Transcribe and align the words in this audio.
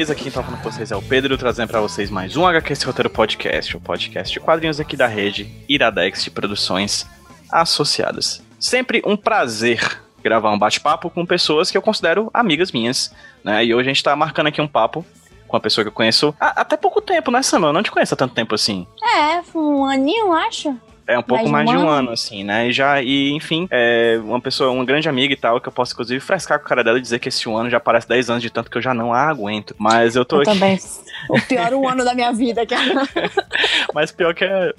beleza? 0.00 0.14
Quem 0.14 0.32
tá 0.32 0.42
falando 0.42 0.62
com 0.62 0.70
vocês 0.70 0.90
é 0.90 0.96
o 0.96 1.02
Pedro, 1.02 1.36
trazendo 1.36 1.68
para 1.68 1.80
vocês 1.80 2.08
mais 2.08 2.34
um 2.34 2.46
HQ 2.46 2.72
Roteiro 2.86 3.10
Podcast, 3.10 3.76
o 3.76 3.80
podcast 3.80 4.32
de 4.32 4.40
quadrinhos 4.40 4.80
aqui 4.80 4.96
da 4.96 5.06
rede 5.06 5.52
Iradex 5.68 6.24
de 6.24 6.30
Produções 6.30 7.06
Associadas. 7.52 8.42
Sempre 8.58 9.02
um 9.04 9.14
prazer 9.14 10.00
gravar 10.22 10.52
um 10.52 10.58
bate-papo 10.58 11.10
com 11.10 11.26
pessoas 11.26 11.70
que 11.70 11.76
eu 11.76 11.82
considero 11.82 12.30
amigas 12.32 12.72
minhas, 12.72 13.14
né? 13.44 13.62
E 13.62 13.74
hoje 13.74 13.90
a 13.90 13.92
gente 13.92 14.02
tá 14.02 14.16
marcando 14.16 14.46
aqui 14.46 14.58
um 14.58 14.66
papo 14.66 15.04
com 15.46 15.56
uma 15.56 15.60
pessoa 15.60 15.84
que 15.84 15.88
eu 15.88 15.92
conheço 15.92 16.34
há 16.40 16.62
até 16.62 16.78
pouco 16.78 17.02
tempo, 17.02 17.30
né, 17.30 17.42
Samuel? 17.42 17.68
Eu 17.68 17.74
não 17.74 17.82
te 17.82 17.90
conheço 17.90 18.14
há 18.14 18.16
tanto 18.16 18.34
tempo 18.34 18.54
assim. 18.54 18.86
É, 19.02 19.42
um 19.54 19.84
aninho, 19.84 20.32
acho. 20.32 20.74
É 21.10 21.18
um 21.18 21.22
pouco 21.22 21.48
mais, 21.48 21.66
mais 21.66 21.78
de 21.78 21.84
um 21.84 21.88
ano, 21.88 22.10
assim, 22.10 22.44
né? 22.44 22.68
E 22.68 22.72
já, 22.72 23.02
e 23.02 23.30
enfim, 23.32 23.66
é 23.70 24.18
uma 24.22 24.40
pessoa, 24.40 24.70
uma 24.70 24.84
grande 24.84 25.08
amiga 25.08 25.32
e 25.32 25.36
tal, 25.36 25.60
que 25.60 25.68
eu 25.68 25.72
posso 25.72 25.92
inclusive 25.92 26.20
frescar 26.20 26.58
com 26.58 26.66
a 26.66 26.68
cara 26.68 26.84
dela 26.84 26.98
e 26.98 27.02
dizer 27.02 27.18
que 27.18 27.28
esse 27.28 27.48
um 27.48 27.56
ano 27.56 27.70
já 27.70 27.80
parece 27.80 28.08
10 28.08 28.30
anos 28.30 28.42
de 28.42 28.50
tanto 28.50 28.70
que 28.70 28.78
eu 28.78 28.82
já 28.82 28.94
não 28.94 29.12
a 29.12 29.28
aguento. 29.28 29.74
Mas 29.78 30.16
eu 30.16 30.24
tô 30.24 30.36
eu 30.36 30.42
aqui. 30.42 30.52
também. 30.52 30.78
O 31.28 31.40
pior 31.42 31.74
um 31.74 31.88
ano 31.88 32.04
da 32.04 32.14
minha 32.14 32.32
vida. 32.32 32.64
Que... 32.64 32.74
Mas 33.92 34.10
pior 34.10 34.34
que 34.34 34.44
a, 34.44 34.72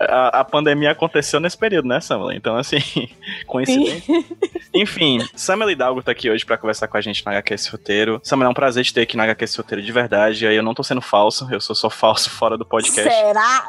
a, 0.00 0.40
a, 0.40 0.44
pandemia 0.44 0.90
aconteceu 0.90 1.40
nesse 1.40 1.56
período, 1.56 1.88
né, 1.88 2.00
Samuel? 2.00 2.36
Então, 2.36 2.56
assim, 2.56 2.78
coincidência. 3.46 4.14
Enfim, 4.74 5.26
Samuel 5.34 5.70
Hidalgo 5.70 6.02
tá 6.02 6.12
aqui 6.12 6.28
hoje 6.28 6.44
para 6.44 6.58
conversar 6.58 6.88
com 6.88 6.96
a 6.96 7.00
gente 7.00 7.24
no 7.24 7.32
HQ 7.32 7.54
esse 7.54 7.70
roteiro. 7.70 8.20
Samuel, 8.22 8.48
é 8.48 8.50
um 8.50 8.54
prazer 8.54 8.84
te 8.84 8.92
ter 8.92 9.02
aqui 9.02 9.16
no 9.16 9.22
HQ 9.22 9.44
esse 9.44 9.56
roteiro 9.56 9.82
de 9.82 9.92
verdade. 9.92 10.44
E 10.44 10.48
aí 10.48 10.56
eu 10.56 10.62
não 10.62 10.74
tô 10.74 10.82
sendo 10.82 11.00
falso, 11.00 11.48
eu 11.50 11.60
sou 11.60 11.74
só 11.74 11.88
falso 11.88 12.28
fora 12.30 12.58
do 12.58 12.64
podcast. 12.64 13.10
Será? 13.10 13.66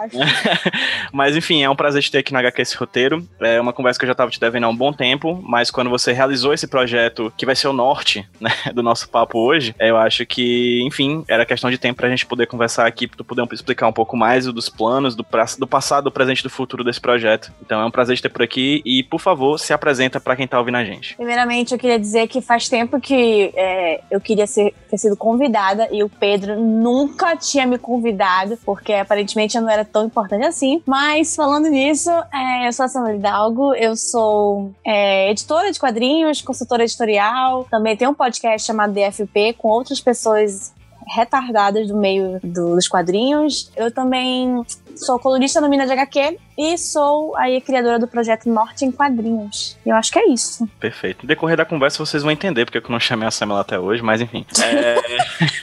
Mas 1.13 1.35
enfim, 1.35 1.63
é 1.63 1.69
um 1.69 1.75
prazer 1.75 2.01
te 2.07 2.11
ter 2.11 2.19
aqui 2.19 2.33
no 2.33 2.39
HQ 2.39 2.61
esse 2.61 2.75
roteiro. 2.75 3.27
É 3.39 3.59
uma 3.59 3.73
conversa 3.73 3.99
que 3.99 4.05
eu 4.05 4.09
já 4.09 4.15
tava 4.15 4.31
te 4.31 4.39
devendo 4.39 4.65
há 4.65 4.69
um 4.69 4.75
bom 4.75 4.91
tempo, 4.91 5.39
mas 5.43 5.69
quando 5.69 5.89
você 5.89 6.11
realizou 6.11 6.53
esse 6.53 6.67
projeto, 6.67 7.31
que 7.37 7.45
vai 7.45 7.55
ser 7.55 7.67
o 7.67 7.73
norte 7.73 8.27
né, 8.39 8.51
do 8.73 8.81
nosso 8.81 9.09
papo 9.09 9.39
hoje, 9.39 9.75
eu 9.79 9.97
acho 9.97 10.25
que, 10.25 10.81
enfim, 10.85 11.23
era 11.27 11.45
questão 11.45 11.69
de 11.69 11.77
tempo 11.77 11.97
pra 11.97 12.09
gente 12.09 12.25
poder 12.25 12.47
conversar 12.47 12.87
aqui, 12.87 13.07
pra 13.07 13.17
tu 13.17 13.23
poder 13.23 13.47
explicar 13.51 13.87
um 13.87 13.93
pouco 13.93 14.15
mais 14.15 14.45
dos 14.45 14.69
planos, 14.69 15.15
do, 15.15 15.23
pra, 15.23 15.45
do 15.57 15.67
passado, 15.67 16.05
do 16.05 16.11
presente 16.11 16.39
e 16.39 16.43
do 16.43 16.49
futuro 16.49 16.83
desse 16.83 17.01
projeto. 17.01 17.51
Então 17.61 17.81
é 17.81 17.85
um 17.85 17.91
prazer 17.91 18.15
te 18.15 18.21
ter 18.21 18.29
por 18.29 18.41
aqui 18.41 18.81
e, 18.85 19.03
por 19.03 19.19
favor, 19.19 19.59
se 19.59 19.73
apresenta 19.73 20.19
para 20.19 20.35
quem 20.35 20.47
tá 20.47 20.57
ouvindo 20.57 20.77
a 20.77 20.83
gente. 20.83 21.15
Primeiramente, 21.15 21.73
eu 21.73 21.79
queria 21.79 21.99
dizer 21.99 22.27
que 22.27 22.41
faz 22.41 22.69
tempo 22.69 22.99
que 22.99 23.51
é, 23.55 24.01
eu 24.09 24.21
queria 24.21 24.47
ser, 24.47 24.73
ter 24.89 24.97
sido 24.97 25.15
convidada 25.15 25.87
e 25.91 26.03
o 26.03 26.09
Pedro 26.09 26.59
nunca 26.59 27.35
tinha 27.35 27.65
me 27.65 27.77
convidado, 27.77 28.57
porque 28.65 28.93
aparentemente 28.93 29.57
eu 29.57 29.61
não 29.61 29.69
era 29.69 29.83
tão 29.83 30.05
importante 30.05 30.45
assim. 30.45 30.81
Mas 30.85 31.35
falando 31.35 31.67
nisso, 31.67 31.96
é, 32.05 32.67
eu 32.67 32.73
sou 32.73 32.85
a 32.85 32.87
Samuel 32.87 33.15
Hidalgo, 33.15 33.73
eu 33.73 33.95
sou 33.95 34.71
é, 34.85 35.31
editora 35.31 35.71
de 35.71 35.79
quadrinhos, 35.79 36.41
consultora 36.41 36.83
editorial, 36.83 37.65
também 37.71 37.97
tenho 37.97 38.11
um 38.11 38.13
podcast 38.13 38.67
chamado 38.67 38.93
DFP 38.93 39.53
com 39.53 39.69
outras 39.69 39.99
pessoas 39.99 40.73
retardadas 41.07 41.87
do 41.87 41.95
meio 41.95 42.39
do, 42.43 42.75
dos 42.75 42.87
quadrinhos. 42.87 43.71
Eu 43.75 43.89
também 43.91 44.63
sou 44.97 45.19
colunista 45.19 45.61
no 45.61 45.69
Mina 45.69 45.85
de 45.85 45.93
HQ 45.93 46.37
e 46.57 46.77
sou 46.77 47.35
aí 47.37 47.61
criadora 47.61 47.99
do 47.99 48.07
projeto 48.07 48.49
Norte 48.49 48.83
em 48.83 48.91
Quadrinhos. 48.91 49.77
E 49.85 49.89
eu 49.89 49.95
acho 49.95 50.11
que 50.11 50.19
é 50.19 50.27
isso. 50.29 50.67
Perfeito. 50.79 51.23
No 51.23 51.27
decorrer 51.27 51.57
da 51.57 51.65
conversa 51.65 52.03
vocês 52.03 52.23
vão 52.23 52.31
entender 52.31 52.65
porque 52.65 52.77
eu 52.79 52.83
não 52.89 52.99
chamei 52.99 53.27
a 53.27 53.31
Samela 53.31 53.61
até 53.61 53.79
hoje, 53.79 54.01
mas 54.01 54.21
enfim. 54.21 54.45
É... 54.63 54.97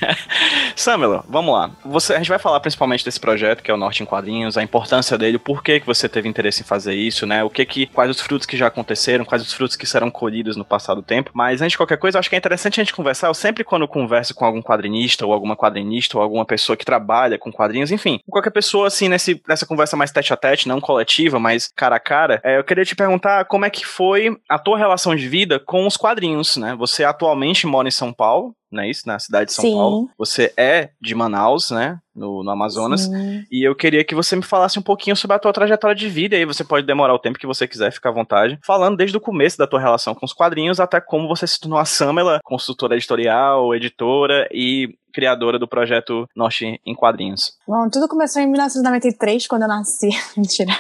Samela, 0.77 1.25
vamos 1.28 1.55
lá. 1.55 1.71
Você, 1.84 2.15
a 2.15 2.19
gente 2.19 2.28
vai 2.28 2.39
falar 2.39 2.61
principalmente 2.61 3.05
desse 3.05 3.19
projeto 3.19 3.62
que 3.62 3.71
é 3.71 3.75
o 3.75 3.77
Norte 3.77 4.03
em 4.03 4.06
Quadrinhos, 4.06 4.56
a 4.56 4.62
importância 4.62 5.19
dele, 5.19 5.39
por 5.39 5.62
que, 5.62 5.81
que 5.81 5.87
você 5.87 6.09
teve 6.09 6.28
interesse 6.28 6.62
em 6.62 6.65
fazer 6.65 6.95
isso, 6.95 7.27
né? 7.27 7.43
O 7.43 7.51
que 7.51 7.65
que, 7.65 7.87
quais 7.87 8.11
os 8.11 8.21
frutos 8.21 8.47
que 8.47 8.56
já 8.56 8.66
aconteceram, 8.66 9.25
quais 9.25 9.43
os 9.43 9.53
frutos 9.53 9.77
que 9.77 9.87
serão 9.87 10.11
colhidos 10.11 10.56
no 10.56 10.65
passado 10.65 11.03
tempo. 11.03 11.31
Mas 11.34 11.61
antes 11.61 11.72
de 11.72 11.77
qualquer 11.77 11.99
coisa, 11.99 12.16
eu 12.16 12.21
acho 12.21 12.28
que 12.28 12.37
é 12.37 12.39
interessante 12.39 12.81
a 12.81 12.84
gente 12.84 12.95
conversar. 12.95 13.28
Eu 13.28 13.34
sempre 13.34 13.65
quando 13.65 13.89
converso 13.89 14.34
com 14.34 14.45
algum 14.45 14.62
quadrinista 14.62 15.27
ou 15.27 15.33
alguma 15.33 15.56
quadrinista 15.56 16.16
ou 16.16 16.22
alguma 16.22 16.45
pessoa 16.45 16.77
que 16.77 16.84
trabalha 16.84 17.39
com 17.39 17.53
quadrinhos, 17.53 17.91
enfim, 17.91 18.21
qualquer 18.28 18.51
pessoa 18.51 18.89
assim 18.89 19.09
nesse, 19.09 19.24
nessa 19.49 19.67
conversa 19.67 19.97
mais 19.97 20.11
tete 20.11 20.33
a 20.33 20.37
tete, 20.37 20.69
não 20.69 20.81
coletiva, 20.81 21.39
mas 21.39 21.71
cara 21.75 21.97
a 21.97 22.01
cara, 22.01 22.41
é, 22.45 22.59
eu 22.59 22.65
queria 22.65 22.85
te 22.85 22.97
perguntar 22.97 23.45
como 23.45 23.65
é 23.65 23.71
que 23.71 23.87
foi 23.87 24.37
a 24.49 24.59
tua 24.59 24.79
relação 24.79 25.15
de 25.15 25.29
vida 25.29 25.59
com 25.59 25.87
os 25.87 25.97
quadrinhos, 25.97 26.57
né? 26.57 26.75
Você 26.77 27.05
atualmente 27.05 27.67
mora 27.67 27.89
em 27.89 27.93
São 27.93 28.13
Paulo, 28.13 28.55
não 28.75 28.83
é 28.83 28.91
isso? 28.91 29.07
Na 29.07 29.19
cidade 29.19 29.47
de 29.47 29.53
São 29.53 29.65
Sim. 29.65 29.75
Paulo. 29.75 30.11
Você 30.19 30.53
é 30.57 30.91
de 31.01 31.15
Manaus, 31.15 31.71
né? 31.71 31.99
No, 32.15 32.43
no 32.43 32.51
Amazonas. 32.51 33.03
Sim. 33.03 33.45
E 33.51 33.67
eu 33.67 33.75
queria 33.75 34.05
que 34.05 34.15
você 34.15 34.34
me 34.34 34.43
falasse 34.43 34.79
um 34.79 34.83
pouquinho 34.83 35.15
sobre 35.15 35.37
a 35.37 35.39
tua 35.39 35.53
trajetória 35.53 35.95
de 35.95 36.09
vida. 36.09 36.34
E 36.34 36.41
aí 36.41 36.45
você 36.45 36.65
pode 36.65 36.87
demorar 36.87 37.15
o 37.15 37.19
tempo 37.19 37.39
que 37.39 37.47
você 37.47 37.69
quiser, 37.69 37.93
ficar 37.93 38.11
à 38.11 38.13
vontade. 38.13 38.59
Falando 38.65 38.97
desde 38.97 39.17
o 39.17 39.21
começo 39.21 39.57
da 39.57 39.67
tua 39.67 39.81
relação 39.81 40.15
com 40.15 40.27
os 40.27 40.33
quadrinhos 40.33 40.81
até 40.81 41.01
como 41.01 41.29
você 41.29 41.47
se 41.47 41.61
tornou 41.61 41.79
a 41.79 41.84
Samela, 41.84 42.41
consultora 42.43 42.97
editorial, 42.97 43.75
editora 43.75 44.49
e 44.53 44.97
criadora 45.15 45.59
do 45.59 45.69
projeto 45.69 46.29
Norte 46.35 46.81
em 46.85 46.95
Quadrinhos. 46.95 47.57
Bom, 47.67 47.89
tudo 47.89 48.09
começou 48.09 48.43
em 48.43 48.47
1993, 48.47 49.47
quando 49.47 49.63
eu 49.63 49.69
nasci. 49.69 50.09
Mentira. 50.37 50.73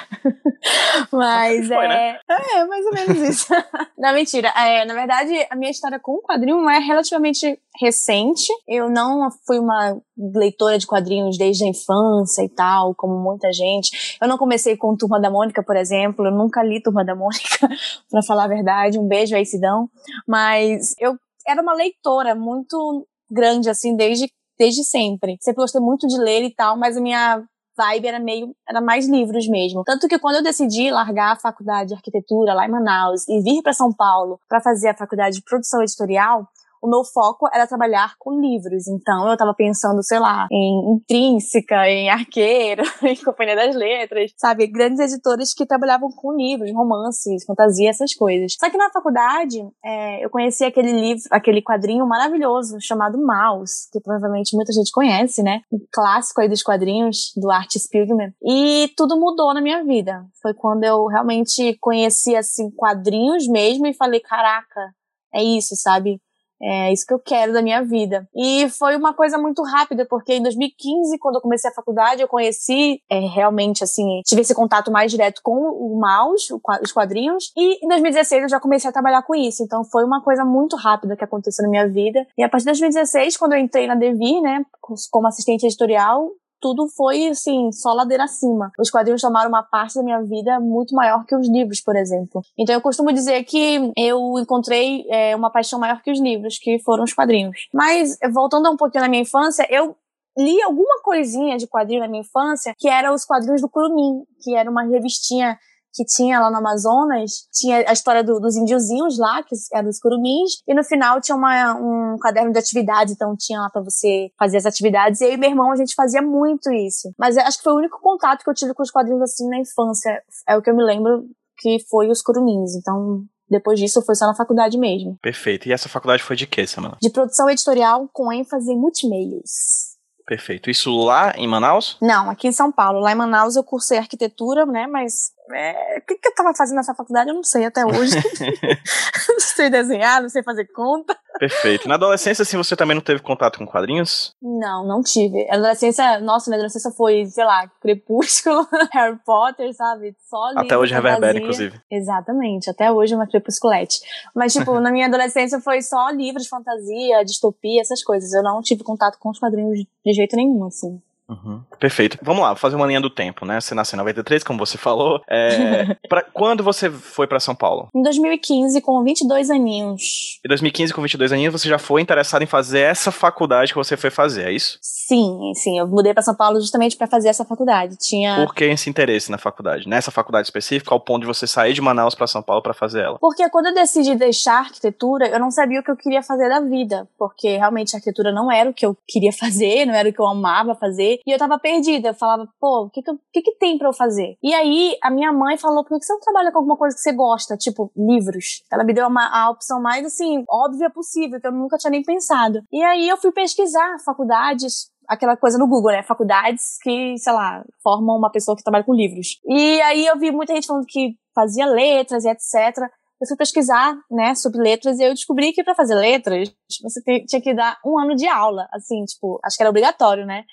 Mas 1.12 1.68
Foi, 1.68 1.84
é. 1.84 1.88
né? 1.88 2.18
É, 2.28 2.64
mais 2.64 2.86
ou 2.86 2.92
menos 2.92 3.18
isso. 3.28 3.46
não, 3.98 4.14
mentira. 4.14 4.48
É, 4.56 4.84
na 4.84 4.94
verdade, 4.94 5.46
a 5.50 5.56
minha 5.56 5.70
história 5.70 5.98
com 6.00 6.12
o 6.12 6.22
quadrinho 6.22 6.68
é 6.68 6.78
relativamente 6.78 7.58
recente. 7.80 8.52
Eu 8.66 8.88
não 8.88 9.28
fui 9.46 9.58
uma 9.58 9.96
leitora 10.16 10.78
de 10.78 10.86
quadrinhos 10.86 11.36
desde 11.36 11.64
a 11.64 11.68
infância 11.68 12.42
e 12.42 12.48
tal, 12.48 12.94
como 12.94 13.18
muita 13.18 13.52
gente. 13.52 14.18
Eu 14.20 14.26
não 14.26 14.38
comecei 14.38 14.76
com 14.76 14.96
Turma 14.96 15.20
da 15.20 15.30
Mônica, 15.30 15.62
por 15.62 15.76
exemplo. 15.76 16.26
Eu 16.26 16.32
nunca 16.32 16.62
li 16.62 16.82
Turma 16.82 17.04
da 17.04 17.14
Mônica, 17.14 17.68
pra 18.10 18.22
falar 18.22 18.44
a 18.44 18.48
verdade. 18.48 18.98
Um 18.98 19.06
beijo 19.06 19.36
aí, 19.36 19.44
Sidão. 19.44 19.88
Mas 20.26 20.94
eu 20.98 21.16
era 21.46 21.60
uma 21.60 21.74
leitora 21.74 22.34
muito 22.34 23.06
grande, 23.30 23.68
assim, 23.68 23.96
desde, 23.96 24.30
desde 24.58 24.84
sempre. 24.84 25.36
Sempre 25.40 25.62
gostei 25.62 25.80
muito 25.80 26.06
de 26.06 26.18
ler 26.18 26.42
e 26.44 26.54
tal, 26.54 26.76
mas 26.76 26.96
a 26.96 27.00
minha 27.00 27.44
vibe 27.76 28.06
era 28.06 28.20
meio, 28.20 28.54
era 28.68 28.80
mais 28.80 29.08
livros 29.08 29.48
mesmo. 29.48 29.82
Tanto 29.84 30.08
que 30.08 30.18
quando 30.18 30.36
eu 30.36 30.42
decidi 30.42 30.90
largar 30.90 31.32
a 31.32 31.36
faculdade 31.36 31.88
de 31.88 31.94
arquitetura 31.94 32.54
lá 32.54 32.66
em 32.66 32.70
Manaus 32.70 33.28
e 33.28 33.40
vir 33.40 33.62
para 33.62 33.72
São 33.72 33.92
Paulo 33.92 34.38
para 34.48 34.60
fazer 34.60 34.88
a 34.88 34.96
faculdade 34.96 35.36
de 35.36 35.42
produção 35.42 35.82
editorial, 35.82 36.48
o 36.84 36.90
meu 36.90 37.02
foco 37.02 37.48
era 37.52 37.66
trabalhar 37.66 38.14
com 38.18 38.38
livros. 38.38 38.86
Então, 38.86 39.26
eu 39.26 39.36
tava 39.38 39.54
pensando, 39.54 40.02
sei 40.02 40.18
lá, 40.18 40.46
em 40.52 40.92
Intrínseca, 40.92 41.88
em 41.88 42.10
Arqueiro, 42.10 42.82
em 43.02 43.16
Companhia 43.16 43.56
das 43.56 43.74
Letras, 43.74 44.32
sabe? 44.36 44.66
Grandes 44.66 45.00
editores 45.00 45.54
que 45.54 45.64
trabalhavam 45.64 46.10
com 46.10 46.36
livros, 46.36 46.70
romances, 46.72 47.44
fantasia, 47.46 47.88
essas 47.88 48.12
coisas. 48.14 48.54
Só 48.60 48.68
que 48.68 48.76
na 48.76 48.90
faculdade, 48.90 49.66
é, 49.82 50.22
eu 50.22 50.28
conheci 50.28 50.62
aquele 50.62 50.92
livro, 50.92 51.22
aquele 51.30 51.62
quadrinho 51.62 52.06
maravilhoso 52.06 52.76
chamado 52.80 53.18
Maus, 53.18 53.88
que 53.90 53.98
provavelmente 53.98 54.54
muita 54.54 54.72
gente 54.72 54.92
conhece, 54.92 55.42
né? 55.42 55.62
Um 55.72 55.78
clássico 55.90 56.42
aí 56.42 56.48
dos 56.50 56.62
quadrinhos, 56.62 57.32
do 57.34 57.50
Art 57.50 57.70
Spiegelman. 57.72 58.34
E 58.42 58.92
tudo 58.94 59.18
mudou 59.18 59.54
na 59.54 59.62
minha 59.62 59.82
vida. 59.82 60.26
Foi 60.42 60.52
quando 60.52 60.84
eu 60.84 61.06
realmente 61.06 61.78
conheci, 61.80 62.36
assim, 62.36 62.70
quadrinhos 62.70 63.48
mesmo 63.48 63.86
e 63.86 63.94
falei, 63.94 64.20
caraca, 64.20 64.92
é 65.34 65.42
isso, 65.42 65.74
sabe? 65.74 66.20
É 66.62 66.92
isso 66.92 67.06
que 67.06 67.12
eu 67.12 67.18
quero 67.18 67.52
da 67.52 67.62
minha 67.62 67.82
vida. 67.82 68.28
E 68.34 68.68
foi 68.70 68.96
uma 68.96 69.12
coisa 69.12 69.36
muito 69.38 69.62
rápida, 69.62 70.06
porque 70.08 70.34
em 70.34 70.42
2015, 70.42 71.18
quando 71.18 71.36
eu 71.36 71.40
comecei 71.40 71.70
a 71.70 71.74
faculdade, 71.74 72.22
eu 72.22 72.28
conheci 72.28 73.00
é, 73.10 73.18
realmente, 73.18 73.84
assim, 73.84 74.20
tive 74.24 74.42
esse 74.42 74.54
contato 74.54 74.90
mais 74.90 75.10
direto 75.10 75.40
com 75.42 75.52
o 75.52 75.98
mouse, 76.00 76.48
os 76.82 76.92
quadrinhos. 76.92 77.52
E 77.56 77.84
em 77.84 77.88
2016 77.88 78.44
eu 78.44 78.48
já 78.48 78.60
comecei 78.60 78.88
a 78.88 78.92
trabalhar 78.92 79.22
com 79.22 79.34
isso. 79.34 79.62
Então 79.62 79.84
foi 79.84 80.04
uma 80.04 80.22
coisa 80.22 80.44
muito 80.44 80.76
rápida 80.76 81.16
que 81.16 81.24
aconteceu 81.24 81.62
na 81.64 81.70
minha 81.70 81.88
vida. 81.88 82.26
E 82.36 82.42
a 82.42 82.48
partir 82.48 82.64
de 82.64 82.80
2016, 82.80 83.36
quando 83.36 83.52
eu 83.52 83.58
entrei 83.58 83.86
na 83.86 83.94
Devir, 83.94 84.40
né, 84.40 84.64
como 85.10 85.26
assistente 85.26 85.66
editorial, 85.66 86.30
tudo 86.64 86.88
foi, 86.88 87.28
assim, 87.28 87.70
só 87.72 87.92
ladeira 87.92 88.24
acima. 88.24 88.72
Os 88.78 88.90
quadrinhos 88.90 89.20
tomaram 89.20 89.50
uma 89.50 89.62
parte 89.62 89.96
da 89.96 90.02
minha 90.02 90.22
vida 90.22 90.58
muito 90.58 90.94
maior 90.94 91.26
que 91.26 91.36
os 91.36 91.46
livros, 91.46 91.82
por 91.82 91.94
exemplo. 91.94 92.40
Então 92.58 92.74
eu 92.74 92.80
costumo 92.80 93.12
dizer 93.12 93.44
que 93.44 93.92
eu 93.94 94.38
encontrei 94.38 95.04
é, 95.10 95.36
uma 95.36 95.50
paixão 95.50 95.78
maior 95.78 96.00
que 96.00 96.10
os 96.10 96.18
livros, 96.18 96.58
que 96.58 96.78
foram 96.78 97.04
os 97.04 97.12
quadrinhos. 97.12 97.68
Mas, 97.70 98.16
voltando 98.32 98.70
um 98.70 98.78
pouquinho 98.78 99.02
na 99.02 99.10
minha 99.10 99.20
infância, 99.20 99.66
eu 99.68 99.94
li 100.38 100.62
alguma 100.62 101.02
coisinha 101.02 101.58
de 101.58 101.66
quadrinho 101.66 102.00
na 102.00 102.08
minha 102.08 102.22
infância, 102.22 102.74
que 102.78 102.88
era 102.88 103.12
os 103.12 103.26
quadrinhos 103.26 103.60
do 103.60 103.68
Curumim, 103.68 104.22
que 104.42 104.56
era 104.56 104.70
uma 104.70 104.84
revistinha 104.84 105.58
que 105.94 106.04
tinha 106.04 106.40
lá 106.40 106.50
no 106.50 106.58
Amazonas, 106.58 107.48
tinha 107.52 107.88
a 107.88 107.92
história 107.92 108.24
do, 108.24 108.40
dos 108.40 108.56
índiozinhos 108.56 109.18
lá, 109.18 109.42
que 109.42 109.54
eram 109.72 109.88
os 109.88 110.00
curumins, 110.00 110.62
e 110.66 110.74
no 110.74 110.82
final 110.82 111.20
tinha 111.20 111.36
uma, 111.36 111.74
um 111.74 112.18
caderno 112.18 112.52
de 112.52 112.58
atividades, 112.58 113.14
então 113.14 113.34
tinha 113.38 113.60
lá 113.60 113.70
para 113.70 113.82
você 113.82 114.30
fazer 114.38 114.56
as 114.56 114.66
atividades, 114.66 115.20
e 115.20 115.26
eu 115.26 115.32
e 115.32 115.36
meu 115.36 115.50
irmão 115.50 115.70
a 115.70 115.76
gente 115.76 115.94
fazia 115.94 116.20
muito 116.20 116.72
isso. 116.72 117.12
Mas 117.18 117.36
acho 117.38 117.58
que 117.58 117.64
foi 117.64 117.72
o 117.72 117.78
único 117.78 118.00
contato 118.00 118.42
que 118.42 118.50
eu 118.50 118.54
tive 118.54 118.74
com 118.74 118.82
os 118.82 118.90
quadrinhos 118.90 119.22
assim 119.22 119.48
na 119.48 119.58
infância, 119.58 120.22
é 120.48 120.56
o 120.56 120.62
que 120.62 120.70
eu 120.70 120.76
me 120.76 120.84
lembro 120.84 121.24
que 121.58 121.78
foi 121.88 122.10
os 122.10 122.20
curumins, 122.20 122.74
então 122.74 123.24
depois 123.48 123.78
disso 123.78 124.02
foi 124.02 124.14
só 124.14 124.26
na 124.26 124.34
faculdade 124.34 124.76
mesmo. 124.76 125.16
Perfeito. 125.22 125.68
E 125.68 125.72
essa 125.72 125.88
faculdade 125.88 126.22
foi 126.22 126.34
de 126.34 126.46
quê, 126.46 126.66
Samela? 126.66 126.96
De 127.00 127.10
produção 127.10 127.48
editorial 127.48 128.08
com 128.12 128.32
ênfase 128.32 128.72
em 128.72 128.78
multimeios. 128.78 129.94
Perfeito. 130.26 130.70
Isso 130.70 130.90
lá 130.96 131.34
em 131.36 131.46
Manaus? 131.46 131.98
Não, 132.00 132.30
aqui 132.30 132.48
em 132.48 132.52
São 132.52 132.72
Paulo. 132.72 132.98
Lá 133.00 133.12
em 133.12 133.14
Manaus 133.14 133.56
eu 133.56 133.62
cursei 133.62 133.98
arquitetura, 133.98 134.64
né? 134.64 134.86
Mas 134.86 135.32
é, 135.52 135.98
o 135.98 136.06
que, 136.06 136.16
que 136.16 136.28
eu 136.28 136.34
tava 136.34 136.54
fazendo 136.54 136.76
nessa 136.76 136.94
faculdade? 136.94 137.28
Eu 137.28 137.34
não 137.34 137.42
sei 137.42 137.64
até 137.66 137.84
hoje. 137.84 138.16
não 139.28 139.40
sei 139.40 139.68
desenhar, 139.68 140.22
não 140.22 140.28
sei 140.28 140.42
fazer 140.42 140.66
conta. 140.66 141.16
Perfeito. 141.38 141.88
Na 141.88 141.96
adolescência, 141.96 142.42
assim, 142.42 142.56
você 142.56 142.76
também 142.76 142.94
não 142.94 143.02
teve 143.02 143.20
contato 143.20 143.58
com 143.58 143.66
quadrinhos? 143.66 144.32
Não, 144.40 144.86
não 144.86 145.02
tive. 145.02 145.46
A 145.50 145.54
adolescência, 145.54 146.20
nossa, 146.20 146.48
minha 146.48 146.58
adolescência 146.58 146.90
foi, 146.90 147.26
sei 147.26 147.44
lá, 147.44 147.68
Crepúsculo, 147.80 148.66
Harry 148.92 149.18
Potter, 149.24 149.72
sabe? 149.74 150.16
Só 150.28 150.52
Até 150.56 150.78
hoje 150.78 150.94
reverbera, 150.94 151.38
inclusive. 151.38 151.80
Exatamente, 151.90 152.70
até 152.70 152.90
hoje 152.90 153.12
é 153.12 153.16
uma 153.16 153.26
crepusculete. 153.26 154.00
Mas, 154.34 154.52
tipo, 154.52 154.78
na 154.80 154.90
minha 154.90 155.06
adolescência 155.06 155.60
foi 155.60 155.82
só 155.82 156.10
livros 156.10 156.44
de 156.44 156.48
fantasia, 156.48 157.24
distopia, 157.24 157.80
essas 157.80 158.02
coisas. 158.02 158.32
Eu 158.32 158.42
não 158.42 158.62
tive 158.62 158.82
contato 158.82 159.18
com 159.18 159.30
os 159.30 159.38
quadrinhos 159.38 159.78
de 159.78 160.12
jeito 160.12 160.36
nenhum, 160.36 160.64
assim. 160.66 161.00
Uhum. 161.28 161.62
Perfeito. 161.78 162.18
Vamos 162.22 162.42
lá, 162.42 162.54
fazer 162.54 162.76
uma 162.76 162.86
linha 162.86 163.00
do 163.00 163.10
tempo, 163.10 163.46
né? 163.46 163.60
Você 163.60 163.74
nasceu 163.74 163.96
em 163.96 163.98
93, 163.98 164.44
como 164.44 164.58
você 164.58 164.76
falou. 164.76 165.22
É... 165.28 165.94
pra... 166.08 166.22
Quando 166.22 166.62
você 166.62 166.90
foi 166.90 167.26
para 167.26 167.40
São 167.40 167.54
Paulo? 167.54 167.88
Em 167.94 168.02
2015, 168.02 168.80
com 168.82 169.02
22 169.02 169.50
aninhos. 169.50 170.40
Em 170.44 170.48
2015, 170.48 170.92
com 170.92 171.02
22 171.02 171.32
aninhos, 171.32 171.52
você 171.52 171.68
já 171.68 171.78
foi 171.78 172.02
interessado 172.02 172.42
em 172.42 172.46
fazer 172.46 172.80
essa 172.80 173.10
faculdade 173.10 173.72
que 173.72 173.78
você 173.78 173.96
foi 173.96 174.10
fazer, 174.10 174.48
é 174.48 174.52
isso? 174.52 174.78
Sim, 174.82 175.52
sim. 175.54 175.78
Eu 175.78 175.86
mudei 175.86 176.12
para 176.12 176.22
São 176.22 176.34
Paulo 176.34 176.60
justamente 176.60 176.96
para 176.96 177.06
fazer 177.06 177.28
essa 177.28 177.44
faculdade. 177.44 177.96
Tinha. 177.96 178.36
Por 178.36 178.54
que 178.54 178.64
esse 178.64 178.88
interesse 178.88 179.30
na 179.30 179.38
faculdade? 179.38 179.88
Nessa 179.88 180.10
faculdade 180.10 180.46
específica, 180.46 180.94
ao 180.94 181.00
ponto 181.00 181.22
de 181.22 181.26
você 181.26 181.46
sair 181.46 181.72
de 181.72 181.80
Manaus 181.80 182.14
para 182.14 182.26
São 182.26 182.42
Paulo 182.42 182.62
para 182.62 182.74
fazer 182.74 183.02
ela? 183.02 183.18
Porque 183.18 183.48
quando 183.50 183.66
eu 183.66 183.74
decidi 183.74 184.14
deixar 184.14 184.56
a 184.56 184.60
arquitetura, 184.60 185.28
eu 185.28 185.38
não 185.38 185.50
sabia 185.50 185.80
o 185.80 185.82
que 185.82 185.90
eu 185.90 185.96
queria 185.96 186.22
fazer 186.22 186.48
da 186.48 186.60
vida. 186.60 187.08
Porque 187.18 187.56
realmente 187.56 187.94
a 187.94 187.98
arquitetura 187.98 188.32
não 188.32 188.50
era 188.50 188.70
o 188.70 188.74
que 188.74 188.84
eu 188.84 188.96
queria 189.06 189.32
fazer, 189.32 189.86
não 189.86 189.94
era 189.94 190.08
o 190.08 190.12
que 190.12 190.20
eu 190.20 190.26
amava 190.26 190.74
fazer. 190.74 191.13
E 191.26 191.30
eu 191.30 191.38
tava 191.38 191.58
perdida. 191.58 192.08
Eu 192.08 192.14
falava, 192.14 192.48
pô, 192.60 192.84
o 192.84 192.90
que 192.90 193.02
que, 193.02 193.12
que, 193.32 193.42
que, 193.42 193.58
tem 193.58 193.78
para 193.78 193.88
eu 193.88 193.92
fazer? 193.92 194.36
E 194.42 194.54
aí, 194.54 194.96
a 195.02 195.10
minha 195.10 195.32
mãe 195.32 195.56
falou, 195.56 195.84
por 195.84 195.98
que 195.98 196.04
você 196.04 196.12
não 196.12 196.20
trabalha 196.20 196.52
com 196.52 196.58
alguma 196.58 196.76
coisa 196.76 196.94
que 196.94 197.02
você 197.02 197.12
gosta? 197.12 197.56
Tipo, 197.56 197.90
livros. 197.96 198.62
Ela 198.72 198.84
me 198.84 198.92
deu 198.92 199.06
uma, 199.06 199.28
a 199.28 199.50
opção 199.50 199.80
mais, 199.80 200.04
assim, 200.04 200.44
óbvia 200.48 200.90
possível, 200.90 201.40
que 201.40 201.46
eu 201.46 201.52
nunca 201.52 201.76
tinha 201.76 201.90
nem 201.90 202.02
pensado. 202.02 202.60
E 202.72 202.82
aí, 202.82 203.08
eu 203.08 203.16
fui 203.16 203.32
pesquisar 203.32 203.98
faculdades 204.04 204.92
aquela 205.08 205.36
coisa 205.36 205.58
no 205.58 205.68
Google, 205.68 205.92
né? 205.92 206.02
Faculdades 206.02 206.78
que, 206.82 207.16
sei 207.18 207.32
lá, 207.32 207.64
formam 207.82 208.16
uma 208.16 208.30
pessoa 208.30 208.56
que 208.56 208.62
trabalha 208.62 208.84
com 208.84 208.94
livros. 208.94 209.38
E 209.46 209.80
aí 209.82 210.06
eu 210.06 210.18
vi 210.18 210.30
muita 210.30 210.54
gente 210.54 210.66
falando 210.66 210.86
que 210.86 211.16
fazia 211.34 211.66
letras 211.66 212.24
e 212.24 212.28
etc. 212.28 212.78
Eu 213.20 213.28
fui 213.28 213.36
pesquisar, 213.36 213.96
né, 214.10 214.34
sobre 214.34 214.60
letras 214.60 214.98
e 214.98 215.04
eu 215.04 215.14
descobri 215.14 215.52
que 215.52 215.62
para 215.62 215.74
fazer 215.74 215.94
letras 215.94 216.52
você 216.82 217.00
tinha 217.26 217.40
que 217.40 217.54
dar 217.54 217.78
um 217.84 217.98
ano 217.98 218.14
de 218.14 218.26
aula, 218.26 218.68
assim, 218.72 219.04
tipo, 219.04 219.40
acho 219.44 219.56
que 219.56 219.62
era 219.62 219.70
obrigatório, 219.70 220.26
né? 220.26 220.44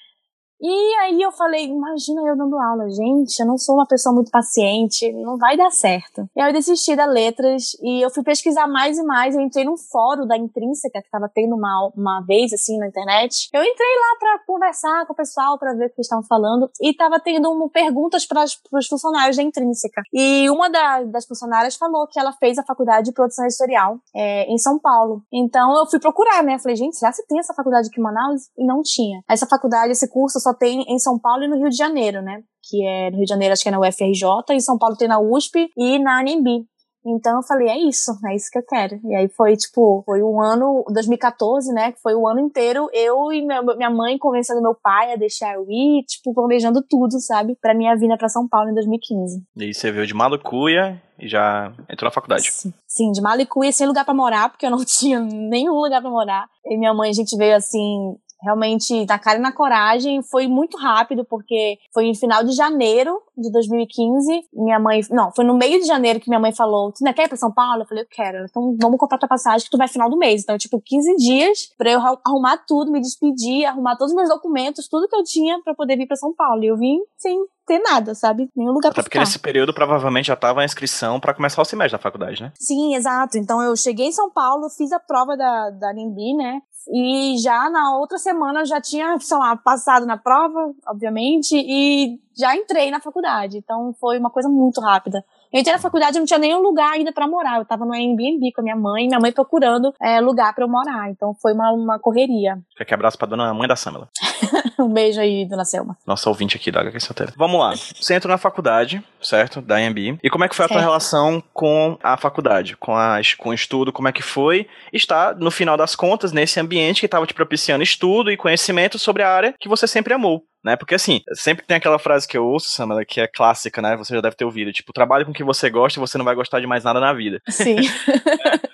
E 0.62 0.96
aí 1.00 1.19
eu 1.19 1.31
falei, 1.31 1.66
imagina 1.66 2.22
eu 2.22 2.38
dando 2.38 2.56
aula, 2.56 2.88
gente, 2.90 3.40
eu 3.40 3.48
não 3.48 3.58
sou 3.58 3.75
uma 3.75 3.88
pessoa 3.88 4.13
muito 4.13 4.30
paciente, 4.30 5.12
não 5.13 5.36
vai 5.36 5.58
dar 5.58 5.72
certo. 5.72 6.30
E 6.36 6.42
aí 6.42 6.50
eu 6.50 6.54
desisti 6.54 6.96
da 6.96 7.06
letras 7.06 7.75
e 7.81 8.06
eu 8.06 8.12
fui 8.12 8.24
pesquisar 8.24 8.68
mais 8.68 9.00
e 9.00 9.04
mais, 9.04 9.34
eu 9.34 9.42
entrei 9.42 9.66
num 9.66 9.75
fórum 9.75 10.28
da 10.28 10.38
Intrínseca 10.38 11.02
que 11.02 11.10
tava 11.10 11.28
tendo 11.34 11.56
uma, 11.56 11.92
uma 11.96 12.22
vez 12.22 12.54
assim 12.54 12.78
na 12.78 12.88
internet. 12.88 13.50
Eu 13.52 13.63
entrei 13.63 13.90
lá 14.00 14.19
para 14.19 14.46
conversar 14.46 15.08
com 15.08 15.13
o 15.13 15.16
pessoal 15.16 15.58
para 15.58 15.74
ver 15.74 15.86
o 15.86 15.90
que 15.90 15.96
eles 15.98 16.06
estavam 16.06 16.24
falando 16.25 16.69
e 16.80 16.94
tava 16.94 17.19
tendo 17.19 17.50
um, 17.52 17.68
perguntas 17.68 18.28
para 18.28 18.44
os 18.44 18.88
funcionários 18.88 19.38
da 19.38 19.44
Intrínseca. 19.44 20.04
E 20.13 20.48
uma 20.52 20.69
da, 20.69 21.02
das 21.06 21.25
funcionárias 21.25 21.75
falou 21.75 22.06
que 22.06 22.19
ela 22.19 22.34
fez 22.34 22.60
a 22.60 22.63
faculdade 22.63 23.06
de 23.06 23.13
produção 23.13 23.46
editorial 23.46 23.98
é, 24.16 24.46
em 24.46 24.60
São 24.60 24.78
Paulo. 24.78 25.24
Então 25.34 25.75
eu 25.75 25.88
fui 25.88 26.00
procurar, 26.00 26.44
né? 26.44 26.60
Falei, 26.60 26.75
gente, 26.75 26.98
será 26.98 27.12
que 27.12 27.25
tem 27.25 27.40
essa 27.40 27.54
faculdade 27.56 27.88
aqui 27.88 28.00
em 28.00 28.04
Manaus? 28.04 28.44
E 28.56 28.63
não 28.63 28.84
tinha. 28.84 29.24
Essa 29.28 29.48
faculdade, 29.48 29.92
esse 29.92 30.08
curso 30.08 30.40
só 30.40 30.50
só 30.51 30.53
tem 30.53 30.83
em 30.88 31.00
São 31.00 31.18
Paulo 31.18 31.44
e 31.44 31.48
no 31.48 31.57
Rio 31.57 31.69
de 31.69 31.77
Janeiro, 31.77 32.21
né? 32.21 32.44
Que 32.69 32.86
é 32.86 33.09
no 33.09 33.18
Rio 33.18 33.25
de 33.25 33.30
Janeiro, 33.30 33.53
acho 33.53 33.63
que 33.63 33.69
é 33.69 33.71
na 33.71 33.80
UFRJ, 33.80 34.51
em 34.51 34.59
São 34.59 34.77
Paulo 34.77 34.98
tem 34.98 35.07
na 35.07 35.19
USP 35.19 35.69
e 35.77 35.98
na 35.98 36.19
ANB. 36.19 36.65
Então 37.03 37.38
eu 37.38 37.44
falei, 37.44 37.68
é 37.68 37.77
isso, 37.80 38.12
é 38.27 38.36
isso 38.36 38.50
que 38.51 38.59
eu 38.59 38.63
quero. 38.63 39.00
E 39.03 39.15
aí 39.15 39.27
foi, 39.27 39.57
tipo, 39.57 40.03
foi 40.06 40.21
um 40.21 40.39
ano, 40.39 40.83
2014, 40.94 41.74
né? 41.74 41.92
Que 41.92 42.00
foi 42.00 42.13
o 42.13 42.27
ano 42.27 42.39
inteiro, 42.39 42.88
eu 42.94 43.31
e 43.31 43.42
minha 43.42 43.89
mãe 43.89 44.19
convencendo 44.19 44.62
meu 44.62 44.75
pai 44.75 45.13
a 45.13 45.15
deixar 45.15 45.56
eu 45.56 45.65
ir, 45.68 46.03
tipo, 46.06 46.31
planejando 46.31 46.83
tudo, 46.88 47.19
sabe? 47.19 47.57
Pra 47.59 47.74
minha 47.74 47.95
vinda 47.95 48.18
pra 48.18 48.30
São 48.30 48.48
Paulo 48.48 48.69
em 48.69 48.75
2015. 48.75 49.44
E 49.57 49.63
aí 49.63 49.74
você 49.74 49.92
veio 49.92 50.06
de 50.06 50.13
Malucuia 50.13 51.01
e 51.18 51.27
já 51.27 51.74
entrou 51.89 52.07
na 52.07 52.13
faculdade. 52.13 52.51
Sim, 52.51 52.71
sim 52.88 53.12
de 53.12 53.21
Malicuia, 53.21 53.71
sem 53.71 53.88
lugar 53.88 54.06
para 54.06 54.13
morar, 54.13 54.50
porque 54.50 54.68
eu 54.68 54.71
não 54.71 54.83
tinha 54.86 55.19
nenhum 55.19 55.74
lugar 55.74 56.01
para 56.01 56.12
morar. 56.12 56.48
E 56.65 56.77
minha 56.77 56.94
mãe, 56.94 57.09
a 57.09 57.13
gente 57.13 57.36
veio 57.36 57.56
assim, 57.56 58.15
realmente 58.41 59.05
na 59.05 59.19
cara 59.19 59.38
e 59.38 59.41
na 59.41 59.51
coragem. 59.51 60.21
Foi 60.23 60.47
muito 60.47 60.77
rápido, 60.77 61.23
porque 61.25 61.77
foi 61.93 62.05
em 62.05 62.15
final 62.15 62.43
de 62.43 62.53
janeiro 62.53 63.21
de 63.38 63.51
2015. 63.51 64.45
Minha 64.53 64.79
mãe. 64.79 65.01
Não, 65.09 65.31
foi 65.33 65.45
no 65.45 65.57
meio 65.57 65.79
de 65.79 65.85
janeiro 65.85 66.19
que 66.19 66.29
minha 66.29 66.39
mãe 66.39 66.53
falou: 66.53 66.91
Tu 66.91 67.03
não 67.03 67.13
quer 67.13 67.25
ir 67.25 67.27
pra 67.27 67.38
São 67.38 67.51
Paulo? 67.51 67.83
Eu 67.83 67.88
falei: 67.88 68.03
Eu 68.03 68.07
quero. 68.09 68.45
Então 68.45 68.75
vamos 68.81 68.97
comprar 68.97 69.17
tua 69.17 69.29
passagem 69.29 69.63
que 69.65 69.71
tu 69.71 69.77
vai 69.77 69.88
final 69.88 70.09
do 70.09 70.17
mês. 70.17 70.43
Então, 70.43 70.57
tipo, 70.57 70.81
15 70.81 71.15
dias 71.15 71.71
pra 71.77 71.91
eu 71.91 71.99
arrumar 72.25 72.57
tudo, 72.67 72.91
me 72.91 72.99
despedir, 72.99 73.65
arrumar 73.65 73.95
todos 73.95 74.11
os 74.11 74.17
meus 74.17 74.29
documentos, 74.29 74.88
tudo 74.88 75.07
que 75.07 75.15
eu 75.15 75.23
tinha 75.23 75.61
para 75.63 75.75
poder 75.75 75.95
vir 75.97 76.07
para 76.07 76.17
São 76.17 76.33
Paulo. 76.33 76.63
E 76.63 76.67
eu 76.67 76.77
vim 76.77 76.99
sem 77.17 77.38
ter 77.65 77.79
nada, 77.79 78.13
sabe? 78.15 78.49
Nenhum 78.55 78.71
lugar 78.71 78.89
Até 78.89 78.95
pra 78.95 79.03
porque 79.03 79.19
nesse 79.19 79.39
período 79.39 79.73
provavelmente 79.73 80.27
já 80.27 80.35
tava 80.35 80.61
a 80.61 80.65
inscrição 80.65 81.19
para 81.19 81.33
começar 81.33 81.61
o 81.61 81.65
semestre 81.65 81.97
da 81.97 82.01
faculdade, 82.01 82.41
né? 82.41 82.51
Sim, 82.59 82.95
exato. 82.95 83.38
Então 83.38 83.61
eu 83.61 83.75
cheguei 83.75 84.07
em 84.07 84.11
São 84.11 84.29
Paulo, 84.29 84.69
fiz 84.69 84.91
a 84.91 84.99
prova 84.99 85.38
da, 85.38 85.69
da 85.69 85.93
NIMBY, 85.93 86.35
né? 86.35 86.61
E 86.89 87.38
já 87.38 87.69
na 87.69 87.95
outra 87.98 88.18
semana 88.18 88.62
eu 88.62 88.66
já 88.66 88.81
tinha, 88.81 89.18
sei 89.19 89.38
lá, 89.38 89.56
passado 89.56 90.06
na 90.06 90.18
prova, 90.18 90.74
obviamente, 90.88 91.56
e 91.56 92.19
já 92.36 92.55
entrei 92.55 92.89
na 92.89 93.00
faculdade. 93.00 93.58
Então 93.58 93.94
foi 94.00 94.17
uma 94.17 94.29
coisa 94.29 94.50
muito 94.50 94.82
rápida. 94.82 95.24
Eu 95.51 95.60
entrei 95.60 95.74
na 95.74 95.81
faculdade 95.81 96.15
e 96.15 96.20
não 96.20 96.25
tinha 96.25 96.39
nenhum 96.39 96.62
lugar 96.62 96.93
ainda 96.93 97.12
para 97.12 97.27
morar. 97.27 97.60
Eu 97.60 97.65
tava 97.65 97.86
no 97.86 97.93
Airbnb 97.93 98.53
com 98.53 98.62
a 98.62 98.63
minha 98.63 98.75
mãe, 98.75 99.05
minha 99.05 99.20
mãe 99.20 99.34
procurando 99.34 99.93
é, 100.01 100.22
lugar 100.22 100.55
para 100.55 100.63
eu 100.63 100.70
morar. 100.70 101.10
Então 101.10 101.34
foi 101.41 101.51
uma, 101.53 101.72
uma 101.72 102.00
correria. 102.00 102.58
Quer 102.77 102.86
que 102.86 102.93
abraço 102.93 103.17
pra 103.17 103.27
dona 103.27 103.53
mãe 103.53 103.67
da 103.67 103.75
Samela. 103.75 104.08
um 104.79 104.88
beijo 104.88 105.20
aí, 105.20 105.46
dona 105.46 105.65
Selma. 105.65 105.98
Nossa 106.08 106.29
ouvinte 106.29 106.55
aqui 106.55 106.72
da 106.72 106.79
HQ 106.79 107.00
Solteira. 107.01 107.34
Vamos 107.36 107.60
lá. 107.60 107.74
Você 107.75 108.13
entrou 108.13 108.31
na 108.31 108.38
faculdade, 108.38 109.03
certo? 109.22 109.62
Da 109.62 109.81
IMB. 109.81 110.20
E 110.24 110.29
como 110.29 110.46
é 110.46 110.48
que 110.48 110.55
foi 110.55 110.63
certo. 110.63 110.77
a 110.77 110.81
tua 110.81 110.88
relação 110.88 111.43
com 111.53 111.98
a 112.01 112.15
faculdade? 112.15 112.77
Com, 112.77 112.96
a, 112.96 113.20
com 113.38 113.50
o 113.50 113.53
estudo? 113.53 113.91
Como 113.91 114.08
é 114.08 114.13
que 114.13 114.22
foi? 114.22 114.67
Está, 114.93 115.34
no 115.34 115.51
final 115.51 115.75
das 115.75 115.98
contas, 115.98 116.31
nesse 116.31 116.62
ambiente 116.62 117.01
que 117.01 117.08
estava 117.08 117.27
te 117.27 117.34
propiciando 117.34 117.84
estudo 117.84 118.31
e 118.31 118.38
conhecimento 118.38 118.98
sobre 118.98 119.22
a 119.22 119.29
área 119.29 119.53
que 119.60 119.67
você 119.67 119.86
sempre 119.86 120.13
amou 120.13 120.46
né? 120.63 120.75
Porque 120.75 120.96
assim, 120.96 121.22
sempre 121.34 121.65
tem 121.65 121.77
aquela 121.77 122.00
frase 122.00 122.27
que 122.27 122.38
eu 122.38 122.46
ouço, 122.46 122.70
Samela, 122.70 123.03
que 123.06 123.20
é 123.20 123.27
clássica, 123.27 123.82
né? 123.82 123.96
Você 123.98 124.13
já 124.13 124.22
deve 124.22 124.36
ter 124.36 124.46
ouvido, 124.46 124.72
tipo, 124.72 124.94
trabalhe 124.94 125.25
com 125.25 125.32
o 125.32 125.34
que 125.34 125.44
você 125.44 125.70
gosta 125.70 126.00
e 126.00 126.01
você 126.01 126.18
não 126.18 126.25
vai 126.25 126.36
gostar 126.36 126.60
de 126.60 126.68
mais 126.68 126.84
nada 126.84 127.00
na 127.00 127.13
vida. 127.13 127.41
Sim. 127.50 127.77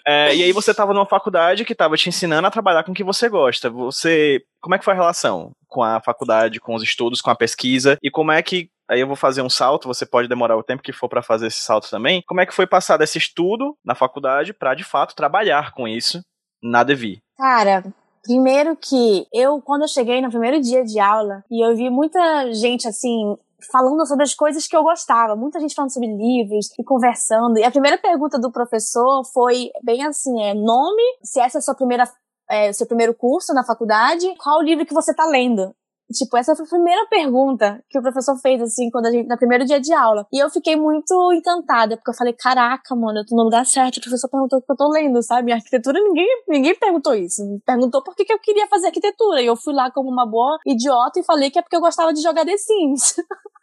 é, 0.05 0.35
e 0.35 0.43
aí 0.43 0.51
você 0.51 0.71
estava 0.71 0.93
numa 0.93 1.05
faculdade 1.05 1.65
que 1.65 1.73
estava 1.73 1.95
te 1.95 2.09
ensinando 2.09 2.47
a 2.47 2.51
trabalhar 2.51 2.83
com 2.83 2.91
o 2.91 2.95
que 2.95 3.03
você 3.03 3.29
gosta. 3.29 3.69
Você, 3.69 4.41
como 4.61 4.75
é 4.75 4.77
que 4.79 4.85
foi 4.85 4.93
a 4.93 4.97
relação 4.97 5.51
com 5.67 5.83
a 5.83 6.01
faculdade, 6.01 6.59
com 6.59 6.75
os 6.75 6.83
estudos, 6.83 7.21
com 7.21 7.29
a 7.29 7.35
pesquisa 7.35 7.97
e 8.01 8.09
como 8.09 8.31
é 8.31 8.41
que 8.41 8.69
Aí 8.89 9.01
eu 9.01 9.07
vou 9.07 9.17
fazer 9.17 9.41
um 9.41 9.49
salto, 9.49 9.85
você 9.87 10.05
pode 10.05 10.29
demorar 10.29 10.55
o 10.55 10.63
tempo 10.63 10.81
que 10.81 10.93
for 10.93 11.09
para 11.09 11.21
fazer 11.21 11.47
esse 11.47 11.59
salto 11.59 11.89
também. 11.89 12.23
Como 12.25 12.39
é 12.39 12.45
que 12.45 12.53
foi 12.53 12.65
passar 12.65 12.95
desse 12.95 13.17
estudo 13.17 13.77
na 13.83 13.93
faculdade 13.93 14.53
para 14.53 14.73
de 14.73 14.85
fato 14.85 15.13
trabalhar 15.13 15.73
com 15.73 15.87
isso 15.87 16.21
na 16.63 16.83
Devi? 16.83 17.19
Cara, 17.37 17.83
Primeiro 18.27 18.75
que 18.75 19.25
eu, 19.33 19.61
quando 19.61 19.83
eu 19.83 19.87
cheguei 19.87 20.21
no 20.21 20.29
primeiro 20.29 20.59
dia 20.59 20.83
de 20.83 20.99
aula, 20.99 21.45
e 21.49 21.65
eu 21.65 21.73
vi 21.77 21.89
muita 21.89 22.51
gente 22.51 22.85
assim, 22.85 23.37
falando 23.71 24.05
sobre 24.05 24.25
as 24.25 24.33
coisas 24.33 24.67
que 24.67 24.75
eu 24.75 24.83
gostava, 24.83 25.33
muita 25.33 25.61
gente 25.61 25.73
falando 25.73 25.93
sobre 25.93 26.09
livros 26.13 26.69
e 26.77 26.83
conversando. 26.83 27.57
E 27.57 27.63
a 27.63 27.71
primeira 27.71 27.97
pergunta 27.97 28.37
do 28.37 28.51
professor 28.51 29.23
foi 29.33 29.71
bem 29.81 30.05
assim: 30.05 30.43
é 30.43 30.53
nome, 30.53 31.01
se 31.23 31.39
essa 31.39 31.57
é 31.57 31.59
a 31.59 31.61
sua 31.61 31.73
primeira 31.73 32.03
é, 32.49 32.73
seu 32.73 32.85
primeiro 32.85 33.13
curso 33.13 33.53
na 33.53 33.63
faculdade, 33.63 34.27
qual 34.37 34.59
o 34.59 34.63
livro 34.63 34.85
que 34.85 34.93
você 34.93 35.11
está 35.11 35.25
lendo? 35.25 35.73
Tipo, 36.11 36.37
essa 36.37 36.55
foi 36.55 36.65
a 36.65 36.69
primeira 36.69 37.05
pergunta 37.07 37.83
que 37.89 37.99
o 37.99 38.01
professor 38.01 38.37
fez, 38.37 38.61
assim, 38.61 38.89
quando 38.89 39.07
a 39.07 39.11
gente, 39.11 39.27
no 39.27 39.37
primeiro 39.37 39.65
dia 39.65 39.79
de 39.79 39.93
aula. 39.93 40.25
E 40.31 40.39
eu 40.41 40.49
fiquei 40.49 40.75
muito 40.75 41.13
encantada, 41.33 41.97
porque 41.97 42.09
eu 42.09 42.13
falei, 42.15 42.33
caraca, 42.33 42.95
mano, 42.95 43.19
eu 43.19 43.25
tô 43.25 43.35
no 43.35 43.43
lugar 43.43 43.65
certo. 43.65 43.97
O 43.97 44.01
professor 44.01 44.29
perguntou 44.29 44.59
o 44.59 44.61
que 44.61 44.71
eu 44.71 44.75
tô 44.75 44.89
lendo, 44.89 45.21
sabe? 45.21 45.51
Arquitetura, 45.51 45.99
ninguém, 45.99 46.27
ninguém 46.47 46.75
perguntou 46.75 47.13
isso. 47.13 47.41
Perguntou 47.65 48.03
por 48.03 48.15
que, 48.15 48.25
que 48.25 48.33
eu 48.33 48.39
queria 48.39 48.67
fazer 48.67 48.87
arquitetura. 48.87 49.41
E 49.41 49.45
eu 49.45 49.55
fui 49.55 49.73
lá 49.73 49.91
como 49.91 50.09
uma 50.09 50.25
boa 50.25 50.57
idiota 50.65 51.19
e 51.19 51.23
falei 51.23 51.51
que 51.51 51.59
é 51.59 51.61
porque 51.61 51.75
eu 51.75 51.81
gostava 51.81 52.13
de 52.13 52.21
jogar 52.21 52.45
The 52.45 52.57
Sims. 52.57 53.15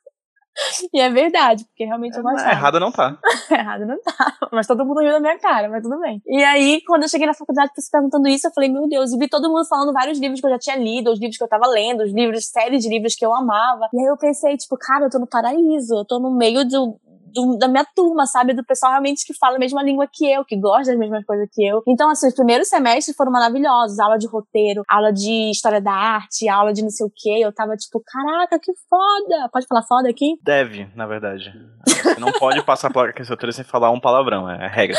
E 0.92 1.00
é 1.00 1.10
verdade, 1.10 1.64
porque 1.64 1.84
realmente 1.84 2.16
eu 2.16 2.22
gostava. 2.22 2.50
Errado 2.50 2.80
não 2.80 2.92
tá. 2.92 3.18
Errado 3.50 3.86
não 3.86 4.00
tá. 4.00 4.36
Mas 4.52 4.66
todo 4.66 4.84
mundo 4.84 5.00
riu 5.00 5.12
da 5.12 5.20
minha 5.20 5.38
cara, 5.38 5.68
mas 5.68 5.82
tudo 5.82 5.98
bem. 6.00 6.22
E 6.26 6.42
aí, 6.44 6.80
quando 6.86 7.02
eu 7.02 7.08
cheguei 7.08 7.26
na 7.26 7.34
faculdade, 7.34 7.72
se 7.76 7.90
perguntando 7.90 8.28
isso, 8.28 8.46
eu 8.46 8.52
falei, 8.52 8.70
meu 8.70 8.88
Deus, 8.88 9.12
e 9.12 9.18
vi 9.18 9.28
todo 9.28 9.50
mundo 9.50 9.64
falando 9.66 9.92
vários 9.92 10.18
livros 10.18 10.40
que 10.40 10.46
eu 10.46 10.50
já 10.50 10.58
tinha 10.58 10.76
lido, 10.76 11.10
os 11.10 11.20
livros 11.20 11.36
que 11.36 11.44
eu 11.44 11.48
tava 11.48 11.66
lendo, 11.66 12.02
os 12.02 12.12
livros, 12.12 12.46
séries 12.46 12.82
de 12.82 12.88
livros 12.88 13.14
que 13.14 13.24
eu 13.24 13.34
amava. 13.34 13.88
E 13.92 14.00
aí 14.00 14.06
eu 14.06 14.16
pensei, 14.16 14.56
tipo, 14.56 14.76
cara, 14.76 15.06
eu 15.06 15.10
tô 15.10 15.18
no 15.18 15.26
paraíso, 15.26 15.94
eu 15.94 16.04
tô 16.04 16.18
no 16.18 16.30
meio 16.30 16.64
do, 16.64 16.96
do, 17.34 17.58
da 17.58 17.68
minha 17.68 17.84
turma, 17.94 18.26
sabe? 18.26 18.54
Do 18.54 18.64
pessoal 18.64 18.92
realmente 18.92 19.26
que 19.26 19.34
fala 19.34 19.56
a 19.56 19.58
mesma 19.58 19.82
língua 19.82 20.08
que 20.10 20.30
eu, 20.30 20.44
que 20.44 20.58
gosta 20.58 20.92
das 20.92 20.98
mesmas 20.98 21.24
coisas 21.24 21.48
que 21.52 21.66
eu. 21.66 21.82
Então, 21.86 22.08
assim, 22.10 22.28
os 22.28 22.34
primeiros 22.34 22.68
semestres 22.68 23.16
foram 23.16 23.32
maravilhosos. 23.32 23.98
Aula 23.98 24.16
de 24.16 24.26
roteiro, 24.26 24.82
aula 24.88 25.12
de 25.12 25.50
história 25.50 25.80
da 25.80 25.92
arte, 25.92 26.48
aula 26.48 26.72
de 26.72 26.82
não 26.82 26.90
sei 26.90 27.06
o 27.06 27.12
quê. 27.14 27.40
Eu 27.44 27.52
tava 27.52 27.76
tipo, 27.76 28.02
caraca, 28.06 28.58
que 28.58 28.72
foda! 28.88 29.48
Pode 29.52 29.66
falar 29.66 29.82
foda 29.82 30.08
aqui? 30.08 30.38
Deve, 30.42 30.88
na 30.94 31.06
verdade. 31.06 31.52
Você 31.86 32.20
não 32.20 32.32
pode 32.32 32.62
passar 32.64 32.92
pela 32.92 33.06
roteiro 33.06 33.52
sem 33.52 33.64
falar 33.64 33.90
um 33.90 34.00
palavrão, 34.00 34.48
é 34.48 34.68
regra. 34.68 34.96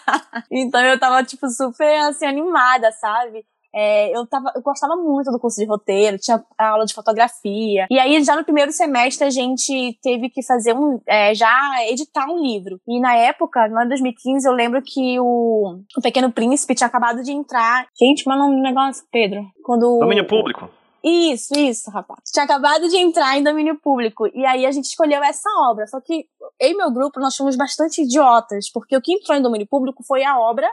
então 0.50 0.80
eu 0.80 0.98
tava, 0.98 1.22
tipo, 1.22 1.48
super, 1.48 2.08
assim, 2.08 2.26
animada, 2.26 2.90
sabe? 2.92 3.44
É, 3.74 4.16
eu, 4.16 4.24
tava, 4.26 4.52
eu 4.54 4.62
gostava 4.62 4.94
muito 4.94 5.32
do 5.32 5.40
curso 5.40 5.60
de 5.60 5.66
roteiro, 5.66 6.16
tinha 6.16 6.42
aula 6.56 6.86
de 6.86 6.94
fotografia. 6.94 7.86
E 7.90 7.98
aí, 7.98 8.22
já 8.22 8.36
no 8.36 8.44
primeiro 8.44 8.70
semestre, 8.70 9.26
a 9.26 9.30
gente 9.30 9.98
teve 10.00 10.30
que 10.30 10.44
fazer 10.44 10.74
um. 10.74 11.00
É, 11.08 11.34
já 11.34 11.52
editar 11.88 12.26
um 12.30 12.40
livro. 12.40 12.80
E 12.86 13.00
na 13.00 13.16
época, 13.16 13.66
lá 13.66 13.84
em 13.84 13.88
2015, 13.88 14.46
eu 14.46 14.52
lembro 14.52 14.80
que 14.80 15.18
o, 15.18 15.80
o 15.96 16.00
Pequeno 16.00 16.30
Príncipe 16.30 16.74
tinha 16.74 16.86
acabado 16.86 17.22
de 17.22 17.32
entrar. 17.32 17.86
Gente, 17.98 18.24
mas 18.26 18.38
é 18.38 18.42
o 18.42 18.62
negócio, 18.62 19.04
Pedro. 19.10 19.44
Quando. 19.64 19.98
Domínio 19.98 20.26
público. 20.26 20.70
Isso, 21.02 21.52
isso, 21.58 21.90
rapaz. 21.90 22.20
Tinha 22.32 22.44
acabado 22.44 22.88
de 22.88 22.96
entrar 22.96 23.36
em 23.36 23.42
domínio 23.42 23.78
público. 23.78 24.26
E 24.32 24.46
aí 24.46 24.64
a 24.64 24.70
gente 24.70 24.86
escolheu 24.86 25.22
essa 25.22 25.50
obra. 25.68 25.86
Só 25.86 26.00
que 26.00 26.24
eu 26.58 26.70
e 26.70 26.74
meu 26.74 26.90
grupo, 26.90 27.20
nós 27.20 27.36
fomos 27.36 27.56
bastante 27.56 28.02
idiotas, 28.02 28.70
porque 28.72 28.96
o 28.96 29.02
que 29.02 29.12
entrou 29.12 29.36
em 29.36 29.42
domínio 29.42 29.66
público 29.66 30.02
foi 30.02 30.24
a 30.24 30.38
obra 30.38 30.66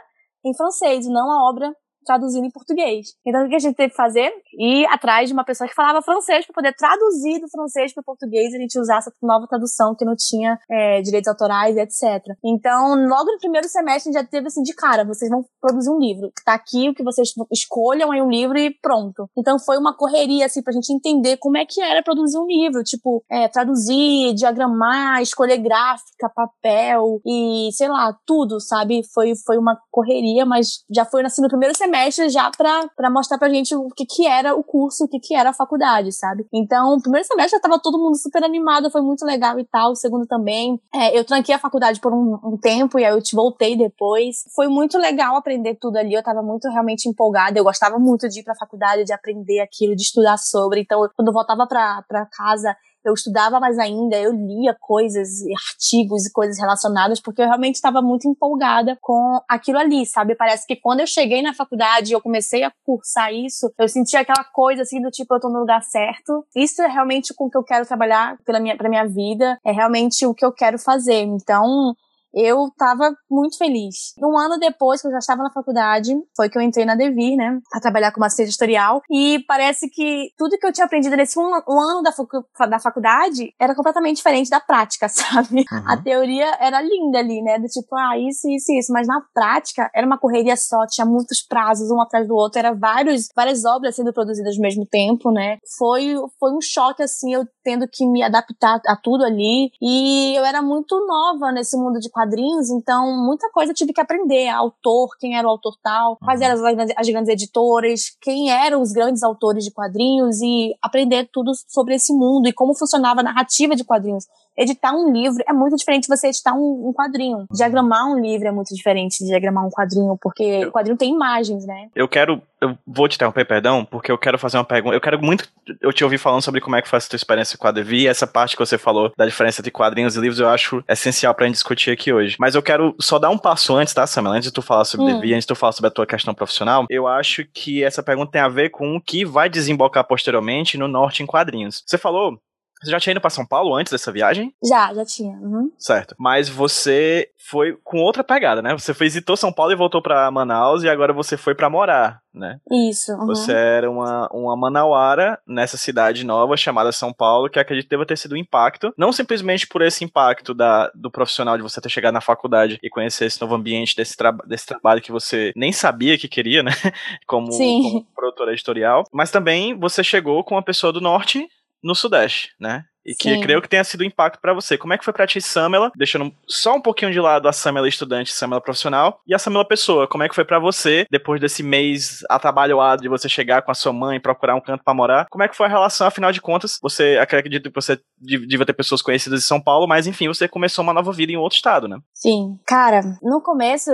em 0.44 0.56
francês, 0.56 1.06
não 1.06 1.30
a 1.30 1.50
obra 1.50 1.70
traduzindo 2.04 2.46
em 2.46 2.50
português. 2.50 3.16
Então 3.24 3.46
o 3.46 3.48
que 3.48 3.54
a 3.54 3.58
gente 3.58 3.76
teve 3.76 3.90
que 3.90 3.96
fazer? 3.96 4.32
Ir 4.58 4.86
atrás 4.86 5.28
de 5.28 5.32
uma 5.32 5.44
pessoa 5.44 5.68
que 5.68 5.74
falava 5.74 6.02
francês 6.02 6.46
para 6.46 6.54
poder 6.54 6.74
traduzir 6.74 7.40
do 7.40 7.48
francês 7.48 7.92
para 7.92 8.02
o 8.02 8.04
português 8.04 8.52
e 8.52 8.56
a 8.56 8.60
gente 8.60 8.78
usar 8.78 8.98
essa 8.98 9.12
nova 9.22 9.46
tradução 9.46 9.94
que 9.94 10.04
não 10.04 10.14
tinha 10.16 10.58
é, 10.70 11.00
direitos 11.02 11.28
autorais, 11.28 11.76
etc. 11.76 12.24
Então, 12.44 12.94
logo 13.06 13.32
no 13.32 13.38
primeiro 13.38 13.68
semestre 13.68 14.10
a 14.10 14.12
gente 14.12 14.22
já 14.22 14.28
teve 14.28 14.46
assim 14.46 14.62
de 14.62 14.74
cara, 14.74 15.04
vocês 15.04 15.30
vão 15.30 15.44
produzir 15.60 15.90
um 15.90 15.98
livro. 15.98 16.30
Tá 16.44 16.54
aqui 16.54 16.88
o 16.88 16.94
que 16.94 17.02
vocês 17.02 17.32
escolham 17.52 18.10
aí 18.10 18.20
um 18.20 18.30
livro 18.30 18.58
e 18.58 18.70
pronto. 18.82 19.28
Então 19.36 19.58
foi 19.58 19.78
uma 19.78 19.96
correria 19.96 20.46
assim 20.46 20.62
pra 20.62 20.72
gente 20.72 20.92
entender 20.92 21.36
como 21.38 21.56
é 21.56 21.64
que 21.64 21.80
era 21.80 22.02
produzir 22.02 22.38
um 22.38 22.46
livro, 22.46 22.82
tipo, 22.82 23.24
é, 23.30 23.48
traduzir, 23.48 24.34
diagramar, 24.34 25.22
escolher 25.22 25.58
gráfica, 25.58 26.30
papel 26.34 27.20
e 27.26 27.70
sei 27.72 27.88
lá, 27.88 28.14
tudo, 28.26 28.60
sabe? 28.60 29.02
Foi 29.12 29.32
foi 29.46 29.58
uma 29.58 29.78
correria, 29.90 30.44
mas 30.44 30.84
já 30.94 31.04
foi 31.04 31.24
assim 31.24 31.42
no 31.42 31.48
primeiro 31.48 31.76
semestre 31.76 32.28
já 32.28 32.50
pra, 32.50 32.88
pra 32.96 33.10
mostrar 33.10 33.38
pra 33.38 33.48
gente 33.48 33.74
o 33.74 33.88
que 33.88 34.04
que 34.04 34.26
era 34.26 34.41
o 34.50 34.64
curso, 34.64 35.04
o 35.04 35.08
que 35.08 35.20
que 35.20 35.34
era 35.34 35.50
a 35.50 35.54
faculdade, 35.54 36.12
sabe? 36.12 36.46
Então, 36.52 36.94
o 36.94 37.02
primeiro 37.02 37.26
semestre 37.26 37.58
já 37.58 37.60
tava 37.60 37.78
todo 37.78 37.98
mundo 37.98 38.16
super 38.16 38.42
animado, 38.42 38.90
foi 38.90 39.02
muito 39.02 39.24
legal 39.24 39.58
e 39.58 39.64
tal. 39.64 39.92
O 39.92 39.96
segundo 39.96 40.26
também. 40.26 40.80
É, 40.94 41.16
eu 41.16 41.24
tranquei 41.24 41.54
a 41.54 41.58
faculdade 41.58 42.00
por 42.00 42.12
um, 42.12 42.38
um, 42.44 42.56
tempo 42.56 42.98
e 42.98 43.04
aí 43.04 43.12
eu 43.12 43.22
te 43.22 43.36
voltei 43.36 43.76
depois. 43.76 44.36
Foi 44.54 44.68
muito 44.68 44.98
legal 44.98 45.36
aprender 45.36 45.76
tudo 45.80 45.96
ali, 45.96 46.14
eu 46.14 46.22
tava 46.22 46.42
muito 46.42 46.68
realmente 46.68 47.08
empolgada. 47.08 47.58
Eu 47.58 47.64
gostava 47.64 47.98
muito 47.98 48.28
de 48.28 48.40
ir 48.40 48.42
pra 48.42 48.54
faculdade, 48.54 49.04
de 49.04 49.12
aprender 49.12 49.60
aquilo, 49.60 49.94
de 49.94 50.02
estudar 50.02 50.38
sobre. 50.38 50.80
Então, 50.80 51.00
quando 51.14 51.28
eu 51.28 51.34
voltava 51.34 51.66
pra, 51.66 52.02
pra 52.08 52.26
casa, 52.26 52.74
eu 53.04 53.14
estudava 53.14 53.58
mais 53.60 53.78
ainda, 53.78 54.16
eu 54.16 54.32
lia 54.32 54.76
coisas, 54.80 55.28
artigos 55.70 56.26
e 56.26 56.32
coisas 56.32 56.58
relacionadas, 56.58 57.20
porque 57.20 57.42
eu 57.42 57.46
realmente 57.46 57.76
estava 57.76 58.00
muito 58.00 58.28
empolgada 58.28 58.96
com 59.00 59.40
aquilo 59.48 59.78
ali, 59.78 60.06
sabe? 60.06 60.34
Parece 60.34 60.66
que 60.66 60.76
quando 60.76 61.00
eu 61.00 61.06
cheguei 61.06 61.42
na 61.42 61.54
faculdade 61.54 62.10
e 62.10 62.14
eu 62.14 62.20
comecei 62.20 62.62
a 62.62 62.72
cursar 62.84 63.32
isso, 63.32 63.72
eu 63.78 63.88
senti 63.88 64.16
aquela 64.16 64.44
coisa 64.44 64.82
assim 64.82 65.00
do 65.00 65.10
tipo, 65.10 65.34
eu 65.34 65.40
tô 65.40 65.48
no 65.48 65.60
lugar 65.60 65.82
certo. 65.82 66.44
Isso 66.54 66.82
é 66.82 66.88
realmente 66.88 67.34
com 67.34 67.46
o 67.46 67.50
que 67.50 67.56
eu 67.56 67.64
quero 67.64 67.86
trabalhar 67.86 68.38
pela 68.44 68.60
minha, 68.60 68.76
pra 68.76 68.88
minha 68.88 69.06
vida, 69.06 69.58
é 69.64 69.72
realmente 69.72 70.26
o 70.26 70.34
que 70.34 70.44
eu 70.44 70.52
quero 70.52 70.78
fazer. 70.78 71.22
Então, 71.22 71.94
eu 72.34 72.70
tava 72.76 73.14
muito 73.30 73.58
feliz. 73.58 74.14
Um 74.18 74.38
ano 74.38 74.58
depois 74.58 75.00
que 75.00 75.06
eu 75.08 75.12
já 75.12 75.18
estava 75.18 75.42
na 75.42 75.52
faculdade, 75.52 76.14
foi 76.36 76.48
que 76.48 76.56
eu 76.56 76.62
entrei 76.62 76.84
na 76.84 76.94
Devir, 76.94 77.36
né, 77.36 77.60
a 77.72 77.80
trabalhar 77.80 78.12
como 78.12 78.24
assistente 78.24 78.48
editorial, 78.48 79.02
e 79.10 79.44
parece 79.46 79.88
que 79.88 80.30
tudo 80.36 80.58
que 80.58 80.66
eu 80.66 80.72
tinha 80.72 80.86
aprendido 80.86 81.16
nesse 81.16 81.38
um, 81.38 81.50
um 81.68 81.80
ano 81.80 82.02
da, 82.02 82.66
da 82.66 82.78
faculdade 82.78 83.54
era 83.60 83.74
completamente 83.74 84.16
diferente 84.16 84.50
da 84.50 84.60
prática, 84.60 85.08
sabe? 85.10 85.64
Uhum. 85.70 85.84
A 85.86 85.96
teoria 85.96 86.56
era 86.60 86.80
linda 86.80 87.18
ali, 87.18 87.42
né, 87.42 87.58
do 87.58 87.66
tipo, 87.66 87.94
ah, 87.96 88.18
isso, 88.18 88.48
isso, 88.48 88.72
isso, 88.72 88.92
mas 88.92 89.06
na 89.06 89.22
prática 89.34 89.90
era 89.94 90.06
uma 90.06 90.18
correria 90.18 90.56
só, 90.56 90.86
tinha 90.86 91.06
muitos 91.06 91.42
prazos 91.42 91.90
um 91.90 92.00
atrás 92.00 92.26
do 92.26 92.34
outro, 92.34 92.58
era 92.58 92.74
vários, 92.74 93.28
várias 93.34 93.64
obras 93.64 93.96
sendo 93.96 94.12
produzidas 94.12 94.56
ao 94.56 94.62
mesmo 94.62 94.86
tempo, 94.86 95.30
né? 95.30 95.58
Foi, 95.78 96.14
foi 96.38 96.52
um 96.52 96.60
choque, 96.60 97.02
assim, 97.02 97.34
eu 97.34 97.46
tendo 97.62 97.86
que 97.88 98.06
me 98.06 98.22
adaptar 98.22 98.80
a 98.86 98.96
tudo 98.96 99.24
ali, 99.24 99.70
e 99.80 100.34
eu 100.36 100.44
era 100.44 100.62
muito 100.62 100.96
nova 101.06 101.52
nesse 101.52 101.76
mundo 101.76 101.98
de 101.98 102.10
quadrinhos, 102.10 102.21
então 102.70 103.16
muita 103.24 103.50
coisa 103.50 103.72
eu 103.72 103.74
tive 103.74 103.92
que 103.92 104.00
aprender. 104.00 104.48
Autor, 104.48 105.16
quem 105.18 105.36
era 105.36 105.46
o 105.46 105.50
autor 105.50 105.76
tal, 105.82 106.16
quais 106.16 106.40
uhum. 106.40 106.46
eram 106.46 106.66
as, 106.66 106.90
as 106.96 107.08
grandes 107.08 107.28
editoras, 107.28 108.16
quem 108.20 108.50
eram 108.50 108.80
os 108.80 108.92
grandes 108.92 109.22
autores 109.22 109.64
de 109.64 109.70
quadrinhos 109.70 110.40
e 110.40 110.74
aprender 110.82 111.28
tudo 111.32 111.52
sobre 111.68 111.94
esse 111.94 112.12
mundo 112.12 112.48
e 112.48 112.52
como 112.52 112.74
funcionava 112.74 113.20
a 113.20 113.24
narrativa 113.24 113.74
de 113.74 113.84
quadrinhos. 113.84 114.26
Editar 114.56 114.92
um 114.92 115.12
livro 115.12 115.42
é 115.48 115.52
muito 115.52 115.76
diferente 115.76 116.02
de 116.02 116.08
você 116.08 116.28
editar 116.28 116.52
um, 116.52 116.88
um 116.88 116.92
quadrinho. 116.92 117.46
Diagramar 117.50 118.06
um 118.06 118.20
livro 118.20 118.46
é 118.46 118.52
muito 118.52 118.74
diferente 118.74 119.18
de 119.18 119.26
diagramar 119.26 119.66
um 119.66 119.70
quadrinho, 119.70 120.16
porque 120.20 120.42
eu, 120.42 120.68
o 120.68 120.72
quadrinho 120.72 120.96
tem 120.96 121.12
imagens, 121.12 121.66
né? 121.66 121.88
Eu 121.94 122.06
quero. 122.06 122.42
Eu 122.60 122.78
vou 122.86 123.08
te 123.08 123.16
interromper, 123.16 123.44
perdão, 123.44 123.84
porque 123.84 124.12
eu 124.12 124.18
quero 124.18 124.38
fazer 124.38 124.58
uma 124.58 124.64
pergunta. 124.64 124.94
Eu 124.94 125.00
quero 125.00 125.20
muito. 125.20 125.48
Eu 125.80 125.92
te 125.92 126.04
ouvi 126.04 126.18
falando 126.18 126.42
sobre 126.42 126.60
como 126.60 126.76
é 126.76 126.82
que 126.82 126.88
foi 126.88 126.98
a 126.98 127.02
tua 127.02 127.16
experiência 127.16 127.58
com 127.58 127.66
a 127.66 127.72
Devi. 127.72 128.06
Essa 128.06 128.26
parte 128.26 128.54
que 128.54 128.64
você 128.64 128.76
falou 128.76 129.10
da 129.16 129.26
diferença 129.26 129.60
entre 129.60 129.70
quadrinhos 129.70 130.16
e 130.16 130.20
livros, 130.20 130.38
eu 130.38 130.48
acho 130.48 130.84
essencial 130.86 131.34
pra 131.34 131.46
gente 131.46 131.54
discutir 131.54 131.90
aqui 131.90 132.12
hoje. 132.12 132.36
Mas 132.38 132.54
eu 132.54 132.62
quero 132.62 132.94
só 133.00 133.18
dar 133.18 133.30
um 133.30 133.38
passo 133.38 133.74
antes, 133.74 133.94
tá, 133.94 134.06
Samuel? 134.06 134.34
Antes 134.34 134.48
de 134.48 134.52
tu 134.52 134.62
falar 134.62 134.84
sobre 134.84 135.06
hum. 135.06 135.14
Devi, 135.14 135.32
antes 135.32 135.44
de 135.44 135.48
tu 135.48 135.56
falar 135.56 135.72
sobre 135.72 135.88
a 135.88 135.92
tua 135.92 136.06
questão 136.06 136.34
profissional, 136.34 136.84
eu 136.90 137.06
acho 137.06 137.44
que 137.52 137.82
essa 137.82 138.02
pergunta 138.02 138.32
tem 138.32 138.40
a 138.40 138.48
ver 138.48 138.68
com 138.70 138.96
o 138.96 139.00
que 139.00 139.24
vai 139.24 139.48
desembocar 139.48 140.06
posteriormente 140.06 140.76
no 140.76 140.86
Norte 140.86 141.22
em 141.22 141.26
quadrinhos. 141.26 141.82
Você 141.86 141.96
falou 141.96 142.38
você 142.82 142.90
já 142.90 143.00
tinha 143.00 143.12
ido 143.12 143.20
para 143.20 143.30
São 143.30 143.46
Paulo 143.46 143.74
antes 143.74 143.92
dessa 143.92 144.10
viagem? 144.12 144.54
Já, 144.62 144.92
já 144.92 145.04
tinha. 145.04 145.36
Uhum. 145.38 145.70
Certo. 145.78 146.14
Mas 146.18 146.48
você 146.48 147.28
foi 147.38 147.76
com 147.82 147.98
outra 147.98 148.22
pegada, 148.22 148.62
né? 148.62 148.72
Você 148.72 148.92
visitou 148.92 149.36
São 149.36 149.52
Paulo 149.52 149.72
e 149.72 149.76
voltou 149.76 150.00
para 150.00 150.30
Manaus 150.30 150.82
e 150.82 150.88
agora 150.88 151.12
você 151.12 151.36
foi 151.36 151.54
para 151.54 151.68
morar, 151.68 152.20
né? 152.32 152.58
Isso. 152.70 153.12
Uhum. 153.12 153.26
Você 153.26 153.52
era 153.52 153.90
uma, 153.90 154.28
uma 154.32 154.56
manauara 154.56 155.38
nessa 155.46 155.76
cidade 155.76 156.24
nova 156.24 156.56
chamada 156.56 156.92
São 156.92 157.12
Paulo, 157.12 157.50
que 157.50 157.58
acredito 157.58 157.88
deva 157.88 158.06
ter 158.06 158.16
sido 158.16 158.34
um 158.34 158.38
impacto, 158.38 158.92
não 158.96 159.12
simplesmente 159.12 159.66
por 159.66 159.82
esse 159.82 160.04
impacto 160.04 160.54
da, 160.54 160.90
do 160.94 161.10
profissional 161.10 161.56
de 161.56 161.62
você 161.62 161.80
ter 161.80 161.88
chegado 161.88 162.14
na 162.14 162.20
faculdade 162.20 162.78
e 162.82 162.88
conhecer 162.88 163.26
esse 163.26 163.40
novo 163.40 163.54
ambiente 163.54 163.94
desse, 163.96 164.16
tra 164.16 164.30
desse 164.46 164.66
trabalho 164.66 165.02
que 165.02 165.12
você 165.12 165.52
nem 165.56 165.72
sabia 165.72 166.16
que 166.16 166.28
queria, 166.28 166.62
né? 166.62 166.72
Como, 167.26 167.52
Sim. 167.52 167.82
como 167.82 168.06
produtora 168.14 168.52
editorial, 168.52 169.04
mas 169.12 169.30
também 169.30 169.78
você 169.78 170.02
chegou 170.02 170.44
com 170.44 170.54
uma 170.54 170.62
pessoa 170.62 170.92
do 170.92 171.00
norte 171.00 171.48
no 171.82 171.94
Sudeste, 171.94 172.50
né? 172.60 172.84
E 173.04 173.14
que 173.14 173.34
Sim. 173.34 173.40
creio 173.40 173.60
que 173.60 173.68
tenha 173.68 173.82
sido 173.82 174.02
um 174.02 174.06
impacto 174.06 174.40
para 174.40 174.54
você. 174.54 174.78
Como 174.78 174.92
é 174.92 174.98
que 174.98 175.04
foi 175.04 175.12
pra 175.12 175.26
ti, 175.26 175.40
Samela? 175.40 175.90
Deixando 175.96 176.32
só 176.46 176.76
um 176.76 176.80
pouquinho 176.80 177.10
de 177.10 177.18
lado 177.18 177.48
a 177.48 177.52
Samela 177.52 177.88
estudante, 177.88 178.32
Samela 178.32 178.60
profissional, 178.60 179.20
e 179.26 179.34
a 179.34 179.38
Samela 179.38 179.66
pessoa. 179.66 180.06
Como 180.06 180.22
é 180.22 180.28
que 180.28 180.34
foi 180.34 180.44
para 180.44 180.60
você, 180.60 181.04
depois 181.10 181.40
desse 181.40 181.64
mês 181.64 182.20
atabalhoado 182.30 183.02
de 183.02 183.08
você 183.08 183.28
chegar 183.28 183.62
com 183.62 183.72
a 183.72 183.74
sua 183.74 183.92
mãe, 183.92 184.20
procurar 184.20 184.54
um 184.54 184.60
canto 184.60 184.84
para 184.84 184.94
morar? 184.94 185.26
Como 185.30 185.42
é 185.42 185.48
que 185.48 185.56
foi 185.56 185.66
a 185.66 185.68
relação, 185.68 186.06
afinal 186.06 186.30
de 186.30 186.40
contas? 186.40 186.78
Você, 186.80 187.18
acredito 187.20 187.70
que 187.70 187.74
você 187.74 187.98
devia 188.20 188.64
ter 188.64 188.72
pessoas 188.72 189.02
conhecidas 189.02 189.42
em 189.42 189.46
São 189.46 189.60
Paulo, 189.60 189.88
mas 189.88 190.06
enfim, 190.06 190.28
você 190.28 190.46
começou 190.46 190.84
uma 190.84 190.94
nova 190.94 191.12
vida 191.12 191.32
em 191.32 191.36
outro 191.36 191.56
estado, 191.56 191.88
né? 191.88 191.98
Sim. 192.14 192.56
Cara, 192.64 193.00
no 193.20 193.40
começo, 193.40 193.90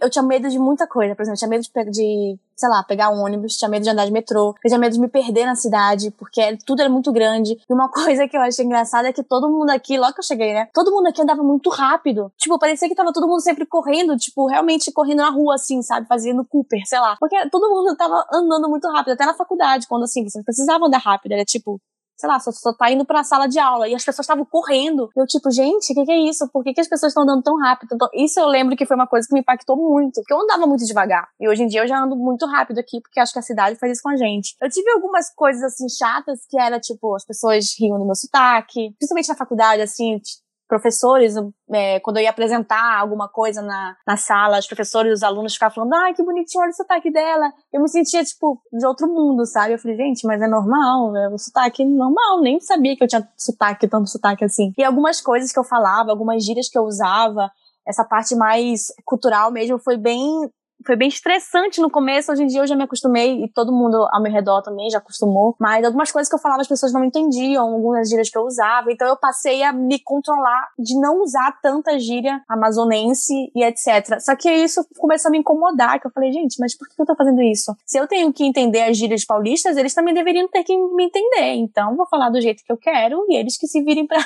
eu 0.00 0.08
tinha 0.08 0.22
medo 0.22 0.48
de 0.48 0.60
muita 0.60 0.86
coisa. 0.86 1.16
Por 1.16 1.22
exemplo, 1.22 1.34
eu 1.34 1.38
tinha 1.40 1.50
medo 1.50 1.90
de 1.90 2.38
sei 2.56 2.68
lá, 2.68 2.82
pegar 2.82 3.10
um 3.10 3.24
ônibus, 3.24 3.56
tinha 3.56 3.68
medo 3.68 3.82
de 3.82 3.90
andar 3.90 4.04
de 4.06 4.12
metrô, 4.12 4.54
tinha 4.66 4.78
medo 4.78 4.92
de 4.92 5.00
me 5.00 5.08
perder 5.08 5.44
na 5.46 5.54
cidade, 5.54 6.10
porque 6.12 6.56
tudo 6.64 6.80
era 6.80 6.88
muito 6.88 7.12
grande. 7.12 7.58
E 7.68 7.72
uma 7.72 7.88
coisa 7.92 8.26
que 8.28 8.36
eu 8.36 8.40
achei 8.40 8.64
engraçada 8.64 9.08
é 9.08 9.12
que 9.12 9.22
todo 9.22 9.50
mundo 9.50 9.70
aqui, 9.70 9.98
logo 9.98 10.12
que 10.12 10.20
eu 10.20 10.24
cheguei, 10.24 10.54
né? 10.54 10.68
Todo 10.72 10.90
mundo 10.90 11.08
aqui 11.08 11.22
andava 11.22 11.42
muito 11.42 11.70
rápido. 11.70 12.32
Tipo, 12.38 12.58
parecia 12.58 12.88
que 12.88 12.94
tava 12.94 13.12
todo 13.12 13.28
mundo 13.28 13.40
sempre 13.40 13.66
correndo, 13.66 14.16
tipo, 14.16 14.46
realmente 14.46 14.92
correndo 14.92 15.18
na 15.18 15.30
rua, 15.30 15.54
assim, 15.54 15.82
sabe? 15.82 16.06
Fazendo 16.06 16.44
Cooper, 16.44 16.80
sei 16.86 17.00
lá. 17.00 17.16
Porque 17.18 17.48
todo 17.50 17.68
mundo 17.70 17.96
tava 17.96 18.24
andando 18.32 18.68
muito 18.68 18.88
rápido, 18.88 19.14
até 19.14 19.26
na 19.26 19.34
faculdade, 19.34 19.86
quando 19.88 20.04
assim, 20.04 20.28
você 20.28 20.42
precisava 20.42 20.86
andar 20.86 20.98
rápido. 20.98 21.32
Era 21.32 21.44
tipo, 21.44 21.80
sei 22.16 22.28
lá, 22.28 22.38
só, 22.38 22.50
só 22.52 22.72
tá 22.72 22.90
indo 22.90 23.04
pra 23.04 23.24
sala 23.24 23.46
de 23.46 23.58
aula. 23.58 23.88
E 23.88 23.94
as 23.94 24.04
pessoas 24.04 24.24
estavam 24.24 24.44
correndo. 24.44 25.10
Eu, 25.16 25.26
tipo, 25.26 25.50
gente, 25.50 25.92
o 25.92 25.94
que, 25.94 26.04
que, 26.04 26.12
é 26.12 26.18
isso? 26.18 26.48
Por 26.52 26.62
que, 26.62 26.72
que 26.72 26.80
as 26.80 26.88
pessoas 26.88 27.10
estão 27.10 27.22
andando 27.22 27.42
tão 27.42 27.58
rápido? 27.58 27.94
Então, 27.94 28.08
isso 28.14 28.38
eu 28.40 28.46
lembro 28.46 28.76
que 28.76 28.86
foi 28.86 28.96
uma 28.96 29.06
coisa 29.06 29.26
que 29.26 29.34
me 29.34 29.40
impactou 29.40 29.76
muito. 29.76 30.14
Porque 30.14 30.32
eu 30.32 30.40
andava 30.40 30.66
muito 30.66 30.84
devagar. 30.84 31.28
E 31.40 31.48
hoje 31.48 31.62
em 31.62 31.66
dia 31.66 31.82
eu 31.82 31.88
já 31.88 31.98
ando 31.98 32.16
muito 32.16 32.46
rápido 32.46 32.78
aqui, 32.78 33.00
porque 33.00 33.20
acho 33.20 33.32
que 33.32 33.38
a 33.38 33.42
cidade 33.42 33.78
faz 33.78 33.92
isso 33.92 34.02
com 34.02 34.10
a 34.10 34.16
gente. 34.16 34.54
Eu 34.60 34.68
tive 34.68 34.90
algumas 34.90 35.32
coisas, 35.34 35.62
assim, 35.62 35.88
chatas, 35.88 36.40
que 36.48 36.58
era, 36.58 36.78
tipo, 36.78 37.14
as 37.14 37.24
pessoas 37.24 37.74
riam 37.78 37.98
do 37.98 38.04
meu 38.04 38.14
sotaque. 38.14 38.94
Principalmente 38.98 39.28
na 39.28 39.36
faculdade, 39.36 39.82
assim, 39.82 40.20
professores, 40.68 41.34
é, 41.72 42.00
quando 42.00 42.16
eu 42.16 42.22
ia 42.22 42.30
apresentar 42.30 42.98
alguma 42.98 43.28
coisa 43.28 43.62
na, 43.62 43.96
na 44.06 44.16
sala, 44.16 44.58
os 44.58 44.66
professores 44.66 45.10
e 45.10 45.14
os 45.14 45.22
alunos 45.22 45.54
ficavam 45.54 45.74
falando, 45.74 45.94
ai, 45.94 46.14
que 46.14 46.22
bonitinho, 46.22 46.62
olha 46.62 46.70
o 46.70 46.74
sotaque 46.74 47.10
dela. 47.10 47.52
Eu 47.72 47.82
me 47.82 47.88
sentia, 47.88 48.24
tipo, 48.24 48.60
de 48.72 48.86
outro 48.86 49.06
mundo, 49.06 49.46
sabe? 49.46 49.74
Eu 49.74 49.78
falei, 49.78 49.96
gente, 49.96 50.26
mas 50.26 50.40
é 50.40 50.48
normal, 50.48 51.16
é 51.16 51.28
um 51.28 51.38
sotaque 51.38 51.84
normal, 51.84 52.40
nem 52.40 52.60
sabia 52.60 52.96
que 52.96 53.04
eu 53.04 53.08
tinha 53.08 53.28
sotaque, 53.36 53.88
tanto 53.88 54.08
sotaque 54.08 54.44
assim. 54.44 54.72
E 54.76 54.84
algumas 54.84 55.20
coisas 55.20 55.52
que 55.52 55.58
eu 55.58 55.64
falava, 55.64 56.10
algumas 56.10 56.44
gírias 56.44 56.68
que 56.68 56.78
eu 56.78 56.82
usava, 56.82 57.50
essa 57.86 58.04
parte 58.04 58.34
mais 58.34 58.86
cultural 59.04 59.50
mesmo 59.50 59.78
foi 59.78 59.96
bem 59.96 60.50
foi 60.84 60.96
bem 60.96 61.08
estressante 61.08 61.80
no 61.80 61.90
começo, 61.90 62.30
hoje 62.30 62.42
em 62.42 62.46
dia 62.46 62.60
eu 62.60 62.66
já 62.66 62.76
me 62.76 62.84
acostumei 62.84 63.44
e 63.44 63.48
todo 63.48 63.72
mundo 63.72 63.96
ao 64.10 64.22
meu 64.22 64.32
redor 64.32 64.62
também 64.62 64.90
já 64.90 64.98
acostumou, 64.98 65.56
mas 65.58 65.84
algumas 65.84 66.10
coisas 66.12 66.28
que 66.28 66.34
eu 66.34 66.38
falava 66.38 66.60
as 66.60 66.68
pessoas 66.68 66.92
não 66.92 67.04
entendiam, 67.04 67.74
algumas 67.74 68.08
gírias 68.08 68.30
que 68.30 68.36
eu 68.36 68.42
usava, 68.42 68.92
então 68.92 69.08
eu 69.08 69.16
passei 69.16 69.62
a 69.62 69.72
me 69.72 69.98
controlar 69.98 70.68
de 70.78 70.98
não 70.98 71.22
usar 71.22 71.58
tanta 71.62 71.98
gíria 71.98 72.42
amazonense 72.48 73.50
e 73.54 73.64
etc. 73.64 74.20
Só 74.20 74.36
que 74.36 74.50
isso 74.50 74.86
começou 74.98 75.28
a 75.28 75.32
me 75.32 75.38
incomodar, 75.38 76.00
que 76.00 76.06
eu 76.06 76.10
falei, 76.10 76.32
gente, 76.32 76.58
mas 76.60 76.76
por 76.76 76.88
que 76.88 77.00
eu 77.00 77.06
tô 77.06 77.14
fazendo 77.14 77.42
isso? 77.42 77.74
Se 77.84 77.98
eu 77.98 78.06
tenho 78.06 78.32
que 78.32 78.44
entender 78.44 78.82
as 78.82 78.96
gírias 78.96 79.24
paulistas, 79.24 79.76
eles 79.76 79.94
também 79.94 80.14
deveriam 80.14 80.48
ter 80.48 80.64
que 80.64 80.76
me 80.76 81.04
entender, 81.04 81.54
então 81.54 81.96
vou 81.96 82.06
falar 82.06 82.30
do 82.30 82.40
jeito 82.40 82.62
que 82.64 82.72
eu 82.72 82.76
quero 82.76 83.24
e 83.28 83.36
eles 83.36 83.56
que 83.56 83.66
se 83.66 83.82
virem 83.82 84.06
pra 84.06 84.18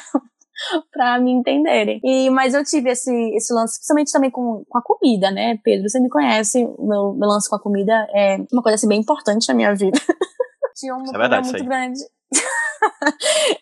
para 0.92 1.18
me 1.20 1.32
entenderem. 1.32 2.00
E, 2.02 2.30
mas 2.30 2.54
eu 2.54 2.64
tive 2.64 2.90
esse, 2.90 3.12
esse 3.34 3.52
lance, 3.52 3.78
principalmente 3.78 4.12
também 4.12 4.30
com, 4.30 4.64
com 4.68 4.78
a 4.78 4.82
comida, 4.82 5.30
né? 5.30 5.58
Pedro, 5.62 5.88
você 5.88 6.00
me 6.00 6.08
conhece, 6.08 6.64
meu, 6.78 7.14
meu 7.14 7.28
lance 7.28 7.48
com 7.48 7.56
a 7.56 7.62
comida 7.62 7.92
é 8.14 8.36
uma 8.52 8.62
coisa 8.62 8.74
assim 8.74 8.88
bem 8.88 9.00
importante 9.00 9.48
na 9.48 9.54
minha 9.54 9.74
vida. 9.74 9.98
Tinha 10.76 10.94
um 10.94 11.00
é 11.00 11.04
problema 11.04 11.28
verdade, 11.28 11.50
muito 11.50 11.64
grande. 11.64 12.00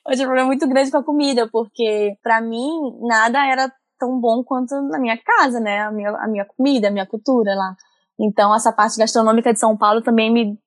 eu 0.07 0.13
tinha 0.13 0.27
um 0.27 0.29
problema 0.29 0.47
muito 0.47 0.69
grande 0.69 0.91
com 0.91 0.99
a 0.99 1.05
comida, 1.05 1.49
porque 1.51 2.15
para 2.23 2.43
mim 2.43 2.69
nada 3.01 3.47
era 3.47 3.73
tão 3.99 4.21
bom 4.21 4.45
quanto 4.45 4.75
na 4.83 4.99
minha 4.99 5.17
casa, 5.17 5.59
né? 5.59 5.81
A 5.81 5.91
minha, 5.91 6.11
a 6.11 6.29
minha 6.29 6.45
comida, 6.45 6.89
a 6.89 6.91
minha 6.91 7.07
cultura 7.07 7.55
lá. 7.55 7.75
Então 8.21 8.55
essa 8.55 8.71
parte 8.71 8.99
gastronômica 8.99 9.51
de 9.51 9.59
São 9.59 9.75
Paulo 9.79 10.03
também 10.03 10.31
me 10.31 10.59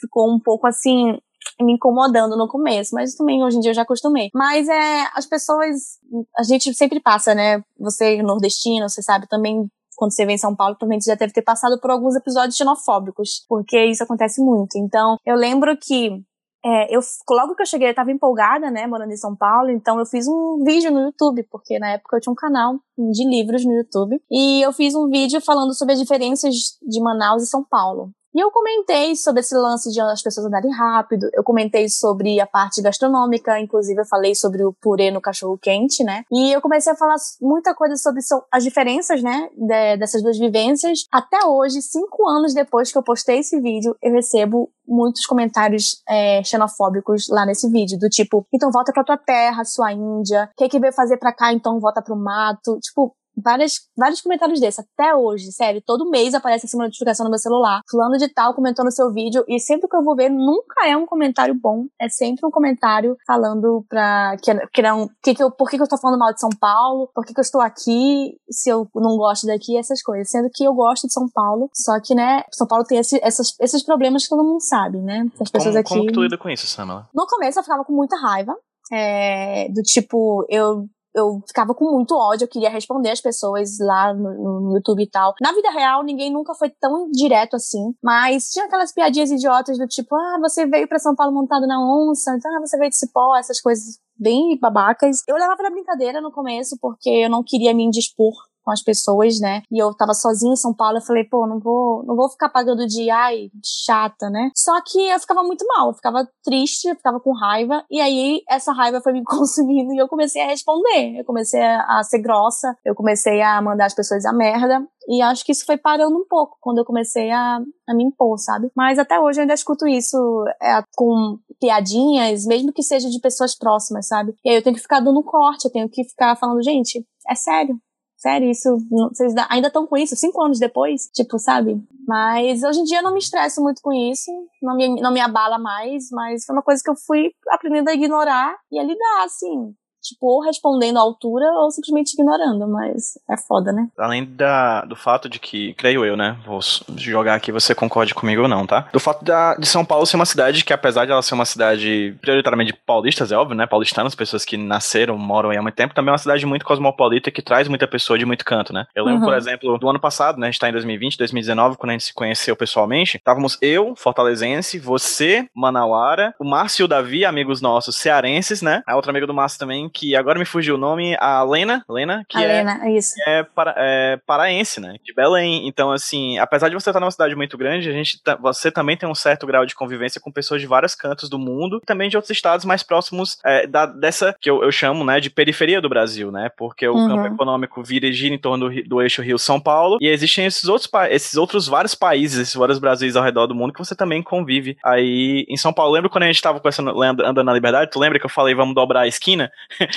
ficou 0.00 0.32
um 0.32 0.38
pouco 0.38 0.68
assim 0.68 1.18
me 1.60 1.74
incomodando 1.74 2.36
no 2.36 2.48
começo, 2.48 2.94
mas 2.94 3.14
também 3.14 3.42
hoje 3.42 3.56
em 3.56 3.60
dia 3.60 3.70
eu 3.70 3.74
já 3.74 3.82
acostumei. 3.82 4.30
Mas 4.34 4.68
é, 4.68 5.06
as 5.14 5.26
pessoas, 5.26 5.98
a 6.36 6.42
gente 6.42 6.72
sempre 6.74 7.00
passa, 7.00 7.34
né? 7.34 7.62
Você 7.78 8.22
nordestino, 8.22 8.88
você 8.88 9.02
sabe 9.02 9.26
também 9.28 9.68
quando 9.96 10.14
você 10.14 10.24
vem 10.24 10.36
em 10.36 10.38
São 10.38 10.54
Paulo, 10.54 10.76
provavelmente 10.76 11.06
já 11.06 11.16
deve 11.16 11.32
ter 11.32 11.42
passado 11.42 11.80
por 11.80 11.90
alguns 11.90 12.14
episódios 12.14 12.56
xenofóbicos, 12.56 13.44
porque 13.48 13.84
isso 13.86 14.04
acontece 14.04 14.40
muito. 14.40 14.78
Então, 14.78 15.16
eu 15.26 15.34
lembro 15.34 15.76
que 15.76 16.22
é, 16.64 16.94
eu, 16.94 17.00
logo 17.30 17.54
que 17.54 17.62
eu 17.62 17.66
cheguei, 17.66 17.90
eu 17.90 17.94
tava 17.94 18.12
empolgada, 18.12 18.70
né, 18.70 18.86
morando 18.86 19.12
em 19.12 19.16
São 19.16 19.34
Paulo, 19.34 19.70
então 19.70 19.98
eu 19.98 20.06
fiz 20.06 20.26
um 20.28 20.62
vídeo 20.64 20.90
no 20.90 21.00
YouTube, 21.00 21.44
porque 21.50 21.78
na 21.78 21.90
época 21.92 22.16
eu 22.16 22.20
tinha 22.20 22.32
um 22.32 22.36
canal 22.36 22.74
de 22.96 23.24
livros 23.28 23.64
no 23.64 23.72
YouTube, 23.72 24.20
e 24.30 24.62
eu 24.64 24.72
fiz 24.72 24.94
um 24.94 25.08
vídeo 25.08 25.40
falando 25.40 25.72
sobre 25.74 25.94
as 25.94 26.00
diferenças 26.00 26.54
de 26.82 27.00
Manaus 27.00 27.42
e 27.42 27.46
São 27.46 27.64
Paulo. 27.64 28.10
E 28.34 28.40
eu 28.40 28.50
comentei 28.50 29.16
sobre 29.16 29.40
esse 29.40 29.54
lance 29.54 29.90
de 29.90 30.00
as 30.00 30.22
pessoas 30.22 30.46
andarem 30.46 30.72
rápido, 30.72 31.28
eu 31.32 31.42
comentei 31.42 31.88
sobre 31.88 32.40
a 32.40 32.46
parte 32.46 32.82
gastronômica, 32.82 33.58
inclusive 33.58 34.00
eu 34.00 34.04
falei 34.04 34.34
sobre 34.34 34.64
o 34.64 34.72
purê 34.80 35.10
no 35.10 35.20
cachorro 35.20 35.58
quente, 35.58 36.04
né? 36.04 36.24
E 36.30 36.52
eu 36.52 36.60
comecei 36.60 36.92
a 36.92 36.96
falar 36.96 37.16
muita 37.40 37.74
coisa 37.74 37.96
sobre 37.96 38.20
as 38.52 38.64
diferenças, 38.64 39.22
né, 39.22 39.48
de, 39.56 39.96
dessas 39.96 40.22
duas 40.22 40.38
vivências. 40.38 41.06
Até 41.12 41.44
hoje, 41.46 41.80
cinco 41.82 42.28
anos 42.28 42.54
depois 42.54 42.92
que 42.92 42.98
eu 42.98 43.02
postei 43.02 43.38
esse 43.38 43.60
vídeo, 43.60 43.96
eu 44.02 44.12
recebo 44.12 44.70
muitos 44.86 45.26
comentários 45.26 46.02
é, 46.08 46.42
xenofóbicos 46.42 47.28
lá 47.28 47.44
nesse 47.44 47.68
vídeo, 47.70 47.98
do 47.98 48.08
tipo, 48.08 48.46
então 48.52 48.70
volta 48.70 48.92
pra 48.92 49.04
tua 49.04 49.18
terra, 49.18 49.64
sua 49.64 49.92
Índia, 49.92 50.50
o 50.52 50.56
que 50.56 50.64
é 50.64 50.68
que 50.68 50.78
veio 50.78 50.92
fazer 50.92 51.16
pra 51.16 51.32
cá, 51.32 51.52
então 51.52 51.80
volta 51.80 52.02
pro 52.02 52.16
mato. 52.16 52.78
Tipo, 52.80 53.14
várias, 53.42 53.74
vários 53.96 54.20
comentários 54.20 54.60
desses, 54.60 54.80
até 54.80 55.14
hoje, 55.14 55.52
sério, 55.52 55.82
todo 55.84 56.10
mês 56.10 56.34
aparece 56.34 56.66
assim 56.66 56.76
uma 56.76 56.84
notificação 56.84 57.24
no 57.24 57.30
meu 57.30 57.38
celular, 57.38 57.80
fulano 57.90 58.16
de 58.16 58.28
tal 58.28 58.54
comentou 58.54 58.84
no 58.84 58.90
seu 58.90 59.12
vídeo, 59.12 59.44
e 59.48 59.58
sempre 59.58 59.88
que 59.88 59.96
eu 59.96 60.02
vou 60.02 60.16
ver, 60.16 60.28
nunca 60.28 60.86
é 60.86 60.96
um 60.96 61.06
comentário 61.06 61.54
bom, 61.54 61.86
é 62.00 62.08
sempre 62.08 62.46
um 62.46 62.50
comentário 62.50 63.16
falando 63.26 63.84
pra, 63.88 64.36
que, 64.42 64.54
que 64.68 64.82
não, 64.82 65.08
que, 65.22 65.34
que 65.34 65.42
eu, 65.42 65.50
por 65.50 65.68
que, 65.68 65.76
que 65.76 65.82
eu 65.82 65.88
tô 65.88 65.98
falando 65.98 66.18
mal 66.18 66.32
de 66.32 66.40
São 66.40 66.50
Paulo, 66.60 67.10
por 67.14 67.24
que, 67.24 67.32
que 67.32 67.40
eu 67.40 67.42
estou 67.42 67.60
aqui, 67.60 68.36
se 68.50 68.70
eu 68.70 68.88
não 68.94 69.16
gosto 69.16 69.46
daqui, 69.46 69.76
essas 69.76 70.02
coisas, 70.02 70.30
sendo 70.30 70.48
que 70.52 70.64
eu 70.64 70.74
gosto 70.74 71.06
de 71.06 71.12
São 71.12 71.28
Paulo, 71.32 71.70
só 71.74 72.00
que, 72.00 72.14
né, 72.14 72.42
São 72.52 72.66
Paulo 72.66 72.84
tem 72.84 72.98
esse, 72.98 73.18
essas, 73.22 73.54
esses 73.60 73.82
problemas 73.82 74.24
que 74.24 74.30
todo 74.30 74.44
mundo 74.44 74.60
sabe, 74.60 75.00
né, 75.00 75.26
as 75.40 75.50
pessoas 75.50 75.74
como, 75.74 75.80
aqui... 75.80 75.94
Como 75.94 76.06
que 76.06 76.12
tu 76.12 76.22
lida 76.22 76.38
com 76.38 76.48
isso, 76.48 76.66
Samela? 76.66 77.08
No 77.14 77.26
começo 77.26 77.58
eu 77.58 77.62
ficava 77.62 77.84
com 77.84 77.92
muita 77.92 78.16
raiva, 78.16 78.56
é, 78.92 79.68
do 79.68 79.82
tipo, 79.82 80.46
eu 80.48 80.86
eu 81.18 81.42
ficava 81.46 81.74
com 81.74 81.90
muito 81.90 82.14
ódio, 82.14 82.44
eu 82.44 82.48
queria 82.48 82.70
responder 82.70 83.10
as 83.10 83.20
pessoas 83.20 83.78
lá 83.80 84.14
no, 84.14 84.60
no, 84.60 84.74
YouTube 84.74 85.02
e 85.02 85.10
tal. 85.10 85.34
Na 85.40 85.52
vida 85.52 85.70
real, 85.70 86.02
ninguém 86.02 86.32
nunca 86.32 86.54
foi 86.54 86.70
tão 86.70 87.10
direto 87.10 87.56
assim, 87.56 87.94
mas 88.02 88.50
tinha 88.50 88.66
aquelas 88.66 88.92
piadinhas 88.92 89.30
idiotas 89.30 89.78
do 89.78 89.86
tipo, 89.86 90.14
ah, 90.14 90.38
você 90.40 90.66
veio 90.66 90.88
para 90.88 90.98
São 90.98 91.14
Paulo 91.14 91.34
montado 91.34 91.66
na 91.66 91.80
onça, 91.80 92.34
então 92.36 92.50
ah, 92.56 92.60
você 92.60 92.76
veio 92.78 92.90
de 92.90 92.96
Cipó, 92.96 93.36
essas 93.36 93.60
coisas 93.60 93.98
bem 94.18 94.58
babacas. 94.60 95.22
Eu 95.28 95.36
levava 95.36 95.62
na 95.62 95.70
brincadeira 95.70 96.20
no 96.20 96.32
começo, 96.32 96.76
porque 96.80 97.08
eu 97.08 97.30
não 97.30 97.42
queria 97.44 97.72
me 97.72 97.84
indispor 97.84 98.32
com 98.68 98.72
as 98.72 98.82
pessoas, 98.82 99.40
né? 99.40 99.62
E 99.72 99.82
eu 99.82 99.94
tava 99.94 100.12
sozinha 100.12 100.52
em 100.52 100.56
São 100.56 100.74
Paulo, 100.74 100.98
eu 100.98 101.02
falei, 101.02 101.24
pô, 101.24 101.46
não 101.46 101.58
vou, 101.58 102.04
não 102.04 102.14
vou 102.14 102.28
ficar 102.28 102.50
pagando 102.50 102.86
de 102.86 103.08
ai, 103.08 103.48
chata, 103.64 104.28
né? 104.28 104.50
Só 104.54 104.78
que 104.84 105.08
eu 105.08 105.18
ficava 105.18 105.42
muito 105.42 105.66
mal, 105.66 105.88
eu 105.88 105.94
ficava 105.94 106.28
triste, 106.44 106.86
eu 106.86 106.94
ficava 106.94 107.18
com 107.18 107.32
raiva, 107.32 107.82
e 107.90 107.98
aí 107.98 108.42
essa 108.46 108.70
raiva 108.72 109.00
foi 109.00 109.14
me 109.14 109.24
consumindo 109.24 109.94
e 109.94 109.96
eu 109.96 110.06
comecei 110.06 110.42
a 110.42 110.48
responder. 110.48 111.18
Eu 111.18 111.24
comecei 111.24 111.62
a, 111.62 112.02
ser 112.02 112.18
grossa, 112.18 112.76
eu 112.84 112.94
comecei 112.94 113.40
a 113.40 113.62
mandar 113.62 113.86
as 113.86 113.94
pessoas 113.94 114.26
a 114.26 114.34
merda, 114.34 114.86
e 115.08 115.22
acho 115.22 115.42
que 115.46 115.52
isso 115.52 115.64
foi 115.64 115.78
parando 115.78 116.18
um 116.18 116.26
pouco 116.28 116.58
quando 116.60 116.78
eu 116.78 116.84
comecei 116.84 117.30
a, 117.30 117.60
a 117.88 117.94
me 117.94 118.04
impor, 118.04 118.36
sabe? 118.38 118.70
Mas 118.76 118.98
até 118.98 119.18
hoje 119.18 119.38
eu 119.38 119.42
ainda 119.42 119.54
escuto 119.54 119.88
isso 119.88 120.44
é, 120.62 120.82
com 120.94 121.38
piadinhas, 121.58 122.44
mesmo 122.44 122.70
que 122.70 122.82
seja 122.82 123.08
de 123.08 123.18
pessoas 123.18 123.56
próximas, 123.56 124.06
sabe? 124.06 124.34
E 124.44 124.50
aí 124.50 124.56
eu 124.56 124.62
tenho 124.62 124.76
que 124.76 124.82
ficar 124.82 125.00
dando 125.00 125.20
um 125.20 125.22
corte, 125.22 125.64
eu 125.64 125.72
tenho 125.72 125.88
que 125.88 126.04
ficar 126.04 126.36
falando, 126.36 126.62
gente, 126.62 127.02
é 127.26 127.34
sério, 127.34 127.78
Sério, 128.18 128.50
isso, 128.50 128.76
vocês 129.12 129.32
ainda 129.48 129.68
estão 129.68 129.86
com 129.86 129.96
isso 129.96 130.16
cinco 130.16 130.42
anos 130.42 130.58
depois? 130.58 131.08
Tipo, 131.14 131.38
sabe? 131.38 131.80
Mas 132.06 132.64
hoje 132.64 132.80
em 132.80 132.84
dia 132.84 132.98
eu 132.98 133.02
não 133.04 133.12
me 133.12 133.20
estresso 133.20 133.62
muito 133.62 133.80
com 133.80 133.92
isso, 133.92 134.30
não 134.60 134.76
me, 134.76 135.00
não 135.00 135.12
me 135.12 135.20
abala 135.20 135.56
mais, 135.56 136.08
mas 136.10 136.44
foi 136.44 136.56
uma 136.56 136.62
coisa 136.62 136.82
que 136.84 136.90
eu 136.90 136.96
fui 136.96 137.30
aprendendo 137.48 137.88
a 137.88 137.94
ignorar 137.94 138.56
e 138.72 138.78
a 138.78 138.82
lidar, 138.82 139.24
assim 139.24 139.72
tipo, 140.08 140.26
ou 140.26 140.40
respondendo 140.40 140.98
à 140.98 141.00
altura 141.00 141.46
ou 141.52 141.70
simplesmente 141.70 142.12
ignorando, 142.12 142.68
mas 142.68 143.18
é 143.28 143.36
foda, 143.36 143.72
né? 143.72 143.88
Além 143.98 144.24
da, 144.24 144.82
do 144.82 144.96
fato 144.96 145.28
de 145.28 145.38
que, 145.38 145.74
creio 145.74 146.04
eu, 146.04 146.16
né? 146.16 146.36
Vou 146.44 146.60
jogar 146.96 147.34
aqui, 147.34 147.52
você 147.52 147.74
concorde 147.74 148.14
comigo 148.14 148.42
ou 148.42 148.48
não, 148.48 148.66
tá? 148.66 148.88
Do 148.92 149.00
fato 149.00 149.24
da, 149.24 149.54
de 149.54 149.66
São 149.66 149.84
Paulo 149.84 150.06
ser 150.06 150.16
uma 150.16 150.26
cidade 150.26 150.64
que, 150.64 150.72
apesar 150.72 151.04
de 151.04 151.12
ela 151.12 151.22
ser 151.22 151.34
uma 151.34 151.44
cidade 151.44 152.16
prioritariamente 152.20 152.72
de 152.72 152.78
paulistas, 152.78 153.32
é 153.32 153.36
óbvio, 153.36 153.56
né? 153.56 153.66
Paulistanos, 153.66 154.14
pessoas 154.14 154.44
que 154.44 154.56
nasceram, 154.56 155.16
moram 155.16 155.50
aí 155.50 155.56
há 155.56 155.62
muito 155.62 155.74
tempo, 155.74 155.94
também 155.94 156.10
é 156.10 156.12
uma 156.12 156.18
cidade 156.18 156.44
muito 156.46 156.64
cosmopolita 156.64 157.30
que 157.30 157.42
traz 157.42 157.68
muita 157.68 157.86
pessoa 157.86 158.18
de 158.18 158.26
muito 158.26 158.44
canto, 158.44 158.72
né? 158.72 158.86
Eu 158.94 159.04
lembro, 159.04 159.20
uhum. 159.20 159.26
por 159.26 159.36
exemplo, 159.36 159.78
do 159.78 159.88
ano 159.88 160.00
passado, 160.00 160.38
né? 160.38 160.48
A 160.48 160.50
gente 160.50 160.60
tá 160.60 160.68
em 160.68 160.72
2020, 160.72 161.18
2019, 161.18 161.76
quando 161.76 161.90
a 161.90 161.92
gente 161.92 162.04
se 162.04 162.14
conheceu 162.14 162.56
pessoalmente, 162.56 163.16
estávamos 163.16 163.56
eu, 163.60 163.94
fortalezense, 163.96 164.78
você, 164.78 165.46
Manauara, 165.54 166.34
o 166.38 166.44
Márcio 166.44 166.82
e 166.82 166.84
o 166.84 166.88
Davi, 166.88 167.24
amigos 167.24 167.60
nossos 167.60 167.96
cearenses, 167.96 168.62
né? 168.62 168.82
A 168.86 168.96
outra 168.96 169.10
amiga 169.10 169.26
do 169.26 169.34
Márcio 169.34 169.58
também, 169.58 169.88
que 169.98 170.14
agora 170.14 170.38
me 170.38 170.44
fugiu 170.44 170.76
o 170.76 170.78
nome, 170.78 171.16
a 171.18 171.42
Lena, 171.42 171.84
Lena, 171.88 172.24
que 172.28 172.38
a 172.38 172.42
é, 172.42 172.46
Lena, 172.46 172.80
é, 173.26 173.42
para, 173.42 173.74
é 173.76 174.16
paraense, 174.24 174.80
né? 174.80 174.94
De 175.02 175.12
Belém. 175.12 175.66
Então, 175.66 175.90
assim, 175.90 176.38
apesar 176.38 176.68
de 176.68 176.74
você 176.74 176.90
estar 176.90 177.00
numa 177.00 177.10
cidade 177.10 177.34
muito 177.34 177.58
grande, 177.58 177.88
a 177.88 177.92
gente 177.92 178.22
tá, 178.22 178.36
você 178.36 178.70
também 178.70 178.96
tem 178.96 179.08
um 179.08 179.14
certo 179.14 179.44
grau 179.44 179.66
de 179.66 179.74
convivência 179.74 180.20
com 180.20 180.30
pessoas 180.30 180.60
de 180.60 180.68
vários 180.68 180.94
cantos 180.94 181.28
do 181.28 181.38
mundo, 181.38 181.80
e 181.82 181.86
também 181.86 182.08
de 182.08 182.16
outros 182.16 182.30
estados 182.30 182.64
mais 182.64 182.84
próximos 182.84 183.38
é, 183.44 183.66
da, 183.66 183.86
dessa 183.86 184.36
que 184.40 184.48
eu, 184.48 184.62
eu, 184.62 184.70
chamo, 184.70 185.04
né, 185.04 185.18
de 185.18 185.30
periferia 185.30 185.80
do 185.80 185.88
Brasil, 185.88 186.30
né? 186.30 186.48
Porque 186.56 186.86
o 186.86 186.94
uhum. 186.94 187.08
campo 187.08 187.34
econômico 187.34 187.82
vira 187.82 188.10
gira 188.12 188.34
em 188.34 188.38
torno 188.38 188.70
do, 188.70 188.82
do 188.84 189.02
eixo 189.02 189.20
Rio-São 189.20 189.60
Paulo, 189.60 189.98
e 190.00 190.06
existem 190.06 190.46
esses 190.46 190.68
outros, 190.68 190.88
esses 191.10 191.34
outros 191.34 191.66
vários 191.66 191.96
países, 191.96 192.38
esses 192.38 192.54
vários 192.54 192.78
Brasis 192.78 193.16
ao 193.16 193.24
redor 193.24 193.48
do 193.48 193.54
mundo 193.54 193.72
que 193.72 193.78
você 193.80 193.96
também 193.96 194.22
convive 194.22 194.76
aí 194.84 195.44
em 195.48 195.56
São 195.56 195.72
Paulo. 195.72 195.92
Lembra 195.92 196.08
quando 196.08 196.22
a 196.22 196.26
gente 196.26 196.36
estava 196.36 196.60
andando 197.02 197.44
na 197.44 197.52
Liberdade? 197.52 197.90
Tu 197.90 197.98
lembra 197.98 198.20
que 198.20 198.26
eu 198.26 198.30
falei, 198.30 198.54
vamos 198.54 198.76
dobrar 198.76 199.00
a 199.00 199.08
esquina? 199.08 199.50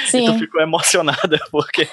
Sim. 0.08 0.24
e 0.24 0.26
tu 0.26 0.40
ficou 0.40 0.62
emocionada, 0.62 1.40
porque 1.52 1.88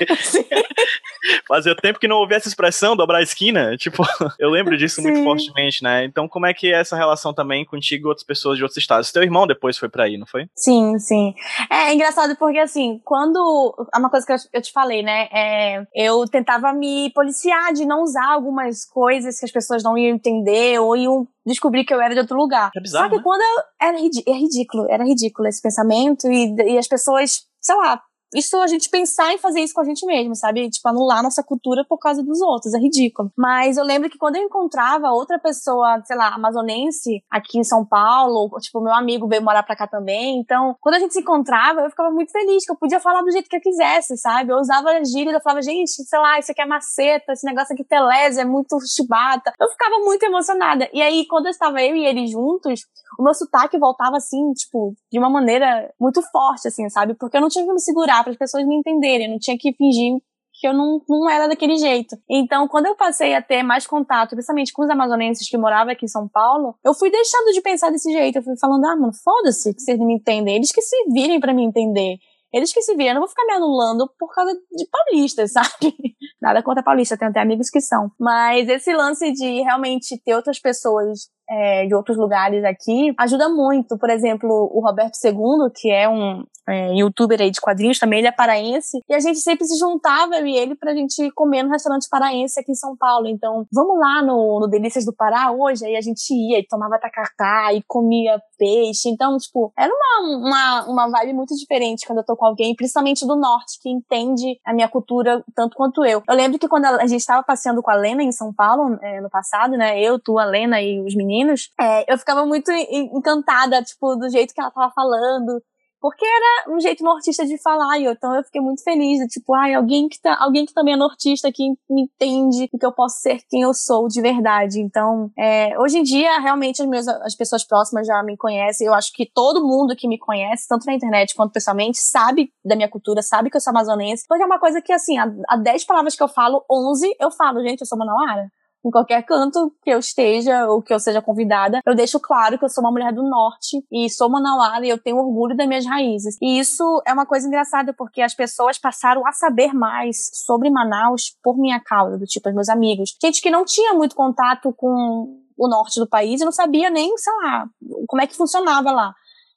fazia 1.46 1.74
tempo 1.74 1.98
que 1.98 2.08
não 2.08 2.16
ouvia 2.16 2.36
essa 2.36 2.48
expressão, 2.48 2.96
dobrar 2.96 3.18
a 3.18 3.22
esquina. 3.22 3.76
Tipo, 3.76 4.02
eu 4.38 4.50
lembro 4.50 4.76
disso 4.76 4.96
Sim. 4.96 5.10
muito 5.10 5.24
fortemente, 5.24 5.82
né? 5.82 6.04
Então, 6.04 6.28
como 6.28 6.46
é 6.46 6.54
que 6.54 6.72
é 6.72 6.80
essa 6.80 6.96
relação 6.96 7.32
também 7.32 7.64
contigo 7.64 8.06
e 8.06 8.08
outras 8.08 8.26
pessoas 8.26 8.56
de 8.56 8.62
outros 8.62 8.78
estados? 8.78 9.12
Teu 9.12 9.22
irmão 9.22 9.46
depois 9.46 9.78
foi 9.78 9.88
para 9.88 10.04
aí, 10.04 10.16
não 10.16 10.26
foi? 10.26 10.48
Sim, 10.54 10.98
sim. 10.98 11.34
É 11.70 11.92
engraçado 11.92 12.36
porque, 12.36 12.58
assim, 12.58 13.00
quando. 13.04 13.74
É 13.94 13.98
uma 13.98 14.10
coisa 14.10 14.26
que 14.26 14.32
eu 14.52 14.62
te 14.62 14.72
falei, 14.72 15.02
né? 15.02 15.28
É, 15.32 15.86
eu 15.94 16.24
tentava 16.26 16.72
me 16.72 17.10
policiar 17.14 17.72
de 17.72 17.84
não 17.84 18.02
usar 18.02 18.32
algumas 18.32 18.84
coisas 18.84 19.38
que 19.38 19.44
as 19.44 19.52
pessoas 19.52 19.82
não 19.82 19.96
iam 19.96 20.14
entender 20.14 20.78
ou 20.78 20.96
iam 20.96 21.26
descobrir 21.48 21.84
que 21.84 21.92
eu 21.92 22.00
era 22.00 22.14
de 22.14 22.20
outro 22.20 22.36
lugar. 22.36 22.70
É 22.76 22.80
bizarro, 22.80 23.04
Só 23.04 23.10
que 23.10 23.16
né? 23.16 23.22
quando 23.22 23.40
eu, 23.40 23.62
era 23.80 23.98
é 23.98 24.32
ridículo, 24.38 24.86
era 24.88 25.04
ridículo 25.04 25.48
esse 25.48 25.62
pensamento 25.62 26.30
e, 26.30 26.54
e 26.74 26.78
as 26.78 26.86
pessoas, 26.86 27.42
sei 27.68 27.76
lá, 27.76 27.94
uh, 27.94 28.00
isso 28.34 28.56
a 28.60 28.66
gente 28.66 28.88
pensar 28.90 29.32
em 29.32 29.38
fazer 29.38 29.60
isso 29.60 29.74
com 29.74 29.80
a 29.80 29.84
gente 29.84 30.04
mesmo, 30.06 30.34
sabe? 30.34 30.68
Tipo, 30.68 30.88
anular 30.88 31.22
nossa 31.22 31.42
cultura 31.42 31.84
por 31.88 31.98
causa 31.98 32.22
dos 32.22 32.40
outros, 32.40 32.74
é 32.74 32.78
ridículo. 32.78 33.30
Mas 33.36 33.76
eu 33.76 33.84
lembro 33.84 34.10
que 34.10 34.18
quando 34.18 34.36
eu 34.36 34.42
encontrava 34.42 35.10
outra 35.10 35.38
pessoa, 35.38 36.02
sei 36.04 36.16
lá, 36.16 36.34
amazonense 36.34 37.22
aqui 37.30 37.58
em 37.58 37.64
São 37.64 37.84
Paulo, 37.84 38.50
tipo, 38.60 38.80
meu 38.80 38.94
amigo 38.94 39.28
veio 39.28 39.42
morar 39.42 39.62
pra 39.62 39.76
cá 39.76 39.86
também, 39.86 40.38
então, 40.38 40.76
quando 40.80 40.96
a 40.96 40.98
gente 40.98 41.14
se 41.14 41.20
encontrava, 41.20 41.80
eu 41.80 41.90
ficava 41.90 42.10
muito 42.10 42.32
feliz, 42.32 42.64
que 42.64 42.72
eu 42.72 42.76
podia 42.76 43.00
falar 43.00 43.22
do 43.22 43.30
jeito 43.30 43.48
que 43.48 43.56
eu 43.56 43.60
quisesse, 43.60 44.16
sabe? 44.16 44.52
Eu 44.52 44.58
usava 44.58 45.04
gíria, 45.04 45.32
eu 45.32 45.40
falava, 45.40 45.62
gente, 45.62 45.90
sei 45.90 46.18
lá, 46.18 46.38
isso 46.38 46.52
aqui 46.52 46.62
é 46.62 46.66
maceta, 46.66 47.32
esse 47.32 47.46
negócio 47.46 47.74
aqui 47.74 47.84
telese, 47.84 48.40
é 48.40 48.44
muito 48.44 48.78
chibata. 48.86 49.52
Eu 49.60 49.68
ficava 49.68 49.98
muito 50.04 50.22
emocionada. 50.22 50.88
E 50.92 51.00
aí, 51.02 51.26
quando 51.26 51.46
eu 51.46 51.50
estava 51.50 51.82
eu 51.82 51.96
e 51.96 52.04
ele 52.04 52.26
juntos, 52.26 52.82
o 53.18 53.22
meu 53.22 53.34
sotaque 53.34 53.78
voltava 53.78 54.16
assim, 54.16 54.52
tipo, 54.52 54.94
de 55.10 55.18
uma 55.18 55.30
maneira 55.30 55.92
muito 56.00 56.22
forte, 56.22 56.68
assim, 56.68 56.88
sabe? 56.88 57.14
Porque 57.14 57.36
eu 57.36 57.40
não 57.40 57.48
tinha 57.48 57.64
que 57.64 57.72
me 57.72 57.80
segurar 57.80 58.17
para 58.22 58.32
as 58.32 58.38
pessoas 58.38 58.66
me 58.66 58.76
entenderem, 58.76 59.26
eu 59.26 59.32
não 59.32 59.38
tinha 59.38 59.56
que 59.58 59.72
fingir 59.72 60.20
que 60.60 60.66
eu 60.66 60.74
não, 60.74 61.00
não 61.08 61.30
era 61.30 61.46
daquele 61.46 61.76
jeito. 61.76 62.16
Então, 62.28 62.66
quando 62.66 62.86
eu 62.86 62.96
passei 62.96 63.34
a 63.34 63.40
ter 63.40 63.62
mais 63.62 63.86
contato, 63.86 64.30
principalmente 64.30 64.72
com 64.72 64.82
os 64.82 64.90
amazonenses 64.90 65.48
que 65.48 65.56
moravam 65.56 65.92
aqui 65.92 66.04
em 66.04 66.08
São 66.08 66.28
Paulo, 66.28 66.74
eu 66.84 66.92
fui 66.94 67.10
deixando 67.10 67.52
de 67.52 67.60
pensar 67.60 67.90
desse 67.90 68.10
jeito. 68.12 68.36
Eu 68.36 68.42
fui 68.42 68.58
falando, 68.58 68.84
ah, 68.86 68.96
mano, 68.96 69.12
foda-se 69.22 69.72
que 69.72 69.80
vocês 69.80 69.98
não 69.98 70.06
me 70.06 70.14
entendem. 70.14 70.56
Eles 70.56 70.72
que 70.72 70.82
se 70.82 70.96
virem 71.12 71.38
para 71.38 71.54
me 71.54 71.62
entender. 71.62 72.16
Eles 72.52 72.72
que 72.72 72.82
se 72.82 72.94
viram, 72.94 73.10
eu 73.10 73.14
não 73.14 73.20
vou 73.20 73.28
ficar 73.28 73.44
me 73.44 73.52
anulando 73.52 74.10
por 74.18 74.34
causa 74.34 74.52
de 74.52 74.86
paulistas, 74.90 75.52
sabe? 75.54 75.94
Nada 76.40 76.62
contra 76.62 76.82
paulista, 76.82 77.16
tenho 77.16 77.30
até 77.30 77.40
amigos 77.40 77.70
que 77.70 77.80
são. 77.80 78.10
Mas 78.18 78.68
esse 78.68 78.92
lance 78.92 79.30
de 79.32 79.62
realmente 79.62 80.20
ter 80.24 80.34
outras 80.34 80.58
pessoas 80.58 81.28
é, 81.48 81.86
de 81.86 81.94
outros 81.94 82.16
lugares 82.16 82.64
aqui 82.64 83.14
ajuda 83.18 83.48
muito. 83.48 83.98
Por 83.98 84.10
exemplo, 84.10 84.70
o 84.72 84.80
Roberto 84.80 85.16
II, 85.24 85.70
que 85.74 85.90
é 85.90 86.08
um 86.08 86.44
é, 86.68 86.94
youtuber 86.94 87.40
aí 87.40 87.50
de 87.50 87.60
quadrinhos 87.60 87.98
também, 87.98 88.18
ele 88.18 88.28
é 88.28 88.32
paraense, 88.32 89.02
e 89.08 89.14
a 89.14 89.20
gente 89.20 89.38
sempre 89.38 89.64
se 89.64 89.78
juntava, 89.78 90.36
eu 90.36 90.46
e 90.46 90.56
ele, 90.56 90.74
pra 90.74 90.94
gente 90.94 91.30
comer 91.32 91.62
no 91.62 91.70
restaurante 91.70 92.06
paraense 92.10 92.60
aqui 92.60 92.72
em 92.72 92.74
São 92.74 92.96
Paulo. 92.96 93.26
Então, 93.26 93.66
vamos 93.72 93.98
lá 93.98 94.22
no, 94.22 94.60
no 94.60 94.68
Delícias 94.68 95.04
do 95.04 95.14
Pará 95.14 95.50
hoje? 95.50 95.86
Aí 95.86 95.96
a 95.96 96.00
gente 96.00 96.32
ia 96.32 96.58
e 96.58 96.66
tomava 96.66 96.98
tacacá 96.98 97.72
e 97.72 97.82
comia 97.86 98.38
peixe. 98.58 99.08
Então, 99.08 99.36
tipo, 99.38 99.72
era 99.78 99.90
uma, 99.92 100.36
uma, 100.36 100.84
uma 100.88 101.10
vibe 101.10 101.32
muito 101.32 101.54
diferente 101.54 102.06
quando 102.06 102.18
eu 102.18 102.24
tô 102.24 102.36
com 102.36 102.44
alguém, 102.44 102.74
principalmente 102.74 103.26
do 103.26 103.36
norte, 103.36 103.78
que 103.80 103.88
entende 103.88 104.58
a 104.66 104.74
minha 104.74 104.88
cultura 104.88 105.42
tanto 105.54 105.76
quanto 105.76 106.04
eu. 106.04 106.22
Eu 106.28 106.34
lembro 106.34 106.58
que 106.58 106.68
quando 106.68 106.84
a 106.84 107.06
gente 107.06 107.20
estava 107.20 107.42
passeando 107.42 107.82
com 107.82 107.90
a 107.90 107.94
Lena 107.94 108.22
em 108.22 108.32
São 108.32 108.52
Paulo, 108.52 108.98
é, 109.00 109.20
no 109.20 109.30
passado, 109.30 109.76
né? 109.76 110.00
Eu, 110.00 110.18
tu, 110.18 110.38
a 110.38 110.44
Lena 110.44 110.82
e 110.82 111.00
os 111.00 111.14
meninos, 111.14 111.37
meninos, 111.38 111.70
é, 111.80 112.12
eu 112.12 112.18
ficava 112.18 112.44
muito 112.44 112.70
encantada, 112.72 113.82
tipo, 113.82 114.16
do 114.16 114.28
jeito 114.28 114.54
que 114.54 114.60
ela 114.60 114.70
tava 114.70 114.92
falando. 114.92 115.62
Porque 116.00 116.24
era 116.24 116.76
um 116.76 116.78
jeito 116.78 117.02
nortista 117.02 117.44
de 117.44 117.60
falar, 117.60 117.98
e 117.98 118.04
então 118.04 118.32
eu 118.36 118.44
fiquei 118.44 118.60
muito 118.60 118.84
feliz, 118.84 119.18
tipo, 119.32 119.52
ai, 119.52 119.74
alguém 119.74 120.08
que, 120.08 120.20
tá, 120.20 120.36
alguém 120.38 120.64
que 120.64 120.72
também 120.72 120.94
é 120.94 120.96
nortista, 120.96 121.50
que 121.52 121.70
me 121.90 122.02
entende, 122.02 122.68
que 122.68 122.86
eu 122.86 122.92
posso 122.92 123.20
ser 123.20 123.40
quem 123.50 123.62
eu 123.62 123.74
sou 123.74 124.06
de 124.06 124.20
verdade. 124.20 124.80
Então, 124.80 125.28
é, 125.36 125.76
hoje 125.76 125.98
em 125.98 126.04
dia, 126.04 126.38
realmente, 126.38 126.80
as, 126.80 126.88
minhas, 126.88 127.08
as 127.08 127.34
pessoas 127.34 127.66
próximas 127.66 128.06
já 128.06 128.22
me 128.22 128.36
conhecem, 128.36 128.86
eu 128.86 128.94
acho 128.94 129.12
que 129.12 129.28
todo 129.28 129.66
mundo 129.66 129.96
que 129.96 130.06
me 130.06 130.20
conhece, 130.20 130.68
tanto 130.68 130.86
na 130.86 130.94
internet 130.94 131.34
quanto 131.34 131.52
pessoalmente, 131.52 131.98
sabe 131.98 132.52
da 132.64 132.76
minha 132.76 132.88
cultura, 132.88 133.20
sabe 133.20 133.50
que 133.50 133.56
eu 133.56 133.60
sou 133.60 133.72
amazonense, 133.72 134.24
porque 134.28 134.44
é 134.44 134.46
uma 134.46 134.60
coisa 134.60 134.80
que, 134.80 134.92
assim, 134.92 135.18
a 135.18 135.56
10 135.56 135.84
palavras 135.84 136.14
que 136.14 136.22
eu 136.22 136.28
falo, 136.28 136.64
11 136.70 137.12
eu 137.18 137.32
falo, 137.32 137.60
gente, 137.60 137.80
eu 137.80 137.86
sou 137.86 137.98
manauara 137.98 138.48
em 138.88 138.90
qualquer 138.90 139.22
canto 139.22 139.72
que 139.82 139.90
eu 139.90 139.98
esteja 139.98 140.66
ou 140.66 140.82
que 140.82 140.92
eu 140.92 140.98
seja 140.98 141.20
convidada, 141.20 141.80
eu 141.86 141.94
deixo 141.94 142.18
claro 142.18 142.58
que 142.58 142.64
eu 142.64 142.68
sou 142.68 142.82
uma 142.82 142.90
mulher 142.90 143.12
do 143.12 143.22
norte 143.22 143.84
e 143.92 144.08
sou 144.08 144.30
manauara 144.30 144.84
e 144.84 144.88
eu 144.88 144.98
tenho 144.98 145.18
orgulho 145.18 145.56
das 145.56 145.68
minhas 145.68 145.86
raízes. 145.86 146.36
E 146.40 146.58
isso 146.58 147.02
é 147.06 147.12
uma 147.12 147.26
coisa 147.26 147.46
engraçada 147.46 147.92
porque 147.92 148.22
as 148.22 148.34
pessoas 148.34 148.78
passaram 148.78 149.26
a 149.26 149.32
saber 149.32 149.74
mais 149.74 150.30
sobre 150.46 150.70
Manaus 150.70 151.36
por 151.42 151.58
minha 151.58 151.80
causa, 151.80 152.18
do 152.18 152.24
tipo, 152.24 152.48
os 152.48 152.54
meus 152.54 152.68
amigos. 152.68 153.14
Gente 153.22 153.42
que 153.42 153.50
não 153.50 153.64
tinha 153.64 153.92
muito 153.92 154.16
contato 154.16 154.72
com 154.76 155.42
o 155.56 155.68
norte 155.68 156.00
do 156.00 156.08
país 156.08 156.40
e 156.40 156.44
não 156.44 156.52
sabia 156.52 156.88
nem, 156.88 157.16
sei 157.18 157.32
lá, 157.42 157.66
como 158.06 158.22
é 158.22 158.26
que 158.26 158.36
funcionava 158.36 158.90
lá. 158.90 159.12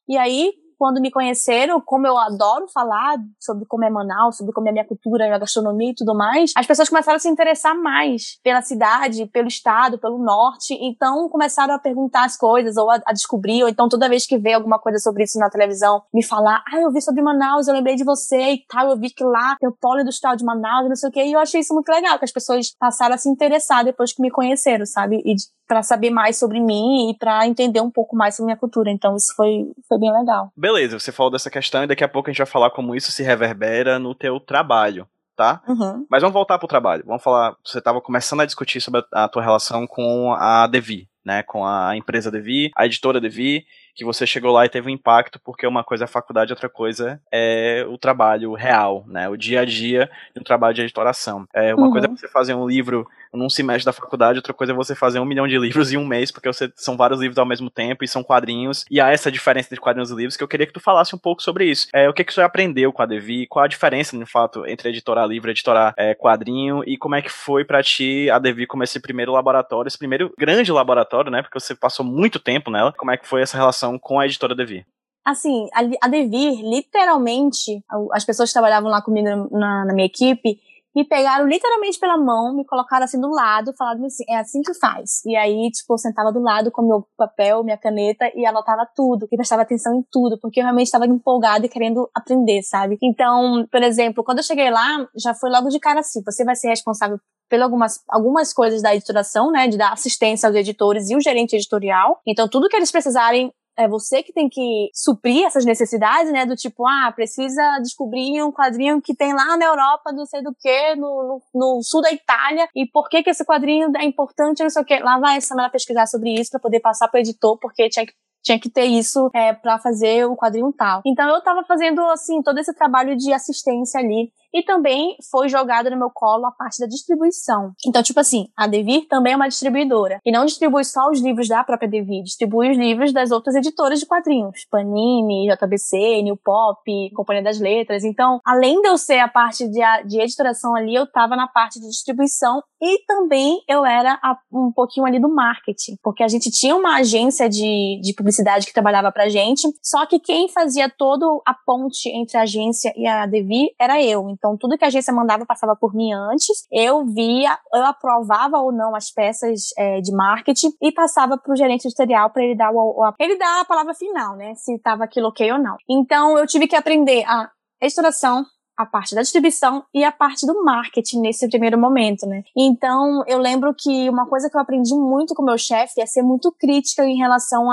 E 0.10 0.18
aí, 0.18 0.52
quando 0.82 1.00
me 1.00 1.12
conheceram, 1.12 1.80
como 1.80 2.08
eu 2.08 2.18
adoro 2.18 2.68
falar 2.68 3.16
sobre 3.40 3.68
como 3.68 3.86
é 3.86 3.90
Manaus, 3.92 4.38
sobre 4.38 4.52
como 4.52 4.66
é 4.66 4.72
a 4.72 4.74
minha 4.74 4.88
cultura, 4.88 5.28
a 5.28 5.38
gastronomia 5.38 5.92
e 5.92 5.94
tudo 5.94 6.16
mais, 6.16 6.54
as 6.58 6.66
pessoas 6.66 6.90
começaram 6.90 7.18
a 7.18 7.20
se 7.20 7.30
interessar 7.30 7.80
mais 7.80 8.40
pela 8.44 8.64
cidade, 8.64 9.28
pelo 9.28 9.48
estado, 9.48 10.00
pelo 10.00 10.18
norte, 10.18 10.74
então 10.82 11.30
começaram 11.30 11.76
a 11.76 11.78
perguntar 11.78 12.26
as 12.26 12.36
coisas, 12.36 12.78
ou 12.78 12.90
a, 12.90 13.00
a 13.06 13.14
descobrir, 13.14 13.62
ou 13.62 13.70
então 13.70 13.88
toda 13.88 14.10
vez 14.10 14.26
que 14.26 14.40
vê 14.40 14.54
alguma 14.54 14.80
coisa 14.80 14.98
sobre 14.98 15.24
isso 15.24 15.38
na 15.38 15.52
televisão, 15.52 16.02
me 16.12 16.26
falar, 16.26 16.64
ah, 16.74 16.82
eu 16.82 16.92
vi 16.92 17.00
sobre 17.00 17.22
Manaus, 17.22 17.68
eu 17.68 17.76
lembrei 17.76 17.96
de 17.96 18.04
você 18.04 18.54
e 18.54 18.66
tal, 18.68 18.90
eu 18.90 18.98
vi 18.98 19.12
que 19.12 19.24
lá 19.24 19.56
tem 19.60 19.70
o 19.70 19.78
polo 19.80 20.02
industrial 20.02 20.36
de 20.36 20.44
Manaus, 20.44 20.90
não 20.90 20.96
sei 20.96 21.10
o 21.10 21.12
quê, 21.12 21.26
e 21.26 21.34
eu 21.34 21.40
achei 21.40 21.62
isso 21.62 21.76
muito 21.76 21.90
legal, 21.90 22.18
que 22.18 22.26
as 22.26 22.32
pessoas 22.32 22.76
passaram 22.80 23.14
a 23.14 23.20
se 23.20 23.30
interessar 23.30 23.86
depois 23.86 24.14
que 24.14 24.22
me 24.24 24.32
conheceram, 24.32 24.88
sabe? 24.88 25.22
E 25.24 25.36
para 25.72 25.84
saber 25.84 26.10
mais 26.10 26.36
sobre 26.36 26.60
mim 26.60 27.12
e 27.12 27.18
para 27.18 27.48
entender 27.48 27.80
um 27.80 27.90
pouco 27.90 28.14
mais 28.14 28.36
sobre 28.36 28.48
minha 28.48 28.58
cultura. 28.58 28.92
Então 28.92 29.16
isso 29.16 29.34
foi, 29.38 29.72
foi 29.88 29.98
bem 29.98 30.12
legal. 30.12 30.52
Beleza, 30.54 31.00
você 31.00 31.14
falou 31.14 31.32
dessa 31.32 31.50
questão 31.50 31.86
e 31.86 31.88
daqui 31.88 32.04
a 32.04 32.10
pouco 32.10 32.30
a 32.30 32.34
gente 32.34 32.40
vai 32.40 32.46
falar 32.46 32.72
como 32.72 32.94
isso 32.94 33.10
se 33.10 33.24
reverbera 33.24 33.98
no 33.98 34.14
teu 34.14 34.38
trabalho. 34.38 35.08
Tá? 35.34 35.62
Uhum. 35.66 36.06
Mas 36.10 36.22
vamos 36.22 36.34
voltar 36.34 36.60
pro 36.60 36.68
trabalho. 36.68 37.06
Vamos 37.08 37.24
falar. 37.24 37.56
Você 37.66 37.78
estava 37.78 38.02
começando 38.02 38.42
a 38.42 38.46
discutir 38.46 38.82
sobre 38.82 39.02
a, 39.14 39.24
a 39.24 39.28
tua 39.30 39.42
relação 39.42 39.88
com 39.88 40.34
a 40.34 40.68
Devi, 40.68 41.08
né? 41.26 41.42
Com 41.42 41.66
a 41.66 41.96
empresa 41.96 42.30
Devi, 42.30 42.70
a 42.76 42.86
editora 42.86 43.22
Devi, 43.22 43.64
que 43.96 44.04
você 44.04 44.28
chegou 44.28 44.52
lá 44.52 44.66
e 44.66 44.70
teve 44.70 44.90
um 44.90 44.94
impacto, 44.94 45.40
porque 45.42 45.66
uma 45.66 45.86
coisa 45.86 46.04
é 46.04 46.06
a 46.06 46.08
faculdade, 46.08 46.52
outra 46.52 46.70
coisa 46.70 47.22
é 47.32 47.86
o 47.88 47.98
trabalho 47.98 48.54
real, 48.54 49.06
né? 49.08 49.30
O 49.30 49.38
dia 49.38 49.62
a 49.62 49.66
dia 49.66 50.12
de 50.36 50.42
um 50.42 50.44
trabalho 50.44 50.76
de 50.76 50.82
editoração. 50.82 51.46
É, 51.56 51.74
uma 51.74 51.86
uhum. 51.86 51.92
coisa 51.92 52.08
é 52.08 52.10
você 52.10 52.28
fazer 52.28 52.54
um 52.54 52.68
livro 52.68 53.08
num 53.34 53.50
semestre 53.50 53.86
da 53.86 53.94
faculdade, 53.94 54.40
outra 54.40 54.54
coisa 54.54 54.74
é 54.74 54.76
você 54.76 54.96
fazer 54.96 55.20
um 55.20 55.26
milhão 55.26 55.48
de 55.48 55.58
livros 55.58 55.92
em 55.92 55.98
um 55.98 56.06
mês, 56.06 56.32
porque 56.32 56.52
você, 56.52 56.72
são 56.76 56.98
vários 56.98 57.20
livros 57.20 57.38
ao 57.38 57.46
mesmo 57.46 57.70
tempo 57.70 58.04
e 58.04 58.08
são 58.08 58.24
quadrinhos, 58.24 58.86
e 58.90 59.00
há 59.00 59.10
essa 59.10 59.32
diferença 59.32 59.68
entre 59.68 59.80
quadrinhos 59.80 60.12
e 60.12 60.16
livros 60.16 60.38
que 60.38 60.44
eu 60.44 60.48
queria 60.48 60.68
que 60.68 60.74
tu 60.74 60.80
falasse 60.80 61.16
um 61.16 61.20
pouco 61.20 61.42
sobre 61.42 61.66
isso. 61.66 61.88
É, 61.94 62.10
o 62.10 62.14
que, 62.14 62.24
que 62.24 62.34
você 62.34 62.42
aprendeu 62.42 62.92
com 62.92 63.02
a 63.02 63.06
Devi, 63.06 63.48
qual 63.48 63.66
a 63.66 63.68
diferença, 63.68 64.16
no 64.18 64.26
fato, 64.26 64.66
entre 64.66 64.90
editorar 64.90 65.28
livro 65.28 65.50
e 65.50 65.52
editorar 65.52 65.94
é, 65.98 66.14
quadrinho, 66.14 66.84
e 66.86 66.98
como 66.98 67.16
é 67.16 67.22
que 67.22 67.30
foi 67.30 67.64
para 67.64 67.84
ti 67.84 68.30
a 68.30 68.40
Devi 68.40 68.68
como 68.68 68.84
esse 68.84 69.00
primeiro 69.00 69.32
laboratório, 69.32 69.88
esse 69.88 69.98
primeiro 69.98 70.34
grande 70.38 70.72
laboratório, 70.72 71.32
né, 71.32 71.42
porque 71.42 71.60
você 71.60 71.76
passou 71.76 72.06
muito 72.06 72.40
tempo 72.40 72.70
nela, 72.70 72.94
como 72.94 73.12
é 73.12 73.18
que 73.18 73.28
foi 73.28 73.42
essa 73.42 73.58
relação 73.58 73.98
com 73.98 74.20
a 74.20 74.26
editora 74.26 74.56
Devi? 74.56 74.86
Assim, 75.24 75.68
a, 76.02 76.08
Devir, 76.08 76.64
literalmente, 76.64 77.84
as 78.12 78.26
pessoas 78.26 78.50
que 78.50 78.54
trabalhavam 78.54 78.90
lá 78.90 79.04
comigo 79.04 79.28
na, 79.52 79.86
na 79.86 79.94
minha 79.94 80.08
equipe, 80.08 80.60
me 80.96 81.08
pegaram 81.08 81.48
literalmente 81.48 82.00
pela 82.00 82.18
mão, 82.18 82.56
me 82.56 82.66
colocaram 82.66 83.06
assim 83.06 83.20
do 83.20 83.30
lado, 83.30 83.74
falaram 83.78 84.06
assim, 84.06 84.24
é 84.30 84.38
assim 84.38 84.62
que 84.62 84.74
faz. 84.74 85.24
E 85.26 85.36
aí, 85.36 85.70
tipo, 85.72 85.94
eu 85.94 85.98
sentava 85.98 86.32
do 86.32 86.42
lado 86.42 86.72
com 86.72 86.82
meu 86.82 87.06
papel, 87.18 87.64
minha 87.64 87.78
caneta 87.78 88.30
e 88.36 88.46
anotava 88.46 88.88
tudo, 88.96 89.28
e 89.32 89.38
prestava 89.38 89.62
atenção 89.62 89.96
em 89.96 90.04
tudo, 90.12 90.38
porque 90.40 90.60
eu 90.60 90.64
realmente 90.64 90.88
estava 90.88 91.06
empolgada 91.06 91.66
e 91.66 91.70
querendo 91.70 92.10
aprender, 92.16 92.62
sabe? 92.64 92.98
Então, 93.02 93.66
por 93.72 93.82
exemplo, 93.82 94.24
quando 94.24 94.40
eu 94.40 94.44
cheguei 94.44 94.70
lá, 94.70 95.08
já 95.16 95.34
foi 95.34 95.50
logo 95.50 95.70
de 95.70 95.80
cara 95.80 96.02
assim, 96.02 96.22
você 96.26 96.44
vai 96.44 96.56
ser 96.56 96.70
responsável 96.70 97.18
pelas 97.50 97.66
algumas, 97.66 98.00
algumas 98.10 98.54
coisas 98.54 98.82
da 98.82 98.96
editoração, 98.96 99.52
né, 99.52 99.68
de 99.68 99.78
dar 99.78 99.92
assistência 99.92 100.48
aos 100.48 100.56
editores 100.56 101.10
e 101.10 101.16
o 101.16 101.22
gerente 101.22 101.54
editorial. 101.54 102.22
Então, 102.26 102.48
tudo 102.48 102.70
que 102.70 102.76
eles 102.78 102.92
precisarem 102.92 103.52
é 103.78 103.88
você 103.88 104.22
que 104.22 104.34
tem 104.34 104.50
que 104.50 104.90
suprir 104.94 105.46
essas 105.46 105.66
necessidades, 105.66 106.32
né? 106.32 106.46
Do 106.46 106.56
tipo, 106.56 106.86
ah, 106.86 107.12
precisa 107.14 107.62
descobrir 107.82 108.44
um 108.44 108.52
quadrinho 108.52 109.02
que 109.02 109.16
tem 109.16 109.34
lá 109.34 109.58
na 109.58 109.66
Europa, 109.66 110.12
não 110.12 110.26
sei 110.26 110.42
do 110.42 110.54
que, 110.60 110.96
no, 110.96 111.42
no, 111.54 111.82
sul 111.84 112.02
da 112.02 112.12
Itália, 112.12 112.68
e 112.76 112.86
por 112.86 113.10
que 113.10 113.24
que 113.24 113.30
esse 113.30 113.46
quadrinho 113.46 113.92
é 113.98 114.04
importante, 114.04 114.64
não 114.64 114.70
sei 114.70 114.82
o 114.82 114.86
que. 114.86 115.00
Lá 115.00 115.20
vai 115.20 115.38
a 115.38 115.42
semana 115.42 115.70
pesquisar 115.70 116.06
sobre 116.06 116.34
isso 116.34 116.52
para 116.52 116.60
poder 116.60 116.80
passar 116.80 117.08
pro 117.08 117.20
editor, 117.20 117.58
porque 117.60 117.90
tinha 117.90 118.06
que 118.06 118.14
tinha 118.44 118.60
que 118.60 118.70
ter 118.70 118.86
isso 118.86 119.30
é, 119.36 119.54
para 119.54 119.78
fazer 119.78 120.26
o 120.26 120.36
quadrinho 120.36 120.74
tal. 120.74 121.02
Então 121.06 121.30
eu 121.30 121.42
tava 121.42 121.64
fazendo 121.64 122.02
assim 122.10 122.42
todo 122.42 122.58
esse 122.58 122.74
trabalho 122.74 123.16
de 123.16 123.32
assistência 123.32 124.00
ali 124.00 124.32
e 124.54 124.64
também 124.64 125.16
foi 125.30 125.50
jogada 125.50 125.90
no 125.90 125.98
meu 125.98 126.10
colo 126.14 126.46
a 126.46 126.52
parte 126.52 126.80
da 126.80 126.88
distribuição. 126.88 127.72
Então, 127.86 128.04
tipo 128.04 128.20
assim, 128.20 128.48
a 128.56 128.68
Devir 128.68 129.08
também 129.08 129.34
é 129.34 129.36
uma 129.36 129.48
distribuidora. 129.48 130.20
E 130.26 130.32
não 130.32 130.46
distribui 130.46 130.84
só 130.84 131.10
os 131.10 131.22
livros 131.22 131.48
da 131.48 131.64
própria 131.64 131.90
Devir, 131.90 132.24
distribui 132.24 132.72
os 132.72 132.78
livros 132.78 133.14
das 133.14 133.32
outras 133.32 133.56
editoras 133.56 134.00
de 134.00 134.06
quadrinhos. 134.06 134.66
Panini, 134.70 135.48
JBC, 135.48 136.22
New 136.24 136.38
Pop, 136.38 136.80
Companhia 137.16 137.44
das 137.44 137.60
Letras. 137.60 138.04
Então, 138.04 138.40
além 138.46 138.82
de 138.82 138.88
eu 138.88 138.98
ser 138.98 139.20
a 139.20 139.28
parte 139.28 139.68
de, 139.68 139.80
de 140.08 140.20
editoração 140.20 140.76
ali, 140.76 140.96
eu 140.96 141.10
tava 141.10 141.36
na 141.36 141.48
parte 141.48 141.80
de 141.80 141.88
distribuição 141.88 142.62
e 142.82 143.04
também 143.06 143.62
eu 143.68 143.86
era 143.86 144.20
a, 144.24 144.38
um 144.52 144.72
pouquinho 144.72 145.06
ali 145.06 145.20
do 145.20 145.34
marketing. 145.34 145.98
Porque 146.04 146.24
a 146.24 146.28
gente 146.28 146.50
tinha 146.50 146.76
uma 146.76 146.98
agência 146.98 147.50
de, 147.50 148.00
de 148.02 148.14
publicidade 148.16 148.66
que 148.66 148.74
trabalhava 148.74 149.12
pra 149.12 149.30
gente, 149.30 149.68
só 149.82 150.06
que 150.06 150.20
quem 150.20 150.50
fazia 150.50 150.90
todo 150.90 151.42
a 151.46 151.54
ponte 151.54 152.10
entre 152.10 152.38
a 152.38 152.42
agência 152.42 152.92
e 152.96 153.08
a 153.08 153.26
Devir 153.26 153.70
era 153.80 154.02
eu. 154.02 154.30
Então, 154.42 154.58
tudo 154.58 154.76
que 154.76 154.84
a 154.84 154.88
agência 154.88 155.14
mandava 155.14 155.46
passava 155.46 155.76
por 155.76 155.94
mim 155.94 156.12
antes. 156.12 156.66
Eu 156.72 157.06
via, 157.06 157.60
eu 157.72 157.86
aprovava 157.86 158.58
ou 158.58 158.72
não 158.72 158.96
as 158.96 159.12
peças 159.12 159.70
é, 159.78 160.02
de 160.02 160.12
marketing 160.12 160.72
e 160.82 160.92
passava 160.92 161.38
para 161.38 161.54
o 161.54 161.56
gerente 161.56 161.86
editorial 161.86 162.32
para 162.32 162.44
ele 162.44 162.56
dar 162.56 162.72
o, 162.72 162.76
o, 162.76 163.14
ele 163.20 163.38
dar 163.38 163.62
a 163.62 163.66
palavra 163.66 163.94
final, 163.94 164.36
né? 164.36 164.56
Se 164.56 164.74
estava 164.74 165.04
aquilo 165.04 165.28
ok 165.28 165.52
ou 165.52 165.60
não. 165.60 165.76
Então, 165.88 166.40
eu 166.40 166.48
tive 166.48 166.68
que 166.68 166.76
aprender 166.76 167.24
a 167.28 167.52
editoração, 167.80 168.44
a 168.82 168.86
parte 168.86 169.16
da 169.16 169.22
distribuição 169.22 169.84
e 169.94 170.04
a 170.04 170.12
parte 170.12 170.46
do 170.46 170.64
marketing 170.64 171.22
nesse 171.22 171.48
primeiro 171.50 171.78
momento, 171.78 172.26
né? 172.26 172.44
Então, 172.56 173.24
eu 173.28 173.38
lembro 173.38 173.74
que 173.78 174.10
uma 174.10 174.28
coisa 174.28 174.50
que 174.50 174.56
eu 174.56 174.62
aprendi 174.62 174.94
muito 174.94 175.34
com 175.34 175.44
meu 175.44 175.58
chefe 175.58 176.02
é 176.02 176.06
ser 176.06 176.22
muito 176.22 176.52
crítica 176.52 177.04
em 177.06 177.18
relação 177.18 177.68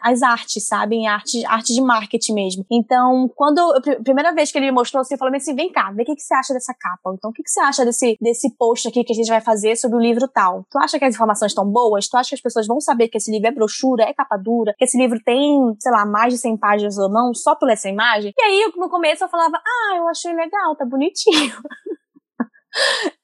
às 0.00 0.22
artes, 0.22 0.66
sabe? 0.66 0.96
Em 0.96 1.08
arte, 1.08 1.44
arte 1.46 1.74
de 1.74 1.80
marketing 1.80 2.32
mesmo. 2.34 2.66
Então, 2.70 3.30
quando 3.34 3.58
eu, 3.58 3.70
a 3.76 4.02
primeira 4.02 4.32
vez 4.32 4.50
que 4.50 4.58
ele 4.58 4.66
me 4.66 4.72
mostrou 4.72 5.00
assim, 5.00 5.16
falou 5.16 5.34
assim, 5.34 5.54
vem 5.54 5.70
cá, 5.70 5.90
vê 5.92 6.02
o 6.02 6.04
que, 6.04 6.14
que 6.14 6.22
você 6.22 6.34
acha 6.34 6.54
dessa 6.54 6.74
capa. 6.74 7.14
Então, 7.14 7.30
o 7.30 7.32
que, 7.32 7.42
que 7.42 7.50
você 7.50 7.60
acha 7.60 7.84
desse, 7.84 8.16
desse 8.20 8.54
post 8.56 8.88
aqui 8.88 9.04
que 9.04 9.12
a 9.12 9.16
gente 9.16 9.28
vai 9.28 9.40
fazer 9.40 9.76
sobre 9.76 9.96
o 9.96 10.00
livro 10.00 10.28
tal? 10.28 10.64
Tu 10.70 10.78
acha 10.78 10.98
que 10.98 11.04
as 11.04 11.14
informações 11.14 11.52
estão 11.52 11.66
boas? 11.66 12.08
Tu 12.08 12.16
acha 12.16 12.30
que 12.30 12.34
as 12.36 12.40
pessoas 12.40 12.66
vão 12.66 12.80
saber 12.80 13.08
que 13.08 13.18
esse 13.18 13.30
livro 13.30 13.48
é 13.48 13.52
brochura, 13.52 14.04
é 14.04 14.12
capa 14.12 14.36
dura, 14.36 14.74
que 14.76 14.84
esse 14.84 14.96
livro 14.98 15.18
tem, 15.24 15.74
sei 15.78 15.92
lá, 15.92 16.06
mais 16.06 16.32
de 16.32 16.38
100 16.38 16.56
páginas 16.58 16.98
ou 16.98 17.08
não, 17.08 17.34
só 17.34 17.54
por 17.54 17.70
essa 17.70 17.88
imagem? 17.88 18.32
E 18.36 18.42
aí, 18.42 18.72
no 18.76 18.88
começo, 18.88 19.24
eu 19.24 19.28
falava, 19.28 19.56
ah, 19.56 19.96
eu 19.96 20.08
achei 20.08 20.32
legal, 20.32 20.43
tá 20.76 20.84
bonitinho. 20.84 21.54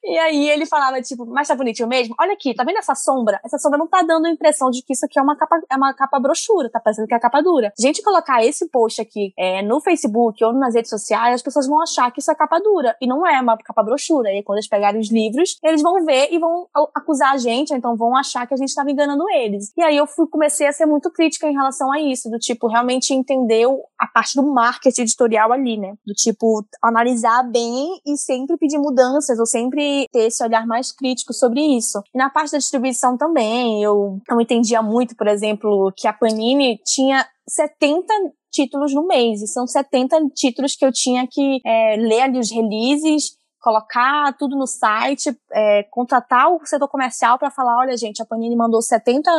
E 0.02 0.18
aí 0.18 0.48
ele 0.48 0.64
falava, 0.64 1.00
tipo, 1.02 1.26
mas 1.26 1.46
tá 1.46 1.54
bonitinho 1.54 1.88
mesmo? 1.88 2.14
Olha 2.18 2.32
aqui, 2.32 2.54
tá 2.54 2.64
vendo 2.64 2.78
essa 2.78 2.94
sombra? 2.94 3.38
Essa 3.44 3.58
sombra 3.58 3.78
não 3.78 3.86
tá 3.86 4.02
dando 4.02 4.26
a 4.26 4.30
impressão 4.30 4.70
de 4.70 4.82
que 4.82 4.94
isso 4.94 5.04
aqui 5.04 5.18
é 5.18 5.22
uma 5.22 5.36
capa, 5.36 5.60
é 5.70 5.76
uma 5.76 5.92
capa 5.92 6.18
brochura, 6.18 6.70
tá 6.70 6.80
parecendo 6.80 7.06
que 7.06 7.14
é 7.14 7.18
capa 7.18 7.42
dura. 7.42 7.72
A 7.78 7.82
gente 7.82 8.02
colocar 8.02 8.44
esse 8.44 8.68
post 8.70 9.00
aqui 9.00 9.32
é, 9.38 9.62
no 9.62 9.80
Facebook 9.80 10.42
ou 10.42 10.52
nas 10.52 10.74
redes 10.74 10.90
sociais, 10.90 11.34
as 11.34 11.42
pessoas 11.42 11.66
vão 11.66 11.82
achar 11.82 12.10
que 12.10 12.20
isso 12.20 12.30
é 12.30 12.34
capa 12.34 12.58
dura. 12.58 12.96
E 13.00 13.06
não 13.06 13.26
é 13.26 13.40
uma 13.40 13.58
capa 13.58 13.82
brochura. 13.82 14.32
E 14.32 14.42
quando 14.42 14.58
eles 14.58 14.68
pegarem 14.68 15.00
os 15.00 15.12
livros, 15.12 15.58
eles 15.62 15.82
vão 15.82 16.04
ver 16.04 16.28
e 16.32 16.38
vão 16.38 16.66
acusar 16.94 17.32
a 17.32 17.36
gente, 17.36 17.72
ou 17.72 17.78
então 17.78 17.96
vão 17.96 18.16
achar 18.16 18.46
que 18.46 18.54
a 18.54 18.56
gente 18.56 18.74
tava 18.74 18.90
enganando 18.90 19.24
eles. 19.30 19.72
E 19.76 19.82
aí 19.82 19.96
eu 19.96 20.06
fui, 20.06 20.26
comecei 20.28 20.66
a 20.66 20.72
ser 20.72 20.86
muito 20.86 21.10
crítica 21.10 21.46
em 21.46 21.52
relação 21.52 21.92
a 21.92 22.00
isso, 22.00 22.30
do 22.30 22.38
tipo, 22.38 22.68
realmente 22.68 23.12
entender 23.12 23.66
a 23.98 24.06
parte 24.06 24.34
do 24.34 24.42
marketing 24.42 25.02
editorial 25.02 25.52
ali, 25.52 25.76
né? 25.76 25.94
Do 26.06 26.14
tipo, 26.14 26.64
analisar 26.82 27.42
bem 27.42 28.00
e 28.06 28.16
sempre 28.16 28.56
pedir 28.56 28.78
mudanças, 28.78 29.38
ou 29.40 29.46
sempre 29.46 30.06
ter 30.12 30.26
esse 30.26 30.42
olhar 30.44 30.66
mais 30.66 30.92
crítico 30.92 31.32
sobre 31.32 31.60
isso. 31.60 32.00
E 32.14 32.18
na 32.18 32.30
parte 32.30 32.52
da 32.52 32.58
distribuição 32.58 33.16
também, 33.16 33.82
eu, 33.82 34.18
eu 34.28 34.40
entendia 34.40 34.82
muito, 34.82 35.16
por 35.16 35.26
exemplo, 35.26 35.92
que 35.96 36.06
a 36.06 36.12
Panini 36.12 36.78
tinha 36.84 37.26
70 37.48 38.06
títulos 38.52 38.94
no 38.94 39.06
mês, 39.06 39.42
e 39.42 39.46
são 39.46 39.66
70 39.66 40.16
títulos 40.34 40.74
que 40.74 40.84
eu 40.84 40.92
tinha 40.92 41.26
que 41.28 41.60
é, 41.64 41.96
ler 41.96 42.22
ali 42.22 42.38
os 42.38 42.50
releases, 42.50 43.36
colocar 43.60 44.36
tudo 44.38 44.56
no 44.56 44.66
site, 44.66 45.36
é, 45.52 45.82
contratar 45.90 46.50
o 46.50 46.64
setor 46.64 46.88
comercial 46.88 47.38
para 47.38 47.50
falar, 47.50 47.78
olha 47.78 47.96
gente, 47.96 48.22
a 48.22 48.26
Panini 48.26 48.56
mandou 48.56 48.80
70 48.82 49.30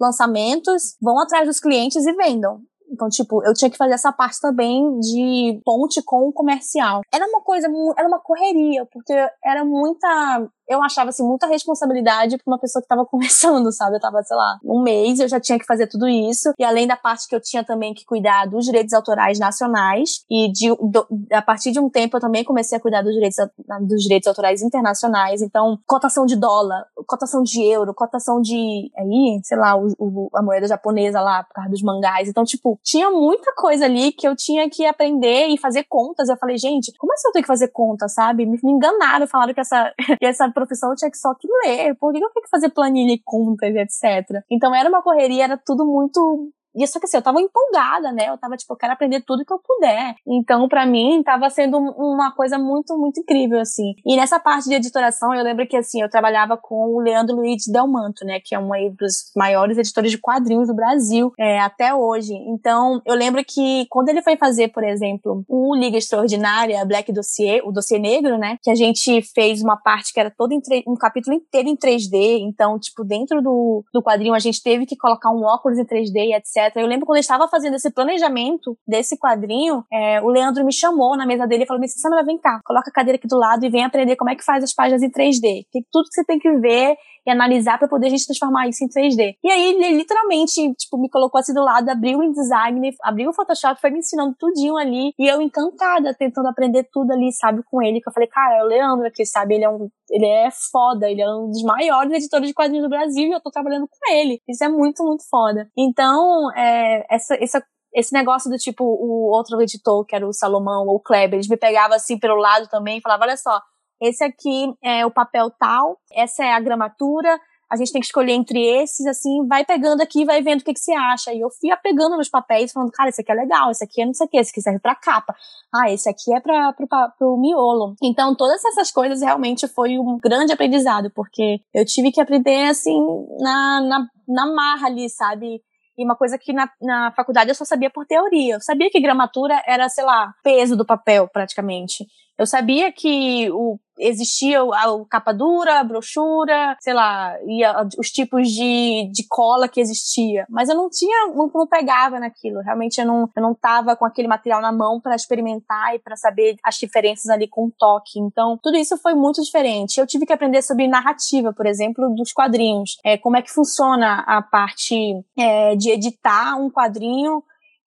lançamentos, 0.00 0.96
vão 1.00 1.20
atrás 1.20 1.46
dos 1.46 1.60
clientes 1.60 2.06
e 2.06 2.12
vendam. 2.12 2.60
Então, 2.90 3.08
tipo, 3.08 3.44
eu 3.44 3.54
tinha 3.54 3.70
que 3.70 3.76
fazer 3.76 3.94
essa 3.94 4.12
parte 4.12 4.40
também 4.40 4.98
de 4.98 5.60
ponte 5.64 6.02
com 6.04 6.28
o 6.28 6.32
comercial. 6.32 7.02
Era 7.12 7.26
uma 7.26 7.40
coisa, 7.42 7.68
era 7.96 8.08
uma 8.08 8.20
correria, 8.20 8.86
porque 8.92 9.14
era 9.44 9.64
muita 9.64 10.48
eu 10.70 10.82
achava 10.82 11.10
assim 11.10 11.26
muita 11.26 11.48
responsabilidade 11.48 12.38
para 12.38 12.50
uma 12.50 12.58
pessoa 12.58 12.80
que 12.80 12.86
estava 12.86 13.04
começando, 13.10 13.72
sabe? 13.72 13.96
Eu 13.96 14.00
tava, 14.00 14.22
sei 14.22 14.36
lá, 14.36 14.58
um 14.64 14.82
mês, 14.82 15.18
eu 15.18 15.28
já 15.28 15.40
tinha 15.40 15.58
que 15.58 15.66
fazer 15.66 15.88
tudo 15.88 16.08
isso. 16.08 16.52
E 16.58 16.64
além 16.64 16.86
da 16.86 16.96
parte 16.96 17.28
que 17.28 17.34
eu 17.34 17.40
tinha 17.40 17.64
também 17.64 17.92
que 17.92 18.04
cuidar 18.04 18.46
dos 18.46 18.64
direitos 18.64 18.92
autorais 18.92 19.38
nacionais 19.38 20.24
e 20.30 20.50
de 20.50 20.70
do, 20.80 21.06
a 21.32 21.42
partir 21.42 21.72
de 21.72 21.80
um 21.80 21.90
tempo 21.90 22.16
eu 22.16 22.20
também 22.20 22.44
comecei 22.44 22.78
a 22.78 22.80
cuidar 22.80 23.02
dos 23.02 23.12
direitos 23.12 23.36
dos 23.82 24.02
direitos 24.02 24.28
autorais 24.28 24.62
internacionais. 24.62 25.42
Então, 25.42 25.78
cotação 25.86 26.24
de 26.24 26.36
dólar, 26.36 26.86
cotação 27.06 27.42
de 27.42 27.62
euro, 27.64 27.92
cotação 27.92 28.40
de 28.40 28.90
aí, 28.96 29.40
sei 29.42 29.58
lá, 29.58 29.76
o, 29.76 29.88
o, 29.98 30.30
a 30.34 30.42
moeda 30.42 30.68
japonesa 30.68 31.20
lá 31.20 31.42
por 31.42 31.54
causa 31.54 31.70
dos 31.70 31.82
mangás. 31.82 32.28
Então, 32.28 32.44
tipo, 32.44 32.78
tinha 32.84 33.10
muita 33.10 33.52
coisa 33.54 33.86
ali 33.86 34.12
que 34.12 34.28
eu 34.28 34.36
tinha 34.36 34.70
que 34.70 34.86
aprender 34.86 35.48
e 35.48 35.58
fazer 35.58 35.84
contas. 35.88 36.28
Eu 36.28 36.36
falei, 36.36 36.56
gente, 36.56 36.92
como 36.96 37.12
assim 37.12 37.28
eu 37.28 37.32
tenho 37.32 37.42
que 37.42 37.48
fazer 37.48 37.68
conta, 37.68 38.08
sabe? 38.08 38.46
Me, 38.46 38.58
me 38.62 38.72
enganaram, 38.72 39.26
falaram 39.26 39.52
que 39.52 39.60
essa 39.60 39.92
que 40.18 40.26
essa 40.26 40.44
profissão 40.60 40.90
eu 40.90 40.96
tinha 40.96 41.10
que 41.10 41.18
só 41.18 41.34
que 41.34 41.48
ler. 41.64 41.94
Por 41.96 42.12
que 42.12 42.18
eu 42.18 42.30
tenho 42.30 42.44
que 42.44 42.50
fazer 42.50 42.70
planilha 42.70 43.12
e 43.12 43.22
contas, 43.24 43.74
etc. 43.74 44.42
Então 44.50 44.74
era 44.74 44.88
uma 44.88 45.02
correria, 45.02 45.44
era 45.44 45.56
tudo 45.56 45.84
muito 45.84 46.52
e 46.74 46.86
só 46.86 46.98
que 46.98 47.06
assim, 47.06 47.16
eu 47.16 47.22
tava 47.22 47.40
empolgada, 47.40 48.12
né? 48.12 48.28
Eu 48.28 48.38
tava 48.38 48.56
tipo, 48.56 48.72
eu 48.72 48.76
quero 48.76 48.92
aprender 48.92 49.22
tudo 49.22 49.44
que 49.44 49.52
eu 49.52 49.58
puder. 49.58 50.14
Então, 50.26 50.68
para 50.68 50.86
mim, 50.86 51.22
tava 51.22 51.48
sendo 51.50 51.78
uma 51.78 52.32
coisa 52.32 52.58
muito, 52.58 52.96
muito 52.96 53.20
incrível, 53.20 53.60
assim. 53.60 53.94
E 54.04 54.16
nessa 54.16 54.38
parte 54.38 54.68
de 54.68 54.74
editoração, 54.74 55.34
eu 55.34 55.42
lembro 55.42 55.66
que, 55.66 55.76
assim, 55.76 56.00
eu 56.00 56.08
trabalhava 56.08 56.56
com 56.56 56.94
o 56.94 57.00
Leandro 57.00 57.36
Luiz 57.36 57.64
Delmanto, 57.66 58.24
né? 58.24 58.40
Que 58.44 58.54
é 58.54 58.58
um 58.58 58.70
dos 58.98 59.30
maiores 59.36 59.78
editores 59.78 60.10
de 60.10 60.18
quadrinhos 60.18 60.68
do 60.68 60.74
Brasil, 60.74 61.32
é, 61.38 61.60
até 61.60 61.94
hoje. 61.94 62.34
Então, 62.34 63.00
eu 63.04 63.14
lembro 63.14 63.44
que 63.44 63.86
quando 63.88 64.08
ele 64.08 64.22
foi 64.22 64.36
fazer, 64.36 64.68
por 64.68 64.84
exemplo, 64.84 65.44
o 65.48 65.74
Liga 65.74 65.98
Extraordinária, 65.98 66.84
Black 66.84 67.12
Dossier, 67.12 67.62
o 67.64 67.72
Dossier 67.72 68.00
Negro, 68.00 68.38
né? 68.38 68.56
Que 68.62 68.70
a 68.70 68.74
gente 68.74 69.22
fez 69.34 69.62
uma 69.62 69.76
parte 69.76 70.12
que 70.12 70.20
era 70.20 70.30
todo 70.30 70.52
em 70.52 70.60
um 70.86 70.94
capítulo 70.94 71.36
inteiro 71.36 71.68
em 71.68 71.76
3D. 71.76 72.40
Então, 72.40 72.78
tipo, 72.78 73.04
dentro 73.04 73.42
do, 73.42 73.84
do 73.92 74.02
quadrinho, 74.02 74.34
a 74.34 74.38
gente 74.38 74.62
teve 74.62 74.86
que 74.86 74.96
colocar 74.96 75.30
um 75.30 75.42
óculos 75.42 75.78
em 75.78 75.84
3D, 75.84 76.36
etc. 76.36 76.59
Eu 76.74 76.86
lembro 76.86 77.06
quando 77.06 77.16
eu 77.16 77.20
estava 77.20 77.48
fazendo 77.48 77.74
esse 77.76 77.90
planejamento 77.90 78.76
desse 78.86 79.18
quadrinho, 79.18 79.84
é, 79.92 80.20
o 80.20 80.28
Leandro 80.28 80.64
me 80.64 80.72
chamou 80.72 81.16
na 81.16 81.26
mesa 81.26 81.46
dele 81.46 81.64
e 81.64 81.66
falou 81.66 81.82
assim, 81.82 81.98
Samara, 81.98 82.24
vem 82.24 82.38
cá, 82.38 82.60
coloca 82.64 82.90
a 82.90 82.92
cadeira 82.92 83.16
aqui 83.16 83.26
do 83.26 83.38
lado 83.38 83.64
e 83.64 83.70
vem 83.70 83.84
aprender 83.84 84.16
como 84.16 84.30
é 84.30 84.36
que 84.36 84.44
faz 84.44 84.62
as 84.62 84.74
páginas 84.74 85.02
em 85.02 85.10
3D. 85.10 85.66
Que 85.70 85.84
tudo 85.90 86.08
que 86.08 86.14
você 86.14 86.24
tem 86.24 86.38
que 86.38 86.50
ver 86.58 86.96
e 87.26 87.30
analisar 87.30 87.78
para 87.78 87.88
poder 87.88 88.06
a 88.06 88.10
gente 88.10 88.26
transformar 88.26 88.68
isso 88.68 88.84
em 88.84 88.88
3D. 88.88 89.36
E 89.42 89.50
aí 89.50 89.74
ele 89.74 89.96
literalmente, 89.96 90.72
tipo, 90.74 90.98
me 90.98 91.08
colocou 91.08 91.38
assim 91.38 91.52
do 91.52 91.62
lado, 91.62 91.88
abriu 91.88 92.18
o 92.18 92.24
InDesign, 92.24 92.90
abriu 93.02 93.30
o 93.30 93.34
Photoshop, 93.34 93.80
foi 93.80 93.90
me 93.90 93.98
ensinando 93.98 94.34
tudinho 94.38 94.76
ali, 94.76 95.12
e 95.18 95.28
eu 95.28 95.40
encantada, 95.40 96.14
tentando 96.14 96.48
aprender 96.48 96.88
tudo 96.92 97.12
ali, 97.12 97.32
sabe, 97.32 97.62
com 97.70 97.82
ele, 97.82 98.00
que 98.00 98.08
eu 98.08 98.12
falei, 98.12 98.28
cara, 98.28 98.58
é 98.58 98.64
o 98.64 98.66
Leandro 98.66 99.06
aqui, 99.06 99.24
sabe, 99.26 99.54
ele 99.54 99.64
é 99.64 99.70
um, 99.70 99.88
ele 100.10 100.26
é 100.26 100.50
foda, 100.70 101.08
ele 101.08 101.22
é 101.22 101.28
um 101.28 101.48
dos 101.48 101.62
maiores 101.62 102.12
editores 102.12 102.48
de 102.48 102.54
quadrinhos 102.54 102.84
do 102.84 102.90
Brasil 102.90 103.28
e 103.28 103.32
eu 103.32 103.40
tô 103.40 103.50
trabalhando 103.50 103.86
com 103.88 104.12
ele. 104.12 104.40
Isso 104.48 104.64
é 104.64 104.68
muito, 104.68 105.04
muito 105.04 105.22
foda. 105.30 105.68
Então, 105.78 106.52
é, 106.56 107.06
essa, 107.08 107.36
essa 107.40 107.62
esse 107.92 108.12
negócio 108.12 108.48
do 108.50 108.56
tipo, 108.56 108.84
o 108.84 109.30
outro 109.34 109.60
editor, 109.60 110.04
que 110.04 110.14
era 110.14 110.26
o 110.26 110.32
Salomão 110.32 110.86
ou 110.86 110.96
o 110.96 111.00
Kleber, 111.00 111.34
eles 111.34 111.48
me 111.48 111.56
pegavam 111.56 111.96
assim 111.96 112.18
pelo 112.18 112.36
lado 112.36 112.68
também 112.68 112.98
e 112.98 113.00
falavam, 113.00 113.26
olha 113.26 113.36
só, 113.36 113.60
esse 114.00 114.22
aqui 114.24 114.72
é 114.82 115.04
o 115.04 115.10
papel 115.10 115.50
tal, 115.58 115.98
essa 116.12 116.44
é 116.44 116.52
a 116.52 116.60
gramatura, 116.60 117.38
a 117.70 117.76
gente 117.76 117.92
tem 117.92 118.00
que 118.00 118.06
escolher 118.06 118.32
entre 118.32 118.60
esses, 118.60 119.06
assim, 119.06 119.46
vai 119.46 119.64
pegando 119.64 120.00
aqui, 120.02 120.24
vai 120.24 120.42
vendo 120.42 120.60
o 120.60 120.64
que, 120.64 120.74
que 120.74 120.80
você 120.80 120.92
acha. 120.92 121.32
E 121.32 121.40
eu 121.40 121.48
fui 121.50 121.70
pegando 121.82 122.16
nos 122.16 122.28
papéis, 122.28 122.72
falando, 122.72 122.90
cara, 122.90 123.08
esse 123.08 123.20
aqui 123.20 123.30
é 123.30 123.34
legal, 123.34 123.70
esse 123.70 123.84
aqui 123.84 124.02
é 124.02 124.06
não 124.06 124.12
sei 124.12 124.26
o 124.26 124.28
que, 124.28 124.38
esse 124.38 124.50
aqui 124.50 124.60
serve 124.60 124.80
pra 124.80 124.96
capa. 124.96 125.34
Ah, 125.72 125.88
esse 125.88 126.08
aqui 126.08 126.34
é 126.34 126.40
pra, 126.40 126.72
pro, 126.72 126.88
pro 127.16 127.36
miolo. 127.36 127.94
Então, 128.02 128.34
todas 128.34 128.64
essas 128.64 128.90
coisas 128.90 129.22
realmente 129.22 129.68
foi 129.68 129.98
um 129.98 130.18
grande 130.18 130.52
aprendizado, 130.52 131.12
porque 131.14 131.60
eu 131.72 131.84
tive 131.84 132.10
que 132.10 132.20
aprender, 132.20 132.68
assim, 132.68 132.98
na, 133.38 133.80
na, 133.80 134.06
na 134.26 134.52
marra 134.52 134.88
ali, 134.88 135.08
sabe? 135.08 135.62
E 135.96 136.04
uma 136.04 136.16
coisa 136.16 136.38
que 136.38 136.52
na, 136.52 136.68
na 136.82 137.12
faculdade 137.12 137.50
eu 137.50 137.54
só 137.54 137.64
sabia 137.64 137.90
por 137.90 138.04
teoria. 138.04 138.54
Eu 138.54 138.60
sabia 138.60 138.90
que 138.90 139.00
gramatura 139.00 139.62
era, 139.66 139.88
sei 139.88 140.02
lá, 140.02 140.32
peso 140.42 140.76
do 140.76 140.84
papel, 140.84 141.28
praticamente. 141.28 142.04
Eu 142.40 142.46
sabia 142.46 142.90
que 142.90 143.50
o, 143.50 143.78
existia 143.98 144.62
a, 144.62 145.04
capa 145.10 145.30
dura, 145.30 145.78
a 145.78 145.84
brochura, 145.84 146.74
sei 146.80 146.94
lá, 146.94 147.36
e 147.46 147.62
a, 147.62 147.86
os 147.98 148.10
tipos 148.10 148.48
de, 148.48 149.10
de 149.12 149.26
cola 149.28 149.68
que 149.68 149.78
existia. 149.78 150.46
Mas 150.48 150.70
eu 150.70 150.74
não 150.74 150.88
tinha, 150.88 151.26
não, 151.34 151.50
não 151.54 151.66
pegava 151.66 152.18
naquilo. 152.18 152.62
Realmente 152.62 152.98
eu 152.98 153.06
não, 153.06 153.28
eu 153.36 153.42
não 153.42 153.54
tava 153.54 153.94
com 153.94 154.06
aquele 154.06 154.26
material 154.26 154.62
na 154.62 154.72
mão 154.72 154.98
para 154.98 155.14
experimentar 155.14 155.94
e 155.94 155.98
para 155.98 156.16
saber 156.16 156.56
as 156.64 156.76
diferenças 156.76 157.28
ali 157.28 157.46
com 157.46 157.66
o 157.66 157.72
toque. 157.78 158.18
Então, 158.18 158.58
tudo 158.62 158.78
isso 158.78 158.96
foi 158.96 159.12
muito 159.12 159.42
diferente. 159.42 160.00
Eu 160.00 160.06
tive 160.06 160.24
que 160.24 160.32
aprender 160.32 160.62
sobre 160.62 160.88
narrativa, 160.88 161.52
por 161.52 161.66
exemplo, 161.66 162.08
dos 162.14 162.32
quadrinhos. 162.32 162.96
É, 163.04 163.18
como 163.18 163.36
é 163.36 163.42
que 163.42 163.52
funciona 163.52 164.24
a 164.26 164.40
parte 164.40 164.96
é, 165.38 165.76
de 165.76 165.90
editar 165.90 166.56
um 166.56 166.70
quadrinho 166.70 167.42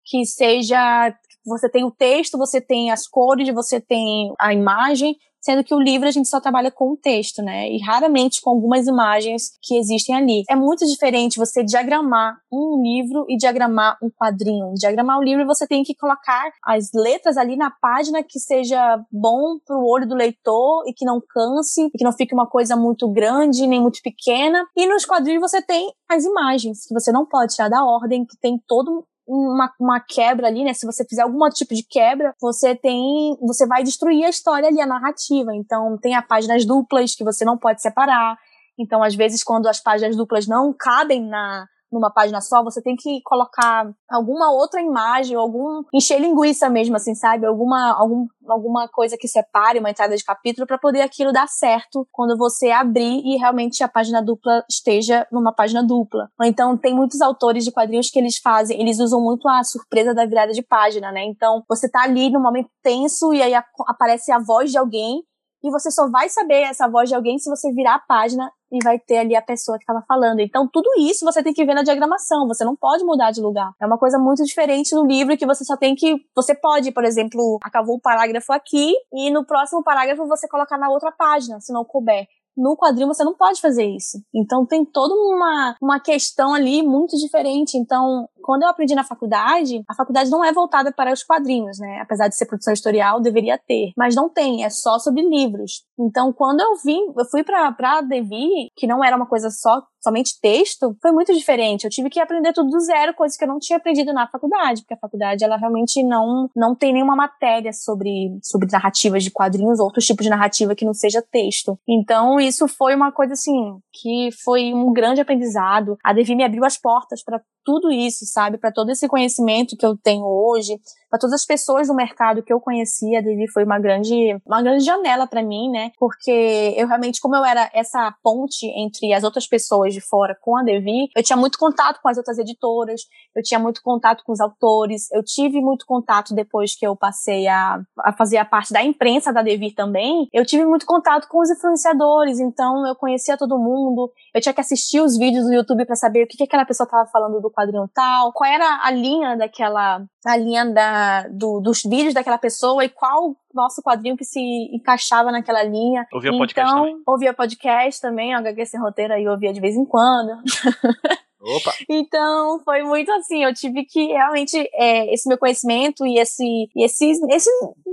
que 0.05 0.25
seja 0.25 1.11
você 1.45 1.69
tem 1.69 1.83
o 1.83 1.91
texto, 1.91 2.37
você 2.37 2.61
tem 2.61 2.91
as 2.91 3.07
cores, 3.07 3.53
você 3.53 3.79
tem 3.79 4.33
a 4.39 4.53
imagem, 4.53 5.15
sendo 5.43 5.63
que 5.63 5.75
o 5.75 5.79
livro 5.79 6.07
a 6.07 6.11
gente 6.11 6.29
só 6.29 6.39
trabalha 6.39 6.71
com 6.71 6.93
o 6.93 6.97
texto, 6.97 7.41
né? 7.41 7.69
E 7.69 7.77
raramente 7.79 8.41
com 8.41 8.49
algumas 8.49 8.87
imagens 8.87 9.51
que 9.61 9.75
existem 9.75 10.15
ali. 10.15 10.43
É 10.49 10.55
muito 10.55 10.85
diferente 10.85 11.37
você 11.37 11.63
diagramar 11.63 12.37
um 12.51 12.81
livro 12.81 13.25
e 13.27 13.35
diagramar 13.35 13.97
um 14.01 14.09
quadrinho. 14.09 14.73
Diagramar 14.75 15.19
um 15.19 15.23
livro 15.23 15.45
você 15.45 15.67
tem 15.67 15.83
que 15.83 15.93
colocar 15.95 16.49
as 16.65 16.91
letras 16.93 17.35
ali 17.35 17.57
na 17.57 17.69
página 17.69 18.23
que 18.23 18.39
seja 18.39 19.03
bom 19.11 19.59
para 19.65 19.77
o 19.77 19.85
olho 19.85 20.07
do 20.07 20.15
leitor 20.15 20.85
e 20.87 20.93
que 20.93 21.05
não 21.05 21.21
canse, 21.21 21.87
e 21.87 21.97
que 21.97 22.05
não 22.05 22.13
fique 22.13 22.33
uma 22.33 22.47
coisa 22.47 22.77
muito 22.77 23.09
grande 23.11 23.67
nem 23.67 23.81
muito 23.81 23.99
pequena. 24.01 24.65
E 24.77 24.87
nos 24.87 25.05
quadrinhos 25.05 25.41
você 25.41 25.61
tem 25.61 25.91
as 26.09 26.23
imagens 26.23 26.85
que 26.87 26.93
você 26.93 27.11
não 27.11 27.25
pode 27.25 27.53
tirar 27.53 27.69
da 27.69 27.83
ordem, 27.83 28.25
que 28.25 28.37
tem 28.39 28.57
todo 28.65 29.05
uma, 29.27 29.71
uma 29.79 29.99
quebra 29.99 30.47
ali, 30.47 30.63
né? 30.63 30.73
Se 30.73 30.85
você 30.85 31.05
fizer 31.05 31.21
algum 31.21 31.47
tipo 31.49 31.73
de 31.73 31.83
quebra, 31.83 32.33
você 32.39 32.75
tem. 32.75 33.37
Você 33.41 33.65
vai 33.65 33.83
destruir 33.83 34.25
a 34.25 34.29
história 34.29 34.67
ali, 34.67 34.81
a 34.81 34.87
narrativa. 34.87 35.55
Então, 35.55 35.97
tem 36.01 36.15
as 36.15 36.25
páginas 36.25 36.65
duplas 36.65 37.15
que 37.15 37.23
você 37.23 37.45
não 37.45 37.57
pode 37.57 37.81
separar. 37.81 38.37
Então, 38.77 39.03
às 39.03 39.15
vezes, 39.15 39.43
quando 39.43 39.67
as 39.67 39.79
páginas 39.81 40.15
duplas 40.15 40.47
não 40.47 40.73
cabem 40.73 41.25
na, 41.27 41.67
numa 41.93 42.11
página 42.11 42.41
só, 42.41 42.63
você 42.63 42.81
tem 42.81 42.95
que 42.95 43.21
colocar 43.23 43.89
alguma 44.09 44.51
outra 44.51 44.81
imagem, 44.81 45.37
algum 45.37 45.83
encher 45.93 46.19
linguiça 46.19 46.69
mesmo, 46.69 46.95
assim, 46.95 47.13
sabe? 47.13 47.45
Alguma, 47.45 47.93
algum, 47.93 48.27
alguma 48.47 48.87
coisa 48.87 49.17
que 49.17 49.27
separe 49.27 49.79
uma 49.79 49.89
entrada 49.89 50.15
de 50.15 50.23
capítulo 50.23 50.65
para 50.65 50.77
poder 50.77 51.01
aquilo 51.01 51.31
dar 51.31 51.47
certo 51.47 52.07
quando 52.11 52.37
você 52.37 52.71
abrir 52.71 53.21
e 53.23 53.37
realmente 53.37 53.83
a 53.83 53.87
página 53.87 54.21
dupla 54.21 54.63
esteja 54.69 55.27
numa 55.31 55.53
página 55.53 55.83
dupla. 55.83 56.29
Então 56.43 56.77
tem 56.77 56.93
muitos 56.93 57.21
autores 57.21 57.63
de 57.63 57.71
quadrinhos 57.71 58.09
que 58.09 58.19
eles 58.19 58.37
fazem, 58.37 58.79
eles 58.81 58.99
usam 58.99 59.21
muito 59.21 59.47
a 59.47 59.63
surpresa 59.63 60.13
da 60.13 60.25
virada 60.25 60.51
de 60.51 60.63
página, 60.63 61.11
né? 61.11 61.23
Então 61.25 61.63
você 61.69 61.89
tá 61.89 62.03
ali 62.03 62.29
no 62.29 62.41
momento 62.41 62.69
tenso 62.81 63.33
e 63.33 63.41
aí 63.41 63.53
aparece 63.87 64.31
a 64.31 64.39
voz 64.39 64.71
de 64.71 64.77
alguém 64.77 65.23
e 65.63 65.71
você 65.71 65.89
só 65.89 66.09
vai 66.09 66.27
saber 66.27 66.63
essa 66.63 66.87
voz 66.87 67.07
de 67.07 67.15
alguém 67.15 67.39
se 67.39 67.49
você 67.49 67.71
virar 67.71 67.95
a 67.95 67.99
página 67.99 68.51
e 68.71 68.83
vai 68.83 68.99
ter 68.99 69.19
ali 69.19 69.35
a 69.35 69.41
pessoa 69.41 69.77
que 69.77 69.83
estava 69.83 70.03
falando. 70.07 70.39
Então, 70.39 70.67
tudo 70.67 70.89
isso 70.99 71.23
você 71.23 71.41
tem 71.41 71.53
que 71.53 71.63
ver 71.63 71.73
na 71.73 71.83
diagramação, 71.83 72.47
você 72.47 72.65
não 72.65 72.75
pode 72.75 73.03
mudar 73.03 73.31
de 73.31 73.39
lugar. 73.39 73.71
É 73.79 73.85
uma 73.85 73.97
coisa 73.97 74.17
muito 74.17 74.43
diferente 74.43 74.93
no 74.93 75.05
livro 75.05 75.37
que 75.37 75.45
você 75.45 75.63
só 75.63 75.77
tem 75.77 75.95
que. 75.95 76.15
Você 76.35 76.53
pode, 76.53 76.91
por 76.91 77.05
exemplo, 77.05 77.59
acabou 77.63 77.95
o 77.95 78.01
parágrafo 78.01 78.51
aqui 78.51 78.93
e 79.13 79.29
no 79.31 79.45
próximo 79.45 79.83
parágrafo 79.83 80.27
você 80.27 80.47
colocar 80.47 80.77
na 80.77 80.89
outra 80.89 81.11
página, 81.11 81.61
se 81.61 81.71
não 81.71 81.85
couber. 81.85 82.27
No 82.55 82.75
quadrinho 82.75 83.07
você 83.07 83.23
não 83.23 83.33
pode 83.33 83.59
fazer 83.59 83.85
isso. 83.85 84.21
Então 84.33 84.65
tem 84.65 84.85
toda 84.85 85.13
uma, 85.13 85.75
uma 85.81 85.99
questão 85.99 86.53
ali 86.53 86.83
muito 86.83 87.17
diferente. 87.17 87.77
Então, 87.77 88.27
quando 88.41 88.63
eu 88.63 88.69
aprendi 88.69 88.93
na 88.93 89.03
faculdade, 89.03 89.83
a 89.87 89.95
faculdade 89.95 90.29
não 90.29 90.43
é 90.43 90.51
voltada 90.51 90.91
para 90.91 91.11
os 91.11 91.23
quadrinhos, 91.23 91.79
né? 91.79 91.99
Apesar 92.01 92.27
de 92.27 92.35
ser 92.35 92.45
produção 92.45 92.73
editorial, 92.73 93.21
deveria 93.21 93.57
ter. 93.57 93.91
Mas 93.97 94.15
não 94.15 94.29
tem, 94.29 94.63
é 94.63 94.69
só 94.69 94.99
sobre 94.99 95.21
livros. 95.21 95.83
Então, 95.99 96.31
quando 96.33 96.61
eu 96.61 96.75
vim, 96.83 97.01
eu 97.17 97.25
fui 97.25 97.43
pra, 97.43 97.71
pra 97.71 98.01
Devi, 98.01 98.49
que 98.75 98.87
não 98.87 99.03
era 99.03 99.15
uma 99.15 99.27
coisa 99.27 99.49
só, 99.49 99.81
somente 100.03 100.39
texto, 100.41 100.95
foi 101.01 101.11
muito 101.11 101.33
diferente. 101.33 101.85
Eu 101.85 101.89
tive 101.89 102.09
que 102.09 102.19
aprender 102.19 102.51
tudo 102.53 102.69
do 102.69 102.79
zero, 102.79 103.13
coisas 103.13 103.37
que 103.37 103.43
eu 103.43 103.47
não 103.47 103.59
tinha 103.59 103.77
aprendido 103.77 104.11
na 104.13 104.27
faculdade, 104.27 104.81
porque 104.81 104.93
a 104.93 104.97
faculdade, 104.97 105.43
ela 105.43 105.55
realmente 105.55 106.03
não, 106.03 106.49
não 106.55 106.75
tem 106.75 106.91
nenhuma 106.91 107.15
matéria 107.15 107.71
sobre, 107.71 108.37
sobre 108.43 108.67
narrativas 108.71 109.23
de 109.23 109.31
quadrinhos, 109.31 109.79
outros 109.79 110.05
tipos 110.05 110.23
de 110.23 110.29
narrativa 110.29 110.75
que 110.75 110.85
não 110.85 110.93
seja 110.93 111.21
texto. 111.21 111.79
Então, 111.87 112.39
isso 112.39 112.67
foi 112.67 112.95
uma 112.95 113.11
coisa, 113.11 113.33
assim, 113.33 113.77
que 113.93 114.29
foi 114.43 114.73
um 114.73 114.91
grande 114.91 115.21
aprendizado. 115.21 115.97
A 116.03 116.13
Devi 116.13 116.35
me 116.35 116.43
abriu 116.43 116.65
as 116.65 116.77
portas 116.77 117.23
para 117.23 117.41
tudo 117.63 117.91
isso, 117.91 118.25
sabe? 118.25 118.57
Para 118.57 118.71
todo 118.71 118.89
esse 118.89 119.07
conhecimento 119.07 119.77
que 119.77 119.85
eu 119.85 119.97
tenho 119.97 120.25
hoje, 120.25 120.79
para 121.13 121.19
todas 121.19 121.35
as 121.35 121.45
pessoas 121.45 121.87
do 121.87 121.93
mercado 121.93 122.41
que 122.41 122.51
eu 122.51 122.59
conhecia, 122.59 123.19
a 123.19 123.21
Devi 123.21 123.47
foi 123.47 123.63
uma 123.63 123.77
grande, 123.77 124.35
uma 124.43 124.63
grande 124.63 124.83
janela 124.83 125.27
para 125.27 125.43
mim, 125.43 125.69
né? 125.69 125.91
Porque 125.99 126.73
eu 126.75 126.87
realmente, 126.87 127.21
como 127.21 127.35
eu 127.35 127.45
era 127.45 127.69
essa 127.71 128.11
ponte 128.23 128.65
entre 128.75 129.13
as 129.13 129.23
outras 129.23 129.45
pessoas 129.45 129.93
de 129.93 130.01
fora 130.01 130.35
com 130.41 130.57
a 130.57 130.63
Devi, 130.63 131.09
eu 131.15 131.21
tinha 131.21 131.37
muito 131.37 131.59
contato 131.59 132.01
com 132.01 132.09
as 132.09 132.17
outras 132.17 132.39
editoras, 132.39 133.01
eu 133.35 133.43
tinha 133.43 133.59
muito 133.59 133.83
contato 133.83 134.23
com 134.25 134.31
os 134.31 134.39
autores, 134.39 135.07
eu 135.11 135.23
tive 135.23 135.61
muito 135.61 135.85
contato 135.85 136.33
depois 136.33 136.75
que 136.75 136.87
eu 136.87 136.95
passei 136.95 137.47
a, 137.47 137.79
a 137.99 138.11
fazer 138.13 138.37
a 138.37 138.45
parte 138.45 138.73
da 138.73 138.83
imprensa 138.83 139.31
da 139.31 139.43
Devi 139.43 139.71
também, 139.71 140.27
eu 140.33 140.43
tive 140.43 140.65
muito 140.65 140.87
contato 140.87 141.27
com 141.27 141.39
os 141.39 141.49
influenciadores, 141.51 142.39
então 142.39 142.87
eu 142.87 142.95
conhecia 142.95 143.37
todo 143.37 143.59
mundo, 143.59 144.11
eu 144.33 144.41
tinha 144.41 144.53
que 144.53 144.61
assistir 144.61 144.99
os 144.99 145.15
vídeos 145.15 145.45
do 145.45 145.53
YouTube 145.53 145.85
para 145.85 145.95
saber 145.95 146.23
o 146.23 146.27
que, 146.27 146.37
que 146.37 146.43
aquela 146.45 146.65
pessoa 146.65 146.89
tava 146.89 147.07
falando 147.11 147.39
do 147.39 147.51
quadrinho 147.53 147.89
tal, 147.93 148.33
qual 148.33 148.49
era 148.49 148.81
a 148.83 148.91
linha 148.91 149.37
daquela, 149.37 150.03
a 150.25 150.37
linha 150.37 150.65
da, 150.65 151.27
do, 151.29 151.59
dos 151.61 151.83
vídeos 151.83 152.13
daquela 152.13 152.37
pessoa 152.37 152.83
e 152.83 152.89
qual 152.89 153.35
nosso 153.53 153.81
quadrinho 153.81 154.17
que 154.17 154.25
se 154.25 154.39
encaixava 154.73 155.31
naquela 155.31 155.63
linha. 155.63 156.05
Ouvia 156.11 156.29
então, 156.29 156.39
podcast 156.39 156.73
também. 156.73 157.01
Ouvia 157.05 157.33
podcast 157.33 158.01
também, 158.01 158.33
HQ 158.33 158.65
Sem 158.65 158.79
Roteiro 158.81 159.13
aí 159.13 159.27
ouvia 159.27 159.53
de 159.53 159.61
vez 159.61 159.75
em 159.75 159.85
quando. 159.85 160.31
Opa. 161.43 161.73
Então, 161.89 162.59
foi 162.63 162.83
muito 162.83 163.11
assim, 163.11 163.43
eu 163.43 163.53
tive 163.53 163.83
que 163.83 164.07
realmente, 164.07 164.57
é, 164.73 165.13
esse 165.13 165.27
meu 165.27 165.37
conhecimento 165.37 166.05
e 166.07 166.17
esse, 166.17 166.69
e 166.73 166.85
esse, 166.85 167.11
esse, 167.29 167.49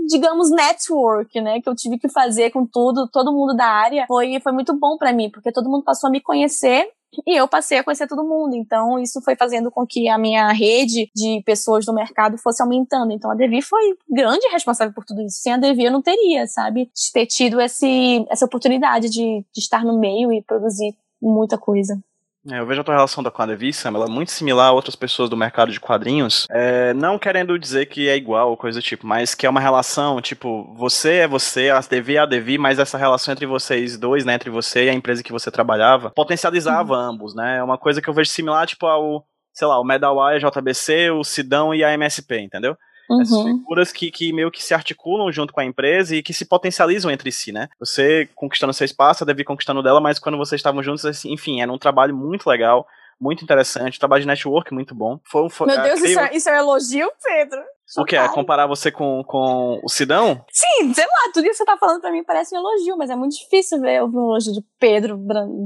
digamos, 0.07 0.51
network, 0.53 1.40
né, 1.40 1.61
que 1.61 1.68
eu 1.68 1.75
tive 1.75 1.99
que 1.99 2.09
fazer 2.09 2.51
com 2.51 2.64
tudo, 2.64 3.09
todo 3.09 3.33
mundo 3.33 3.57
da 3.57 3.66
área, 3.66 4.05
foi, 4.07 4.38
foi 4.40 4.53
muito 4.53 4.73
bom 4.79 4.96
para 4.96 5.12
mim, 5.12 5.29
porque 5.31 5.51
todo 5.51 5.68
mundo 5.68 5.83
passou 5.83 6.07
a 6.07 6.11
me 6.12 6.20
conhecer 6.20 6.88
e 7.27 7.37
eu 7.37 7.49
passei 7.49 7.79
a 7.79 7.85
conhecer 7.85 8.07
todo 8.07 8.25
mundo. 8.25 8.55
Então, 8.55 8.99
isso 8.99 9.20
foi 9.23 9.37
fazendo 9.37 9.70
com 9.70 9.87
que 9.87 10.09
a 10.09 10.18
minha 10.18 10.49
rede 10.53 11.11
de 11.14 11.42
pessoas 11.44 11.85
do 11.85 11.94
mercado 11.94 12.38
fosse 12.38 12.62
aumentando. 12.62 13.12
Então, 13.12 13.31
a 13.31 13.35
Devi 13.35 13.62
foi 13.62 13.96
grande 14.09 14.46
responsável 14.49 14.94
por 14.94 15.05
tudo 15.05 15.23
isso. 15.23 15.40
Sem 15.40 15.53
a 15.53 15.57
Devi, 15.57 15.85
eu 15.85 15.92
não 15.92 16.03
teria, 16.03 16.46
sabe, 16.46 16.90
ter 17.12 17.27
tido 17.27 17.61
esse, 17.61 18.25
essa 18.31 18.44
oportunidade 18.44 19.09
de, 19.09 19.44
de 19.53 19.61
estar 19.61 19.85
no 19.85 19.99
meio 19.99 20.33
e 20.33 20.42
produzir 20.42 20.94
muita 21.20 21.59
coisa. 21.59 22.01
É, 22.48 22.59
eu 22.59 22.66
vejo 22.66 22.81
a 22.81 22.85
tua 22.85 22.94
relação 22.94 23.22
com 23.22 23.42
a 23.42 23.46
Devi, 23.46 23.70
Sam, 23.70 23.90
ela 23.90 24.07
é 24.07 24.09
muito 24.09 24.31
similar 24.31 24.68
a 24.68 24.72
outras 24.72 24.96
pessoas 24.96 25.29
do 25.29 25.37
mercado 25.37 25.70
de 25.70 25.79
quadrinhos, 25.79 26.46
é, 26.50 26.94
não 26.94 27.18
querendo 27.18 27.59
dizer 27.59 27.85
que 27.85 28.09
é 28.09 28.16
igual 28.16 28.48
ou 28.48 28.57
coisa 28.57 28.81
do 28.81 28.83
tipo, 28.83 29.07
mas 29.07 29.35
que 29.35 29.44
é 29.44 29.50
uma 29.50 29.61
relação, 29.61 30.22
tipo, 30.22 30.72
você 30.74 31.16
é 31.16 31.29
você, 31.29 31.68
a 31.68 31.81
Devi 31.81 32.16
é 32.16 32.20
a 32.20 32.26
Devi, 32.26 32.57
mas 32.57 32.79
essa 32.79 32.96
relação 32.96 33.33
entre 33.33 33.44
vocês 33.44 33.98
dois, 33.98 34.24
né, 34.24 34.35
entre 34.35 34.48
você 34.48 34.87
e 34.87 34.88
a 34.88 34.94
empresa 34.94 35.22
que 35.22 35.33
você 35.33 35.50
trabalhava, 35.50 36.11
potencializava 36.11 36.94
uhum. 36.94 37.00
ambos, 37.11 37.35
né, 37.35 37.59
é 37.59 37.62
uma 37.62 37.76
coisa 37.76 38.00
que 38.00 38.09
eu 38.09 38.14
vejo 38.14 38.31
similar, 38.31 38.66
tipo, 38.66 38.87
ao, 38.87 39.26
sei 39.53 39.68
lá, 39.68 39.79
o 39.79 39.85
Medawai, 39.85 40.37
a 40.37 40.38
JBC, 40.38 41.11
o 41.11 41.22
Sidão 41.22 41.74
e 41.74 41.85
a 41.85 41.92
MSP, 41.92 42.40
entendeu? 42.40 42.74
Uhum. 43.11 43.23
Essas 43.23 43.42
figuras 43.42 43.92
que, 43.92 44.11
que 44.11 44.33
meio 44.33 44.51
que 44.51 44.62
se 44.62 44.73
articulam 44.73 45.33
junto 45.33 45.53
com 45.53 45.61
a 45.61 45.64
empresa 45.64 46.14
e 46.14 46.23
que 46.23 46.33
se 46.33 46.44
potencializam 46.44 47.11
entre 47.11 47.33
si, 47.33 47.51
né? 47.51 47.68
Você 47.81 48.29
conquistando 48.37 48.73
seu 48.73 48.85
espaço, 48.85 49.25
a 49.25 49.27
Devi 49.27 49.42
conquistando 49.42 49.83
dela, 49.83 50.01
mas 50.01 50.18
quando 50.18 50.38
vocês 50.38 50.61
estavam 50.61 50.83
juntos, 50.83 51.05
assim, 51.05 51.33
enfim, 51.33 51.61
era 51.61 51.73
um 51.73 51.79
trabalho 51.79 52.16
muito 52.16 52.49
legal, 52.49 52.87
muito 53.20 53.42
interessante, 53.42 53.99
trabalho 53.99 54.23
de 54.23 54.29
network 54.29 54.73
muito 54.73 54.94
bom. 54.94 55.18
Foi, 55.25 55.51
foi, 55.51 55.66
Meu 55.66 55.83
Deus, 55.83 56.01
isso, 56.01 56.20
é, 56.20 56.37
isso 56.37 56.49
é 56.49 56.59
elogio, 56.59 57.11
Pedro? 57.23 57.61
O 57.98 58.05
que? 58.05 58.16
É 58.16 58.29
comparar 58.29 58.66
você 58.66 58.90
com, 58.90 59.22
com 59.24 59.81
o 59.83 59.88
Sidão? 59.88 60.44
Sim, 60.50 60.94
sei 60.94 61.05
lá, 61.05 61.33
tudo 61.33 61.44
isso 61.44 61.53
que 61.53 61.57
você 61.59 61.64
tá 61.64 61.76
falando 61.76 62.00
pra 62.00 62.12
mim 62.12 62.22
parece 62.24 62.55
um 62.55 62.59
elogio, 62.59 62.96
mas 62.96 63.11
é 63.11 63.16
muito 63.16 63.37
difícil 63.37 63.81
ver 63.81 64.03
ouvir 64.03 64.16
um 64.16 64.31
elogio 64.31 64.53
de 64.53 64.64
Pedro 64.79 65.18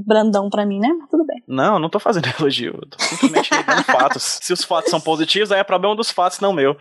Brandão 0.06 0.48
pra 0.48 0.64
mim, 0.64 0.80
né? 0.80 0.88
Mas 0.98 1.08
tudo 1.10 1.24
bem. 1.24 1.42
Não, 1.46 1.78
não 1.78 1.90
tô 1.90 1.98
fazendo 1.98 2.26
elogio. 2.38 2.78
Eu 2.82 2.88
tô 2.88 3.02
simplesmente 3.02 3.50
dando 3.50 3.84
fatos. 3.84 4.38
Se 4.42 4.52
os 4.52 4.64
fatos 4.64 4.90
são 4.90 5.00
positivos, 5.00 5.52
aí 5.52 5.60
é 5.60 5.64
problema 5.64 5.94
dos 5.94 6.10
fatos, 6.10 6.40
não 6.40 6.52
meu. 6.52 6.76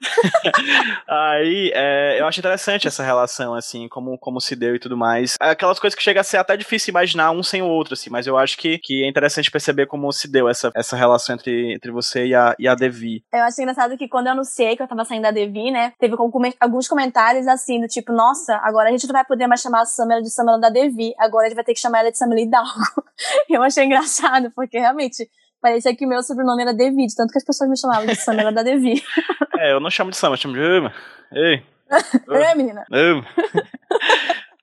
aí, 1.07 1.71
é, 1.73 2.19
eu 2.19 2.25
acho 2.25 2.39
interessante 2.39 2.87
essa 2.87 3.03
relação, 3.03 3.53
assim, 3.53 3.87
como, 3.89 4.17
como 4.17 4.39
se 4.39 4.55
deu 4.55 4.75
e 4.75 4.79
tudo 4.79 4.95
mais. 4.95 5.35
Aquelas 5.39 5.79
coisas 5.79 5.95
que 5.95 6.03
chega 6.03 6.21
a 6.21 6.23
ser 6.23 6.37
até 6.37 6.55
difícil 6.55 6.91
imaginar 6.91 7.31
um 7.31 7.43
sem 7.43 7.61
o 7.61 7.67
outro, 7.67 7.93
assim, 7.93 8.09
mas 8.09 8.27
eu 8.27 8.37
acho 8.37 8.57
que, 8.57 8.77
que 8.79 9.03
é 9.03 9.09
interessante 9.09 9.51
perceber 9.51 9.87
como 9.87 10.11
se 10.11 10.31
deu 10.31 10.47
essa, 10.47 10.71
essa 10.75 10.95
relação 10.95 11.35
entre, 11.35 11.73
entre 11.73 11.91
você 11.91 12.27
e 12.27 12.35
a, 12.35 12.55
e 12.57 12.67
a 12.67 12.75
Devi. 12.75 13.23
Eu 13.33 13.43
acho 13.43 13.61
engraçado 13.61 13.97
que 13.97 14.07
quando 14.07 14.27
eu 14.27 14.33
anunciei 14.33 14.75
que 14.75 14.83
eu 14.83 14.87
tava 14.87 15.03
saindo 15.05 15.23
da 15.23 15.32
Devi, 15.33 15.71
né? 15.71 15.93
Teve 15.99 16.15
alguns 16.59 16.87
comentários 16.87 17.47
assim, 17.47 17.81
do 17.81 17.87
tipo, 17.87 18.13
nossa, 18.13 18.55
agora 18.63 18.89
a 18.89 18.91
gente 18.91 19.05
não 19.05 19.13
vai 19.13 19.25
poder 19.25 19.47
mais 19.47 19.61
chamar 19.61 19.81
a 19.81 19.85
Samela 19.85 20.21
de 20.21 20.29
Samela 20.29 20.59
da 20.59 20.69
Devi, 20.69 21.13
agora 21.17 21.45
a 21.45 21.49
gente 21.49 21.55
vai 21.55 21.65
ter 21.65 21.73
que 21.73 21.79
chamar 21.79 21.99
ela 21.99 22.11
de 22.11 22.17
Samela 22.17 22.39
Hidalgo. 22.39 23.03
eu 23.49 23.61
achei 23.61 23.83
engraçado, 23.83 24.51
porque 24.55 24.79
realmente 24.79 25.29
parecia 25.61 25.95
que 25.95 26.05
meu 26.05 26.21
sobrenome 26.23 26.61
era 26.61 26.73
Devi, 26.73 27.07
tanto 27.15 27.31
que 27.31 27.37
as 27.37 27.45
pessoas 27.45 27.69
me 27.69 27.77
chamavam 27.77 28.05
de 28.05 28.15
Samela 28.15 28.51
da 28.51 28.63
Devi. 28.63 29.01
é, 29.59 29.73
eu 29.73 29.79
não 29.79 29.89
chamo 29.89 30.11
de 30.11 30.17
Samela, 30.17 30.35
eu 30.35 30.39
chamo 30.39 30.53
de 30.53 30.61
Ei. 30.61 30.83
Ei, 31.33 31.63
Ei 32.49 32.55
menina. 32.55 32.85
Ei. 32.91 33.23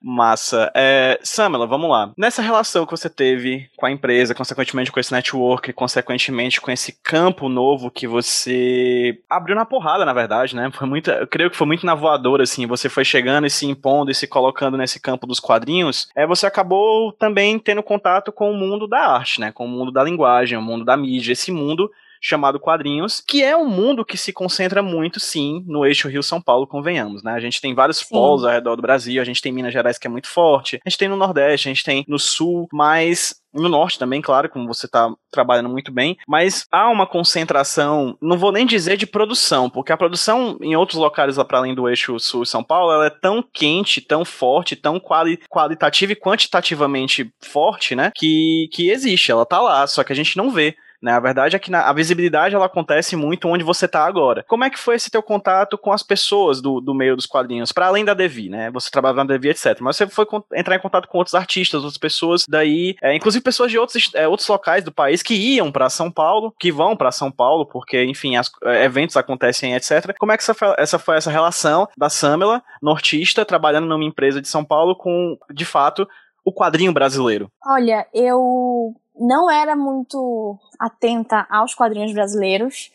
Massa. 0.01 0.71
É, 0.75 1.19
Samela, 1.21 1.67
vamos 1.67 1.89
lá. 1.89 2.11
Nessa 2.17 2.41
relação 2.41 2.85
que 2.85 2.91
você 2.91 3.09
teve 3.09 3.69
com 3.77 3.85
a 3.85 3.91
empresa, 3.91 4.33
consequentemente 4.33 4.91
com 4.91 4.99
esse 4.99 5.13
network, 5.13 5.71
consequentemente 5.73 6.59
com 6.59 6.71
esse 6.71 6.93
campo 7.03 7.47
novo 7.47 7.91
que 7.91 8.07
você 8.07 9.19
abriu 9.29 9.55
na 9.55 9.65
porrada, 9.65 10.03
na 10.03 10.13
verdade, 10.13 10.55
né? 10.55 10.71
Foi 10.73 10.87
muito, 10.87 11.11
eu 11.11 11.27
creio 11.27 11.51
que 11.51 11.57
foi 11.57 11.67
muito 11.67 11.85
na 11.85 11.93
voadora, 11.93 12.43
assim. 12.43 12.65
Você 12.65 12.89
foi 12.89 13.05
chegando 13.05 13.45
e 13.45 13.49
se 13.49 13.65
impondo 13.65 14.09
e 14.09 14.15
se 14.15 14.27
colocando 14.27 14.77
nesse 14.77 14.99
campo 14.99 15.27
dos 15.27 15.39
quadrinhos. 15.39 16.07
É, 16.15 16.25
você 16.25 16.47
acabou 16.47 17.11
também 17.13 17.59
tendo 17.59 17.83
contato 17.83 18.31
com 18.31 18.51
o 18.51 18.57
mundo 18.57 18.87
da 18.87 18.99
arte, 18.99 19.39
né? 19.39 19.51
Com 19.51 19.65
o 19.65 19.69
mundo 19.69 19.91
da 19.91 20.03
linguagem, 20.03 20.57
o 20.57 20.61
mundo 20.61 20.83
da 20.83 20.97
mídia, 20.97 21.33
esse 21.33 21.51
mundo 21.51 21.91
chamado 22.21 22.59
quadrinhos, 22.59 23.19
que 23.19 23.43
é 23.43 23.57
um 23.57 23.67
mundo 23.67 24.05
que 24.05 24.15
se 24.15 24.31
concentra 24.31 24.83
muito, 24.83 25.19
sim, 25.19 25.63
no 25.67 25.83
eixo 25.83 26.07
Rio-São 26.07 26.39
Paulo, 26.39 26.67
convenhamos, 26.67 27.23
né? 27.23 27.33
A 27.33 27.39
gente 27.39 27.59
tem 27.59 27.73
vários 27.73 27.97
sim. 27.97 28.09
polos 28.09 28.45
ao 28.45 28.51
redor 28.51 28.75
do 28.75 28.81
Brasil, 28.81 29.19
a 29.19 29.25
gente 29.25 29.41
tem 29.41 29.51
Minas 29.51 29.73
Gerais 29.73 29.97
que 29.97 30.05
é 30.05 30.09
muito 30.09 30.27
forte, 30.27 30.79
a 30.85 30.89
gente 30.89 30.99
tem 30.99 31.09
no 31.09 31.17
Nordeste, 31.17 31.67
a 31.67 31.71
gente 31.73 31.83
tem 31.83 32.05
no 32.07 32.19
Sul, 32.19 32.67
mas 32.71 33.41
no 33.53 33.67
norte 33.67 33.99
também, 33.99 34.21
claro, 34.21 34.49
como 34.49 34.67
você 34.67 34.85
está 34.85 35.11
trabalhando 35.29 35.69
muito 35.69 35.91
bem, 35.91 36.17
mas 36.27 36.65
há 36.71 36.89
uma 36.89 37.05
concentração, 37.05 38.17
não 38.21 38.37
vou 38.37 38.51
nem 38.51 38.65
dizer 38.65 38.95
de 38.97 39.05
produção, 39.05 39.69
porque 39.69 39.91
a 39.91 39.97
produção 39.97 40.57
em 40.61 40.75
outros 40.75 40.97
locais 40.97 41.37
lá 41.37 41.43
para 41.43 41.57
além 41.57 41.75
do 41.75 41.89
eixo 41.89 42.19
sul 42.19 42.45
São 42.45 42.63
Paulo, 42.63 42.93
ela 42.93 43.07
é 43.07 43.09
tão 43.09 43.43
quente, 43.43 43.99
tão 43.99 44.23
forte, 44.23 44.75
tão 44.75 44.99
quali 44.99 45.37
qualitativa 45.49 46.13
e 46.13 46.15
quantitativamente 46.15 47.29
forte, 47.41 47.95
né, 47.95 48.11
que, 48.15 48.69
que 48.71 48.89
existe, 48.89 49.31
ela 49.31 49.45
tá 49.45 49.59
lá, 49.59 49.85
só 49.85 50.03
que 50.03 50.13
a 50.13 50.15
gente 50.15 50.37
não 50.37 50.49
vê 50.49 50.75
né? 51.01 51.11
A 51.13 51.19
verdade 51.19 51.55
é 51.55 51.59
que 51.59 51.71
na, 51.71 51.89
a 51.89 51.93
visibilidade 51.93 52.55
ela 52.55 52.65
acontece 52.65 53.15
muito 53.15 53.47
onde 53.47 53.63
você 53.63 53.87
tá 53.87 54.05
agora. 54.05 54.43
Como 54.47 54.63
é 54.63 54.69
que 54.69 54.79
foi 54.79 54.95
esse 54.95 55.09
teu 55.09 55.23
contato 55.23 55.77
com 55.77 55.91
as 55.91 56.03
pessoas 56.03 56.61
do, 56.61 56.79
do 56.79 56.93
meio 56.93 57.15
dos 57.15 57.25
quadrinhos, 57.25 57.71
para 57.71 57.87
além 57.87 58.05
da 58.05 58.13
Devi, 58.13 58.49
né? 58.49 58.69
Você 58.71 58.89
trabalhava 58.91 59.23
na 59.23 59.33
Devi, 59.33 59.49
etc. 59.49 59.79
Mas 59.81 59.97
você 59.97 60.07
foi 60.07 60.25
entrar 60.53 60.75
em 60.75 60.79
contato 60.79 61.07
com 61.07 61.17
outros 61.17 61.35
artistas, 61.35 61.83
outras 61.83 61.97
pessoas 61.97 62.45
daí, 62.47 62.95
é, 63.01 63.15
inclusive 63.15 63.43
pessoas 63.43 63.71
de 63.71 63.79
outros, 63.79 64.11
é, 64.13 64.27
outros 64.27 64.47
locais 64.47 64.83
do 64.83 64.91
país 64.91 65.23
que 65.23 65.33
iam 65.33 65.71
para 65.71 65.89
São 65.89 66.11
Paulo, 66.11 66.53
que 66.59 66.71
vão 66.71 66.95
para 66.95 67.11
São 67.11 67.31
Paulo, 67.31 67.65
porque, 67.65 68.03
enfim, 68.03 68.35
as, 68.35 68.51
é, 68.63 68.85
eventos 68.85 69.17
acontecem, 69.17 69.73
etc. 69.73 70.15
Como 70.19 70.31
é 70.31 70.37
que 70.37 70.43
essa, 70.43 70.55
essa 70.77 70.99
foi 70.99 71.17
essa 71.17 71.31
relação 71.31 71.87
da 71.97 72.09
Samela, 72.09 72.61
nortista, 72.81 73.45
trabalhando 73.45 73.87
numa 73.87 74.03
empresa 74.03 74.41
de 74.41 74.47
São 74.47 74.63
Paulo 74.63 74.95
com, 74.95 75.37
de 75.51 75.65
fato, 75.65 76.07
o 76.43 76.53
quadrinho 76.53 76.93
brasileiro? 76.93 77.51
Olha, 77.65 78.05
eu 78.13 78.95
não 79.19 79.49
era 79.49 79.75
muito 79.75 80.57
atenta 80.79 81.45
aos 81.49 81.73
quadrinhos 81.73 82.13
brasileiros 82.13 82.91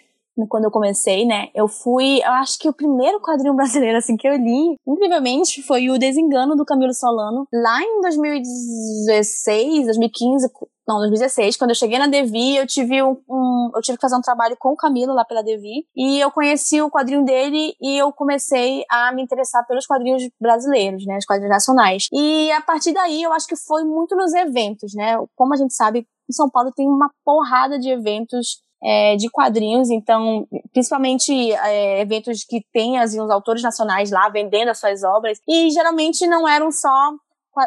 quando 0.48 0.64
eu 0.64 0.70
comecei, 0.70 1.24
né? 1.24 1.48
Eu 1.54 1.66
fui, 1.66 2.18
eu 2.18 2.32
acho 2.32 2.58
que 2.58 2.68
o 2.68 2.72
primeiro 2.72 3.20
quadrinho 3.20 3.54
brasileiro 3.56 3.96
assim 3.96 4.16
que 4.16 4.28
eu 4.28 4.36
li, 4.36 4.76
incrivelmente, 4.86 5.62
foi 5.62 5.88
o 5.88 5.98
Desengano 5.98 6.54
do 6.54 6.64
Camilo 6.64 6.92
Solano, 6.92 7.48
lá 7.52 7.80
em 7.80 8.00
2016, 8.02 9.86
2015, 9.86 10.50
não, 10.86 10.98
2016, 10.98 11.56
quando 11.56 11.70
eu 11.70 11.74
cheguei 11.74 11.98
na 11.98 12.06
Devi, 12.06 12.56
eu 12.56 12.66
tive 12.66 13.02
um, 13.02 13.20
um, 13.28 13.70
eu 13.74 13.80
tive 13.82 13.98
que 13.98 14.02
fazer 14.02 14.14
um 14.14 14.20
trabalho 14.20 14.56
com 14.56 14.68
o 14.68 14.76
Camilo 14.76 15.12
lá 15.12 15.24
pela 15.24 15.42
Devi, 15.42 15.84
e 15.96 16.20
eu 16.20 16.30
conheci 16.30 16.80
o 16.80 16.90
quadrinho 16.90 17.24
dele 17.24 17.74
e 17.80 18.00
eu 18.00 18.12
comecei 18.12 18.84
a 18.88 19.12
me 19.12 19.22
interessar 19.22 19.66
pelos 19.66 19.84
quadrinhos 19.84 20.22
brasileiros, 20.40 21.04
né, 21.04 21.16
os 21.18 21.24
quadrinhos 21.24 21.52
nacionais. 21.52 22.06
E 22.12 22.52
a 22.52 22.60
partir 22.60 22.92
daí, 22.92 23.22
eu 23.22 23.32
acho 23.32 23.48
que 23.48 23.56
foi 23.56 23.84
muito 23.84 24.14
nos 24.14 24.32
eventos, 24.32 24.94
né? 24.94 25.16
Como 25.34 25.54
a 25.54 25.56
gente 25.56 25.74
sabe, 25.74 26.06
em 26.28 26.32
São 26.32 26.48
Paulo 26.48 26.70
tem 26.72 26.86
uma 26.86 27.10
porrada 27.24 27.78
de 27.78 27.90
eventos 27.90 28.62
é, 28.82 29.16
de 29.16 29.28
quadrinhos, 29.28 29.90
então, 29.90 30.46
principalmente 30.72 31.32
é, 31.52 32.00
eventos 32.00 32.44
que 32.44 32.60
tem 32.72 32.98
assim, 32.98 33.20
os 33.20 33.30
autores 33.30 33.62
nacionais 33.62 34.10
lá 34.10 34.28
vendendo 34.28 34.68
as 34.68 34.78
suas 34.78 35.02
obras, 35.02 35.40
e 35.48 35.70
geralmente 35.70 36.26
não 36.26 36.46
eram 36.46 36.70
só 36.70 37.12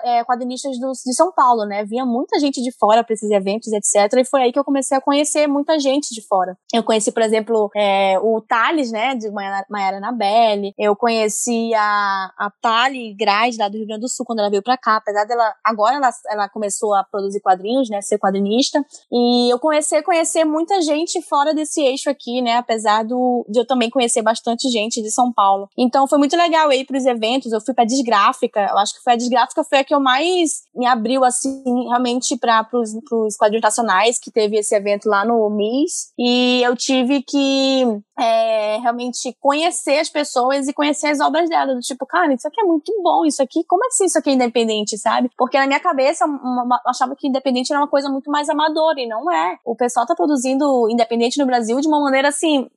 é, 0.03 0.23
quadrinistas 0.23 0.79
do, 0.79 0.91
de 0.91 1.13
São 1.13 1.31
Paulo, 1.31 1.65
né? 1.65 1.83
Vinha 1.85 2.05
muita 2.05 2.39
gente 2.39 2.61
de 2.61 2.71
fora 2.71 3.03
para 3.03 3.13
esses 3.13 3.29
eventos, 3.29 3.71
etc. 3.71 4.19
E 4.19 4.25
foi 4.25 4.43
aí 4.43 4.51
que 4.51 4.59
eu 4.59 4.63
comecei 4.63 4.97
a 4.97 5.01
conhecer 5.01 5.47
muita 5.47 5.79
gente 5.79 6.13
de 6.13 6.25
fora. 6.25 6.57
Eu 6.73 6.83
conheci, 6.83 7.11
por 7.11 7.21
exemplo, 7.21 7.69
é, 7.75 8.17
o 8.19 8.41
Thales, 8.41 8.91
né? 8.91 9.15
De 9.15 9.29
Maiara 9.31 9.99
Nabelli. 9.99 10.73
Eu 10.77 10.95
conheci 10.95 11.73
a, 11.73 12.31
a 12.37 12.51
Thali 12.61 13.15
Graz, 13.15 13.57
lá 13.57 13.67
do 13.67 13.77
Rio 13.77 13.87
Grande 13.87 14.01
do 14.01 14.09
Sul, 14.09 14.25
quando 14.25 14.39
ela 14.39 14.49
veio 14.49 14.63
para 14.63 14.77
cá. 14.77 14.97
Apesar 14.97 15.25
dela, 15.25 15.53
agora 15.63 15.95
ela, 15.95 16.09
ela 16.29 16.49
começou 16.49 16.93
a 16.93 17.03
produzir 17.03 17.39
quadrinhos, 17.41 17.89
né? 17.89 18.01
Ser 18.01 18.17
quadrinista. 18.17 18.83
E 19.11 19.51
eu 19.51 19.59
comecei 19.59 19.99
a 19.99 20.03
conhecer 20.03 20.45
muita 20.45 20.81
gente 20.81 21.21
fora 21.23 21.53
desse 21.53 21.81
eixo 21.81 22.09
aqui, 22.09 22.41
né? 22.41 22.57
Apesar 22.57 23.03
do, 23.03 23.45
de 23.49 23.59
eu 23.59 23.65
também 23.65 23.89
conhecer 23.89 24.21
bastante 24.21 24.69
gente 24.69 25.01
de 25.01 25.11
São 25.11 25.31
Paulo. 25.33 25.67
Então 25.77 26.07
foi 26.07 26.17
muito 26.17 26.35
legal 26.35 26.71
ir 26.71 26.85
para 26.85 26.97
os 26.97 27.05
eventos. 27.05 27.51
Eu 27.51 27.61
fui 27.61 27.73
para 27.73 27.85
Desgráfica. 27.85 28.67
Eu 28.69 28.77
acho 28.77 28.93
que 28.93 29.03
foi 29.03 29.13
a 29.13 29.15
Desgráfica 29.15 29.63
foi 29.63 29.78
a 29.79 29.83
que 29.83 29.93
eu 29.93 29.99
mais 29.99 30.61
me 30.75 30.85
abriu, 30.85 31.23
assim, 31.23 31.63
realmente 31.87 32.37
para 32.37 32.67
os 32.73 33.35
quadrinhos 33.37 33.63
nacionais, 33.63 34.19
que 34.19 34.31
teve 34.31 34.57
esse 34.57 34.75
evento 34.75 35.07
lá 35.07 35.25
no 35.25 35.49
MIS. 35.49 36.11
E 36.17 36.61
eu 36.63 36.75
tive 36.75 37.21
que 37.21 37.83
é, 38.19 38.77
realmente 38.77 39.35
conhecer 39.39 39.99
as 39.99 40.09
pessoas 40.09 40.67
e 40.67 40.73
conhecer 40.73 41.07
as 41.07 41.19
obras 41.19 41.49
dela. 41.49 41.73
Do 41.73 41.79
tipo, 41.79 42.05
cara, 42.05 42.33
isso 42.33 42.47
aqui 42.47 42.59
é 42.61 42.63
muito 42.63 42.91
bom, 43.01 43.25
isso 43.25 43.41
aqui, 43.41 43.63
como 43.67 43.85
assim 43.85 44.05
isso 44.05 44.17
aqui 44.17 44.29
é 44.29 44.33
independente, 44.33 44.97
sabe? 44.97 45.29
Porque 45.37 45.57
na 45.57 45.67
minha 45.67 45.79
cabeça 45.79 46.25
uma, 46.25 46.63
uma, 46.63 46.81
achava 46.85 47.15
que 47.15 47.27
independente 47.27 47.71
era 47.71 47.81
uma 47.81 47.87
coisa 47.87 48.09
muito 48.09 48.29
mais 48.29 48.49
amadora, 48.49 48.99
e 48.99 49.07
não 49.07 49.31
é. 49.31 49.57
O 49.65 49.75
pessoal 49.75 50.05
tá 50.05 50.15
produzindo 50.15 50.89
independente 50.89 51.39
no 51.39 51.45
Brasil 51.45 51.79
de 51.79 51.87
uma 51.87 51.99
maneira 52.01 52.27
assim, 52.27 52.67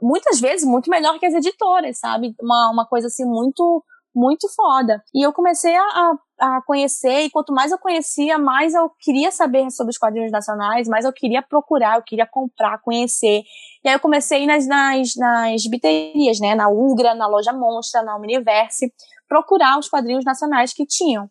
muitas 0.00 0.40
vezes 0.40 0.66
muito 0.66 0.90
melhor 0.90 1.18
que 1.18 1.26
as 1.26 1.34
editoras, 1.34 1.98
sabe? 1.98 2.34
Uma, 2.40 2.70
uma 2.72 2.86
coisa 2.86 3.06
assim 3.06 3.24
muito 3.24 3.84
muito 4.14 4.48
foda. 4.54 5.02
E 5.14 5.24
eu 5.24 5.32
comecei 5.32 5.74
a, 5.74 6.12
a, 6.38 6.62
conhecer, 6.66 7.22
e 7.22 7.30
quanto 7.30 7.52
mais 7.52 7.72
eu 7.72 7.78
conhecia, 7.78 8.38
mais 8.38 8.74
eu 8.74 8.90
queria 9.00 9.30
saber 9.30 9.70
sobre 9.70 9.90
os 9.90 9.98
quadrinhos 9.98 10.30
nacionais, 10.30 10.88
mais 10.88 11.04
eu 11.04 11.12
queria 11.12 11.42
procurar, 11.42 11.96
eu 11.96 12.02
queria 12.02 12.26
comprar, 12.26 12.80
conhecer. 12.80 13.42
E 13.84 13.88
aí 13.88 13.94
eu 13.94 14.00
comecei 14.00 14.46
nas, 14.46 14.66
nas, 14.66 15.16
nas 15.16 15.66
biterias, 15.66 16.40
né? 16.40 16.54
Na 16.54 16.68
Ugra, 16.68 17.14
na 17.14 17.26
Loja 17.26 17.52
Monstra, 17.52 18.02
na 18.02 18.16
Universe, 18.16 18.92
procurar 19.28 19.78
os 19.78 19.88
quadrinhos 19.88 20.24
nacionais 20.24 20.72
que 20.72 20.86
tinham. 20.86 21.28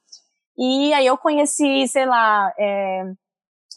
E 0.58 0.94
aí 0.94 1.06
eu 1.06 1.18
conheci, 1.18 1.88
sei 1.88 2.06
lá, 2.06 2.52
é, 2.58 3.04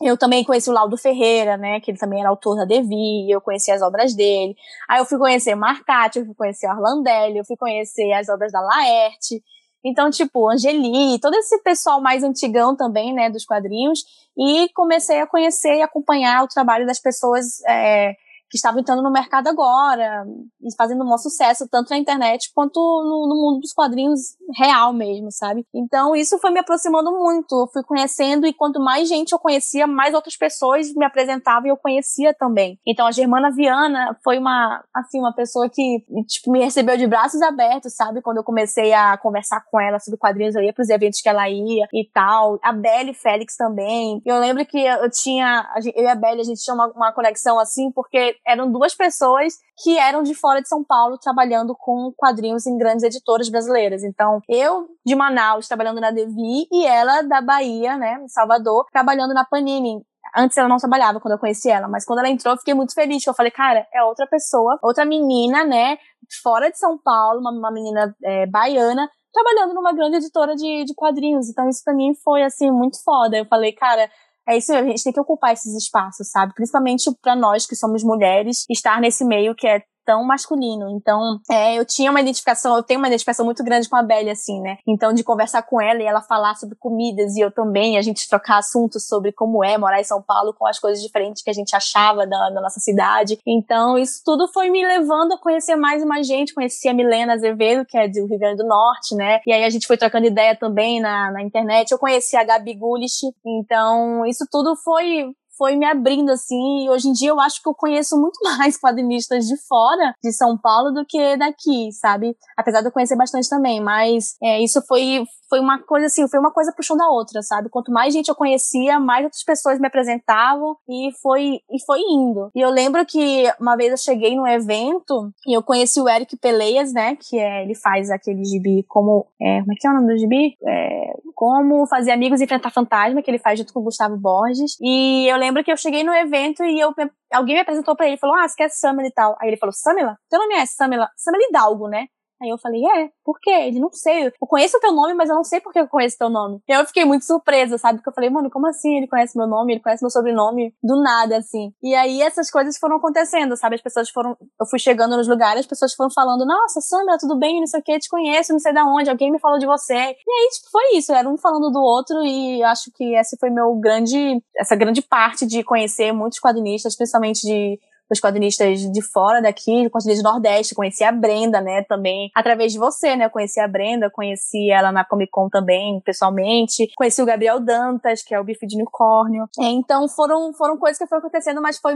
eu 0.02 0.16
também 0.16 0.42
conheci 0.44 0.68
o 0.68 0.72
Laudo 0.72 0.96
Ferreira, 0.96 1.56
né, 1.56 1.80
que 1.80 1.90
ele 1.90 1.98
também 1.98 2.20
era 2.20 2.28
autor 2.28 2.56
da 2.56 2.64
Devi, 2.64 3.30
eu 3.30 3.40
conheci 3.40 3.70
as 3.70 3.80
obras 3.80 4.14
dele. 4.14 4.56
Aí 4.88 4.98
eu 4.98 5.04
fui 5.04 5.18
conhecer 5.18 5.54
Marcati, 5.54 6.18
eu 6.18 6.26
fui 6.26 6.34
conhecer 6.34 6.68
Orlandelli, 6.68 7.38
eu 7.38 7.44
fui 7.44 7.56
conhecer 7.56 8.12
as 8.12 8.28
obras 8.28 8.50
da 8.50 8.60
Laerte. 8.60 9.42
Então, 9.84 10.10
tipo, 10.10 10.50
Angeli, 10.50 11.18
todo 11.20 11.34
esse 11.34 11.58
pessoal 11.62 12.00
mais 12.00 12.22
antigão 12.22 12.74
também, 12.74 13.12
né, 13.12 13.28
dos 13.30 13.44
quadrinhos. 13.44 14.02
E 14.36 14.68
comecei 14.74 15.20
a 15.20 15.26
conhecer 15.26 15.76
e 15.76 15.82
acompanhar 15.82 16.42
o 16.42 16.48
trabalho 16.48 16.86
das 16.86 16.98
pessoas 16.98 17.62
é, 17.68 18.14
que 18.54 18.58
estavam 18.58 18.78
entrando 18.78 19.02
no 19.02 19.10
mercado 19.10 19.48
agora 19.48 20.24
e 20.62 20.72
fazendo 20.76 21.02
um 21.02 21.06
maior 21.06 21.18
sucesso, 21.18 21.66
tanto 21.68 21.90
na 21.90 21.98
internet 21.98 22.52
quanto 22.54 22.78
no, 22.78 23.26
no, 23.28 23.34
mundo 23.34 23.60
dos 23.60 23.72
quadrinhos 23.72 24.36
real 24.56 24.92
mesmo, 24.92 25.32
sabe? 25.32 25.66
Então 25.74 26.14
isso 26.14 26.38
foi 26.38 26.52
me 26.52 26.60
aproximando 26.60 27.10
muito, 27.10 27.52
eu 27.52 27.66
fui 27.66 27.82
conhecendo 27.82 28.46
e 28.46 28.54
quanto 28.54 28.78
mais 28.78 29.08
gente 29.08 29.32
eu 29.32 29.40
conhecia, 29.40 29.88
mais 29.88 30.14
outras 30.14 30.36
pessoas 30.36 30.94
me 30.94 31.04
apresentavam 31.04 31.66
e 31.66 31.70
eu 31.70 31.76
conhecia 31.76 32.32
também. 32.32 32.78
Então 32.86 33.08
a 33.08 33.10
Germana 33.10 33.50
Viana 33.50 34.16
foi 34.22 34.38
uma, 34.38 34.84
assim, 34.94 35.18
uma 35.18 35.34
pessoa 35.34 35.68
que, 35.68 36.04
tipo, 36.28 36.52
me 36.52 36.62
recebeu 36.62 36.96
de 36.96 37.08
braços 37.08 37.42
abertos, 37.42 37.96
sabe? 37.96 38.22
Quando 38.22 38.36
eu 38.36 38.44
comecei 38.44 38.92
a 38.92 39.18
conversar 39.18 39.64
com 39.68 39.80
ela 39.80 39.98
sobre 39.98 40.16
quadrinhos, 40.16 40.54
eu 40.54 40.62
ia 40.62 40.72
pros 40.72 40.90
eventos 40.90 41.20
que 41.20 41.28
ela 41.28 41.48
ia 41.50 41.88
e 41.92 42.08
tal. 42.14 42.60
A 42.62 42.72
Belle 42.72 43.14
Félix 43.14 43.56
também. 43.56 44.22
Eu 44.24 44.38
lembro 44.38 44.64
que 44.64 44.78
eu 44.78 45.10
tinha, 45.10 45.68
eu 45.96 46.04
e 46.04 46.06
a 46.06 46.14
Belle, 46.14 46.40
a 46.40 46.44
gente 46.44 46.62
tinha 46.62 46.74
uma, 46.74 46.86
uma 46.92 47.12
conexão 47.12 47.58
assim, 47.58 47.90
porque 47.90 48.36
eram 48.46 48.70
duas 48.70 48.94
pessoas 48.94 49.54
que 49.82 49.98
eram 49.98 50.22
de 50.22 50.34
fora 50.34 50.60
de 50.60 50.68
São 50.68 50.84
Paulo 50.84 51.18
trabalhando 51.18 51.74
com 51.76 52.12
quadrinhos 52.16 52.66
em 52.66 52.76
grandes 52.76 53.04
editoras 53.04 53.48
brasileiras. 53.48 54.02
Então, 54.02 54.40
eu 54.48 54.88
de 55.04 55.14
Manaus 55.14 55.68
trabalhando 55.68 56.00
na 56.00 56.10
Devi 56.10 56.66
e 56.70 56.86
ela 56.86 57.22
da 57.22 57.40
Bahia, 57.40 57.96
né, 57.96 58.22
Salvador, 58.28 58.86
trabalhando 58.92 59.34
na 59.34 59.44
Panini. 59.44 60.04
Antes 60.36 60.56
ela 60.56 60.68
não 60.68 60.78
trabalhava 60.78 61.20
quando 61.20 61.32
eu 61.32 61.38
conheci 61.38 61.70
ela, 61.70 61.86
mas 61.86 62.04
quando 62.04 62.18
ela 62.18 62.28
entrou 62.28 62.54
eu 62.54 62.58
fiquei 62.58 62.74
muito 62.74 62.94
feliz. 62.94 63.24
Eu 63.24 63.34
falei, 63.34 63.52
cara, 63.52 63.86
é 63.92 64.02
outra 64.02 64.26
pessoa, 64.26 64.78
outra 64.82 65.04
menina, 65.04 65.64
né, 65.64 65.96
fora 66.42 66.70
de 66.70 66.78
São 66.78 66.98
Paulo, 66.98 67.40
uma, 67.40 67.52
uma 67.52 67.70
menina 67.70 68.14
é, 68.22 68.46
baiana, 68.46 69.08
trabalhando 69.34 69.74
numa 69.74 69.92
grande 69.92 70.16
editora 70.16 70.54
de, 70.54 70.84
de 70.84 70.94
quadrinhos. 70.94 71.48
Então 71.48 71.68
isso 71.68 71.82
pra 71.84 71.92
mim 71.92 72.14
foi, 72.22 72.42
assim, 72.42 72.70
muito 72.70 73.02
foda. 73.02 73.36
Eu 73.36 73.44
falei, 73.46 73.72
cara, 73.72 74.08
é 74.48 74.56
isso 74.56 74.72
mesmo, 74.72 74.88
a 74.88 74.90
gente 74.90 75.04
tem 75.04 75.12
que 75.12 75.20
ocupar 75.20 75.52
esses 75.52 75.74
espaços, 75.74 76.30
sabe? 76.30 76.54
Principalmente 76.54 77.10
para 77.22 77.34
nós 77.34 77.66
que 77.66 77.74
somos 77.74 78.02
mulheres, 78.02 78.64
estar 78.70 79.00
nesse 79.00 79.24
meio 79.24 79.54
que 79.54 79.66
é 79.66 79.82
tão 80.04 80.24
masculino. 80.24 80.88
Então, 80.90 81.40
é, 81.50 81.78
eu 81.78 81.84
tinha 81.84 82.10
uma 82.10 82.20
identificação, 82.20 82.76
eu 82.76 82.82
tenho 82.82 83.00
uma 83.00 83.08
identificação 83.08 83.44
muito 83.44 83.62
grande 83.64 83.88
com 83.88 83.96
a 83.96 84.02
Belle, 84.02 84.30
assim, 84.30 84.60
né? 84.60 84.78
Então, 84.86 85.12
de 85.12 85.24
conversar 85.24 85.62
com 85.62 85.80
ela 85.80 86.02
e 86.02 86.06
ela 86.06 86.20
falar 86.20 86.54
sobre 86.56 86.76
comidas 86.76 87.34
e 87.36 87.40
eu 87.40 87.50
também, 87.50 87.98
a 87.98 88.02
gente 88.02 88.28
trocar 88.28 88.58
assuntos 88.58 89.06
sobre 89.06 89.32
como 89.32 89.64
é 89.64 89.76
morar 89.78 90.00
em 90.00 90.04
São 90.04 90.22
Paulo 90.22 90.54
com 90.54 90.66
as 90.66 90.78
coisas 90.78 91.02
diferentes 91.02 91.42
que 91.42 91.50
a 91.50 91.54
gente 91.54 91.74
achava 91.74 92.26
da, 92.26 92.50
da 92.50 92.60
nossa 92.60 92.80
cidade. 92.80 93.38
Então, 93.46 93.98
isso 93.98 94.22
tudo 94.24 94.48
foi 94.48 94.70
me 94.70 94.84
levando 94.84 95.32
a 95.32 95.38
conhecer 95.38 95.76
mais 95.76 96.02
e 96.02 96.06
mais 96.06 96.26
gente. 96.26 96.54
Conheci 96.54 96.88
a 96.88 96.94
Milena 96.94 97.34
Azevedo, 97.34 97.84
que 97.86 97.96
é 97.96 98.08
do 98.08 98.26
Rio 98.26 98.38
Grande 98.38 98.58
do 98.62 98.68
Norte, 98.68 99.14
né? 99.14 99.40
E 99.46 99.52
aí 99.52 99.64
a 99.64 99.70
gente 99.70 99.86
foi 99.86 99.96
trocando 99.96 100.26
ideia 100.26 100.56
também 100.56 101.00
na, 101.00 101.30
na 101.30 101.42
internet. 101.42 101.90
Eu 101.90 101.98
conheci 101.98 102.36
a 102.36 102.44
Gabi 102.44 102.74
Gulish. 102.74 103.26
Então, 103.44 104.24
isso 104.26 104.46
tudo 104.50 104.76
foi 104.76 105.34
foi 105.56 105.76
me 105.76 105.86
abrindo 105.86 106.30
assim. 106.30 106.84
E 106.84 106.90
hoje 106.90 107.08
em 107.08 107.12
dia 107.12 107.30
eu 107.30 107.40
acho 107.40 107.62
que 107.62 107.68
eu 107.68 107.74
conheço 107.74 108.16
muito 108.16 108.38
mais 108.58 108.78
quadrinistas 108.78 109.46
de 109.46 109.56
fora 109.66 110.14
de 110.22 110.32
São 110.32 110.56
Paulo 110.56 110.92
do 110.92 111.04
que 111.04 111.36
daqui, 111.36 111.92
sabe? 111.92 112.36
Apesar 112.56 112.80
de 112.80 112.88
eu 112.88 112.92
conhecer 112.92 113.16
bastante 113.16 113.48
também, 113.48 113.80
mas 113.80 114.34
é, 114.42 114.62
isso 114.62 114.82
foi 114.86 115.24
foi 115.54 115.60
uma 115.60 115.78
coisa 115.80 116.06
assim, 116.06 116.28
foi 116.28 116.40
uma 116.40 116.50
coisa 116.50 116.72
puxando 116.72 117.02
a 117.02 117.08
outra, 117.08 117.40
sabe? 117.40 117.68
Quanto 117.68 117.92
mais 117.92 118.12
gente 118.12 118.28
eu 118.28 118.34
conhecia, 118.34 118.98
mais 118.98 119.22
outras 119.22 119.44
pessoas 119.44 119.78
me 119.78 119.86
apresentavam 119.86 120.76
e 120.88 121.10
foi 121.22 121.60
e 121.70 121.84
foi 121.86 122.00
indo. 122.00 122.50
E 122.52 122.60
eu 122.60 122.70
lembro 122.70 123.06
que 123.06 123.44
uma 123.60 123.76
vez 123.76 123.92
eu 123.92 123.96
cheguei 123.96 124.34
num 124.34 124.48
evento 124.48 125.30
e 125.46 125.56
eu 125.56 125.62
conheci 125.62 126.00
o 126.00 126.08
Eric 126.08 126.36
Peleias, 126.38 126.92
né? 126.92 127.16
Que 127.16 127.38
é, 127.38 127.62
ele 127.62 127.76
faz 127.76 128.10
aquele 128.10 128.44
gibi 128.44 128.84
como. 128.88 129.28
É, 129.40 129.60
como 129.60 129.72
é 129.72 129.76
que 129.78 129.86
é 129.86 129.90
o 129.90 129.94
nome 129.94 130.12
do 130.12 130.18
gibi? 130.18 130.56
É, 130.66 131.12
como 131.36 131.86
fazer 131.86 132.10
amigos 132.10 132.40
e 132.40 132.44
enfrentar 132.44 132.70
fantasma, 132.70 133.22
que 133.22 133.30
ele 133.30 133.38
faz 133.38 133.56
junto 133.56 133.72
com 133.72 133.78
o 133.78 133.84
Gustavo 133.84 134.16
Borges. 134.16 134.76
E 134.80 135.30
eu 135.30 135.36
lembro 135.36 135.62
que 135.62 135.70
eu 135.70 135.76
cheguei 135.76 136.02
no 136.02 136.12
evento 136.12 136.64
e 136.64 136.80
eu 136.80 136.92
alguém 137.32 137.54
me 137.54 137.60
apresentou 137.60 137.94
para 137.94 138.08
ele 138.08 138.16
falou: 138.16 138.34
Ah, 138.36 138.48
você 138.48 138.56
quer 138.56 138.70
Samela 138.70 139.06
e 139.06 139.12
tal. 139.12 139.36
Aí 139.40 139.50
ele 139.50 139.56
falou: 139.56 139.72
Samela? 139.72 140.16
Teu 140.28 140.40
nome 140.40 140.54
é 140.54 140.66
Samela? 140.66 141.08
Samela 141.16 141.44
Hidalgo, 141.48 141.88
né? 141.88 142.06
Aí 142.42 142.50
eu 142.50 142.58
falei, 142.58 142.84
é, 142.84 143.10
por 143.24 143.38
quê? 143.40 143.50
Ele 143.50 143.80
não 143.80 143.90
sei. 143.92 144.26
Eu 144.26 144.32
conheço 144.46 144.76
o 144.76 144.80
teu 144.80 144.92
nome, 144.92 145.14
mas 145.14 145.28
eu 145.28 145.36
não 145.36 145.44
sei 145.44 145.60
por 145.60 145.72
que 145.72 145.78
eu 145.78 145.88
conheço 145.88 146.18
teu 146.18 146.28
nome. 146.28 146.60
E 146.68 146.72
eu 146.72 146.84
fiquei 146.84 147.04
muito 147.04 147.24
surpresa, 147.24 147.78
sabe? 147.78 147.98
Porque 147.98 148.10
eu 148.10 148.14
falei, 148.14 148.28
mano, 148.28 148.50
como 148.50 148.66
assim 148.66 148.96
ele 148.96 149.06
conhece 149.06 149.36
meu 149.36 149.46
nome? 149.46 149.72
Ele 149.72 149.80
conhece 149.80 150.02
meu 150.02 150.10
sobrenome 150.10 150.74
do 150.82 151.00
nada, 151.00 151.38
assim. 151.38 151.72
E 151.82 151.94
aí 151.94 152.20
essas 152.22 152.50
coisas 152.50 152.76
foram 152.76 152.96
acontecendo, 152.96 153.56
sabe? 153.56 153.76
As 153.76 153.82
pessoas 153.82 154.10
foram. 154.10 154.36
Eu 154.60 154.66
fui 154.66 154.78
chegando 154.78 155.16
nos 155.16 155.28
lugares, 155.28 155.60
as 155.60 155.66
pessoas 155.66 155.94
foram 155.94 156.10
falando, 156.10 156.44
nossa, 156.44 156.80
Sandra, 156.80 157.16
tudo 157.18 157.38
bem? 157.38 157.60
Não 157.60 157.66
sei 157.66 157.80
o 157.80 157.82
que, 157.82 157.98
te 157.98 158.08
conheço, 158.08 158.52
não 158.52 158.60
sei 158.60 158.72
da 158.72 158.84
onde, 158.84 159.08
alguém 159.08 159.30
me 159.30 159.38
falou 159.38 159.58
de 159.58 159.66
você. 159.66 159.94
E 159.94 159.98
aí, 159.98 160.48
tipo, 160.52 160.70
foi 160.70 160.96
isso. 160.96 161.12
Era 161.12 161.28
um 161.28 161.38
falando 161.38 161.70
do 161.70 161.80
outro, 161.80 162.22
e 162.24 162.62
acho 162.64 162.90
que 162.94 163.14
esse 163.16 163.36
foi 163.38 163.50
meu 163.50 163.74
grande. 163.76 164.42
Essa 164.56 164.76
grande 164.76 165.00
parte 165.02 165.46
de 165.46 165.62
conhecer 165.62 166.12
muitos 166.12 166.40
quadrinistas, 166.40 166.96
principalmente 166.96 167.42
de 167.42 167.78
os 168.10 168.20
quadrinistas 168.20 168.80
de 168.80 169.02
fora 169.02 169.40
daqui, 169.40 169.88
quadrinistas 169.90 170.22
do 170.22 170.30
Nordeste, 170.30 170.74
conheci 170.74 171.04
a 171.04 171.12
Brenda, 171.12 171.60
né, 171.60 171.82
também, 171.88 172.30
através 172.34 172.72
de 172.72 172.78
você, 172.78 173.16
né, 173.16 173.28
conheci 173.28 173.60
a 173.60 173.68
Brenda, 173.68 174.10
conheci 174.10 174.70
ela 174.70 174.92
na 174.92 175.04
Comic 175.04 175.30
Con 175.30 175.48
também, 175.48 176.00
pessoalmente, 176.04 176.90
conheci 176.96 177.22
o 177.22 177.26
Gabriel 177.26 177.60
Dantas, 177.60 178.22
que 178.22 178.34
é 178.34 178.40
o 178.40 178.44
bife 178.44 178.66
de 178.66 178.76
unicórnio, 178.76 179.44
é, 179.60 179.64
então 179.64 180.08
foram, 180.08 180.52
foram 180.52 180.76
coisas 180.76 180.98
que 180.98 181.06
foram 181.06 181.20
acontecendo, 181.20 181.60
mas 181.62 181.78
foi 181.78 181.94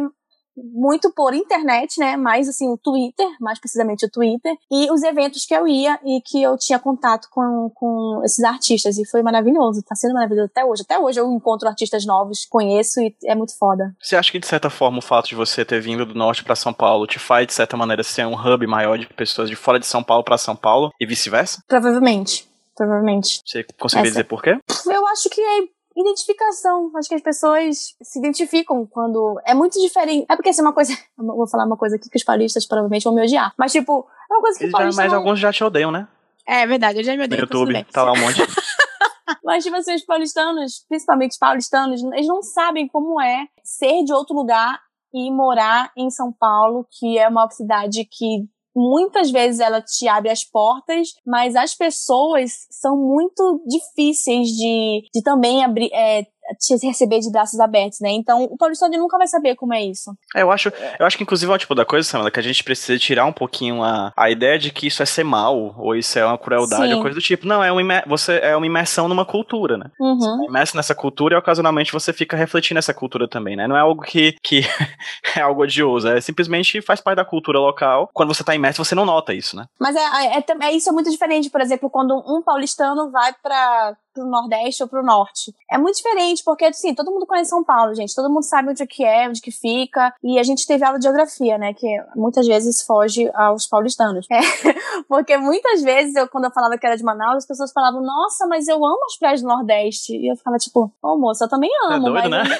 muito 0.72 1.12
por 1.12 1.34
internet, 1.34 1.98
né? 1.98 2.16
Mais 2.16 2.48
assim, 2.48 2.68
o 2.68 2.76
Twitter, 2.76 3.26
mais 3.40 3.58
precisamente 3.58 4.06
o 4.06 4.10
Twitter, 4.10 4.54
e 4.70 4.90
os 4.90 5.02
eventos 5.02 5.44
que 5.44 5.54
eu 5.54 5.66
ia 5.66 5.98
e 6.04 6.20
que 6.20 6.42
eu 6.42 6.56
tinha 6.56 6.78
contato 6.78 7.28
com, 7.30 7.70
com 7.74 8.20
esses 8.24 8.44
artistas. 8.44 8.98
E 8.98 9.04
foi 9.04 9.22
maravilhoso, 9.22 9.82
tá 9.82 9.94
sendo 9.94 10.14
maravilhoso 10.14 10.50
até 10.50 10.64
hoje. 10.64 10.82
Até 10.82 10.98
hoje 10.98 11.20
eu 11.20 11.30
encontro 11.30 11.68
artistas 11.68 12.04
novos, 12.04 12.46
conheço 12.46 13.00
e 13.00 13.14
é 13.24 13.34
muito 13.34 13.56
foda. 13.56 13.94
Você 14.00 14.16
acha 14.16 14.30
que, 14.30 14.38
de 14.38 14.46
certa 14.46 14.70
forma, 14.70 14.98
o 14.98 15.02
fato 15.02 15.28
de 15.28 15.34
você 15.34 15.64
ter 15.64 15.80
vindo 15.80 16.04
do 16.04 16.14
norte 16.14 16.44
para 16.44 16.56
São 16.56 16.72
Paulo 16.72 17.06
te 17.06 17.18
faz, 17.18 17.46
de 17.46 17.52
certa 17.52 17.76
maneira, 17.76 18.02
ser 18.02 18.26
um 18.26 18.34
hub 18.34 18.66
maior 18.66 18.98
de 18.98 19.06
pessoas 19.06 19.48
de 19.48 19.56
fora 19.56 19.78
de 19.78 19.86
São 19.86 20.02
Paulo 20.02 20.24
para 20.24 20.38
São 20.38 20.56
Paulo 20.56 20.92
e 21.00 21.06
vice-versa? 21.06 21.62
Provavelmente. 21.66 22.48
Provavelmente. 22.76 23.42
Você 23.44 23.64
conseguiria 23.78 24.12
dizer 24.12 24.24
por 24.24 24.40
quê? 24.40 24.56
Eu 24.86 25.06
acho 25.08 25.28
que 25.28 25.40
é 25.40 25.77
identificação. 26.00 26.90
Acho 26.96 27.08
que 27.08 27.14
as 27.14 27.22
pessoas 27.22 27.94
se 28.02 28.18
identificam 28.18 28.86
quando. 28.86 29.40
É 29.44 29.54
muito 29.54 29.80
diferente. 29.80 30.26
É 30.28 30.36
porque 30.36 30.50
assim, 30.50 30.62
uma 30.62 30.72
coisa. 30.72 30.92
vou 31.16 31.46
falar 31.46 31.64
uma 31.64 31.76
coisa 31.76 31.96
aqui 31.96 32.08
que 32.08 32.16
os 32.16 32.24
paulistas 32.24 32.66
provavelmente 32.66 33.04
vão 33.04 33.14
me 33.14 33.22
odiar. 33.22 33.52
Mas, 33.56 33.72
tipo, 33.72 34.06
é 34.30 34.34
uma 34.34 34.42
coisa 34.42 34.58
que 34.58 34.70
paulistas. 34.70 35.04
Mas 35.04 35.12
não... 35.12 35.18
alguns 35.18 35.38
já 35.38 35.52
te 35.52 35.64
odeiam, 35.64 35.90
né? 35.90 36.06
É 36.46 36.66
verdade, 36.66 37.00
eu 37.00 37.04
já 37.04 37.14
me 37.16 37.24
odeio. 37.24 37.42
No 37.42 37.46
YouTube, 37.46 37.84
tá 37.92 38.02
lá 38.02 38.12
um 38.12 38.20
monte. 38.20 38.40
Mas, 39.44 39.62
tipo 39.62 39.76
assim, 39.76 39.94
os 39.94 40.04
paulistanos, 40.04 40.84
principalmente 40.88 41.32
os 41.32 41.38
paulistanos, 41.38 42.02
eles 42.02 42.26
não 42.26 42.42
sabem 42.42 42.88
como 42.88 43.20
é 43.20 43.46
ser 43.62 44.02
de 44.04 44.12
outro 44.12 44.34
lugar 44.34 44.80
e 45.12 45.30
morar 45.30 45.90
em 45.96 46.10
São 46.10 46.32
Paulo, 46.32 46.86
que 46.90 47.18
é 47.18 47.28
uma 47.28 47.48
cidade 47.50 48.04
que 48.04 48.48
muitas 48.78 49.30
vezes 49.30 49.60
ela 49.60 49.82
te 49.82 50.06
abre 50.06 50.30
as 50.30 50.44
portas, 50.44 51.08
mas 51.26 51.56
as 51.56 51.74
pessoas 51.74 52.52
são 52.70 52.96
muito 52.96 53.60
difíceis 53.66 54.48
de, 54.48 55.02
de 55.12 55.22
também 55.22 55.64
abrir, 55.64 55.90
é, 55.92 56.24
te 56.58 56.86
receber 56.86 57.20
de 57.20 57.30
braços 57.30 57.58
abertos, 57.60 58.00
né? 58.00 58.10
Então, 58.10 58.44
o 58.44 58.56
paulistano 58.56 58.96
nunca 58.96 59.18
vai 59.18 59.26
saber 59.26 59.54
como 59.56 59.74
é 59.74 59.82
isso. 59.82 60.12
É, 60.34 60.42
eu 60.42 60.50
acho, 60.50 60.72
eu 60.98 61.06
acho 61.06 61.16
que 61.16 61.22
inclusive 61.22 61.50
é 61.50 61.54
o 61.54 61.58
tipo 61.58 61.74
da 61.74 61.84
coisa, 61.84 62.08
Samela, 62.08 62.30
que 62.30 62.40
a 62.40 62.42
gente 62.42 62.62
precisa 62.62 62.98
tirar 62.98 63.26
um 63.26 63.32
pouquinho 63.32 63.82
a, 63.82 64.12
a 64.16 64.30
ideia 64.30 64.58
de 64.58 64.70
que 64.70 64.86
isso 64.86 65.02
é 65.02 65.06
ser 65.06 65.24
mal, 65.24 65.74
ou 65.78 65.94
isso 65.94 66.18
é 66.18 66.24
uma 66.24 66.38
crueldade, 66.38 66.88
Sim. 66.88 66.94
ou 66.94 67.02
coisa 67.02 67.14
do 67.14 67.22
tipo. 67.22 67.46
Não, 67.46 67.62
é 67.62 67.70
uma, 67.70 68.02
você 68.06 68.38
é 68.42 68.56
uma 68.56 68.66
imersão 68.66 69.08
numa 69.08 69.24
cultura, 69.24 69.76
né? 69.76 69.90
Uhum. 70.00 70.18
Você 70.18 70.42
é 70.42 70.46
imerso 70.46 70.76
nessa 70.76 70.94
cultura 70.94 71.34
e 71.34 71.38
ocasionalmente 71.38 71.92
você 71.92 72.12
fica 72.12 72.36
refletindo 72.36 72.76
nessa 72.76 72.94
cultura 72.94 73.28
também, 73.28 73.56
né? 73.56 73.66
Não 73.66 73.76
é 73.76 73.80
algo 73.80 74.02
que, 74.02 74.36
que 74.42 74.62
é 75.36 75.40
algo 75.40 75.62
odioso, 75.62 76.08
é 76.08 76.20
simplesmente 76.20 76.80
faz 76.82 77.00
parte 77.00 77.16
da 77.16 77.24
cultura 77.24 77.58
local. 77.58 78.10
Quando 78.12 78.34
você 78.34 78.44
tá 78.44 78.54
imerso, 78.54 78.84
você 78.84 78.94
não 78.94 79.04
nota 79.04 79.34
isso, 79.34 79.56
né? 79.56 79.66
Mas 79.78 79.96
é, 79.96 80.00
é, 80.00 80.38
é, 80.38 80.44
é 80.62 80.72
isso 80.72 80.88
é 80.88 80.92
muito 80.92 81.10
diferente, 81.10 81.50
por 81.50 81.60
exemplo, 81.60 81.90
quando 81.90 82.14
um 82.26 82.42
paulistano 82.42 83.10
vai 83.10 83.32
para 83.42 83.96
pro 84.12 84.26
Nordeste 84.26 84.82
ou 84.82 84.88
pro 84.88 85.02
Norte. 85.02 85.54
É 85.70 85.78
muito 85.78 85.96
diferente, 85.96 86.42
porque, 86.44 86.64
assim, 86.64 86.94
todo 86.94 87.10
mundo 87.10 87.26
conhece 87.26 87.50
São 87.50 87.64
Paulo, 87.64 87.94
gente. 87.94 88.14
Todo 88.14 88.30
mundo 88.30 88.44
sabe 88.44 88.70
onde 88.70 88.82
é 88.82 88.86
que 88.86 89.04
é, 89.04 89.28
onde 89.28 89.40
que 89.40 89.50
fica. 89.50 90.12
E 90.22 90.38
a 90.38 90.42
gente 90.42 90.66
teve 90.66 90.84
aula 90.84 90.98
de 90.98 91.04
geografia, 91.04 91.58
né? 91.58 91.72
Que 91.74 91.86
muitas 92.16 92.46
vezes 92.46 92.82
foge 92.82 93.30
aos 93.34 93.66
paulistanos. 93.66 94.26
É, 94.38 95.02
porque 95.08 95.36
muitas 95.36 95.82
vezes, 95.82 96.14
eu, 96.14 96.28
quando 96.28 96.44
eu 96.44 96.50
falava 96.50 96.76
que 96.78 96.86
era 96.86 96.96
de 96.96 97.02
Manaus, 97.02 97.38
as 97.38 97.46
pessoas 97.46 97.72
falavam, 97.72 98.00
nossa, 98.00 98.46
mas 98.46 98.68
eu 98.68 98.76
amo 98.76 99.04
as 99.06 99.18
praias 99.18 99.42
do 99.42 99.48
Nordeste. 99.48 100.14
E 100.14 100.30
eu 100.30 100.36
ficava 100.36 100.56
tipo, 100.58 100.92
ô 101.02 101.08
oh, 101.08 101.18
moça, 101.18 101.44
eu 101.44 101.48
também 101.48 101.70
é 101.70 101.94
amo. 101.94 102.08
É 102.08 102.10
doido, 102.10 102.30
mas... 102.30 102.48
né? 102.48 102.58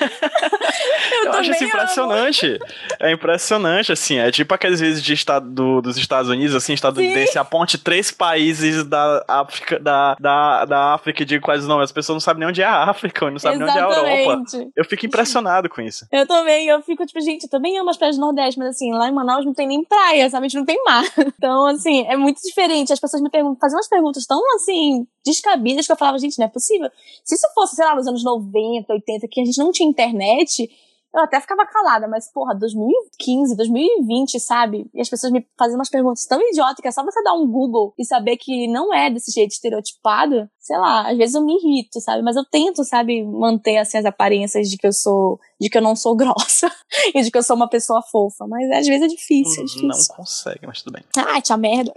eu, 1.12 1.24
eu 1.32 1.32
acho 1.34 1.50
isso 1.52 1.64
impressionante. 1.64 2.58
É 3.00 3.12
impressionante, 3.12 3.92
assim. 3.92 4.18
É 4.18 4.30
tipo 4.30 4.52
aqueles 4.54 4.80
vezes 4.80 5.02
de 5.02 5.12
estado, 5.12 5.48
do, 5.48 5.80
dos 5.80 5.96
Estados 5.96 6.30
Unidos, 6.30 6.54
assim, 6.54 6.72
estadunidense, 6.72 7.38
aponte 7.38 7.78
três 7.78 8.10
países 8.10 8.84
da 8.84 9.24
África, 9.28 9.78
da, 9.78 10.16
da, 10.18 10.64
da 10.64 10.94
África 10.94 11.24
de 11.24 11.38
quais 11.48 11.66
não, 11.66 11.80
as 11.80 11.90
pessoas 11.90 12.16
não 12.16 12.20
sabem 12.20 12.40
nem 12.40 12.48
onde 12.50 12.60
é 12.60 12.66
a 12.66 12.90
África, 12.90 13.30
não 13.30 13.38
sabem 13.38 13.58
nem 13.58 13.66
onde 13.66 13.78
é 13.78 13.80
a 13.80 13.84
Europa. 13.84 14.44
Eu 14.76 14.84
fico 14.84 15.06
impressionado 15.06 15.66
com 15.70 15.80
isso. 15.80 16.06
Eu 16.12 16.26
também, 16.26 16.68
eu 16.68 16.82
fico 16.82 17.06
tipo, 17.06 17.18
gente, 17.22 17.44
eu 17.44 17.48
também 17.48 17.78
amo 17.78 17.88
as 17.88 17.96
praias 17.96 18.16
do 18.16 18.20
Nordeste, 18.20 18.58
mas 18.58 18.68
assim, 18.68 18.92
lá 18.92 19.08
em 19.08 19.14
Manaus 19.14 19.46
não 19.46 19.54
tem 19.54 19.66
nem 19.66 19.82
praia, 19.82 20.28
sabe? 20.28 20.44
A 20.44 20.48
gente 20.50 20.58
não 20.58 20.66
tem 20.66 20.82
mar. 20.84 21.04
Então, 21.38 21.66
assim, 21.66 22.04
é 22.06 22.16
muito 22.16 22.42
diferente. 22.42 22.92
As 22.92 22.98
pessoas 22.98 23.22
me 23.22 23.30
perguntam, 23.30 23.56
faziam 23.60 23.78
umas 23.78 23.88
perguntas 23.88 24.26
tão, 24.26 24.42
assim, 24.56 25.06
descabidas 25.24 25.86
que 25.86 25.92
eu 25.92 25.96
falava, 25.96 26.18
gente, 26.18 26.36
não 26.36 26.46
é 26.46 26.48
possível. 26.48 26.90
Se 27.24 27.36
isso 27.36 27.46
fosse, 27.54 27.76
sei 27.76 27.84
lá, 27.84 27.94
nos 27.94 28.08
anos 28.08 28.24
90, 28.24 28.92
80, 28.92 29.28
que 29.30 29.40
a 29.40 29.44
gente 29.44 29.58
não 29.58 29.70
tinha 29.70 29.88
internet, 29.88 30.68
eu 31.20 31.24
até 31.24 31.40
ficava 31.40 31.66
calada, 31.66 32.06
mas, 32.08 32.30
porra, 32.32 32.54
2015, 32.54 33.56
2020, 33.56 34.40
sabe? 34.40 34.90
E 34.94 35.00
as 35.00 35.08
pessoas 35.08 35.32
me 35.32 35.46
fazem 35.58 35.76
umas 35.76 35.90
perguntas 35.90 36.26
tão 36.26 36.40
idiotas 36.40 36.76
que 36.80 36.88
é 36.88 36.90
só 36.90 37.04
você 37.04 37.22
dar 37.22 37.34
um 37.34 37.46
Google 37.46 37.94
e 37.98 38.04
saber 38.04 38.36
que 38.36 38.68
não 38.68 38.92
é 38.92 39.10
desse 39.10 39.30
jeito 39.32 39.52
estereotipado. 39.52 40.48
Sei 40.60 40.76
lá, 40.76 41.10
às 41.10 41.16
vezes 41.16 41.34
eu 41.34 41.42
me 41.42 41.54
irrito, 41.54 42.00
sabe? 42.00 42.22
Mas 42.22 42.36
eu 42.36 42.44
tento, 42.44 42.84
sabe, 42.84 43.24
manter, 43.24 43.78
assim, 43.78 43.98
as 43.98 44.04
aparências 44.04 44.68
de 44.68 44.76
que 44.76 44.86
eu 44.86 44.92
sou, 44.92 45.38
de 45.60 45.70
que 45.70 45.78
eu 45.78 45.82
não 45.82 45.96
sou 45.96 46.14
grossa 46.16 46.70
e 47.14 47.22
de 47.22 47.30
que 47.30 47.38
eu 47.38 47.42
sou 47.42 47.56
uma 47.56 47.68
pessoa 47.68 48.02
fofa. 48.02 48.46
Mas 48.46 48.70
às 48.70 48.86
vezes 48.86 49.02
é 49.02 49.08
difícil, 49.08 49.62
é 49.62 49.66
difícil. 49.66 49.88
Não 49.88 50.16
consegue, 50.16 50.66
mas 50.66 50.82
tudo 50.82 50.92
bem. 50.92 51.04
Ai, 51.16 51.40
tia 51.40 51.56
merda. 51.56 51.92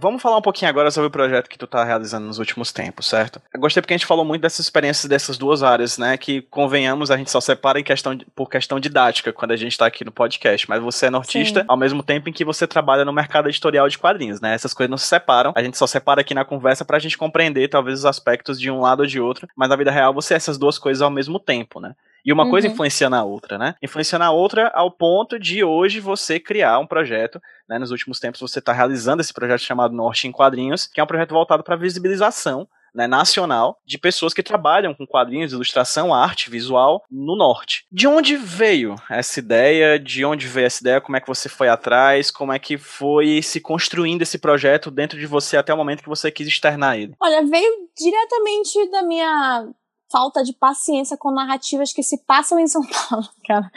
Vamos 0.00 0.22
falar 0.22 0.36
um 0.36 0.42
pouquinho 0.42 0.68
agora 0.68 0.92
sobre 0.92 1.08
o 1.08 1.10
projeto 1.10 1.48
que 1.48 1.58
tu 1.58 1.66
tá 1.66 1.82
realizando 1.82 2.24
nos 2.24 2.38
últimos 2.38 2.70
tempos, 2.70 3.06
certo? 3.08 3.42
Eu 3.52 3.58
gostei 3.58 3.82
porque 3.82 3.94
a 3.94 3.96
gente 3.96 4.06
falou 4.06 4.24
muito 4.24 4.42
dessas 4.42 4.60
experiências 4.60 5.06
dessas 5.06 5.36
duas 5.36 5.64
áreas, 5.64 5.98
né? 5.98 6.16
Que, 6.16 6.40
convenhamos, 6.40 7.10
a 7.10 7.16
gente 7.16 7.32
só 7.32 7.40
separa 7.40 7.80
em 7.80 7.82
questão 7.82 8.14
de, 8.14 8.24
por 8.26 8.48
questão 8.48 8.78
didática 8.78 9.32
quando 9.32 9.50
a 9.50 9.56
gente 9.56 9.76
tá 9.76 9.86
aqui 9.86 10.04
no 10.04 10.12
podcast. 10.12 10.68
Mas 10.68 10.80
você 10.80 11.06
é 11.06 11.10
nortista 11.10 11.60
Sim. 11.62 11.66
ao 11.66 11.76
mesmo 11.76 12.00
tempo 12.00 12.28
em 12.28 12.32
que 12.32 12.44
você 12.44 12.64
trabalha 12.64 13.04
no 13.04 13.12
mercado 13.12 13.48
editorial 13.48 13.88
de 13.88 13.98
quadrinhos, 13.98 14.40
né? 14.40 14.54
Essas 14.54 14.72
coisas 14.72 14.88
não 14.88 14.98
se 14.98 15.06
separam. 15.06 15.52
A 15.56 15.62
gente 15.64 15.76
só 15.76 15.86
separa 15.86 16.20
aqui 16.20 16.32
na 16.32 16.44
conversa 16.44 16.84
pra 16.84 17.00
gente 17.00 17.18
compreender, 17.18 17.66
talvez, 17.66 17.98
os 17.98 18.04
aspectos 18.04 18.60
de 18.60 18.70
um 18.70 18.80
lado 18.80 19.00
ou 19.00 19.06
de 19.06 19.20
outro. 19.20 19.48
Mas 19.56 19.68
na 19.68 19.74
vida 19.74 19.90
real, 19.90 20.14
você 20.14 20.34
é 20.34 20.36
essas 20.36 20.56
duas 20.56 20.78
coisas 20.78 21.02
ao 21.02 21.10
mesmo 21.10 21.40
tempo, 21.40 21.80
né? 21.80 21.96
E 22.24 22.32
uma 22.32 22.44
uhum. 22.44 22.50
coisa 22.50 22.66
influencia 22.66 23.08
na 23.08 23.22
outra, 23.24 23.58
né? 23.58 23.74
Influencia 23.82 24.18
na 24.18 24.30
outra 24.30 24.70
ao 24.74 24.90
ponto 24.90 25.38
de 25.38 25.62
hoje 25.64 26.00
você 26.00 26.38
criar 26.38 26.78
um 26.78 26.86
projeto, 26.86 27.40
né? 27.68 27.78
Nos 27.78 27.90
últimos 27.90 28.20
tempos 28.20 28.40
você 28.40 28.58
está 28.58 28.72
realizando 28.72 29.20
esse 29.20 29.32
projeto 29.32 29.60
chamado 29.60 29.94
Norte 29.94 30.26
em 30.26 30.32
Quadrinhos, 30.32 30.86
que 30.86 31.00
é 31.00 31.04
um 31.04 31.06
projeto 31.06 31.30
voltado 31.30 31.62
para 31.62 31.76
visibilização 31.76 32.68
né, 32.94 33.06
nacional 33.06 33.80
de 33.86 33.98
pessoas 33.98 34.34
que 34.34 34.42
trabalham 34.42 34.94
com 34.94 35.06
quadrinhos, 35.06 35.52
ilustração, 35.52 36.12
arte, 36.12 36.50
visual 36.50 37.04
no 37.10 37.36
norte. 37.36 37.86
De 37.90 38.06
onde 38.06 38.36
veio 38.36 38.96
essa 39.08 39.38
ideia? 39.38 39.98
De 39.98 40.24
onde 40.24 40.46
veio 40.46 40.66
essa 40.66 40.82
ideia? 40.82 41.00
Como 41.00 41.16
é 41.16 41.20
que 41.20 41.28
você 41.28 41.48
foi 41.48 41.68
atrás? 41.68 42.30
Como 42.30 42.52
é 42.52 42.58
que 42.58 42.76
foi 42.76 43.42
se 43.42 43.60
construindo 43.60 44.22
esse 44.22 44.38
projeto 44.38 44.90
dentro 44.90 45.18
de 45.18 45.26
você 45.26 45.56
até 45.56 45.72
o 45.72 45.76
momento 45.76 46.02
que 46.02 46.08
você 46.08 46.30
quis 46.30 46.48
externar 46.48 46.98
ele? 46.98 47.14
Olha, 47.20 47.44
veio 47.44 47.88
diretamente 47.96 48.90
da 48.90 49.02
minha 49.02 49.68
falta 50.10 50.42
de 50.42 50.52
paciência 50.52 51.16
com 51.16 51.30
narrativas 51.30 51.92
que 51.92 52.02
se 52.02 52.18
passam 52.24 52.58
em 52.58 52.66
São 52.66 52.82
Paulo, 53.08 53.28
cara. 53.46 53.70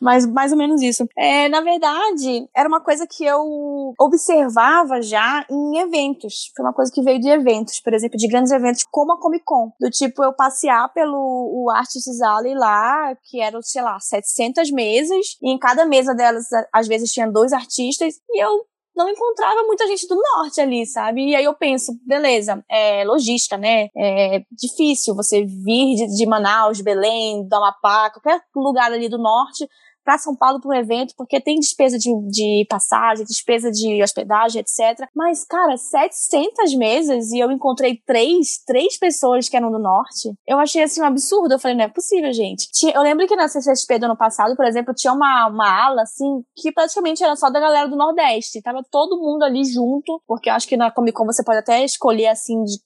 Mas 0.00 0.26
mais 0.26 0.52
ou 0.52 0.58
menos 0.58 0.82
isso. 0.82 1.08
É, 1.16 1.48
na 1.48 1.60
verdade, 1.60 2.48
era 2.54 2.68
uma 2.68 2.80
coisa 2.80 3.06
que 3.06 3.24
eu 3.24 3.94
observava 3.98 5.00
já 5.02 5.44
em 5.50 5.78
eventos. 5.78 6.52
Foi 6.56 6.64
uma 6.64 6.72
coisa 6.72 6.92
que 6.92 7.02
veio 7.02 7.20
de 7.20 7.28
eventos, 7.28 7.80
por 7.80 7.92
exemplo, 7.92 8.18
de 8.18 8.28
grandes 8.28 8.52
eventos 8.52 8.84
como 8.90 9.12
a 9.12 9.20
Comic 9.20 9.44
Con. 9.44 9.72
Do 9.80 9.90
tipo, 9.90 10.22
eu 10.22 10.32
passear 10.32 10.92
pelo 10.92 11.16
o 11.18 11.70
Artists 11.70 12.20
Alley 12.20 12.54
lá, 12.54 13.14
que 13.24 13.40
eram, 13.40 13.60
sei 13.62 13.82
lá, 13.82 13.98
700 13.98 14.70
mesas, 14.70 15.36
e 15.42 15.52
em 15.52 15.58
cada 15.58 15.84
mesa 15.84 16.14
delas, 16.14 16.46
às 16.72 16.86
vezes, 16.86 17.12
tinha 17.12 17.30
dois 17.30 17.52
artistas, 17.52 18.14
e 18.30 18.44
eu 18.44 18.64
não 18.98 19.08
encontrava 19.08 19.62
muita 19.62 19.86
gente 19.86 20.08
do 20.08 20.16
norte 20.16 20.60
ali, 20.60 20.84
sabe? 20.84 21.30
E 21.30 21.36
aí 21.36 21.44
eu 21.44 21.54
penso, 21.54 21.96
beleza, 22.04 22.64
é 22.68 23.04
logística, 23.04 23.56
né? 23.56 23.88
É 23.96 24.42
difícil 24.50 25.14
você 25.14 25.44
vir 25.44 25.94
de, 25.94 26.16
de 26.16 26.26
Manaus, 26.26 26.80
Belém, 26.80 27.46
do 27.46 27.54
Amapá, 27.54 28.10
qualquer 28.10 28.42
lugar 28.56 28.92
ali 28.92 29.08
do 29.08 29.16
norte 29.16 29.68
para 30.08 30.16
São 30.16 30.34
Paulo 30.34 30.58
para 30.58 30.70
um 30.70 30.74
evento, 30.74 31.12
porque 31.18 31.38
tem 31.38 31.56
despesa 31.56 31.98
de, 31.98 32.10
de 32.30 32.66
passagem, 32.66 33.26
despesa 33.26 33.70
de 33.70 34.02
hospedagem, 34.02 34.62
etc. 34.62 35.06
Mas, 35.14 35.44
cara, 35.44 35.76
700 35.76 36.74
mesas 36.76 37.30
e 37.30 37.38
eu 37.38 37.52
encontrei 37.52 38.00
três, 38.06 38.56
três 38.66 38.98
pessoas 38.98 39.50
que 39.50 39.56
eram 39.58 39.70
do 39.70 39.78
norte. 39.78 40.32
Eu 40.46 40.58
achei 40.58 40.82
assim 40.82 41.02
um 41.02 41.04
absurdo. 41.04 41.52
Eu 41.52 41.58
falei, 41.58 41.76
não 41.76 41.84
é 41.84 41.88
possível, 41.88 42.32
gente. 42.32 42.68
Eu 42.94 43.02
lembro 43.02 43.26
que 43.26 43.36
na 43.36 43.48
CCXP 43.48 43.98
do 43.98 44.06
ano 44.06 44.16
passado, 44.16 44.56
por 44.56 44.64
exemplo, 44.64 44.94
tinha 44.94 45.12
uma, 45.12 45.46
uma 45.46 45.68
ala, 45.68 46.00
assim, 46.00 46.42
que 46.56 46.72
praticamente 46.72 47.22
era 47.22 47.36
só 47.36 47.50
da 47.50 47.60
galera 47.60 47.86
do 47.86 47.94
Nordeste. 47.94 48.62
Tava 48.62 48.80
todo 48.90 49.20
mundo 49.20 49.42
ali 49.42 49.62
junto, 49.62 50.22
porque 50.26 50.48
eu 50.48 50.54
acho 50.54 50.66
que 50.66 50.78
na 50.78 50.90
Comic 50.90 51.12
Con 51.12 51.26
você 51.26 51.44
pode 51.44 51.58
até 51.58 51.84
escolher, 51.84 52.28
assim, 52.28 52.64
de, 52.64 52.78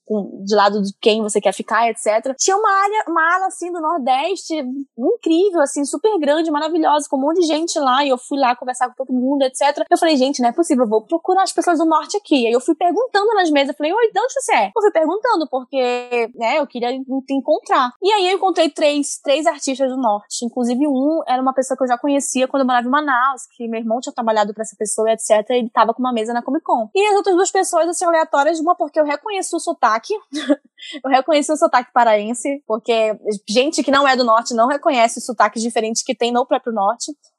de 0.45 0.57
lado 0.57 0.83
de 0.83 0.91
quem 1.01 1.23
você 1.23 1.41
quer 1.41 1.55
ficar, 1.55 1.89
etc. 1.89 2.35
Tinha 2.37 2.57
uma 2.57 2.69
área, 2.69 3.05
uma 3.07 3.37
ala, 3.37 3.47
assim, 3.47 3.71
do 3.71 3.81
Nordeste, 3.81 4.55
incrível, 4.99 5.61
assim, 5.61 5.85
super 5.85 6.19
grande, 6.19 6.51
maravilhosa, 6.51 7.07
com 7.13 7.19
um 7.19 7.21
monte 7.21 7.41
de 7.41 7.47
gente 7.47 7.79
lá, 7.79 8.03
e 8.03 8.09
eu 8.09 8.17
fui 8.17 8.39
lá 8.39 8.57
conversar 8.57 8.89
com 8.89 8.95
todo 8.95 9.13
mundo, 9.13 9.43
etc. 9.43 9.85
Eu 9.91 9.99
falei, 9.99 10.17
gente, 10.17 10.41
não 10.41 10.49
é 10.49 10.53
possível, 10.53 10.85
eu 10.85 10.89
vou 10.89 11.03
procurar 11.03 11.43
as 11.43 11.53
pessoas 11.53 11.79
do 11.79 11.85
Norte 11.85 12.17
aqui. 12.17 12.47
Aí 12.47 12.53
eu 12.53 12.61
fui 12.61 12.75
perguntando 12.75 13.35
nas 13.35 13.51
mesas, 13.51 13.77
falei, 13.77 13.93
oi, 13.93 14.11
de 14.11 14.19
onde 14.19 14.33
você 14.33 14.55
é? 14.55 14.67
Eu 14.75 14.81
fui 14.81 14.91
perguntando, 14.91 15.47
porque, 15.51 16.31
né, 16.35 16.59
eu 16.59 16.67
queria 16.67 16.89
te 16.91 17.35
encontrar. 17.35 17.93
E 18.03 18.11
aí 18.11 18.31
eu 18.31 18.37
encontrei 18.37 18.71
três, 18.71 19.21
três 19.23 19.47
artistas 19.47 19.91
do 19.91 19.99
Norte, 19.99 20.47
inclusive 20.47 20.87
um 20.89 21.21
era 21.29 21.43
uma 21.43 21.53
pessoa 21.53 21.77
que 21.77 21.85
eu 21.85 21.89
já 21.89 21.99
conhecia 21.99 22.49
quando 22.49 22.63
eu 22.63 22.67
morava 22.67 22.87
em 22.87 22.91
Manaus, 22.91 23.43
que 23.55 23.69
meu 23.69 23.79
irmão 23.79 24.01
tinha 24.01 24.13
trabalhado 24.13 24.55
para 24.55 24.63
essa 24.63 24.77
pessoa, 24.79 25.13
etc. 25.13 25.45
Ele 25.51 25.69
tava 25.69 25.93
com 25.93 26.01
uma 26.01 26.15
mesa 26.15 26.33
na 26.33 26.43
Comic 26.43 26.65
Con. 26.65 26.89
E 26.95 27.09
as 27.09 27.17
outras 27.17 27.37
duas 27.37 27.51
pessoas, 27.51 27.89
assim, 27.89 28.07
aleatórias, 28.07 28.59
uma 28.59 28.75
porque 28.75 28.99
eu 28.99 29.05
reconheci 29.05 29.55
o 29.55 29.61
sotaque. 29.61 30.15
eu 31.05 31.11
reconheci 31.11 31.53
o 31.53 31.57
sotaque 31.57 31.93
paraense, 31.93 32.63
porque 32.67 33.19
gente 33.47 33.83
que 33.83 33.91
não 33.91 34.09
é 34.09 34.17
do 34.17 34.25
norte 34.25 34.55
não 34.55 34.69
reconhece 34.69 35.19
os 35.19 35.27
sotaques 35.27 35.63
diferentes 35.63 36.03
que 36.03 36.15
tem 36.15 36.33
no 36.33 36.47
próprio 36.47 36.73
norte, 36.73 36.92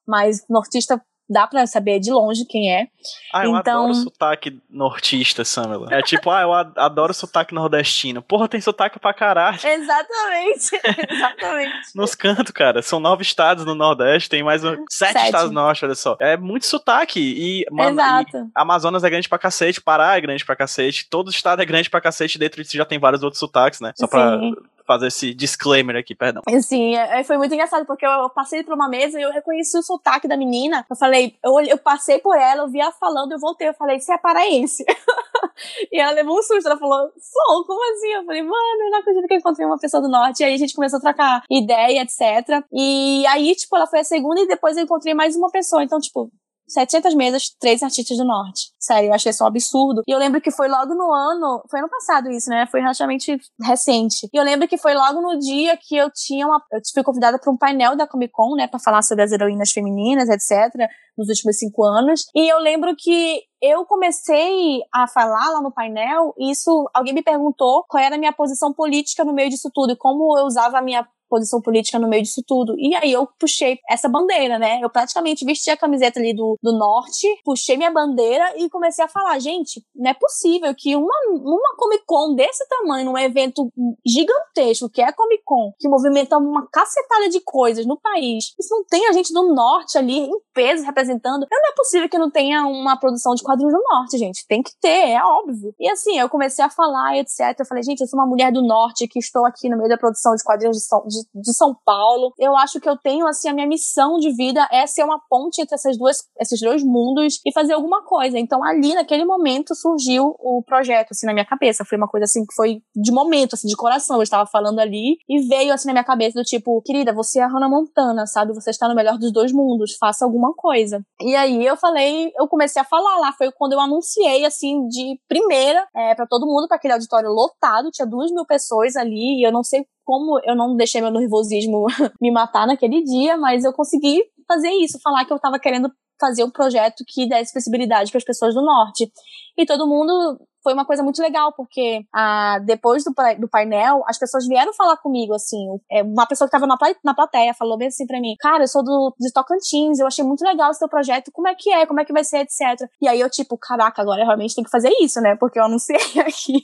mas 0.08 0.45
nortista 0.49 1.01
dá 1.30 1.47
pra 1.47 1.66
saber 1.66 1.99
de 1.99 2.12
longe 2.12 2.45
quem 2.45 2.72
é. 2.72 2.88
Ah, 3.34 3.45
eu 3.45 3.56
então... 3.58 3.86
adoro 3.86 3.95
sotaque 3.95 4.62
nortista, 4.70 5.45
Samela. 5.45 5.88
É 5.91 6.01
tipo, 6.01 6.30
ah, 6.30 6.41
eu 6.41 6.54
adoro 6.54 7.14
sotaque 7.14 7.54
nordestino. 7.54 8.22
Porra, 8.22 8.47
tem 8.47 8.62
sotaque 8.62 8.99
pra 8.99 9.14
caralho. 9.14 9.58
Exatamente, 9.64 10.80
exatamente. 11.10 11.74
Nos 11.95 12.16
cantos, 12.16 12.51
cara, 12.51 12.82
são 12.82 12.99
nove 12.99 13.24
estados 13.24 13.66
no 13.66 13.74
Nordeste, 13.74 14.30
tem 14.30 14.43
mais 14.43 14.64
um... 14.64 14.76
sete, 14.89 15.14
sete, 15.14 15.26
estados 15.26 15.49
no 15.49 15.56
Norte, 15.56 15.86
olha 15.86 15.95
só. 15.95 16.18
É 16.20 16.38
muito 16.38 16.66
sotaque. 16.66 17.20
E, 17.20 17.66
mano, 17.72 17.91
Exato. 17.91 18.38
E 18.38 18.51
Amazonas 18.56 19.04
é 19.04 19.10
grande 19.10 19.30
pra 19.30 19.39
cacete, 19.39 19.82
Pará 19.82 20.18
é 20.18 20.22
grande 20.22 20.45
pra 20.45 20.56
cacete, 20.56 21.08
todo 21.10 21.32
estado 21.32 21.62
é 21.62 21.66
grande 21.66 21.89
pra 21.89 22.01
cacete, 22.01 22.38
dentro 22.38 22.62
disso 22.62 22.78
já 22.78 22.86
tem 22.86 22.99
vários 22.99 23.24
outros 23.24 23.39
sotaques, 23.39 23.80
né? 23.80 23.93
Só 23.95 24.06
Sim. 24.06 24.12
pra 24.12 24.39
fazer 24.86 25.08
esse 25.08 25.34
disclaimer 25.34 25.96
aqui, 25.96 26.16
perdão. 26.16 26.44
Sim, 26.62 26.96
é, 26.96 27.20
é, 27.20 27.24
foi 27.24 27.38
muito 27.38 27.54
engraçado, 27.54 27.86
porque 27.86 28.06
eu 28.06 28.30
passei 28.30 28.64
por 28.64 28.74
uma 28.74 28.88
mesa 28.88 29.20
e 29.20 29.24
eu 29.24 29.32
reconheci 29.32 29.78
o 29.78 29.84
sotaque 29.84 30.28
da 30.28 30.38
menina. 30.38 30.86
Eu 30.90 30.96
falei, 30.96 31.36
eu, 31.44 31.60
eu 31.62 31.78
passei 31.78 32.20
por 32.20 32.36
ela, 32.36 32.64
eu 32.64 32.70
vi 32.70 32.80
ela 32.80 32.92
falando, 32.92 33.32
eu 33.32 33.40
voltei, 33.40 33.68
eu 33.68 33.74
falei, 33.74 34.00
você 34.00 34.14
é 34.14 34.18
paraense. 34.18 34.84
e 35.92 36.00
ela 36.00 36.12
levou 36.12 36.38
um 36.38 36.42
susto, 36.42 36.68
ela 36.68 36.78
falou, 36.78 37.12
sou, 37.18 37.66
como 37.66 37.80
assim? 37.94 38.14
Eu 38.14 38.26
falei, 38.26 38.42
mano, 38.42 38.84
eu 38.86 38.92
não 38.92 39.00
acredito 39.00 39.28
que 39.28 39.34
eu 39.34 39.38
encontrei 39.40 39.66
uma 39.66 39.80
pessoa 39.80 40.02
do 40.02 40.10
norte. 40.10 40.42
E 40.42 40.44
aí 40.46 40.54
a 40.54 40.58
gente 40.58 40.76
começou 40.76 40.98
a 40.98 41.02
trocar 41.02 41.44
ideia, 41.50 42.02
etc. 42.02 42.64
E 42.72 43.26
aí, 43.28 43.56
tipo, 43.56 43.76
ela 43.76 43.88
foi 43.88 44.00
a 44.00 44.04
segunda 44.04 44.42
e 44.42 44.48
depois 44.48 44.78
eu 44.78 44.84
encontrei 44.84 45.14
mais 45.14 45.36
uma 45.36 45.50
pessoa. 45.50 45.84
Então, 45.84 46.00
tipo, 46.00 46.32
700 46.68 47.14
mesas, 47.16 47.49
três 47.59 47.84
artistas 47.84 48.18
do 48.18 48.26
norte. 48.26 48.72
Sério, 48.80 49.09
eu 49.09 49.14
achei 49.14 49.30
isso 49.30 49.43
um 49.43 49.47
absurdo. 49.47 50.01
E 50.07 50.11
eu 50.11 50.20
lembro 50.20 50.41
que 50.41 50.51
foi 50.51 50.68
logo 50.68 50.93
no 50.93 51.11
ano, 51.11 51.64
foi 51.70 51.80
ano 51.80 51.89
passado 51.89 52.30
isso, 52.30 52.49
né? 52.49 52.68
Foi 52.70 52.82
relativamente 52.82 53.38
recente. 53.61 54.28
E 54.34 54.38
eu 54.38 54.43
lembro 54.43 54.68
que 54.68 54.78
foi 54.78 54.93
logo 54.93 55.22
no 55.22 55.39
dia 55.39 55.78
que 55.78 55.95
eu 55.95 56.09
tinha 56.11 56.45
uma. 56.45 56.61
Eu 56.72 56.82
fui 56.93 57.03
convidada 57.03 57.39
para 57.39 57.51
um 57.51 57.57
painel 57.57 57.95
da 57.95 58.07
Comic 58.07 58.34
Con, 58.34 58.55
né? 58.55 58.68
Pra 58.68 58.80
falar 58.80 59.01
sobre 59.01 59.24
as 59.24 59.32
heroínas 59.32 59.72
femininas, 59.72 60.30
etc., 60.30 60.89
nos 61.18 61.30
últimos 61.30 61.57
cinco 61.57 61.84
anos. 61.84 62.26
E 62.36 62.51
eu 62.51 62.59
lembro 62.59 62.95
que 62.97 63.41
eu 63.61 63.86
comecei 63.86 64.82
a 64.93 65.07
falar 65.07 65.49
lá 65.51 65.61
no 65.61 65.72
painel, 65.72 66.34
e 66.38 66.51
isso, 66.51 66.89
alguém 66.93 67.14
me 67.14 67.24
perguntou 67.24 67.86
qual 67.88 68.03
era 68.03 68.16
a 68.16 68.20
minha 68.20 68.34
posição 68.34 68.74
política 68.74 69.24
no 69.24 69.34
meio 69.34 69.49
disso 69.49 69.70
tudo, 69.74 69.93
e 69.93 69.95
como 69.95 70.38
eu 70.38 70.45
usava 70.45 70.80
a 70.80 70.82
minha 70.82 71.07
posição 71.34 71.60
política 71.60 71.98
no 71.98 72.08
meio 72.08 72.22
disso 72.22 72.44
tudo. 72.46 72.76
E 72.78 72.96
aí 72.96 73.12
eu 73.12 73.28
puxei 73.40 73.80
essa 73.90 74.08
bandeira, 74.08 74.60
né? 74.60 74.80
Eu 74.84 74.90
praticamente 74.90 75.44
vesti 75.44 75.72
a 75.72 75.78
camiseta 75.78 76.20
ali 76.20 76.32
do, 76.32 76.60
do 76.62 76.78
norte, 76.78 77.28
puxei 77.44 77.76
minha 77.76 77.90
bandeira 77.90 78.54
e 78.56 78.70
comecei 78.70 79.04
a 79.04 79.08
falar, 79.08 79.40
gente, 79.40 79.84
não 79.96 80.12
é 80.12 80.14
possível 80.14 80.72
que 80.78 80.96
uma, 80.96 81.16
uma 81.32 81.76
Comic 81.76 82.04
Con 82.06 82.36
desse 82.36 82.68
tamanho, 82.68 83.06
num 83.06 83.18
evento 83.18 83.68
gigantesco, 84.06 84.88
que 84.90 85.02
é 85.02 85.06
a 85.06 85.14
Comic 85.14 85.42
Con, 85.44 85.74
que 85.80 85.90
movimenta 85.90 86.38
uma 86.38 86.68
cacetada 86.68 87.28
de 87.30 87.40
coisas 87.40 87.84
no 87.88 88.00
país, 88.00 88.54
isso 88.60 88.76
não 88.76 88.84
tem 88.86 89.08
a 89.08 89.12
gente 89.12 89.34
do 89.34 89.56
norte 89.56 89.98
ali 89.98 90.20
em 90.20 90.40
peso 90.54 90.84
representando. 90.84 91.48
Não 91.50 91.70
é 91.72 91.74
possível 91.76 92.08
que 92.08 92.18
não 92.20 92.30
tenha 92.30 92.64
uma 92.68 92.96
produção 92.96 93.34
de 93.34 93.42
quadrinhos 93.42 93.74
do 93.74 93.82
norte, 93.82 94.20
gente. 94.20 94.46
Tem 94.48 94.62
que 94.62 94.72
ter, 94.80 95.10
é 95.10 95.24
óbvio. 95.24 95.74
E 95.80 95.90
assim, 95.90 96.20
eu 96.20 96.30
comecei 96.30 96.64
a 96.64 96.70
falar, 96.70 97.18
etc. 97.18 97.58
Eu 97.58 97.66
falei, 97.66 97.84
gente, 97.84 98.02
eu 98.02 98.08
sou 98.08 98.20
uma 98.20 98.28
mulher 98.28 98.52
do 98.52 98.62
norte 98.62 99.08
que 99.08 99.18
estou 99.18 99.46
aqui 99.48 99.68
no 99.68 99.78
meio 99.78 99.90
da 99.90 99.98
produção 99.98 100.36
de 100.36 100.44
quadrinhos 100.44 100.78
de, 100.78 100.84
de 101.08 101.23
de 101.34 101.54
São 101.54 101.76
Paulo. 101.86 102.34
Eu 102.38 102.56
acho 102.58 102.80
que 102.80 102.90
eu 102.90 102.98
tenho, 102.98 103.28
assim, 103.28 103.50
a 103.50 103.54
minha 103.54 103.68
missão 103.68 104.18
de 104.18 104.32
vida 104.32 104.68
é 104.72 104.86
ser 104.86 105.04
uma 105.04 105.20
ponte 105.30 105.62
entre 105.62 105.76
essas 105.76 105.98
duas, 105.98 106.18
esses 106.40 106.60
dois 106.60 106.84
mundos 106.84 107.40
e 107.46 107.52
fazer 107.54 107.74
alguma 107.74 108.04
coisa. 108.04 108.38
Então, 108.38 108.64
ali, 108.64 108.94
naquele 108.94 109.26
momento, 109.26 109.76
surgiu 109.76 110.36
o 110.40 110.64
projeto, 110.66 111.10
assim, 111.12 111.26
na 111.26 111.34
minha 111.34 111.46
cabeça. 111.46 111.86
Foi 111.86 111.98
uma 111.98 112.08
coisa, 112.08 112.26
assim, 112.26 112.46
que 112.46 112.54
foi 112.56 112.82
de 112.96 113.12
momento, 113.12 113.54
assim, 113.54 113.68
de 113.68 113.76
coração. 113.76 114.18
Eu 114.18 114.24
estava 114.24 114.46
falando 114.46 114.80
ali 114.80 115.18
e 115.28 115.42
veio, 115.48 115.74
assim, 115.74 115.88
na 115.88 115.94
minha 115.94 116.04
cabeça 116.04 116.40
do 116.40 116.44
tipo, 116.44 116.82
querida, 116.82 117.14
você 117.14 117.40
é 117.40 117.44
a 117.44 117.48
Hannah 117.48 117.70
Montana, 117.70 118.26
sabe? 118.26 118.54
Você 118.54 118.70
está 118.70 118.88
no 118.88 118.96
melhor 118.96 119.18
dos 119.18 119.32
dois 119.32 119.52
mundos, 119.52 119.96
faça 120.00 120.26
alguma 120.26 120.54
coisa. 120.54 121.02
E 121.22 121.36
aí, 121.36 121.66
eu 121.66 121.78
falei, 121.78 122.32
eu 122.38 122.48
comecei 122.48 122.82
a 122.82 122.86
falar 122.86 123.20
lá. 123.20 123.34
Foi 123.34 123.52
quando 123.52 123.74
eu 123.74 123.80
anunciei, 123.80 124.46
assim, 124.46 124.88
de 124.88 125.20
primeira, 125.28 125.88
é, 125.96 126.16
para 126.16 126.28
todo 126.28 126.48
mundo, 126.48 126.68
para 126.68 126.78
aquele 126.78 126.94
auditório 126.94 127.30
lotado. 127.30 127.92
Tinha 127.92 128.06
duas 128.06 128.32
mil 128.32 128.46
pessoas 128.46 128.96
ali 128.96 129.40
e 129.40 129.48
eu 129.48 129.52
não 129.52 129.64
sei 129.64 129.86
como 130.04 130.39
eu 130.43 130.56
não 130.56 130.76
deixei 130.76 131.01
meu 131.01 131.12
nervosismo 131.12 131.86
me 132.22 132.32
matar 132.32 132.68
naquele 132.68 133.04
dia, 133.04 133.38
mas 133.38 133.64
eu 133.64 133.74
consegui 133.74 134.24
fazer 134.47 134.70
isso, 134.70 134.99
falar 135.01 135.26
que 135.26 135.34
eu 135.34 135.39
tava 135.39 135.60
querendo 135.60 135.91
fazer 136.20 136.43
um 136.43 136.51
projeto 136.51 137.04
que 137.08 137.28
desse 137.28 137.54
possibilidade 137.54 138.12
para 138.12 138.18
as 138.18 138.24
pessoas 138.24 138.54
do 138.54 138.62
norte. 138.62 139.12
E 139.58 139.66
todo 139.66 139.88
mundo 139.88 140.39
foi 140.64 140.74
uma 140.74 140.86
coisa 140.86 141.04
muito 141.04 141.22
legal, 141.22 141.54
porque 141.56 142.06
ah, 142.14 142.58
depois 142.66 143.04
do, 143.04 143.14
do 143.38 143.49
painel, 143.49 144.01
as 144.08 144.18
pessoas 144.18 144.47
vieram 144.47 144.74
falar 144.74 144.95
comigo, 144.97 145.34
assim, 145.34 145.68
é, 145.91 146.01
uma 146.01 146.26
pessoa 146.26 146.49
que 146.49 146.56
estava 146.56 146.66
na, 146.66 146.78
na 147.04 147.14
plateia 147.14 147.54
falou 147.54 147.78
bem 147.78 147.89
assim 147.89 148.08
pra 148.08 148.20
mim, 148.20 148.36
cara, 148.39 148.64
eu 148.64 148.68
sou 148.68 148.82
do, 148.84 149.14
de 149.20 149.32
Tocantins, 149.32 149.99
eu 149.99 150.08
achei 150.08 150.24
muito 150.24 150.43
legal 150.43 150.72
o 150.72 150.74
seu 150.74 150.88
projeto, 150.88 151.32
como 151.34 151.49
é 151.49 151.56
que 151.56 151.70
é, 151.70 151.86
como 151.86 151.99
é 151.99 152.06
que 152.06 152.14
vai 152.14 152.24
ser, 152.24 152.39
etc. 152.39 152.88
E 153.01 153.08
aí 153.08 153.20
eu, 153.20 153.30
tipo, 153.30 153.58
caraca, 153.58 154.01
agora 154.01 154.22
eu 154.22 154.26
realmente 154.26 154.56
tenho 154.56 154.64
que 154.64 154.72
fazer 154.72 154.89
isso, 155.01 155.20
né, 155.20 155.36
porque 155.36 155.60
eu 155.60 155.66
anunciei 155.66 155.97
aqui, 156.26 156.64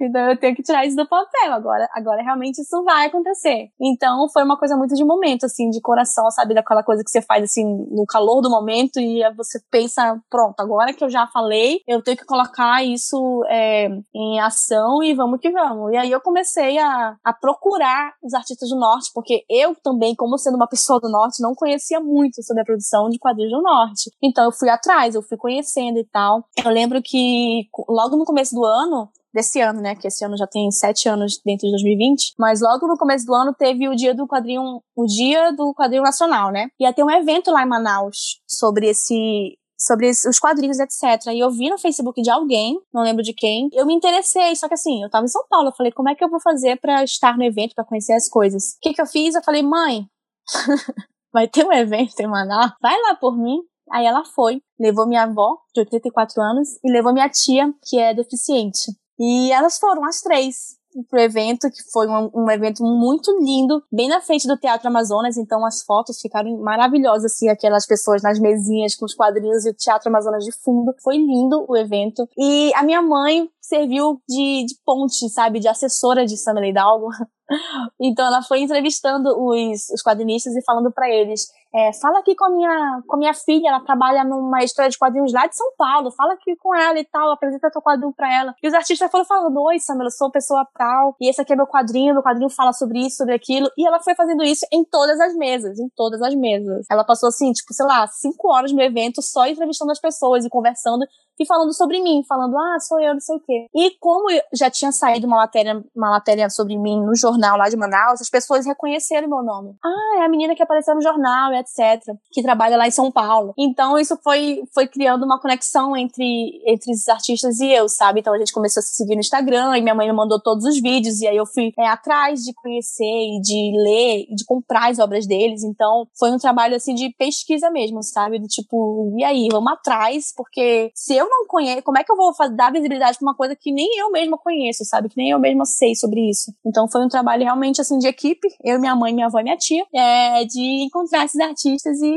então 0.00 0.30
eu 0.30 0.38
tenho 0.38 0.54
que 0.54 0.62
tirar 0.62 0.86
isso 0.86 0.96
do 0.96 1.08
papel, 1.08 1.52
agora, 1.52 1.88
agora 1.92 2.22
realmente 2.22 2.60
isso 2.62 2.84
vai 2.84 3.06
acontecer. 3.06 3.68
Então 3.80 4.28
foi 4.32 4.44
uma 4.44 4.56
coisa 4.56 4.76
muito 4.76 4.94
de 4.94 5.04
momento, 5.04 5.44
assim, 5.46 5.68
de 5.70 5.80
coração, 5.80 6.30
sabe, 6.30 6.54
daquela 6.54 6.84
coisa 6.84 7.02
que 7.02 7.10
você 7.10 7.20
faz, 7.20 7.42
assim, 7.42 7.64
no 7.64 8.06
calor 8.06 8.40
do 8.40 8.50
momento 8.50 9.00
e 9.00 9.22
você 9.34 9.60
pensa, 9.70 10.20
pronto, 10.30 10.54
agora 10.60 10.92
que 10.92 11.02
eu 11.02 11.10
já 11.10 11.26
falei, 11.26 11.80
eu 11.88 12.00
tenho 12.00 12.13
que 12.16 12.24
colocar 12.24 12.84
isso 12.84 13.44
é, 13.48 13.88
em 14.14 14.40
ação 14.40 15.02
e 15.02 15.14
vamos 15.14 15.40
que 15.40 15.50
vamos. 15.50 15.92
E 15.92 15.96
aí 15.96 16.10
eu 16.10 16.20
comecei 16.20 16.78
a, 16.78 17.16
a 17.22 17.32
procurar 17.32 18.14
os 18.22 18.34
artistas 18.34 18.68
do 18.68 18.76
Norte, 18.76 19.10
porque 19.14 19.44
eu 19.48 19.74
também, 19.82 20.14
como 20.14 20.38
sendo 20.38 20.56
uma 20.56 20.68
pessoa 20.68 21.00
do 21.00 21.10
Norte, 21.10 21.42
não 21.42 21.54
conhecia 21.54 22.00
muito 22.00 22.42
sobre 22.42 22.62
a 22.62 22.64
produção 22.64 23.08
de 23.08 23.18
quadrinhos 23.18 23.52
do 23.52 23.62
Norte. 23.62 24.10
Então 24.22 24.44
eu 24.44 24.52
fui 24.52 24.68
atrás, 24.68 25.14
eu 25.14 25.22
fui 25.22 25.36
conhecendo 25.36 25.98
e 25.98 26.04
tal. 26.04 26.44
Eu 26.64 26.70
lembro 26.70 27.00
que 27.02 27.68
logo 27.88 28.16
no 28.16 28.24
começo 28.24 28.54
do 28.54 28.64
ano, 28.64 29.08
desse 29.34 29.60
ano, 29.60 29.80
né? 29.80 29.96
Que 29.96 30.06
esse 30.06 30.24
ano 30.24 30.36
já 30.36 30.46
tem 30.46 30.70
sete 30.70 31.08
anos 31.08 31.40
dentro 31.44 31.66
de 31.66 31.72
2020. 31.72 32.34
Mas 32.38 32.60
logo 32.62 32.86
no 32.86 32.96
começo 32.96 33.26
do 33.26 33.34
ano 33.34 33.52
teve 33.52 33.88
o 33.88 33.96
dia 33.96 34.14
do 34.14 34.28
quadrinho, 34.28 34.80
o 34.96 35.04
dia 35.04 35.50
do 35.52 35.74
quadrinho 35.74 36.04
nacional, 36.04 36.52
né? 36.52 36.68
Ia 36.78 36.92
ter 36.92 37.02
um 37.02 37.10
evento 37.10 37.50
lá 37.50 37.64
em 37.64 37.68
Manaus 37.68 38.40
sobre 38.48 38.88
esse 38.88 39.58
sobre 39.78 40.08
os 40.08 40.38
quadrinhos, 40.38 40.78
etc. 40.78 41.32
E 41.32 41.40
eu 41.40 41.50
vi 41.50 41.68
no 41.68 41.78
Facebook 41.78 42.20
de 42.22 42.30
alguém, 42.30 42.80
não 42.92 43.02
lembro 43.02 43.22
de 43.22 43.32
quem, 43.32 43.68
eu 43.72 43.86
me 43.86 43.94
interessei, 43.94 44.54
só 44.56 44.68
que 44.68 44.74
assim, 44.74 45.02
eu 45.02 45.10
tava 45.10 45.24
em 45.24 45.28
São 45.28 45.44
Paulo, 45.48 45.68
eu 45.68 45.74
falei, 45.74 45.92
como 45.92 46.08
é 46.08 46.14
que 46.14 46.24
eu 46.24 46.30
vou 46.30 46.40
fazer 46.40 46.80
para 46.80 47.04
estar 47.04 47.36
no 47.36 47.44
evento, 47.44 47.74
para 47.74 47.84
conhecer 47.84 48.12
as 48.12 48.28
coisas? 48.28 48.74
O 48.76 48.80
que 48.80 48.94
que 48.94 49.00
eu 49.00 49.06
fiz? 49.06 49.34
Eu 49.34 49.42
falei, 49.42 49.62
mãe, 49.62 50.06
vai 51.32 51.48
ter 51.48 51.66
um 51.66 51.72
evento 51.72 52.18
em 52.20 52.26
Manaus, 52.26 52.72
vai 52.80 53.00
lá 53.02 53.14
por 53.16 53.36
mim. 53.36 53.58
Aí 53.92 54.06
ela 54.06 54.24
foi, 54.24 54.62
levou 54.80 55.06
minha 55.06 55.24
avó, 55.24 55.58
de 55.74 55.80
84 55.80 56.40
anos, 56.40 56.68
e 56.82 56.90
levou 56.90 57.12
minha 57.12 57.28
tia, 57.28 57.72
que 57.82 57.98
é 57.98 58.14
deficiente. 58.14 58.92
E 59.18 59.52
elas 59.52 59.78
foram, 59.78 60.04
as 60.04 60.20
três 60.20 60.76
pro 61.08 61.20
evento, 61.20 61.70
que 61.70 61.82
foi 61.92 62.06
um, 62.06 62.30
um, 62.34 62.50
evento 62.50 62.82
muito 62.84 63.30
lindo, 63.40 63.82
bem 63.92 64.08
na 64.08 64.20
frente 64.20 64.46
do 64.46 64.56
Teatro 64.56 64.88
Amazonas, 64.88 65.36
então 65.36 65.64
as 65.64 65.82
fotos 65.82 66.20
ficaram 66.20 66.56
maravilhosas, 66.58 67.32
assim, 67.32 67.48
aquelas 67.48 67.86
pessoas 67.86 68.22
nas 68.22 68.38
mesinhas 68.38 68.94
com 68.94 69.04
os 69.04 69.14
quadrinhos 69.14 69.66
e 69.66 69.70
o 69.70 69.74
Teatro 69.74 70.08
Amazonas 70.08 70.44
de 70.44 70.52
fundo. 70.52 70.94
Foi 71.02 71.16
lindo 71.16 71.64
o 71.68 71.76
evento. 71.76 72.28
E 72.36 72.72
a 72.74 72.82
minha 72.82 73.02
mãe 73.02 73.48
serviu 73.60 74.20
de, 74.28 74.66
de 74.66 74.74
ponte, 74.84 75.28
sabe, 75.30 75.58
de 75.58 75.68
assessora 75.68 76.26
de 76.26 76.36
Samela 76.36 76.66
Hidalgo. 76.66 77.08
então 78.00 78.26
ela 78.26 78.42
foi 78.42 78.60
entrevistando 78.60 79.30
os, 79.30 79.88
os 79.90 80.02
quadrinistas 80.02 80.54
e 80.54 80.64
falando 80.64 80.92
para 80.92 81.08
eles 81.08 81.46
é, 81.74 81.92
fala 81.92 82.20
aqui 82.20 82.36
com 82.36 82.44
a, 82.44 82.50
minha, 82.50 83.02
com 83.04 83.16
a 83.16 83.18
minha 83.18 83.34
filha, 83.34 83.68
ela 83.68 83.80
trabalha 83.80 84.22
numa 84.22 84.62
história 84.62 84.88
de 84.88 84.96
quadrinhos 84.96 85.32
lá 85.32 85.46
de 85.48 85.56
São 85.56 85.72
Paulo, 85.76 86.12
fala 86.12 86.34
aqui 86.34 86.54
com 86.56 86.72
ela 86.72 86.96
e 87.00 87.04
tal, 87.04 87.32
apresenta 87.32 87.68
teu 87.68 87.82
quadrinho 87.82 88.12
pra 88.12 88.32
ela. 88.32 88.54
E 88.62 88.68
os 88.68 88.74
artistas 88.74 89.10
foram 89.10 89.24
falando, 89.24 89.60
oi, 89.60 89.80
Samela, 89.80 90.06
eu 90.06 90.10
sou 90.12 90.30
pessoa 90.30 90.64
tal, 90.78 91.16
e 91.20 91.28
esse 91.28 91.40
aqui 91.40 91.52
é 91.52 91.56
meu 91.56 91.66
quadrinho, 91.66 92.14
meu 92.14 92.22
quadrinho 92.22 92.48
fala 92.48 92.72
sobre 92.72 93.00
isso, 93.00 93.16
sobre 93.16 93.34
aquilo. 93.34 93.68
E 93.76 93.84
ela 93.84 93.98
foi 93.98 94.14
fazendo 94.14 94.44
isso 94.44 94.64
em 94.72 94.84
todas 94.84 95.18
as 95.18 95.34
mesas, 95.34 95.80
em 95.80 95.88
todas 95.96 96.22
as 96.22 96.32
mesas. 96.36 96.86
Ela 96.88 97.02
passou 97.02 97.28
assim, 97.28 97.50
tipo, 97.50 97.74
sei 97.74 97.86
lá, 97.86 98.06
cinco 98.06 98.52
horas 98.52 98.70
no 98.70 98.80
evento 98.80 99.20
só 99.20 99.44
entrevistando 99.44 99.90
as 99.90 100.00
pessoas 100.00 100.44
e 100.44 100.48
conversando 100.48 101.04
e 101.38 101.46
falando 101.46 101.74
sobre 101.74 102.00
mim, 102.00 102.22
falando, 102.28 102.56
ah, 102.56 102.78
sou 102.80 103.00
eu, 103.00 103.14
não 103.14 103.20
sei 103.20 103.36
o 103.36 103.40
quê. 103.40 103.66
E 103.74 103.90
como 103.98 104.28
já 104.52 104.70
tinha 104.70 104.92
saído 104.92 105.26
uma 105.26 105.36
matéria, 105.36 105.82
uma 105.94 106.10
matéria 106.10 106.48
sobre 106.48 106.76
mim 106.76 107.00
no 107.04 107.14
jornal 107.14 107.56
lá 107.56 107.68
de 107.68 107.76
Manaus, 107.76 108.20
as 108.20 108.30
pessoas 108.30 108.66
reconheceram 108.66 109.28
meu 109.28 109.42
nome. 109.42 109.74
Ah, 109.84 110.20
é 110.20 110.24
a 110.24 110.28
menina 110.28 110.54
que 110.54 110.62
apareceu 110.62 110.94
no 110.94 111.02
jornal, 111.02 111.52
etc. 111.54 112.02
Que 112.30 112.42
trabalha 112.42 112.76
lá 112.76 112.86
em 112.86 112.90
São 112.90 113.10
Paulo. 113.10 113.52
Então 113.58 113.98
isso 113.98 114.16
foi, 114.22 114.62
foi 114.72 114.86
criando 114.86 115.24
uma 115.24 115.40
conexão 115.40 115.96
entre, 115.96 116.62
entre 116.66 116.92
esses 116.92 117.08
artistas 117.08 117.60
e 117.60 117.70
eu, 117.72 117.88
sabe? 117.88 118.20
Então 118.20 118.32
a 118.34 118.38
gente 118.38 118.52
começou 118.52 118.80
a 118.80 118.82
se 118.82 118.94
seguir 118.94 119.14
no 119.14 119.20
Instagram 119.20 119.76
e 119.76 119.82
minha 119.82 119.94
mãe 119.94 120.06
me 120.06 120.14
mandou 120.14 120.40
todos 120.40 120.64
os 120.64 120.80
vídeos 120.80 121.20
e 121.20 121.26
aí 121.26 121.36
eu 121.36 121.46
fui 121.46 121.72
é, 121.78 121.86
atrás 121.88 122.40
de 122.40 122.52
conhecer 122.54 123.04
e 123.04 123.40
de 123.40 123.72
ler 123.82 124.26
e 124.30 124.34
de 124.34 124.44
comprar 124.44 124.90
as 124.90 124.98
obras 124.98 125.26
deles. 125.26 125.62
Então 125.62 126.06
foi 126.18 126.30
um 126.30 126.38
trabalho 126.38 126.76
assim 126.76 126.94
de 126.94 127.10
pesquisa 127.18 127.70
mesmo, 127.70 128.02
sabe? 128.02 128.38
Do 128.38 128.46
tipo, 128.46 129.14
e 129.18 129.24
aí, 129.24 129.48
vamos 129.50 129.72
atrás, 129.72 130.32
porque 130.36 130.90
se 130.94 131.14
eu 131.14 131.23
eu 131.24 131.30
não 131.30 131.46
conheço, 131.46 131.82
como 131.82 131.98
é 131.98 132.04
que 132.04 132.12
eu 132.12 132.16
vou 132.16 132.32
dar 132.54 132.72
visibilidade 132.72 133.18
pra 133.18 133.26
uma 133.26 133.34
coisa 133.34 133.56
que 133.56 133.72
nem 133.72 133.98
eu 133.98 134.10
mesma 134.10 134.38
conheço, 134.38 134.84
sabe? 134.84 135.08
Que 135.08 135.16
nem 135.16 135.30
eu 135.30 135.38
mesma 135.38 135.64
sei 135.64 135.94
sobre 135.94 136.20
isso. 136.28 136.52
Então 136.64 136.88
foi 136.88 137.04
um 137.04 137.08
trabalho 137.08 137.42
realmente 137.42 137.80
assim 137.80 137.98
de 137.98 138.06
equipe, 138.06 138.48
eu, 138.62 138.78
minha 138.78 138.94
mãe, 138.94 139.12
minha 139.12 139.26
avó 139.26 139.40
e 139.40 139.42
minha 139.42 139.56
tia, 139.56 139.84
é, 139.94 140.44
de 140.44 140.84
encontrar 140.84 141.24
esses 141.24 141.40
artistas 141.40 142.00
e 142.00 142.14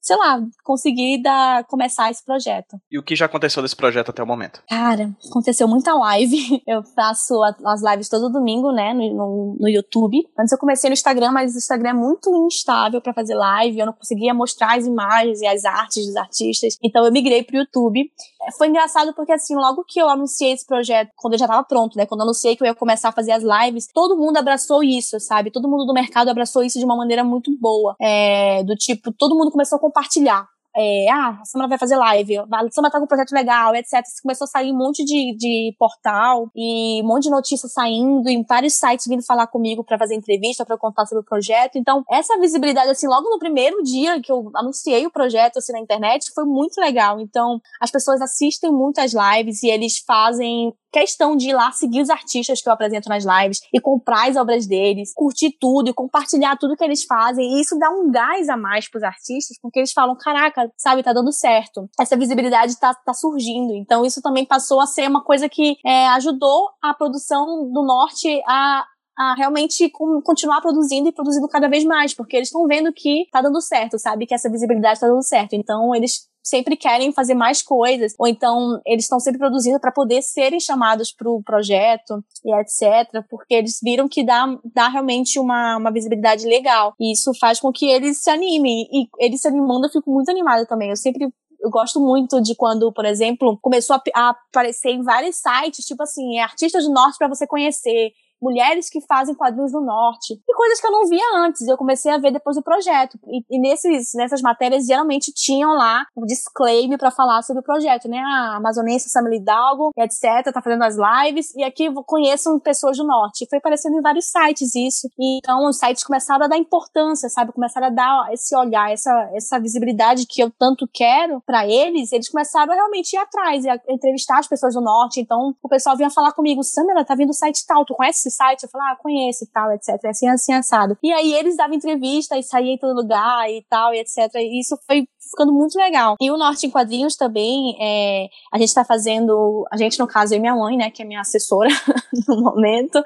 sei 0.00 0.16
lá, 0.16 0.40
conseguir 0.64 1.22
dar, 1.22 1.64
começar 1.64 2.10
esse 2.10 2.24
projeto. 2.24 2.76
E 2.90 2.98
o 2.98 3.02
que 3.02 3.16
já 3.16 3.26
aconteceu 3.26 3.62
desse 3.62 3.76
projeto 3.76 4.10
até 4.10 4.22
o 4.22 4.26
momento? 4.26 4.62
Cara, 4.68 5.14
aconteceu 5.28 5.66
muita 5.68 5.94
live. 5.94 6.62
Eu 6.66 6.82
faço 6.82 7.34
as 7.42 7.82
lives 7.82 8.08
todo 8.08 8.30
domingo, 8.30 8.72
né, 8.72 8.92
no, 8.94 9.14
no, 9.14 9.56
no 9.60 9.68
YouTube. 9.68 10.18
Antes 10.38 10.52
eu 10.52 10.58
comecei 10.58 10.88
no 10.88 10.94
Instagram, 10.94 11.32
mas 11.32 11.54
o 11.54 11.58
Instagram 11.58 11.90
é 11.90 11.94
muito 11.94 12.30
instável 12.46 13.00
para 13.00 13.12
fazer 13.12 13.34
live. 13.34 13.78
Eu 13.78 13.86
não 13.86 13.92
conseguia 13.92 14.32
mostrar 14.32 14.76
as 14.76 14.86
imagens 14.86 15.40
e 15.40 15.46
as 15.46 15.64
artes 15.64 16.06
dos 16.06 16.16
artistas. 16.16 16.76
Então 16.82 17.04
eu 17.04 17.12
migrei 17.12 17.42
pro 17.42 17.56
YouTube. 17.56 18.10
Foi 18.56 18.68
engraçado 18.68 19.14
porque, 19.14 19.32
assim, 19.32 19.54
logo 19.54 19.84
que 19.86 20.00
eu 20.00 20.08
anunciei 20.08 20.52
esse 20.52 20.66
projeto, 20.66 21.10
quando 21.16 21.34
eu 21.34 21.38
já 21.38 21.46
tava 21.46 21.62
pronto, 21.64 21.96
né, 21.96 22.06
quando 22.06 22.20
eu 22.20 22.24
anunciei 22.24 22.56
que 22.56 22.62
eu 22.62 22.66
ia 22.66 22.74
começar 22.74 23.10
a 23.10 23.12
fazer 23.12 23.32
as 23.32 23.42
lives, 23.42 23.88
todo 23.92 24.16
mundo 24.16 24.36
abraçou 24.38 24.82
isso, 24.82 25.20
sabe? 25.20 25.50
Todo 25.50 25.68
mundo 25.68 25.84
do 25.84 25.92
mercado 25.92 26.28
abraçou 26.28 26.62
isso 26.62 26.78
de 26.78 26.84
uma 26.84 26.96
maneira 26.96 27.22
muito 27.22 27.50
boa. 27.58 27.94
É, 28.00 28.62
do 28.64 28.74
tipo, 28.74 29.12
todo 29.12 29.36
mundo 29.36 29.50
começou 29.50 29.76
a 29.76 29.80
compartilhar 29.80 30.46
é, 30.76 31.10
ah, 31.10 31.38
a 31.40 31.44
Samara 31.44 31.68
vai 31.68 31.78
fazer 31.78 31.96
live, 31.96 32.38
a 32.38 32.44
Samara 32.70 32.92
tá 32.92 32.98
com 32.98 33.04
um 33.04 33.08
projeto 33.08 33.32
legal, 33.32 33.74
etc. 33.74 34.02
Começou 34.22 34.44
a 34.44 34.48
sair 34.48 34.72
um 34.72 34.76
monte 34.76 35.04
de, 35.04 35.36
de 35.36 35.74
portal 35.78 36.48
e 36.54 37.02
um 37.02 37.06
monte 37.06 37.24
de 37.24 37.30
notícias 37.30 37.72
saindo, 37.72 38.28
e 38.28 38.44
vários 38.48 38.74
sites 38.74 39.06
vindo 39.06 39.24
falar 39.24 39.46
comigo 39.46 39.84
para 39.84 39.98
fazer 39.98 40.14
entrevista, 40.14 40.64
para 40.64 40.78
contar 40.78 41.06
sobre 41.06 41.22
o 41.22 41.26
projeto. 41.26 41.76
Então, 41.76 42.04
essa 42.10 42.38
visibilidade, 42.38 42.90
assim, 42.90 43.08
logo 43.08 43.28
no 43.28 43.38
primeiro 43.38 43.82
dia 43.82 44.20
que 44.20 44.30
eu 44.30 44.50
anunciei 44.54 45.06
o 45.06 45.10
projeto, 45.10 45.58
assim, 45.58 45.72
na 45.72 45.80
internet, 45.80 46.30
foi 46.34 46.44
muito 46.44 46.80
legal. 46.80 47.20
Então, 47.20 47.60
as 47.80 47.90
pessoas 47.90 48.20
assistem 48.20 48.70
muito 48.70 49.00
as 49.00 49.12
lives 49.12 49.62
e 49.62 49.68
eles 49.68 49.98
fazem 50.06 50.72
questão 50.92 51.36
de 51.36 51.50
ir 51.50 51.52
lá 51.52 51.72
seguir 51.72 52.02
os 52.02 52.10
artistas 52.10 52.60
que 52.60 52.68
eu 52.68 52.72
apresento 52.72 53.08
nas 53.08 53.24
lives 53.24 53.60
e 53.72 53.80
comprar 53.80 54.28
as 54.28 54.36
obras 54.36 54.66
deles, 54.66 55.12
curtir 55.14 55.56
tudo 55.58 55.90
e 55.90 55.94
compartilhar 55.94 56.56
tudo 56.56 56.76
que 56.76 56.84
eles 56.84 57.04
fazem. 57.04 57.44
E 57.44 57.60
isso 57.60 57.78
dá 57.78 57.90
um 57.90 58.10
gás 58.10 58.48
a 58.48 58.56
mais 58.56 58.88
pros 58.88 59.02
artistas, 59.02 59.58
porque 59.60 59.78
eles 59.80 59.92
falam, 59.92 60.16
caraca, 60.16 60.70
sabe, 60.76 61.02
tá 61.02 61.12
dando 61.12 61.32
certo. 61.32 61.88
Essa 61.98 62.16
visibilidade 62.16 62.78
tá, 62.78 62.94
tá 62.94 63.14
surgindo. 63.14 63.74
Então 63.74 64.04
isso 64.04 64.20
também 64.20 64.44
passou 64.44 64.80
a 64.80 64.86
ser 64.86 65.08
uma 65.08 65.22
coisa 65.22 65.48
que 65.48 65.76
é, 65.84 66.08
ajudou 66.08 66.70
a 66.82 66.94
produção 66.94 67.70
do 67.70 67.82
Norte 67.84 68.42
a 68.46 68.84
a 69.20 69.34
realmente 69.34 69.90
continuar 70.24 70.62
produzindo 70.62 71.10
e 71.10 71.12
produzindo 71.12 71.46
cada 71.46 71.68
vez 71.68 71.84
mais, 71.84 72.14
porque 72.14 72.36
eles 72.36 72.48
estão 72.48 72.66
vendo 72.66 72.90
que 72.90 73.26
tá 73.30 73.42
dando 73.42 73.60
certo, 73.60 73.98
sabe? 73.98 74.24
Que 74.24 74.32
essa 74.32 74.48
visibilidade 74.48 74.98
tá 74.98 75.06
dando 75.06 75.22
certo. 75.22 75.52
Então, 75.52 75.94
eles 75.94 76.26
sempre 76.42 76.74
querem 76.74 77.12
fazer 77.12 77.34
mais 77.34 77.60
coisas, 77.60 78.14
ou 78.18 78.26
então 78.26 78.80
eles 78.86 79.04
estão 79.04 79.20
sempre 79.20 79.38
produzindo 79.38 79.78
para 79.78 79.92
poder 79.92 80.22
serem 80.22 80.58
chamados 80.58 81.12
para 81.12 81.28
o 81.28 81.42
projeto 81.42 82.24
e 82.42 82.54
etc, 82.60 83.22
porque 83.28 83.54
eles 83.54 83.78
viram 83.82 84.08
que 84.08 84.24
dá, 84.24 84.46
dá 84.74 84.88
realmente 84.88 85.38
uma, 85.38 85.76
uma 85.76 85.92
visibilidade 85.92 86.46
legal. 86.46 86.94
E 86.98 87.12
isso 87.12 87.30
faz 87.38 87.60
com 87.60 87.70
que 87.70 87.90
eles 87.90 88.22
se 88.22 88.30
animem. 88.30 88.88
E 88.90 89.06
eles 89.18 89.42
se 89.42 89.48
animando, 89.48 89.86
eu 89.86 89.90
fico 89.90 90.10
muito 90.10 90.30
animada 90.30 90.64
também. 90.64 90.88
Eu 90.88 90.96
sempre 90.96 91.28
eu 91.62 91.68
gosto 91.68 92.00
muito 92.00 92.40
de 92.40 92.54
quando, 92.54 92.90
por 92.90 93.04
exemplo, 93.04 93.58
começou 93.60 93.94
a, 93.96 94.02
a 94.14 94.30
aparecer 94.30 94.92
em 94.92 95.02
vários 95.02 95.36
sites, 95.36 95.84
tipo 95.84 96.02
assim, 96.02 96.38
é 96.38 96.42
artistas 96.42 96.84
do 96.84 96.90
norte 96.90 97.18
para 97.18 97.28
você 97.28 97.46
conhecer 97.46 98.12
mulheres 98.40 98.88
que 98.88 99.00
fazem 99.02 99.34
quadrinhos 99.34 99.72
no 99.72 99.80
norte. 99.80 100.34
E 100.34 100.54
coisas 100.54 100.80
que 100.80 100.86
eu 100.86 100.92
não 100.92 101.06
via 101.06 101.24
antes, 101.36 101.66
eu 101.66 101.76
comecei 101.76 102.12
a 102.12 102.18
ver 102.18 102.32
depois 102.32 102.56
do 102.56 102.62
projeto. 102.62 103.18
E, 103.26 103.44
e 103.50 103.60
nesses, 103.60 104.12
nessas 104.14 104.40
matérias, 104.40 104.86
geralmente 104.86 105.32
tinham 105.32 105.72
lá 105.72 106.04
um 106.16 106.24
disclaimer 106.24 106.98
para 106.98 107.10
falar 107.10 107.42
sobre 107.42 107.60
o 107.60 107.64
projeto, 107.64 108.08
né? 108.08 108.18
A 108.18 108.56
amazonense 108.56 109.08
Samila 109.08 109.36
Hidalgo, 109.36 109.90
etc., 109.96 110.52
tá 110.52 110.62
fazendo 110.62 110.82
as 110.82 110.96
lives, 110.96 111.54
e 111.54 111.64
aqui 111.64 111.92
conheçam 112.06 112.58
pessoas 112.58 112.96
do 112.96 113.06
norte. 113.06 113.44
E 113.44 113.48
foi 113.48 113.58
aparecendo 113.58 113.98
em 113.98 114.02
vários 114.02 114.26
sites 114.26 114.74
isso. 114.74 115.08
E, 115.18 115.38
então, 115.38 115.68
os 115.68 115.78
sites 115.78 116.04
começaram 116.04 116.44
a 116.44 116.48
dar 116.48 116.56
importância, 116.56 117.28
sabe? 117.28 117.52
Começaram 117.52 117.88
a 117.88 117.90
dar 117.90 118.28
esse 118.32 118.56
olhar, 118.56 118.92
essa, 118.92 119.30
essa 119.34 119.58
visibilidade 119.58 120.26
que 120.26 120.42
eu 120.42 120.50
tanto 120.50 120.88
quero 120.92 121.40
para 121.46 121.66
eles, 121.66 122.12
eles 122.12 122.28
começaram 122.28 122.72
a 122.72 122.74
realmente 122.74 123.14
ir 123.14 123.18
atrás, 123.18 123.66
a 123.66 123.78
entrevistar 123.88 124.38
as 124.38 124.46
pessoas 124.46 124.74
do 124.74 124.80
norte. 124.80 125.20
Então, 125.20 125.54
o 125.62 125.68
pessoal 125.68 125.96
vinha 125.96 126.10
falar 126.10 126.32
comigo, 126.32 126.62
Samela, 126.62 127.04
tá 127.04 127.14
vindo 127.14 127.30
do 127.30 127.34
site 127.34 127.64
tal, 127.66 127.84
tu 127.84 127.94
conhece 127.94 128.29
site? 128.30 128.64
Eu 128.64 128.68
falava, 128.68 128.92
ah, 128.92 128.96
conheço 128.96 129.44
e 129.44 129.46
tal, 129.48 129.72
etc. 129.72 130.04
Assim, 130.06 130.28
assim, 130.28 130.52
assado. 130.52 130.96
E 131.02 131.12
aí 131.12 131.34
eles 131.34 131.56
davam 131.56 131.74
entrevista 131.74 132.36
e 132.36 132.42
saía 132.42 132.72
em 132.72 132.78
todo 132.78 132.96
lugar 132.96 133.50
e 133.50 133.64
tal, 133.68 133.94
e 133.94 134.00
etc. 134.00 134.34
E 134.36 134.60
isso 134.60 134.78
foi 134.86 135.06
ficando 135.30 135.52
muito 135.52 135.78
legal. 135.78 136.16
E 136.20 136.30
o 136.30 136.36
Norte 136.36 136.66
em 136.66 136.70
Quadrinhos 136.70 137.16
também, 137.16 137.76
é, 137.80 138.28
a 138.52 138.58
gente 138.58 138.74
tá 138.74 138.84
fazendo, 138.84 139.64
a 139.70 139.76
gente 139.76 139.98
no 139.98 140.06
caso, 140.06 140.34
e 140.34 140.40
minha 140.40 140.54
mãe, 140.54 140.76
né, 140.76 140.90
que 140.90 141.02
é 141.02 141.04
minha 141.04 141.20
assessora 141.20 141.68
no 142.28 142.42
momento, 142.42 143.00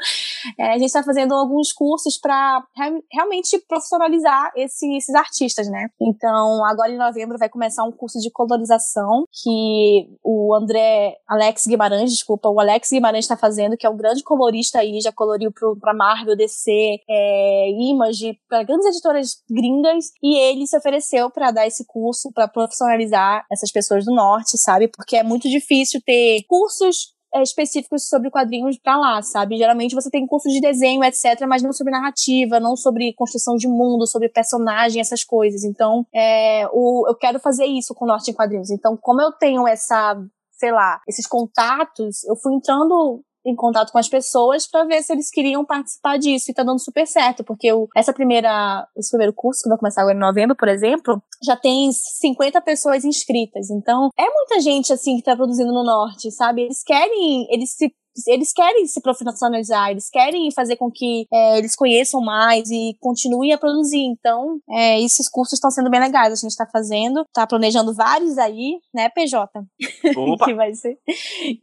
é, 0.59 0.72
a 0.72 0.79
gente 0.79 0.93
tá 0.93 1.03
fazendo 1.03 1.35
alguns 1.35 1.72
cursos 1.72 2.18
para 2.18 2.64
realmente 3.12 3.59
profissionalizar 3.68 4.51
esse, 4.57 4.97
esses 4.97 5.14
artistas, 5.14 5.68
né. 5.68 5.89
Então, 6.01 6.64
agora 6.64 6.91
em 6.91 6.99
novembro 6.99 7.39
vai 7.39 7.49
começar 7.49 7.85
um 7.85 7.93
curso 7.93 8.18
de 8.18 8.31
colorização 8.31 9.25
que 9.43 10.09
o 10.25 10.55
André, 10.55 11.16
Alex 11.29 11.66
Guimarães, 11.66 12.11
desculpa, 12.11 12.49
o 12.49 12.59
Alex 12.59 12.91
Guimarães 12.91 13.25
está 13.25 13.37
fazendo, 13.37 13.77
que 13.77 13.87
é 13.87 13.91
um 13.91 13.97
grande 13.97 14.22
colorista 14.22 14.79
aí, 14.79 15.01
já 15.01 15.12
coloriu 15.12 15.53
pro, 15.53 15.77
pra 15.77 15.93
Marvel, 15.93 16.37
DC, 16.37 16.70
é, 17.09 17.70
Image, 17.70 18.39
para 18.49 18.62
grandes 18.62 18.87
editoras 18.87 19.43
gringas, 19.51 20.07
e 20.22 20.39
ele 20.39 20.66
se 20.66 20.77
ofereceu 20.77 21.31
para 21.31 21.51
dar 21.51 21.66
esse 21.66 21.85
curso 21.87 22.14
curso 22.15 22.31
para 22.33 22.49
profissionalizar 22.49 23.45
essas 23.51 23.73
pessoas 23.73 24.05
do 24.05 24.15
norte, 24.15 24.57
sabe? 24.57 24.89
Porque 24.89 25.17
é 25.17 25.23
muito 25.23 25.49
difícil 25.49 26.01
ter 26.05 26.43
cursos 26.47 27.12
é, 27.35 27.43
específicos 27.43 28.09
sobre 28.09 28.31
quadrinhos 28.31 28.79
para 28.79 28.97
lá, 28.97 29.21
sabe? 29.21 29.57
Geralmente 29.57 29.95
você 29.95 30.09
tem 30.09 30.27
cursos 30.27 30.53
de 30.53 30.61
desenho, 30.61 31.03
etc., 31.03 31.45
mas 31.49 31.62
não 31.62 31.73
sobre 31.73 31.93
narrativa, 31.93 32.61
não 32.61 32.77
sobre 32.77 33.12
construção 33.15 33.57
de 33.57 33.67
mundo, 33.67 34.07
sobre 34.07 34.29
personagem, 34.29 35.01
essas 35.01 35.25
coisas. 35.25 35.65
Então, 35.65 36.07
é, 36.15 36.67
o, 36.73 37.07
eu 37.09 37.17
quero 37.17 37.41
fazer 37.41 37.67
isso 37.67 37.95
com 37.95 38.05
o 38.05 38.09
Norte 38.09 38.31
em 38.31 38.35
Quadrinhos. 38.35 38.71
Então, 38.71 38.97
como 38.97 39.21
eu 39.21 39.33
tenho 39.33 39.67
essa, 39.67 40.17
sei 40.53 40.71
lá, 40.71 41.01
esses 41.09 41.27
contatos, 41.27 42.23
eu 42.25 42.37
fui 42.37 42.55
entrando 42.55 43.23
em 43.45 43.55
contato 43.55 43.93
com 43.93 43.99
as 43.99 44.09
pessoas 44.09 44.67
para 44.67 44.85
ver 44.85 45.03
se 45.03 45.13
eles 45.13 45.31
queriam 45.31 45.65
participar 45.65 46.19
disso. 46.19 46.51
E 46.51 46.55
tá 46.55 46.63
dando 46.63 46.83
super 46.83 47.07
certo, 47.07 47.45
porque 47.45 47.67
eu, 47.67 47.89
essa 47.97 48.13
primeira, 48.13 48.87
esse 48.97 49.11
primeiro 49.11 49.33
curso, 49.33 49.63
que 49.63 49.69
vai 49.69 49.79
começar 49.79 50.03
agora 50.03 50.17
em 50.17 50.21
novembro, 50.21 50.57
por 50.57 50.69
exemplo, 50.69 51.23
já 51.43 51.57
tem 51.57 51.91
50 51.93 52.61
pessoas 52.63 53.05
inscritas. 53.05 53.71
Então, 53.71 54.09
é 54.19 54.25
muita 54.25 54.61
gente, 54.61 54.93
assim, 54.93 55.17
que 55.17 55.23
tá 55.23 55.37
produzindo 55.37 55.73
no 55.73 55.85
norte, 55.85 56.31
sabe? 56.31 56.63
Eles 56.63 56.83
querem, 56.83 57.47
eles 57.51 57.75
se 57.75 57.93
eles 58.27 58.53
querem 58.53 58.87
se 58.87 59.01
profissionalizar, 59.01 59.91
eles 59.91 60.09
querem 60.09 60.51
fazer 60.53 60.77
com 60.77 60.91
que 60.91 61.27
é, 61.33 61.59
eles 61.59 61.75
conheçam 61.75 62.21
mais 62.21 62.71
e 62.71 62.97
continuem 63.01 63.53
a 63.53 63.59
produzir. 63.59 64.05
Então, 64.05 64.59
é, 64.71 65.01
esses 65.01 65.29
cursos 65.29 65.55
estão 65.55 65.71
sendo 65.71 65.91
bem 65.91 66.01
legais. 66.01 66.33
A 66.33 66.37
gente 66.37 66.51
está 66.51 66.67
fazendo, 66.67 67.23
está 67.23 67.47
planejando 67.47 67.95
vários 67.95 68.39
aí, 68.39 68.79
né, 68.95 69.09
PJ? 69.09 69.49
que 70.45 70.55
vai 70.55 70.75
ser, 70.75 70.99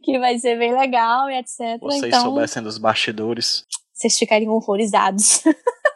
que 0.02 0.18
vai 0.18 0.38
ser 0.38 0.58
bem 0.58 0.72
legal 0.72 1.30
e 1.30 1.38
etc. 1.38 1.80
Vocês 1.80 2.04
então, 2.04 2.22
soubessem 2.22 2.62
dos 2.62 2.78
bastidores. 2.78 3.64
vocês 3.92 4.18
ficariam 4.18 4.52
horrorizados. 4.52 5.42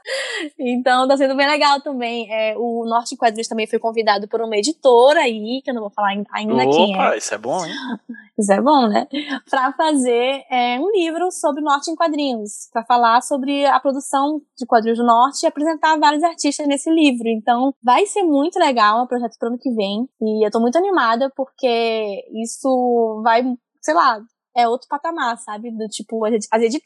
então 0.59 1.07
tá 1.07 1.17
sendo 1.17 1.37
bem 1.37 1.47
legal 1.47 1.81
também. 1.81 2.33
É, 2.33 2.55
o 2.57 2.85
Norte 2.87 3.15
em 3.15 3.19
Quadrinhos 3.19 3.49
também 3.49 3.67
foi 3.67 3.79
convidado 3.79 4.29
por 4.29 4.41
uma 4.41 4.57
editora 4.57 5.21
aí, 5.21 5.61
que 5.63 5.71
eu 5.71 5.75
não 5.75 5.83
vou 5.83 5.91
falar 5.91 6.09
ainda 6.09 6.55
Opa, 6.55 6.73
quem 6.73 7.01
é. 7.01 7.19
isso 7.19 7.35
é 7.35 7.39
bom, 7.39 7.65
hein? 7.65 7.73
Isso 8.39 8.53
é 8.53 8.61
bom, 8.61 8.87
né? 8.87 9.09
Pra 9.49 9.73
fazer 9.73 10.45
é, 10.51 10.79
um 10.79 10.91
livro 10.93 11.31
sobre 11.31 11.63
o 11.63 11.65
Norte 11.65 11.91
em 11.91 11.97
Quadrinhos, 11.97 12.69
para 12.71 12.85
falar 12.85 13.23
sobre 13.23 13.65
a 13.65 13.81
produção 13.81 14.43
de 14.59 14.67
quadrinhos 14.67 14.99
do 14.99 15.07
Norte 15.07 15.43
e 15.43 15.47
apresentar 15.47 15.99
vários 15.99 16.23
artistas 16.23 16.67
nesse 16.67 16.91
livro. 16.91 17.29
Então 17.29 17.75
vai 17.83 18.05
ser 18.05 18.25
muito 18.25 18.59
legal, 18.59 18.99
é 18.99 19.03
um 19.05 19.07
projeto 19.07 19.39
pro 19.39 19.49
ano 19.49 19.59
que 19.59 19.71
vem. 19.71 20.07
E 20.21 20.47
eu 20.47 20.51
tô 20.51 20.61
muito 20.61 20.77
animada 20.77 21.33
porque 21.35 22.27
isso 22.35 23.23
vai 23.25 23.43
sei 23.87 23.95
lá, 23.95 24.21
é 24.57 24.67
outro 24.67 24.89
patamar, 24.89 25.37
sabe? 25.39 25.71
Do 25.71 25.87
tipo, 25.87 26.27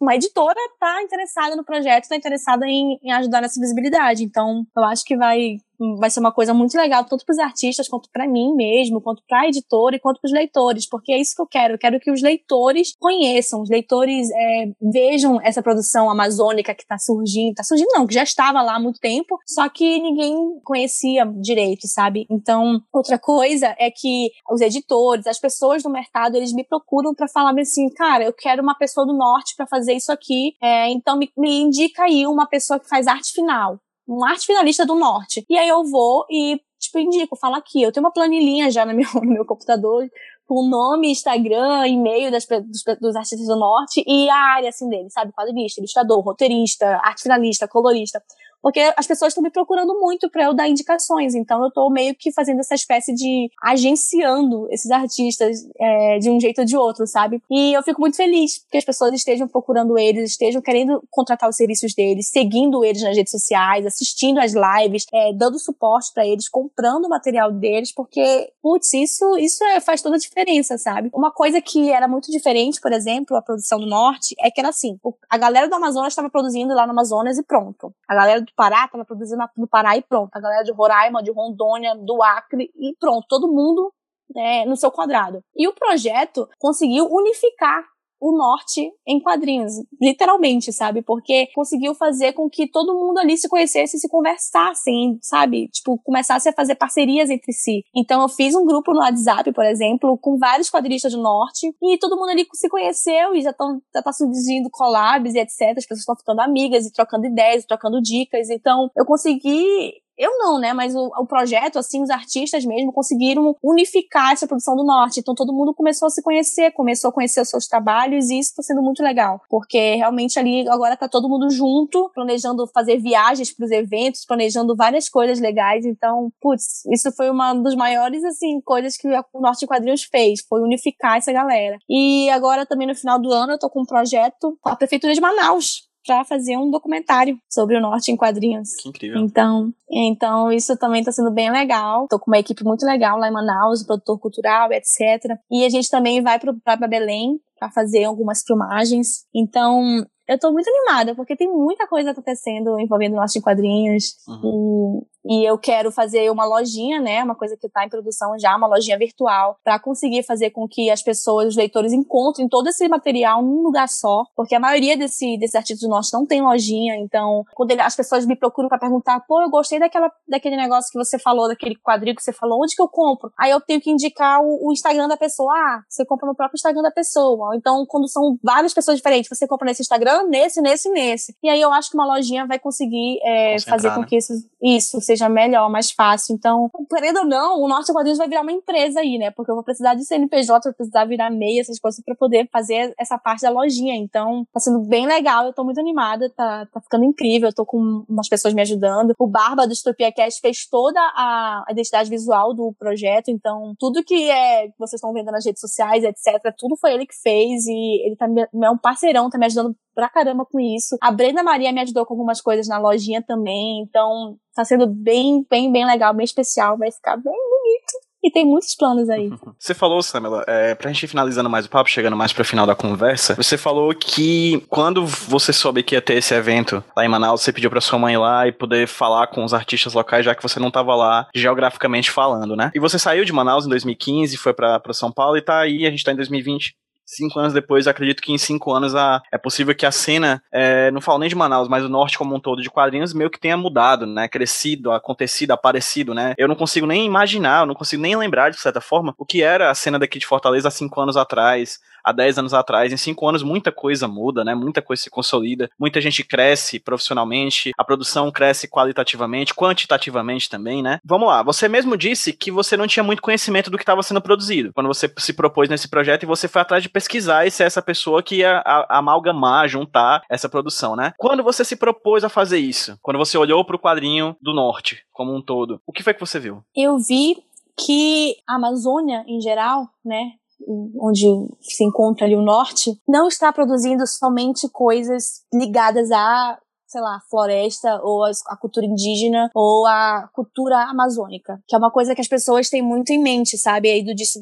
uma 0.00 0.14
editora 0.14 0.58
tá 0.78 1.02
interessada 1.02 1.54
no 1.54 1.64
projeto, 1.64 2.08
tá 2.08 2.16
interessada 2.16 2.66
em, 2.66 2.98
em 3.02 3.12
ajudar 3.12 3.40
nessa 3.40 3.60
visibilidade. 3.60 4.24
Então, 4.24 4.66
eu 4.76 4.84
acho 4.84 5.04
que 5.04 5.16
vai 5.16 5.58
vai 5.98 6.10
ser 6.10 6.20
uma 6.20 6.32
coisa 6.32 6.52
muito 6.52 6.76
legal, 6.76 7.04
tanto 7.04 7.24
para 7.24 7.32
os 7.32 7.38
artistas, 7.38 7.88
quanto 7.88 8.08
para 8.12 8.28
mim 8.28 8.54
mesmo, 8.54 9.00
quanto 9.00 9.22
para 9.28 9.40
a 9.40 9.48
editora 9.48 9.96
e 9.96 10.00
quanto 10.00 10.20
para 10.20 10.28
os 10.28 10.32
leitores, 10.32 10.88
porque 10.88 11.12
é 11.12 11.20
isso 11.20 11.34
que 11.34 11.42
eu 11.42 11.46
quero. 11.46 11.74
Eu 11.74 11.78
quero 11.78 12.00
que 12.00 12.10
os 12.10 12.22
leitores 12.22 12.94
conheçam, 12.98 13.62
os 13.62 13.70
leitores 13.70 14.28
é, 14.30 14.70
vejam 14.92 15.40
essa 15.42 15.62
produção 15.62 16.10
amazônica 16.10 16.74
que 16.74 16.82
está 16.82 16.98
surgindo, 16.98 17.50
está 17.50 17.62
surgindo 17.62 17.88
não, 17.92 18.06
que 18.06 18.14
já 18.14 18.22
estava 18.22 18.62
lá 18.62 18.76
há 18.76 18.80
muito 18.80 19.00
tempo, 19.00 19.38
só 19.46 19.68
que 19.68 20.00
ninguém 20.00 20.60
conhecia 20.64 21.24
direito, 21.40 21.86
sabe? 21.86 22.26
Então, 22.30 22.80
outra 22.92 23.18
coisa 23.18 23.74
é 23.78 23.90
que 23.90 24.30
os 24.50 24.60
editores, 24.60 25.26
as 25.26 25.38
pessoas 25.38 25.82
do 25.82 25.90
mercado, 25.90 26.36
eles 26.36 26.52
me 26.52 26.64
procuram 26.64 27.14
para 27.14 27.28
falar 27.28 27.58
assim, 27.60 27.88
cara, 27.90 28.24
eu 28.24 28.32
quero 28.32 28.62
uma 28.62 28.76
pessoa 28.76 29.06
do 29.06 29.16
norte 29.16 29.54
para 29.56 29.66
fazer 29.66 29.94
isso 29.94 30.12
aqui, 30.12 30.54
é, 30.62 30.90
então 30.90 31.16
me, 31.16 31.30
me 31.36 31.60
indica 31.60 32.04
aí 32.04 32.26
uma 32.26 32.46
pessoa 32.46 32.78
que 32.78 32.88
faz 32.88 33.06
arte 33.06 33.32
final 33.32 33.78
um 34.10 34.24
arte 34.24 34.46
finalista 34.46 34.84
do 34.84 34.96
norte. 34.96 35.46
E 35.48 35.56
aí 35.56 35.68
eu 35.68 35.84
vou 35.84 36.26
e, 36.28 36.60
tipo, 36.80 36.98
indico, 36.98 37.36
falo 37.36 37.54
aqui, 37.54 37.80
eu 37.80 37.92
tenho 37.92 38.04
uma 38.04 38.12
planilhinha 38.12 38.68
já 38.70 38.84
no 38.84 38.92
meu, 38.96 39.08
no 39.14 39.32
meu 39.32 39.44
computador 39.44 40.08
com 40.46 40.68
nome, 40.68 41.12
Instagram, 41.12 41.86
e-mail 41.86 42.28
das, 42.32 42.44
dos, 42.44 42.82
dos, 43.00 43.14
artistas 43.14 43.46
do 43.46 43.54
norte 43.54 44.02
e 44.04 44.28
a 44.28 44.34
área, 44.34 44.68
assim, 44.68 44.88
deles, 44.88 45.12
sabe? 45.12 45.32
Quadrinista, 45.32 45.80
ilustrador, 45.80 46.18
roteirista, 46.20 46.98
arte 47.04 47.22
finalista, 47.22 47.68
colorista 47.68 48.20
porque 48.62 48.80
as 48.96 49.06
pessoas 49.06 49.30
estão 49.30 49.42
me 49.42 49.50
procurando 49.50 49.98
muito 49.98 50.30
para 50.30 50.44
eu 50.44 50.54
dar 50.54 50.68
indicações. 50.68 51.34
Então 51.34 51.62
eu 51.62 51.68
estou 51.68 51.90
meio 51.90 52.14
que 52.14 52.32
fazendo 52.32 52.60
essa 52.60 52.74
espécie 52.74 53.14
de 53.14 53.50
agenciando 53.62 54.66
esses 54.70 54.90
artistas 54.90 55.66
é, 55.78 56.18
de 56.18 56.30
um 56.30 56.40
jeito 56.40 56.60
ou 56.60 56.64
de 56.64 56.76
outro, 56.76 57.06
sabe? 57.06 57.42
E 57.50 57.72
eu 57.72 57.82
fico 57.82 58.00
muito 58.00 58.16
feliz 58.16 58.64
que 58.70 58.78
as 58.78 58.84
pessoas 58.84 59.12
estejam 59.14 59.48
procurando 59.48 59.98
eles, 59.98 60.32
estejam 60.32 60.60
querendo 60.60 61.02
contratar 61.10 61.48
os 61.48 61.56
serviços 61.56 61.94
deles, 61.94 62.28
seguindo 62.28 62.84
eles 62.84 63.02
nas 63.02 63.16
redes 63.16 63.30
sociais, 63.30 63.86
assistindo 63.86 64.38
as 64.38 64.52
lives, 64.52 65.06
é, 65.12 65.32
dando 65.32 65.58
suporte 65.58 66.12
para 66.12 66.26
eles, 66.26 66.48
comprando 66.48 67.06
o 67.06 67.08
material 67.08 67.52
deles, 67.52 67.92
porque, 67.92 68.52
putz, 68.62 68.92
isso, 68.94 69.36
isso 69.38 69.64
é, 69.64 69.80
faz 69.80 70.02
toda 70.02 70.16
a 70.16 70.18
diferença, 70.18 70.76
sabe? 70.78 71.10
Uma 71.14 71.30
coisa 71.30 71.60
que 71.60 71.90
era 71.90 72.06
muito 72.06 72.30
diferente, 72.30 72.80
por 72.80 72.92
exemplo, 72.92 73.36
a 73.36 73.42
produção 73.42 73.78
do 73.78 73.86
Norte, 73.86 74.34
é 74.40 74.50
que 74.50 74.60
era 74.60 74.68
assim: 74.68 74.98
a 75.28 75.38
galera 75.38 75.68
do 75.68 75.74
Amazonas 75.74 76.12
estava 76.12 76.30
produzindo 76.30 76.74
lá 76.74 76.86
no 76.86 76.92
Amazonas 76.92 77.38
e 77.38 77.42
pronto. 77.42 77.92
A 78.08 78.14
galera 78.14 78.44
Pará, 78.54 78.88
tava 78.88 79.04
produzindo 79.04 79.42
no 79.56 79.68
Pará 79.68 79.96
e 79.96 80.02
pronto. 80.02 80.30
A 80.34 80.40
galera 80.40 80.64
de 80.64 80.72
Roraima, 80.72 81.22
de 81.22 81.30
Rondônia, 81.30 81.94
do 81.96 82.22
Acre 82.22 82.70
e 82.74 82.94
pronto. 82.98 83.26
Todo 83.28 83.48
mundo 83.48 83.92
né, 84.34 84.64
no 84.64 84.76
seu 84.76 84.90
quadrado. 84.90 85.42
E 85.56 85.66
o 85.68 85.74
projeto 85.74 86.48
conseguiu 86.58 87.06
unificar 87.10 87.84
o 88.20 88.36
norte 88.36 88.92
em 89.06 89.18
quadrinhos, 89.18 89.72
literalmente, 90.00 90.72
sabe? 90.72 91.02
Porque 91.02 91.48
conseguiu 91.54 91.94
fazer 91.94 92.32
com 92.32 92.48
que 92.50 92.68
todo 92.68 92.94
mundo 92.94 93.18
ali 93.18 93.36
se 93.36 93.48
conhecesse 93.48 93.96
e 93.96 94.00
se 94.00 94.08
conversassem, 94.08 95.18
sabe? 95.22 95.68
Tipo, 95.68 95.98
começasse 96.04 96.48
a 96.48 96.52
fazer 96.52 96.74
parcerias 96.74 97.30
entre 97.30 97.52
si. 97.52 97.82
Então 97.94 98.20
eu 98.20 98.28
fiz 98.28 98.54
um 98.54 98.66
grupo 98.66 98.92
no 98.92 99.00
WhatsApp, 99.00 99.52
por 99.52 99.64
exemplo, 99.64 100.18
com 100.18 100.38
vários 100.38 100.70
quadrinistas 100.70 101.12
do 101.12 101.22
norte 101.22 101.74
e 101.82 101.98
todo 101.98 102.16
mundo 102.16 102.30
ali 102.30 102.46
se 102.52 102.68
conheceu 102.68 103.34
e 103.34 103.40
já 103.40 103.50
estão 103.50 103.80
já 103.94 104.02
tá 104.02 104.12
surgindo 104.12 104.68
collabs 104.70 105.34
e 105.34 105.38
etc. 105.38 105.76
As 105.76 105.86
pessoas 105.86 106.00
estão 106.00 106.16
ficando 106.16 106.40
amigas 106.40 106.86
e 106.86 106.92
trocando 106.92 107.26
ideias, 107.26 107.64
trocando 107.64 108.02
dicas. 108.02 108.50
Então 108.50 108.90
eu 108.96 109.06
consegui 109.06 109.94
eu 110.20 110.36
não, 110.38 110.58
né? 110.60 110.74
Mas 110.74 110.94
o, 110.94 111.06
o 111.18 111.26
projeto, 111.26 111.78
assim, 111.78 112.02
os 112.02 112.10
artistas 112.10 112.62
mesmo 112.66 112.92
conseguiram 112.92 113.56
unificar 113.62 114.32
essa 114.32 114.46
produção 114.46 114.76
do 114.76 114.84
norte. 114.84 115.20
Então 115.20 115.34
todo 115.34 115.52
mundo 115.52 115.72
começou 115.74 116.06
a 116.06 116.10
se 116.10 116.22
conhecer, 116.22 116.72
começou 116.72 117.08
a 117.08 117.12
conhecer 117.12 117.40
os 117.40 117.48
seus 117.48 117.66
trabalhos 117.66 118.28
e 118.28 118.38
isso 118.38 118.50
está 118.50 118.62
sendo 118.62 118.82
muito 118.82 119.02
legal. 119.02 119.40
Porque 119.48 119.94
realmente 119.94 120.38
ali 120.38 120.68
agora 120.68 120.94
tá 120.94 121.08
todo 121.08 121.28
mundo 121.28 121.48
junto, 121.48 122.10
planejando 122.14 122.66
fazer 122.66 122.98
viagens 122.98 123.50
para 123.54 123.64
os 123.64 123.70
eventos, 123.70 124.26
planejando 124.26 124.76
várias 124.76 125.08
coisas 125.08 125.40
legais. 125.40 125.86
Então, 125.86 126.30
putz, 126.38 126.84
isso 126.92 127.10
foi 127.12 127.30
uma 127.30 127.54
das 127.54 127.74
maiores, 127.74 128.22
assim, 128.22 128.60
coisas 128.60 128.98
que 128.98 129.08
o 129.08 129.40
Norte 129.40 129.66
Quadrinhos 129.66 130.04
fez, 130.04 130.40
foi 130.46 130.60
unificar 130.60 131.16
essa 131.16 131.32
galera. 131.32 131.78
E 131.88 132.28
agora 132.28 132.66
também 132.66 132.86
no 132.86 132.94
final 132.94 133.18
do 133.18 133.32
ano 133.32 133.52
eu 133.52 133.58
tô 133.58 133.70
com 133.70 133.80
um 133.80 133.86
projeto 133.86 134.58
com 134.60 134.68
a 134.68 134.76
Prefeitura 134.76 135.14
de 135.14 135.20
Manaus 135.20 135.89
para 136.10 136.24
fazer 136.24 136.56
um 136.56 136.68
documentário 136.68 137.38
sobre 137.48 137.76
o 137.76 137.80
norte 137.80 138.10
em 138.10 138.16
quadrinhos. 138.16 138.74
Que 138.82 138.88
incrível. 138.88 139.20
Então, 139.20 139.72
então 139.88 140.50
isso 140.50 140.76
também 140.76 140.98
está 140.98 141.12
sendo 141.12 141.30
bem 141.30 141.52
legal. 141.52 142.08
Tô 142.08 142.18
com 142.18 142.32
uma 142.32 142.38
equipe 142.40 142.64
muito 142.64 142.84
legal 142.84 143.16
lá 143.16 143.28
em 143.28 143.32
Manaus, 143.32 143.84
produtor 143.84 144.18
cultural, 144.18 144.72
etc. 144.72 145.38
E 145.48 145.64
a 145.64 145.68
gente 145.68 145.88
também 145.88 146.20
vai 146.20 146.40
para 146.40 146.88
Belém 146.88 147.38
para 147.56 147.70
fazer 147.70 148.02
algumas 148.02 148.42
filmagens. 148.44 149.24
Então, 149.32 150.04
eu 150.26 150.36
tô 150.36 150.50
muito 150.50 150.68
animada, 150.68 151.14
porque 151.14 151.36
tem 151.36 151.48
muita 151.48 151.86
coisa 151.86 152.10
acontecendo 152.10 152.80
envolvendo 152.80 153.14
nossos 153.14 153.40
quadrinhos. 153.40 154.16
Uhum. 154.26 155.06
E, 155.24 155.48
eu 155.48 155.58
quero 155.58 155.90
fazer 155.90 156.30
uma 156.30 156.44
lojinha, 156.44 157.00
né? 157.00 157.22
Uma 157.22 157.34
coisa 157.34 157.56
que 157.56 157.68
tá 157.68 157.84
em 157.84 157.88
produção 157.88 158.38
já, 158.38 158.56
uma 158.56 158.66
lojinha 158.66 158.98
virtual, 158.98 159.58
para 159.62 159.78
conseguir 159.78 160.22
fazer 160.22 160.50
com 160.50 160.66
que 160.68 160.90
as 160.90 161.02
pessoas, 161.02 161.48
os 161.48 161.56
leitores, 161.56 161.92
encontrem 161.92 162.48
todo 162.48 162.68
esse 162.68 162.86
material 162.88 163.42
num 163.42 163.62
lugar 163.62 163.88
só. 163.88 164.24
Porque 164.34 164.54
a 164.54 164.60
maioria 164.60 164.96
desse, 164.96 165.36
desses 165.38 165.54
artistas 165.54 165.88
nossos 165.88 166.12
não 166.12 166.26
tem 166.26 166.40
lojinha. 166.40 166.96
Então, 166.96 167.44
quando 167.54 167.72
ele, 167.72 167.80
as 167.80 167.96
pessoas 167.96 168.24
me 168.26 168.36
procuram 168.36 168.68
para 168.68 168.78
perguntar, 168.78 169.20
pô, 169.20 169.42
eu 169.42 169.50
gostei 169.50 169.78
daquela, 169.78 170.10
daquele 170.28 170.56
negócio 170.56 170.90
que 170.90 170.98
você 170.98 171.18
falou, 171.18 171.48
daquele 171.48 171.76
quadrinho 171.76 172.16
que 172.16 172.22
você 172.22 172.32
falou, 172.32 172.62
onde 172.62 172.74
que 172.74 172.82
eu 172.82 172.88
compro? 172.88 173.32
Aí 173.38 173.50
eu 173.50 173.60
tenho 173.60 173.80
que 173.80 173.90
indicar 173.90 174.40
o, 174.42 174.68
o 174.68 174.72
Instagram 174.72 175.08
da 175.08 175.16
pessoa. 175.16 175.52
Ah, 175.52 175.82
você 175.88 176.04
compra 176.04 176.26
no 176.26 176.34
próprio 176.34 176.56
Instagram 176.56 176.82
da 176.82 176.90
pessoa. 176.90 177.54
Então, 177.56 177.84
quando 177.86 178.08
são 178.08 178.38
várias 178.42 178.72
pessoas 178.72 178.96
diferentes, 178.96 179.28
você 179.28 179.46
compra 179.46 179.66
nesse 179.66 179.82
Instagram, 179.82 180.24
nesse, 180.28 180.60
nesse, 180.60 180.88
nesse. 180.90 181.36
E 181.42 181.48
aí 181.48 181.60
eu 181.60 181.72
acho 181.72 181.90
que 181.90 181.96
uma 181.96 182.06
lojinha 182.06 182.46
vai 182.46 182.58
conseguir 182.58 183.18
é, 183.22 183.56
fazer 183.60 183.90
com 183.90 184.00
né? 184.00 184.06
que 184.06 184.16
isso, 184.16 184.32
isso 184.62 185.09
seja 185.10 185.28
melhor, 185.28 185.68
mais 185.68 185.90
fácil. 185.90 186.34
Então, 186.34 186.70
querendo 186.88 187.18
ou 187.18 187.24
não, 187.24 187.60
o 187.60 187.68
Norte 187.68 187.92
Quadrinhos 187.92 188.18
vai 188.18 188.28
virar 188.28 188.42
uma 188.42 188.52
empresa 188.52 189.00
aí, 189.00 189.18
né? 189.18 189.30
Porque 189.30 189.50
eu 189.50 189.56
vou 189.56 189.64
precisar 189.64 189.94
de 189.94 190.04
CNPJ, 190.04 190.68
vou 190.68 190.74
precisar 190.74 191.04
virar 191.04 191.30
MEI, 191.30 191.60
essas 191.60 191.80
coisas 191.80 192.02
para 192.04 192.14
poder 192.14 192.48
fazer 192.52 192.94
essa 192.98 193.18
parte 193.18 193.42
da 193.42 193.50
lojinha. 193.50 193.96
Então, 193.96 194.46
tá 194.52 194.60
sendo 194.60 194.80
bem 194.80 195.06
legal, 195.06 195.46
eu 195.46 195.52
tô 195.52 195.64
muito 195.64 195.80
animada, 195.80 196.30
tá, 196.30 196.66
tá 196.66 196.80
ficando 196.80 197.04
incrível, 197.04 197.48
eu 197.48 197.54
tô 197.54 197.66
com 197.66 198.04
umas 198.08 198.28
pessoas 198.28 198.54
me 198.54 198.62
ajudando. 198.62 199.12
O 199.18 199.26
Barba 199.26 199.66
do 199.66 199.72
Estropia 199.72 200.12
Cast 200.12 200.40
fez 200.40 200.66
toda 200.68 201.00
a 201.00 201.64
identidade 201.70 202.08
visual 202.08 202.54
do 202.54 202.72
projeto, 202.78 203.30
então 203.30 203.74
tudo 203.78 204.04
que 204.04 204.30
é 204.30 204.68
vocês 204.78 204.98
estão 204.98 205.12
vendo 205.12 205.32
nas 205.32 205.44
redes 205.44 205.60
sociais, 205.60 206.04
etc, 206.04 206.54
tudo 206.56 206.76
foi 206.76 206.92
ele 206.92 207.06
que 207.06 207.14
fez 207.14 207.66
e 207.66 208.06
ele 208.06 208.16
tá, 208.16 208.26
é 208.26 208.70
um 208.70 208.78
parceirão, 208.78 209.28
tá 209.28 209.38
me 209.38 209.46
ajudando 209.46 209.74
pra 209.94 210.08
caramba 210.08 210.44
com 210.44 210.60
isso. 210.60 210.96
A 211.00 211.10
Brenda 211.10 211.42
Maria 211.42 211.72
me 211.72 211.80
ajudou 211.80 212.06
com 212.06 212.14
algumas 212.14 212.40
coisas 212.40 212.68
na 212.68 212.78
lojinha 212.78 213.22
também, 213.22 213.82
então 213.82 214.36
tá 214.54 214.64
sendo 214.64 214.86
bem, 214.86 215.44
bem, 215.48 215.70
bem 215.70 215.86
legal, 215.86 216.14
bem 216.14 216.24
especial, 216.24 216.76
vai 216.78 216.90
ficar 216.90 217.16
bem 217.16 217.32
bonito. 217.32 218.10
E 218.22 218.30
tem 218.30 218.44
muitos 218.44 218.74
planos 218.74 219.08
aí. 219.08 219.30
Você 219.58 219.72
falou, 219.72 220.02
Samela, 220.02 220.44
é, 220.46 220.74
pra 220.74 220.92
gente 220.92 221.06
finalizando 221.06 221.48
mais 221.48 221.64
o 221.64 221.70
papo, 221.70 221.88
chegando 221.88 222.16
mais 222.16 222.32
pro 222.32 222.44
final 222.44 222.66
da 222.66 222.74
conversa, 222.74 223.34
você 223.34 223.56
falou 223.56 223.94
que 223.94 224.62
quando 224.68 225.06
você 225.06 225.52
soube 225.52 225.82
que 225.82 225.94
ia 225.94 226.02
ter 226.02 226.14
esse 226.14 226.34
evento 226.34 226.82
lá 226.96 227.04
em 227.04 227.08
Manaus, 227.08 227.40
você 227.40 227.52
pediu 227.52 227.70
pra 227.70 227.80
sua 227.80 227.98
mãe 227.98 228.14
ir 228.14 228.18
lá 228.18 228.46
e 228.46 228.52
poder 228.52 228.86
falar 228.86 229.28
com 229.28 229.44
os 229.44 229.54
artistas 229.54 229.94
locais, 229.94 230.24
já 230.24 230.34
que 230.34 230.42
você 230.42 230.60
não 230.60 230.70
tava 230.70 230.94
lá 230.94 231.28
geograficamente 231.34 232.10
falando, 232.10 232.54
né? 232.54 232.70
E 232.74 232.80
você 232.80 232.98
saiu 232.98 233.24
de 233.24 233.32
Manaus 233.32 233.66
em 233.66 233.70
2015, 233.70 234.36
foi 234.36 234.52
pra, 234.52 234.78
pra 234.78 234.92
São 234.92 235.10
Paulo 235.10 235.36
e 235.36 235.42
tá 235.42 235.60
aí, 235.60 235.86
a 235.86 235.90
gente 235.90 236.04
tá 236.04 236.12
em 236.12 236.16
2020 236.16 236.74
cinco 237.16 237.38
anos 237.38 237.52
depois, 237.52 237.86
acredito 237.86 238.22
que 238.22 238.32
em 238.32 238.38
cinco 238.38 238.72
anos 238.72 238.94
a, 238.94 239.20
é 239.32 239.38
possível 239.38 239.74
que 239.74 239.84
a 239.84 239.90
cena, 239.90 240.42
é, 240.52 240.90
não 240.90 241.00
falo 241.00 241.18
nem 241.18 241.28
de 241.28 241.34
Manaus, 241.34 241.68
mas 241.68 241.84
o 241.84 241.88
norte 241.88 242.16
como 242.16 242.34
um 242.34 242.40
todo 242.40 242.62
de 242.62 242.70
quadrinhos, 242.70 243.12
meio 243.12 243.30
que 243.30 243.40
tenha 243.40 243.56
mudado, 243.56 244.06
né? 244.06 244.28
Crescido, 244.28 244.92
acontecido, 244.92 245.50
aparecido, 245.50 246.14
né? 246.14 246.34
Eu 246.38 246.48
não 246.48 246.54
consigo 246.54 246.86
nem 246.86 247.04
imaginar, 247.04 247.62
eu 247.62 247.66
não 247.66 247.74
consigo 247.74 248.02
nem 248.02 248.16
lembrar, 248.16 248.50
de 248.50 248.60
certa 248.60 248.80
forma, 248.80 249.14
o 249.18 249.26
que 249.26 249.42
era 249.42 249.70
a 249.70 249.74
cena 249.74 249.98
daqui 249.98 250.18
de 250.18 250.26
Fortaleza 250.26 250.68
há 250.68 250.70
cinco 250.70 251.00
anos 251.00 251.16
atrás, 251.16 251.80
há 252.04 252.12
10 252.12 252.38
anos 252.38 252.54
atrás. 252.54 252.92
Em 252.92 252.96
5 252.96 253.28
anos, 253.28 253.42
muita 253.42 253.72
coisa 253.72 254.06
muda, 254.08 254.44
né? 254.44 254.54
Muita 254.54 254.82
coisa 254.82 255.02
se 255.02 255.10
consolida, 255.10 255.70
muita 255.78 256.00
gente 256.00 256.24
cresce 256.24 256.78
profissionalmente, 256.78 257.72
a 257.76 257.84
produção 257.84 258.30
cresce 258.30 258.68
qualitativamente, 258.68 259.54
quantitativamente 259.54 260.48
também, 260.48 260.82
né? 260.82 260.98
Vamos 261.04 261.28
lá, 261.28 261.42
você 261.42 261.68
mesmo 261.68 261.96
disse 261.96 262.32
que 262.32 262.50
você 262.50 262.76
não 262.76 262.86
tinha 262.86 263.02
muito 263.02 263.22
conhecimento 263.22 263.70
do 263.70 263.76
que 263.76 263.82
estava 263.82 264.02
sendo 264.02 264.20
produzido 264.20 264.72
quando 264.74 264.86
você 264.86 265.12
se 265.18 265.32
propôs 265.32 265.68
nesse 265.68 265.88
projeto 265.88 266.22
e 266.22 266.26
você 266.26 266.48
foi 266.48 266.62
atrás 266.62 266.82
de 266.82 266.88
pesquisar 266.88 267.46
e 267.46 267.50
ser 267.50 267.64
essa 267.64 267.82
pessoa 267.82 268.22
que 268.22 268.36
ia 268.36 268.62
amalgamar, 268.88 269.68
juntar 269.68 270.22
essa 270.28 270.48
produção, 270.48 270.96
né? 270.96 271.12
Quando 271.18 271.42
você 271.42 271.64
se 271.64 271.76
propôs 271.76 272.24
a 272.24 272.28
fazer 272.28 272.58
isso, 272.58 272.96
quando 273.02 273.18
você 273.18 273.36
olhou 273.36 273.64
para 273.64 273.76
o 273.76 273.78
quadrinho 273.78 274.36
do 274.40 274.52
norte 274.54 275.02
como 275.12 275.34
um 275.34 275.42
todo, 275.42 275.80
o 275.86 275.92
que 275.92 276.02
foi 276.02 276.14
que 276.14 276.20
você 276.20 276.38
viu? 276.38 276.62
Eu 276.74 276.98
vi 276.98 277.36
que 277.78 278.36
a 278.48 278.56
Amazônia, 278.56 279.24
em 279.26 279.40
geral, 279.40 279.88
né, 280.04 280.32
onde 280.66 281.26
se 281.60 281.84
encontra 281.84 282.26
ali 282.26 282.36
o 282.36 282.42
norte, 282.42 283.00
não 283.08 283.28
está 283.28 283.52
produzindo 283.52 284.06
somente 284.06 284.68
coisas 284.68 285.42
ligadas 285.52 286.10
a 286.10 286.58
sei 286.90 287.00
lá, 287.00 287.20
floresta 287.30 288.00
ou 288.02 288.24
a, 288.24 288.56
cultura 288.56 288.84
indígena 288.84 289.48
ou 289.54 289.86
a 289.86 290.28
cultura 290.32 290.76
amazônica, 290.90 291.62
que 291.68 291.74
é 291.74 291.78
uma 291.78 291.90
coisa 291.90 292.16
que 292.16 292.20
as 292.20 292.26
pessoas 292.26 292.68
têm 292.68 292.82
muito 292.82 293.10
em 293.10 293.22
mente, 293.22 293.56
sabe? 293.56 293.88
Aí 293.88 294.04
do 294.04 294.12
disso, 294.12 294.40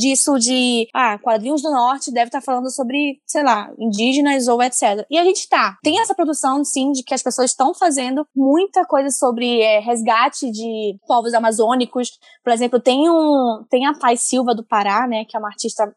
disso 0.00 0.36
de, 0.38 0.88
ah, 0.92 1.16
quadrinhos 1.18 1.62
do 1.62 1.70
norte 1.70 2.12
deve 2.12 2.26
estar 2.26 2.40
falando 2.40 2.70
sobre, 2.70 3.20
sei 3.24 3.44
lá, 3.44 3.70
indígenas 3.78 4.48
ou 4.48 4.60
etc. 4.60 5.06
E 5.08 5.16
a 5.16 5.24
gente 5.24 5.48
tá. 5.48 5.78
Tem 5.80 6.00
essa 6.00 6.14
produção, 6.14 6.64
sim, 6.64 6.90
de 6.90 7.04
que 7.04 7.14
as 7.14 7.22
pessoas 7.22 7.52
estão 7.52 7.72
fazendo 7.72 8.26
muita 8.34 8.84
coisa 8.84 9.10
sobre 9.10 9.60
é, 9.60 9.78
resgate 9.78 10.50
de 10.50 10.98
povos 11.06 11.34
amazônicos. 11.34 12.18
Por 12.42 12.52
exemplo, 12.52 12.80
tem 12.80 13.08
um, 13.08 13.64
tem 13.70 13.86
a 13.86 13.94
Pai 13.94 14.16
Silva 14.16 14.56
do 14.56 14.64
Pará, 14.64 15.06
né, 15.06 15.24
que 15.24 15.36
é 15.36 15.38
uma 15.38 15.48
artista 15.48 15.94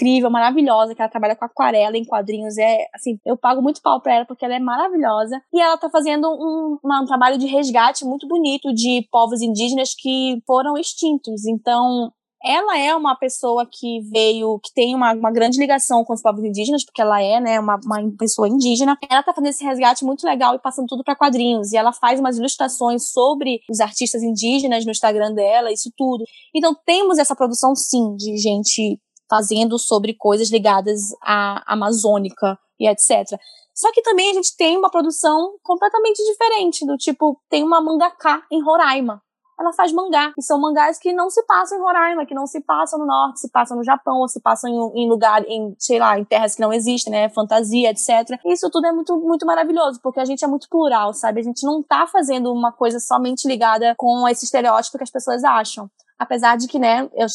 incrível, 0.00 0.30
maravilhosa, 0.30 0.94
que 0.94 1.02
ela 1.02 1.10
trabalha 1.10 1.36
com 1.36 1.44
aquarela 1.44 1.96
em 1.96 2.04
quadrinhos. 2.04 2.56
É, 2.56 2.86
assim, 2.94 3.18
eu 3.24 3.36
pago 3.36 3.60
muito 3.60 3.82
pau 3.82 4.00
pra 4.00 4.14
ela 4.14 4.24
porque 4.24 4.44
ela 4.44 4.54
é 4.54 4.58
maravilhosa. 4.58 5.40
E 5.52 5.60
ela 5.60 5.76
tá 5.76 5.90
fazendo 5.90 6.28
um, 6.28 6.78
um 6.82 7.04
trabalho 7.04 7.38
de 7.38 7.46
resgate 7.46 8.04
muito 8.04 8.26
bonito 8.26 8.72
de 8.72 9.06
povos 9.10 9.42
indígenas 9.42 9.94
que 9.94 10.42
foram 10.46 10.76
extintos. 10.78 11.46
Então, 11.46 12.10
ela 12.42 12.78
é 12.78 12.94
uma 12.94 13.14
pessoa 13.14 13.68
que 13.70 14.00
veio, 14.10 14.58
que 14.60 14.72
tem 14.72 14.94
uma, 14.94 15.12
uma 15.12 15.30
grande 15.30 15.58
ligação 15.58 16.02
com 16.04 16.14
os 16.14 16.22
povos 16.22 16.42
indígenas, 16.42 16.82
porque 16.82 17.02
ela 17.02 17.20
é, 17.22 17.38
né, 17.38 17.60
uma, 17.60 17.78
uma 17.84 18.10
pessoa 18.18 18.48
indígena. 18.48 18.96
Ela 19.10 19.22
tá 19.22 19.34
fazendo 19.34 19.50
esse 19.50 19.62
resgate 19.62 20.04
muito 20.04 20.24
legal 20.24 20.54
e 20.54 20.58
passando 20.58 20.86
tudo 20.86 21.04
para 21.04 21.14
quadrinhos. 21.14 21.72
E 21.72 21.76
ela 21.76 21.92
faz 21.92 22.18
umas 22.18 22.38
ilustrações 22.38 23.10
sobre 23.10 23.60
os 23.70 23.80
artistas 23.80 24.22
indígenas 24.22 24.86
no 24.86 24.90
Instagram 24.90 25.34
dela, 25.34 25.70
isso 25.70 25.90
tudo. 25.94 26.24
Então 26.54 26.74
temos 26.86 27.18
essa 27.18 27.36
produção, 27.36 27.74
sim, 27.76 28.16
de 28.16 28.38
gente 28.38 28.98
fazendo 29.30 29.78
sobre 29.78 30.12
coisas 30.12 30.50
ligadas 30.50 31.12
à 31.22 31.62
amazônica 31.72 32.58
e 32.78 32.88
etc. 32.88 33.38
Só 33.74 33.90
que 33.92 34.02
também 34.02 34.30
a 34.30 34.34
gente 34.34 34.54
tem 34.56 34.76
uma 34.76 34.90
produção 34.90 35.54
completamente 35.62 36.22
diferente, 36.22 36.84
do 36.84 36.96
tipo, 36.96 37.40
tem 37.48 37.64
uma 37.64 37.80
mangaká 37.80 38.42
em 38.50 38.62
Roraima. 38.62 39.22
Ela 39.58 39.74
faz 39.74 39.92
mangá, 39.92 40.32
e 40.38 40.42
são 40.42 40.58
mangás 40.58 40.98
que 40.98 41.12
não 41.12 41.28
se 41.28 41.44
passam 41.44 41.78
em 41.78 41.82
Roraima, 41.82 42.24
que 42.24 42.34
não 42.34 42.46
se 42.46 42.62
passam 42.62 42.98
no 42.98 43.06
norte, 43.06 43.40
se 43.40 43.50
passam 43.50 43.76
no 43.76 43.84
Japão, 43.84 44.18
ou 44.18 44.26
se 44.26 44.40
passam 44.40 44.70
em, 44.70 45.02
em 45.02 45.08
lugar, 45.08 45.44
em, 45.46 45.74
sei 45.78 45.98
lá, 45.98 46.18
em 46.18 46.24
terras 46.24 46.54
que 46.54 46.62
não 46.62 46.72
existem, 46.72 47.12
né, 47.12 47.28
fantasia, 47.28 47.90
etc. 47.90 48.40
Isso 48.46 48.70
tudo 48.70 48.86
é 48.86 48.92
muito, 48.92 49.14
muito 49.18 49.44
maravilhoso, 49.44 50.00
porque 50.02 50.18
a 50.18 50.24
gente 50.24 50.42
é 50.42 50.48
muito 50.48 50.66
plural, 50.70 51.12
sabe? 51.12 51.40
A 51.40 51.44
gente 51.44 51.64
não 51.64 51.82
tá 51.82 52.06
fazendo 52.06 52.50
uma 52.50 52.72
coisa 52.72 52.98
somente 52.98 53.46
ligada 53.46 53.94
com 53.98 54.26
esse 54.28 54.46
estereótipo 54.46 54.96
que 54.96 55.04
as 55.04 55.10
pessoas 55.10 55.44
acham. 55.44 55.90
Apesar 56.18 56.56
de 56.56 56.66
que, 56.66 56.78
né, 56.78 57.08
eu, 57.14 57.26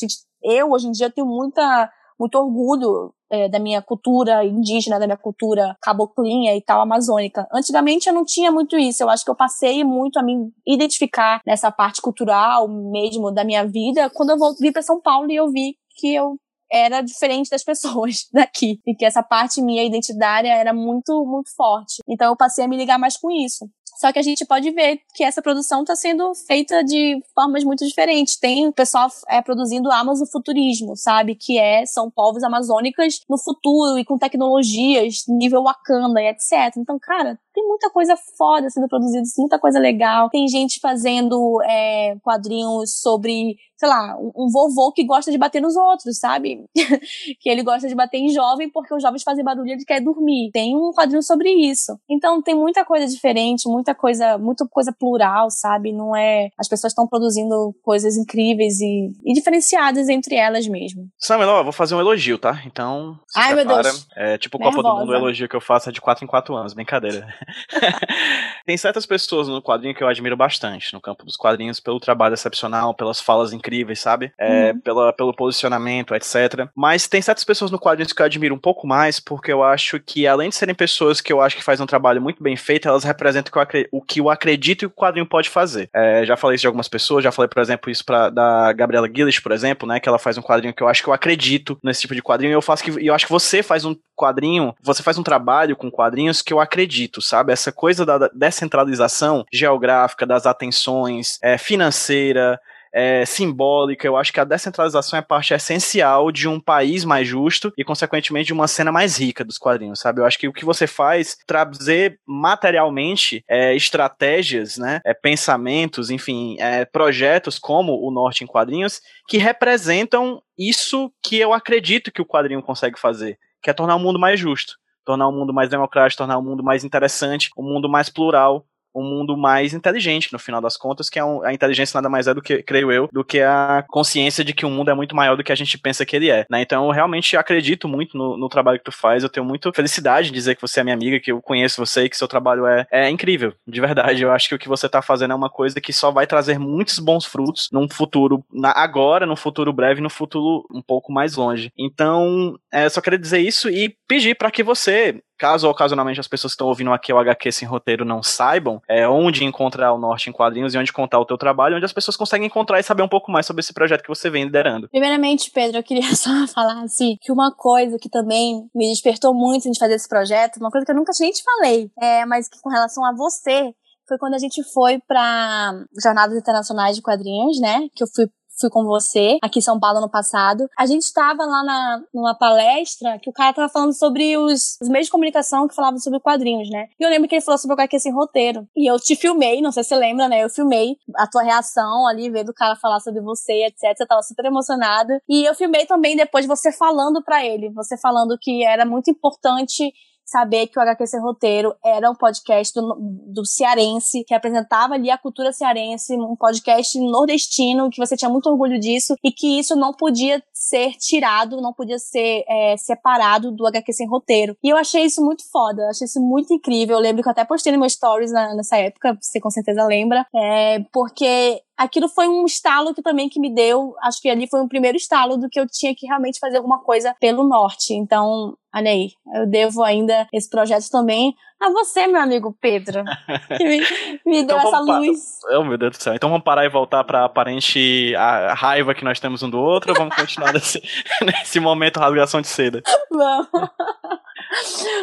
eu 0.46 0.72
hoje 0.72 0.88
em 0.88 0.92
dia 0.92 1.10
tenho 1.10 1.28
muita, 1.28 1.90
muito 2.20 2.36
orgulho 2.36 3.14
é, 3.30 3.50
da 3.50 3.60
minha 3.60 3.82
cultura 3.82 4.46
indígena, 4.46 5.00
da 5.00 5.08
minha 5.08 5.18
cultura 5.18 5.76
caboclinha 5.82 6.56
e 6.56 6.62
tal, 6.62 6.82
amazônica. 6.82 7.48
Antigamente 7.52 8.08
eu 8.08 8.14
não 8.14 8.24
tinha 8.24 8.52
muito 8.52 8.78
isso. 8.78 9.04
Eu 9.04 9.10
acho 9.10 9.26
que 9.26 9.32
eu 9.32 9.36
passei 9.36 9.84
muito 9.84 10.20
a 10.20 10.24
me 10.24 10.52
identificar 10.66 11.42
nessa 11.46 11.72
parte 11.72 12.02
cultural 12.02 12.68
mesmo 12.68 13.32
da 13.32 13.44
minha 13.44 13.66
vida 13.66 14.10
quando 14.14 14.30
eu 14.32 14.38
vim 14.60 14.72
para 14.72 14.82
São 14.82 15.02
Paulo 15.02 15.32
e 15.32 15.36
eu 15.36 15.50
vi 15.52 15.76
que 15.98 16.14
eu 16.14 16.36
era 16.72 17.02
diferente 17.02 17.50
das 17.50 17.64
pessoas 17.64 18.28
daqui 18.34 18.80
e 18.86 18.96
que 18.96 19.06
essa 19.06 19.24
parte 19.24 19.62
minha 19.62 19.84
identitária 19.84 20.54
era 20.54 20.74
muito 20.74 21.26
muito 21.26 21.54
forte. 21.56 22.02
Então 22.08 22.28
eu 22.28 22.36
passei 22.36 22.66
a 22.66 22.68
me 22.68 22.78
ligar 22.78 23.00
mais 23.00 23.18
com 23.18 23.32
isso. 23.32 23.70
Só 23.96 24.12
que 24.12 24.20
a 24.20 24.22
gente 24.22 24.46
pode 24.46 24.70
ver 24.72 25.00
que 25.14 25.24
essa 25.24 25.42
produção 25.42 25.82
está 25.82 25.96
sendo 25.96 26.34
feita 26.36 26.84
de 26.84 27.22
formas 27.34 27.64
muito 27.64 27.86
diferentes. 27.86 28.38
Tem 28.38 28.68
o 28.68 28.74
pessoal 28.74 29.10
é, 29.30 29.42
produzindo 29.42 29.92
Amazofuturismo, 29.92 30.96
sabe? 30.96 31.36
Que 31.36 31.58
é, 31.58 31.86
são 31.86 32.12
povos 32.12 32.44
amazônicas 32.44 33.22
no 33.30 33.38
futuro 33.38 33.98
e 33.98 34.06
com 34.06 34.18
tecnologias 34.18 35.24
nível 35.28 35.64
Wakanda 35.64 36.22
e 36.22 36.28
etc. 36.28 36.76
Então, 36.78 36.98
cara, 37.00 37.40
tem 37.56 37.66
muita 37.66 37.90
coisa 37.90 38.16
foda 38.38 38.70
sendo 38.70 38.88
produzida, 38.88 39.24
muita 39.38 39.58
coisa 39.58 39.80
legal. 39.80 40.30
Tem 40.30 40.48
gente 40.48 40.80
fazendo 40.80 41.62
é, 41.64 42.18
quadrinhos 42.22 43.00
sobre 43.00 43.56
sei 43.78 43.90
lá, 43.90 44.18
um, 44.18 44.50
vovô 44.50 44.92
que 44.92 45.06
gosta 45.06 45.32
de 45.32 45.38
bater 45.38 45.62
nos 45.62 45.76
outros, 45.76 46.18
sabe? 46.18 46.64
que 47.40 47.50
ele 47.50 47.62
gosta 47.62 47.88
de 47.88 47.96
bater 47.96 48.18
em 48.18 48.30
jovem 48.30 48.70
porque 48.70 48.94
os 48.94 49.02
jovens 49.02 49.24
fazem 49.24 49.44
barulho 49.44 49.68
e 49.68 49.74
ele 49.74 49.86
quer 49.86 50.02
dormir. 50.02 50.50
Tem 50.52 50.76
um 50.76 50.92
quadrinho 50.94 51.22
sobre 51.22 51.50
isso. 51.50 51.98
Então 52.10 52.42
tem 52.42 52.56
muita 52.56 52.86
coisa 52.86 53.06
diferente, 53.06 53.68
muita 53.68 53.94
coisa, 53.94 54.38
muita 54.38 54.66
coisa 54.68 54.94
plural, 54.98 55.50
sabe? 55.50 55.92
Não 55.92 56.16
é. 56.16 56.50
As 56.58 56.70
pessoas 56.70 56.92
estão 56.92 57.08
produzindo 57.08 57.76
coisas 57.84 58.16
incríveis 58.16 58.80
e, 58.80 59.12
e, 59.26 59.34
diferenciadas 59.34 60.08
entre 60.08 60.36
elas 60.36 60.68
mesmo. 60.68 61.08
Samuel, 61.20 61.58
eu 61.58 61.64
vou 61.64 61.74
fazer 61.74 61.96
um 61.96 62.00
elogio, 62.00 62.38
tá? 62.38 62.62
Então. 62.66 63.20
Ai, 63.36 63.54
prepara. 63.54 63.84
meu 63.84 63.92
Deus. 63.92 64.08
É 64.16 64.38
tipo 64.38 64.58
Nervosa. 64.58 64.78
Copa 64.78 64.90
do 64.90 65.00
Mundo, 65.02 65.12
o 65.12 65.16
elogio 65.16 65.50
que 65.50 65.56
eu 65.56 65.62
faço 65.62 65.90
é 65.90 65.92
de 65.92 66.00
4 66.00 66.24
em 66.24 66.28
4 66.28 66.56
anos, 66.56 66.74
brincadeira. 66.74 67.28
tem 68.66 68.78
certas 68.78 69.06
pessoas 69.06 69.48
no 69.48 69.62
quadrinho 69.62 69.94
que 69.94 70.04
eu 70.04 70.08
admiro 70.08 70.38
bastante, 70.38 70.94
no 70.94 71.02
campo 71.02 71.26
dos 71.26 71.36
quadrinhos, 71.36 71.80
pelo 71.80 72.00
trabalho 72.00 72.34
excepcional, 72.34 72.94
pelas 72.94 73.20
falas 73.20 73.54
incríveis 73.54 73.96
sabe? 74.06 74.32
É, 74.38 74.72
uhum. 74.72 74.80
pela, 74.80 75.14
pelo 75.14 75.34
posicionamento, 75.34 76.14
etc. 76.14 76.70
Mas 76.76 77.08
tem 77.08 77.22
certas 77.22 77.44
pessoas 77.44 77.72
no 77.72 77.80
quadrinho 77.80 78.08
que 78.08 78.22
eu 78.22 78.26
admiro 78.26 78.54
um 78.54 78.60
pouco 78.60 78.86
mais, 78.86 79.20
porque 79.20 79.52
eu 79.52 79.64
acho 79.64 80.00
que, 80.00 80.28
além 80.28 80.50
de 80.50 80.56
serem 80.56 80.76
pessoas 80.76 81.20
que 81.20 81.34
eu 81.34 81.42
acho 81.42 81.56
que 81.56 81.64
fazem 81.64 81.84
um 81.84 81.88
trabalho 81.88 82.22
muito 82.22 82.42
bem 82.42 82.56
feito, 82.56 82.88
elas 82.88 83.04
representam 83.04 83.52
o 83.92 84.02
que 84.02 84.20
eu 84.20 84.30
acredito 84.30 84.80
que 84.80 84.86
o 84.86 84.90
quadrinho 84.92 85.26
pode 85.26 85.50
fazer. 85.50 85.90
É, 85.94 86.26
já 86.26 86.38
falei 86.38 86.56
isso 86.56 86.62
de 86.62 86.68
algumas 86.68 86.88
pessoas, 86.88 87.24
já 87.24 87.32
falei, 87.32 87.50
por 87.50 87.62
exemplo, 87.62 87.90
isso 87.90 88.06
pra, 88.06 88.30
da 88.30 88.72
Gabriela 88.74 89.10
Gillis, 89.14 89.40
por 89.40 89.52
exemplo, 89.52 89.88
né? 89.88 90.00
Que 90.00 90.08
ela 90.08 90.20
faz 90.20 90.38
um 90.38 90.42
quadrinho 90.42 90.74
que 90.74 90.84
eu 90.84 90.88
acho 90.88 91.02
que 91.02 91.10
eu 91.10 91.14
acredito 91.14 91.78
nesse 91.84 92.02
tipo 92.02 92.14
de 92.14 92.22
quadrinho. 92.22 92.52
E 92.52 92.54
eu 92.54 92.62
faço 92.62 92.84
que. 92.84 93.08
eu 93.08 93.14
acho 93.14 93.26
que 93.26 93.32
você 93.32 93.64
faz 93.64 93.86
um 93.86 93.96
quadrinho, 94.16 94.74
você 94.82 95.04
faz 95.04 95.18
um 95.18 95.24
trabalho 95.24 95.76
com 95.76 95.92
quadrinhos 95.92 96.42
que 96.42 96.54
eu 96.54 96.60
acredito, 96.60 97.22
sabe? 97.22 97.35
Essa 97.50 97.72
coisa 97.72 98.06
da 98.06 98.30
descentralização 98.34 99.46
geográfica, 99.52 100.26
das 100.26 100.46
atenções, 100.46 101.38
é, 101.42 101.58
financeira, 101.58 102.60
é, 102.96 103.26
simbólica. 103.26 104.08
Eu 104.08 104.16
acho 104.16 104.32
que 104.32 104.40
a 104.40 104.46
descentralização 104.46 105.20
é 105.20 105.22
parte 105.22 105.54
essencial 105.54 106.32
de 106.32 106.48
um 106.48 106.62
país 106.62 107.04
mais 107.04 107.28
justo 107.28 107.74
e, 107.78 107.84
consequentemente, 107.84 108.48
de 108.48 108.54
uma 108.54 108.70
cena 108.70 108.90
mais 108.90 109.20
rica 109.20 109.44
dos 109.44 109.58
quadrinhos, 109.58 110.00
sabe? 110.00 110.22
Eu 110.22 110.26
acho 110.26 110.40
que 110.40 110.48
o 110.48 110.54
que 110.54 110.64
você 110.64 110.88
faz, 110.88 111.38
trazer 111.46 112.18
materialmente 112.26 113.44
é, 113.50 113.76
estratégias, 113.76 114.78
né, 114.78 115.02
é, 115.04 115.14
pensamentos, 115.14 116.10
enfim, 116.10 116.56
é, 116.58 116.86
projetos 116.86 117.60
como 117.60 118.00
o 118.02 118.10
Norte 118.10 118.46
em 118.46 118.48
Quadrinhos, 118.48 119.02
que 119.28 119.38
representam 119.38 120.42
isso 120.58 121.12
que 121.22 121.38
eu 121.38 121.52
acredito 121.52 122.12
que 122.12 122.22
o 122.22 122.26
quadrinho 122.26 122.64
consegue 122.64 122.98
fazer, 122.98 123.38
que 123.62 123.70
é 123.70 123.74
tornar 123.74 123.98
o 123.98 124.00
mundo 124.00 124.18
mais 124.18 124.40
justo 124.40 124.76
tornar 125.06 125.28
o 125.28 125.32
mundo 125.32 125.54
mais 125.54 125.70
democrático, 125.70 126.18
tornar 126.18 126.38
o 126.38 126.42
mundo 126.42 126.64
mais 126.64 126.84
interessante, 126.84 127.52
um 127.58 127.64
mundo 127.64 127.88
mais 127.88 128.10
plural, 128.10 128.66
um 128.96 129.04
mundo 129.04 129.38
mais 129.38 129.74
inteligente, 129.74 130.32
no 130.32 130.40
final 130.40 130.62
das 130.62 130.78
contas, 130.78 131.10
que 131.10 131.20
é 131.20 131.24
um, 131.24 131.44
a 131.44 131.54
inteligência 131.54 131.98
nada 131.98 132.10
mais 132.10 132.28
é 132.28 132.34
do 132.34 132.42
que, 132.42 132.64
creio 132.64 132.92
eu, 132.92 133.10
do 133.12 133.24
que 133.24 133.42
a 133.42 133.84
consciência 133.90 134.44
de 134.44 134.54
que 134.54 134.66
o 134.66 134.70
mundo 134.70 134.90
é 134.90 134.94
muito 134.94 135.16
maior 135.16 135.36
do 135.36 135.44
que 135.44 135.52
a 135.52 135.56
gente 135.56 135.78
pensa 135.78 136.06
que 136.06 136.16
ele 136.16 136.30
é, 136.30 136.46
né? 136.50 136.62
Então 136.62 136.86
eu 136.86 136.92
realmente 136.92 137.36
acredito 137.36 137.88
muito 137.88 138.18
no, 138.18 138.38
no 138.38 138.50
trabalho 138.50 138.80
que 138.80 138.86
tu 138.86 138.92
faz, 138.92 139.24
eu 139.24 139.30
tenho 139.30 139.46
muita 139.46 139.72
felicidade 139.74 140.28
de 140.28 140.34
dizer 140.34 140.56
que 140.56 140.62
você 140.62 140.80
é 140.80 140.84
minha 140.84 140.96
amiga, 140.96 141.20
que 141.20 141.32
eu 141.32 141.42
conheço 141.42 141.84
você 141.86 142.06
e 142.06 142.10
que 142.10 142.18
seu 142.18 142.28
trabalho 142.28 142.66
é, 142.66 142.88
é 142.92 143.10
incrível, 143.10 143.54
de 143.68 143.82
verdade. 143.82 144.24
Eu 144.24 144.32
acho 144.32 144.50
que 144.50 144.56
o 144.56 144.60
que 144.60 144.70
você 144.70 144.88
tá 144.88 145.02
fazendo 145.02 145.32
é 145.32 145.36
uma 145.36 145.50
coisa 145.50 145.82
que 145.82 145.92
só 145.92 146.12
vai 146.12 146.26
trazer 146.26 146.58
muitos 146.60 147.00
bons 147.00 147.26
frutos 147.26 147.70
num 147.72 147.90
futuro, 147.90 148.44
na, 148.52 148.72
agora, 148.72 149.26
no 149.26 149.36
futuro 149.36 149.74
breve, 149.74 150.02
no 150.02 150.10
futuro 150.10 150.66
um 150.72 150.82
pouco 150.82 151.12
mais 151.12 151.36
longe. 151.36 151.72
Então, 151.78 152.58
é, 152.72 152.88
só 152.90 153.02
queria 153.02 153.20
dizer 153.20 153.40
isso 153.40 153.70
e 153.70 153.96
pedir 154.08 154.36
para 154.36 154.52
que 154.52 154.64
você 154.64 155.22
caso 155.38 155.70
ocasionalmente 155.70 156.20
as 156.20 156.28
pessoas 156.28 156.54
que 156.54 156.56
estão 156.56 156.68
ouvindo 156.68 156.92
aqui 156.92 157.12
o 157.14 157.18
HQ 157.18 157.52
sem 157.52 157.68
roteiro 157.68 158.06
não 158.06 158.24
saibam, 158.24 158.82
é 158.88 159.08
onde 159.08 159.44
encontrar 159.44 159.94
o 159.94 159.98
Norte 159.98 160.30
em 160.30 160.34
quadrinhos 160.34 160.74
e 160.74 160.78
onde 160.78 160.94
contar 160.94 161.20
o 161.20 161.26
teu 161.26 161.38
trabalho, 161.38 161.76
onde 161.76 161.86
as 161.86 161.94
pessoas 161.94 162.18
conseguem 162.18 162.48
encontrar 162.48 162.80
e 162.80 162.84
saber 162.84 163.04
um 163.04 163.08
pouco 163.08 163.32
mais 163.32 163.46
sobre 163.46 163.62
esse 163.62 163.74
projeto 163.74 164.02
que 164.02 164.10
você 164.10 164.30
vem 164.30 164.46
liderando. 164.46 164.90
Primeiramente, 164.90 165.52
Pedro, 165.52 165.78
eu 165.78 165.84
queria 165.84 166.04
só 166.16 166.30
falar 166.48 166.82
assim, 166.84 167.18
que 167.22 167.32
uma 167.32 167.54
coisa 167.54 167.98
que 168.00 168.10
também 168.10 168.70
me 168.74 168.90
despertou 168.90 169.34
muito 169.34 169.70
de 169.70 169.80
fazer 169.80 169.96
esse 169.96 170.08
projeto, 170.08 170.58
uma 170.58 170.72
coisa 170.72 170.86
que 170.86 170.92
eu 170.92 170.96
nunca 170.96 171.12
nem 171.20 171.32
te 171.32 171.44
falei, 171.44 171.90
é, 172.02 172.26
mas 172.26 172.48
que 172.48 172.60
com 172.62 172.70
relação 172.70 173.06
a 173.06 173.14
você, 173.16 173.74
foi 174.08 174.18
quando 174.18 174.36
a 174.36 174.40
gente 174.40 174.64
foi 174.72 175.00
para 175.08 175.74
Jornadas 176.02 176.38
Internacionais 176.38 176.96
de 176.96 177.02
Quadrinhos, 177.02 177.60
né? 177.60 177.88
Que 177.96 178.04
eu 178.04 178.08
fui 178.14 178.28
fui 178.60 178.70
com 178.70 178.84
você 178.86 179.38
aqui 179.42 179.60
em 179.60 179.62
São 179.62 179.80
Paulo 179.80 180.02
no 180.02 180.10
passado. 180.10 180.70
A 180.78 180.86
gente 180.86 181.04
estava 181.04 181.46
lá 181.46 181.64
na, 181.64 182.02
numa 182.14 182.36
palestra 182.36 183.20
que 183.20 183.30
o 183.30 183.34
cara 183.34 183.54
tava 183.54 183.70
falando 183.70 183.94
sobre 183.94 184.38
os, 184.38 184.78
os 184.82 184.90
meios 184.90 185.08
de 185.08 185.12
comunicação 185.12 185.68
que 185.68 185.76
falavam 185.76 186.00
sobre 186.00 186.20
quadrinhos, 186.20 186.70
né? 186.70 186.88
E 187.00 187.04
eu 187.04 187.10
lembro 187.10 187.28
que 187.28 187.36
ele 187.36 187.42
falou 187.42 187.58
sobre 187.58 187.74
o 187.74 187.80
HQ 187.80 188.00
sem 188.00 188.14
roteiro. 188.14 188.68
E 188.76 188.90
eu 188.90 189.00
te 189.00 189.16
filmei, 189.16 189.62
não 189.62 189.72
sei 189.72 189.84
se 189.84 189.90
você 189.90 189.96
lembra, 189.96 190.28
né? 190.28 190.44
Eu 190.44 190.50
filmei 190.50 190.98
a 191.16 191.28
tua 191.28 191.44
reação 191.44 192.08
ali, 192.08 192.30
vendo 192.30 192.50
o 192.50 192.54
cara 192.54 192.76
falar 192.76 193.00
sobre 193.00 193.22
você, 193.22 193.66
etc. 193.66 193.96
Você 193.96 194.06
tava 194.06 194.22
super 194.22 194.46
emocionada. 194.46 195.22
E 195.28 195.46
eu 195.46 195.54
filmei 195.54 195.86
também 195.86 196.16
depois 196.16 196.46
você 196.46 196.72
falando 196.72 197.24
para 197.24 197.46
ele, 197.46 197.70
você 197.70 197.98
falando 197.98 198.38
que 198.40 198.64
era 198.64 198.86
muito 198.86 199.10
importante 199.10 199.94
saber 200.26 200.68
que 200.68 200.80
o 200.80 200.82
HQ 200.82 201.06
Sem 201.08 201.22
Roteiro 201.22 201.76
era 201.84 202.10
um 202.10 202.16
podcast 202.16 202.74
do, 202.74 202.98
do 203.28 203.46
cearense, 203.46 204.24
que 204.24 204.34
apresentava 204.34 204.96
ali 204.96 205.10
a 205.12 205.18
cultura 205.18 205.54
cearense, 205.54 206.18
um 206.18 206.36
podcast 206.36 207.00
nordestino, 207.00 207.90
que 207.90 208.00
você 208.00 208.18
tinha 208.18 208.30
muito 208.30 208.50
orgulho 208.50 208.80
disso, 208.80 209.16
e 209.24 209.32
que 209.32 209.60
isso 209.60 209.76
não 209.76 209.94
podia 209.94 210.44
ser 210.52 210.94
tirado, 210.94 211.62
não 211.62 211.72
podia 211.72 212.00
ser 212.00 212.44
é, 212.48 212.76
separado 212.78 213.52
do 213.52 213.68
HQ 213.68 213.94
Sem 213.94 214.08
Roteiro. 214.08 214.58
E 214.64 214.70
eu 214.70 214.78
achei 214.78 215.04
isso 215.04 215.24
muito 215.24 215.44
foda, 215.52 215.84
eu 215.84 215.90
achei 215.90 216.06
isso 216.06 216.20
muito 216.20 216.54
incrível. 216.54 216.96
Eu 216.96 217.02
lembro 217.02 217.22
que 217.22 217.30
eu 217.30 217.32
até 217.32 217.46
postei 217.46 217.72
no 217.72 217.80
meu 217.80 217.90
stories 217.90 218.32
na, 218.32 218.56
nessa 218.56 218.78
época, 218.78 219.18
você 219.22 219.40
com 219.40 219.50
certeza 219.50 219.86
lembra, 219.86 220.26
é, 220.36 220.80
porque 220.92 221.62
aquilo 221.78 222.08
foi 222.08 222.28
um 222.28 222.46
estalo 222.46 222.94
que 222.94 223.02
também 223.02 223.30
que 223.30 223.40
me 223.40 223.54
deu, 223.54 223.96
acho 224.02 224.22
que 224.22 224.30
ali 224.30 224.48
foi 224.48 224.62
um 224.62 224.68
primeiro 224.68 224.98
estalo 224.98 225.38
do 225.38 225.50
que 225.50 225.60
eu 225.60 225.68
tinha 225.68 225.94
que 225.96 226.08
realmente 226.08 226.40
fazer 226.40 226.58
alguma 226.58 226.80
coisa 226.80 227.16
pelo 227.20 227.48
norte. 227.48 227.94
Então, 227.94 228.58
olha 228.76 228.92
aí, 228.92 229.12
eu 229.34 229.48
devo 229.48 229.84
ainda 229.84 230.28
esse 230.34 230.50
projeto 230.50 230.90
também 230.90 231.34
a 231.60 231.70
você, 231.72 232.06
meu 232.08 232.22
amigo 232.22 232.56
Pedro, 232.60 233.04
que 233.58 233.64
me, 233.64 233.80
me 234.26 234.44
deu 234.44 234.58
então, 234.58 234.60
essa 234.60 234.80
luz. 234.80 235.40
Oh, 235.52 235.64
meu 235.64 235.78
Deus 235.78 235.98
do 235.98 236.04
céu. 236.04 236.14
Então 236.14 236.30
vamos 236.30 236.44
parar 236.44 236.66
e 236.66 236.70
voltar 236.70 237.04
pra 237.06 237.26
aparente 237.26 238.14
a 238.16 238.54
raiva 238.54 238.94
que 238.94 239.06
nós 239.06 239.20
temos 239.20 239.42
um 239.42 239.50
do 239.50 239.58
outro 239.58 239.92
ou 239.92 239.98
vamos 239.98 240.16
continuar 240.16 240.54
nesse, 240.54 240.82
nesse 241.24 241.60
momento 241.60 242.00
rasgação 242.00 242.42
de 242.42 242.48
seda? 242.48 242.84
Vamos. 243.10 243.48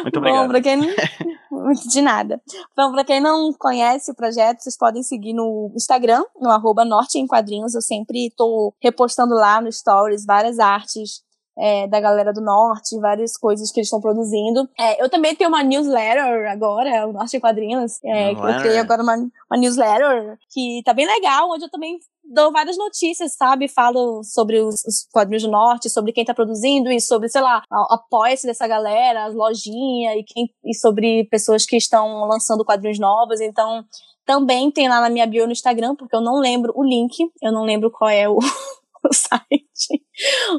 Muito 0.03 0.17
obrigado. 0.17 0.43
Bom, 0.43 0.47
pra 0.47 0.61
quem 0.61 0.75
não... 0.77 0.87
De 1.87 2.01
nada. 2.01 2.41
Então, 2.71 2.91
pra 2.91 3.03
quem 3.03 3.21
não 3.21 3.53
conhece 3.53 4.11
o 4.11 4.15
projeto, 4.15 4.61
vocês 4.61 4.75
podem 4.75 5.03
seguir 5.03 5.33
no 5.33 5.71
Instagram, 5.75 6.23
no 6.39 6.49
arroba 6.49 6.83
Norte 6.83 7.19
em 7.19 7.27
Quadrinhos. 7.27 7.75
Eu 7.75 7.81
sempre 7.81 8.31
tô 8.35 8.73
repostando 8.81 9.35
lá 9.35 9.61
no 9.61 9.71
Stories 9.71 10.25
várias 10.25 10.57
artes 10.59 11.23
é, 11.57 11.87
da 11.87 11.99
galera 11.99 12.33
do 12.33 12.41
Norte, 12.41 12.99
várias 12.99 13.37
coisas 13.37 13.71
que 13.71 13.79
eles 13.79 13.87
estão 13.87 14.01
produzindo. 14.01 14.67
É, 14.79 15.01
eu 15.01 15.09
também 15.09 15.35
tenho 15.35 15.49
uma 15.49 15.63
newsletter 15.63 16.49
agora, 16.51 17.07
o 17.07 17.13
Norte 17.13 17.37
em 17.37 17.39
Quadrinhos. 17.39 18.03
É, 18.03 18.31
eu 18.31 18.59
criei 18.59 18.77
agora 18.77 19.03
uma, 19.03 19.15
uma 19.15 19.57
newsletter 19.59 20.37
que 20.49 20.81
tá 20.83 20.93
bem 20.93 21.05
legal, 21.05 21.49
onde 21.51 21.65
eu 21.65 21.69
também 21.69 21.97
dou 22.23 22.51
várias 22.51 22.77
notícias, 22.77 23.35
sabe? 23.35 23.67
Falo 23.67 24.23
sobre 24.23 24.59
os, 24.59 24.75
os 24.85 25.07
quadrinhos 25.11 25.43
do 25.43 25.51
norte, 25.51 25.89
sobre 25.89 26.11
quem 26.11 26.25
tá 26.25 26.33
produzindo 26.33 26.91
e 26.91 26.99
sobre, 26.99 27.29
sei 27.29 27.41
lá, 27.41 27.61
apoia-se 27.69 28.47
dessa 28.47 28.67
galera, 28.67 29.25
as 29.25 29.35
lojinhas 29.35 30.15
e, 30.17 30.23
quem, 30.23 30.49
e 30.63 30.73
sobre 30.73 31.25
pessoas 31.25 31.65
que 31.65 31.75
estão 31.75 32.25
lançando 32.25 32.65
quadrinhos 32.65 32.99
novos. 32.99 33.41
Então, 33.41 33.85
também 34.25 34.71
tem 34.71 34.87
lá 34.87 35.01
na 35.01 35.09
minha 35.09 35.27
bio 35.27 35.45
no 35.45 35.51
Instagram, 35.51 35.95
porque 35.95 36.15
eu 36.15 36.21
não 36.21 36.39
lembro 36.39 36.73
o 36.75 36.83
link, 36.83 37.13
eu 37.41 37.51
não 37.51 37.63
lembro 37.63 37.91
qual 37.91 38.09
é 38.09 38.27
o, 38.27 38.39
site. 39.13 40.03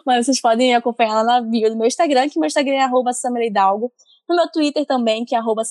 Mas 0.04 0.26
vocês 0.26 0.40
podem 0.40 0.74
acompanhar 0.74 1.14
lá 1.14 1.24
na 1.24 1.40
bio 1.40 1.70
do 1.70 1.76
meu 1.76 1.86
Instagram, 1.86 2.28
que 2.28 2.38
meu 2.38 2.46
Instagram 2.46 2.74
é 2.74 2.82
arroba 2.82 3.10
No 4.28 4.36
meu 4.36 4.50
Twitter 4.52 4.84
também, 4.84 5.24
que 5.24 5.34
é 5.34 5.38
arroba 5.38 5.62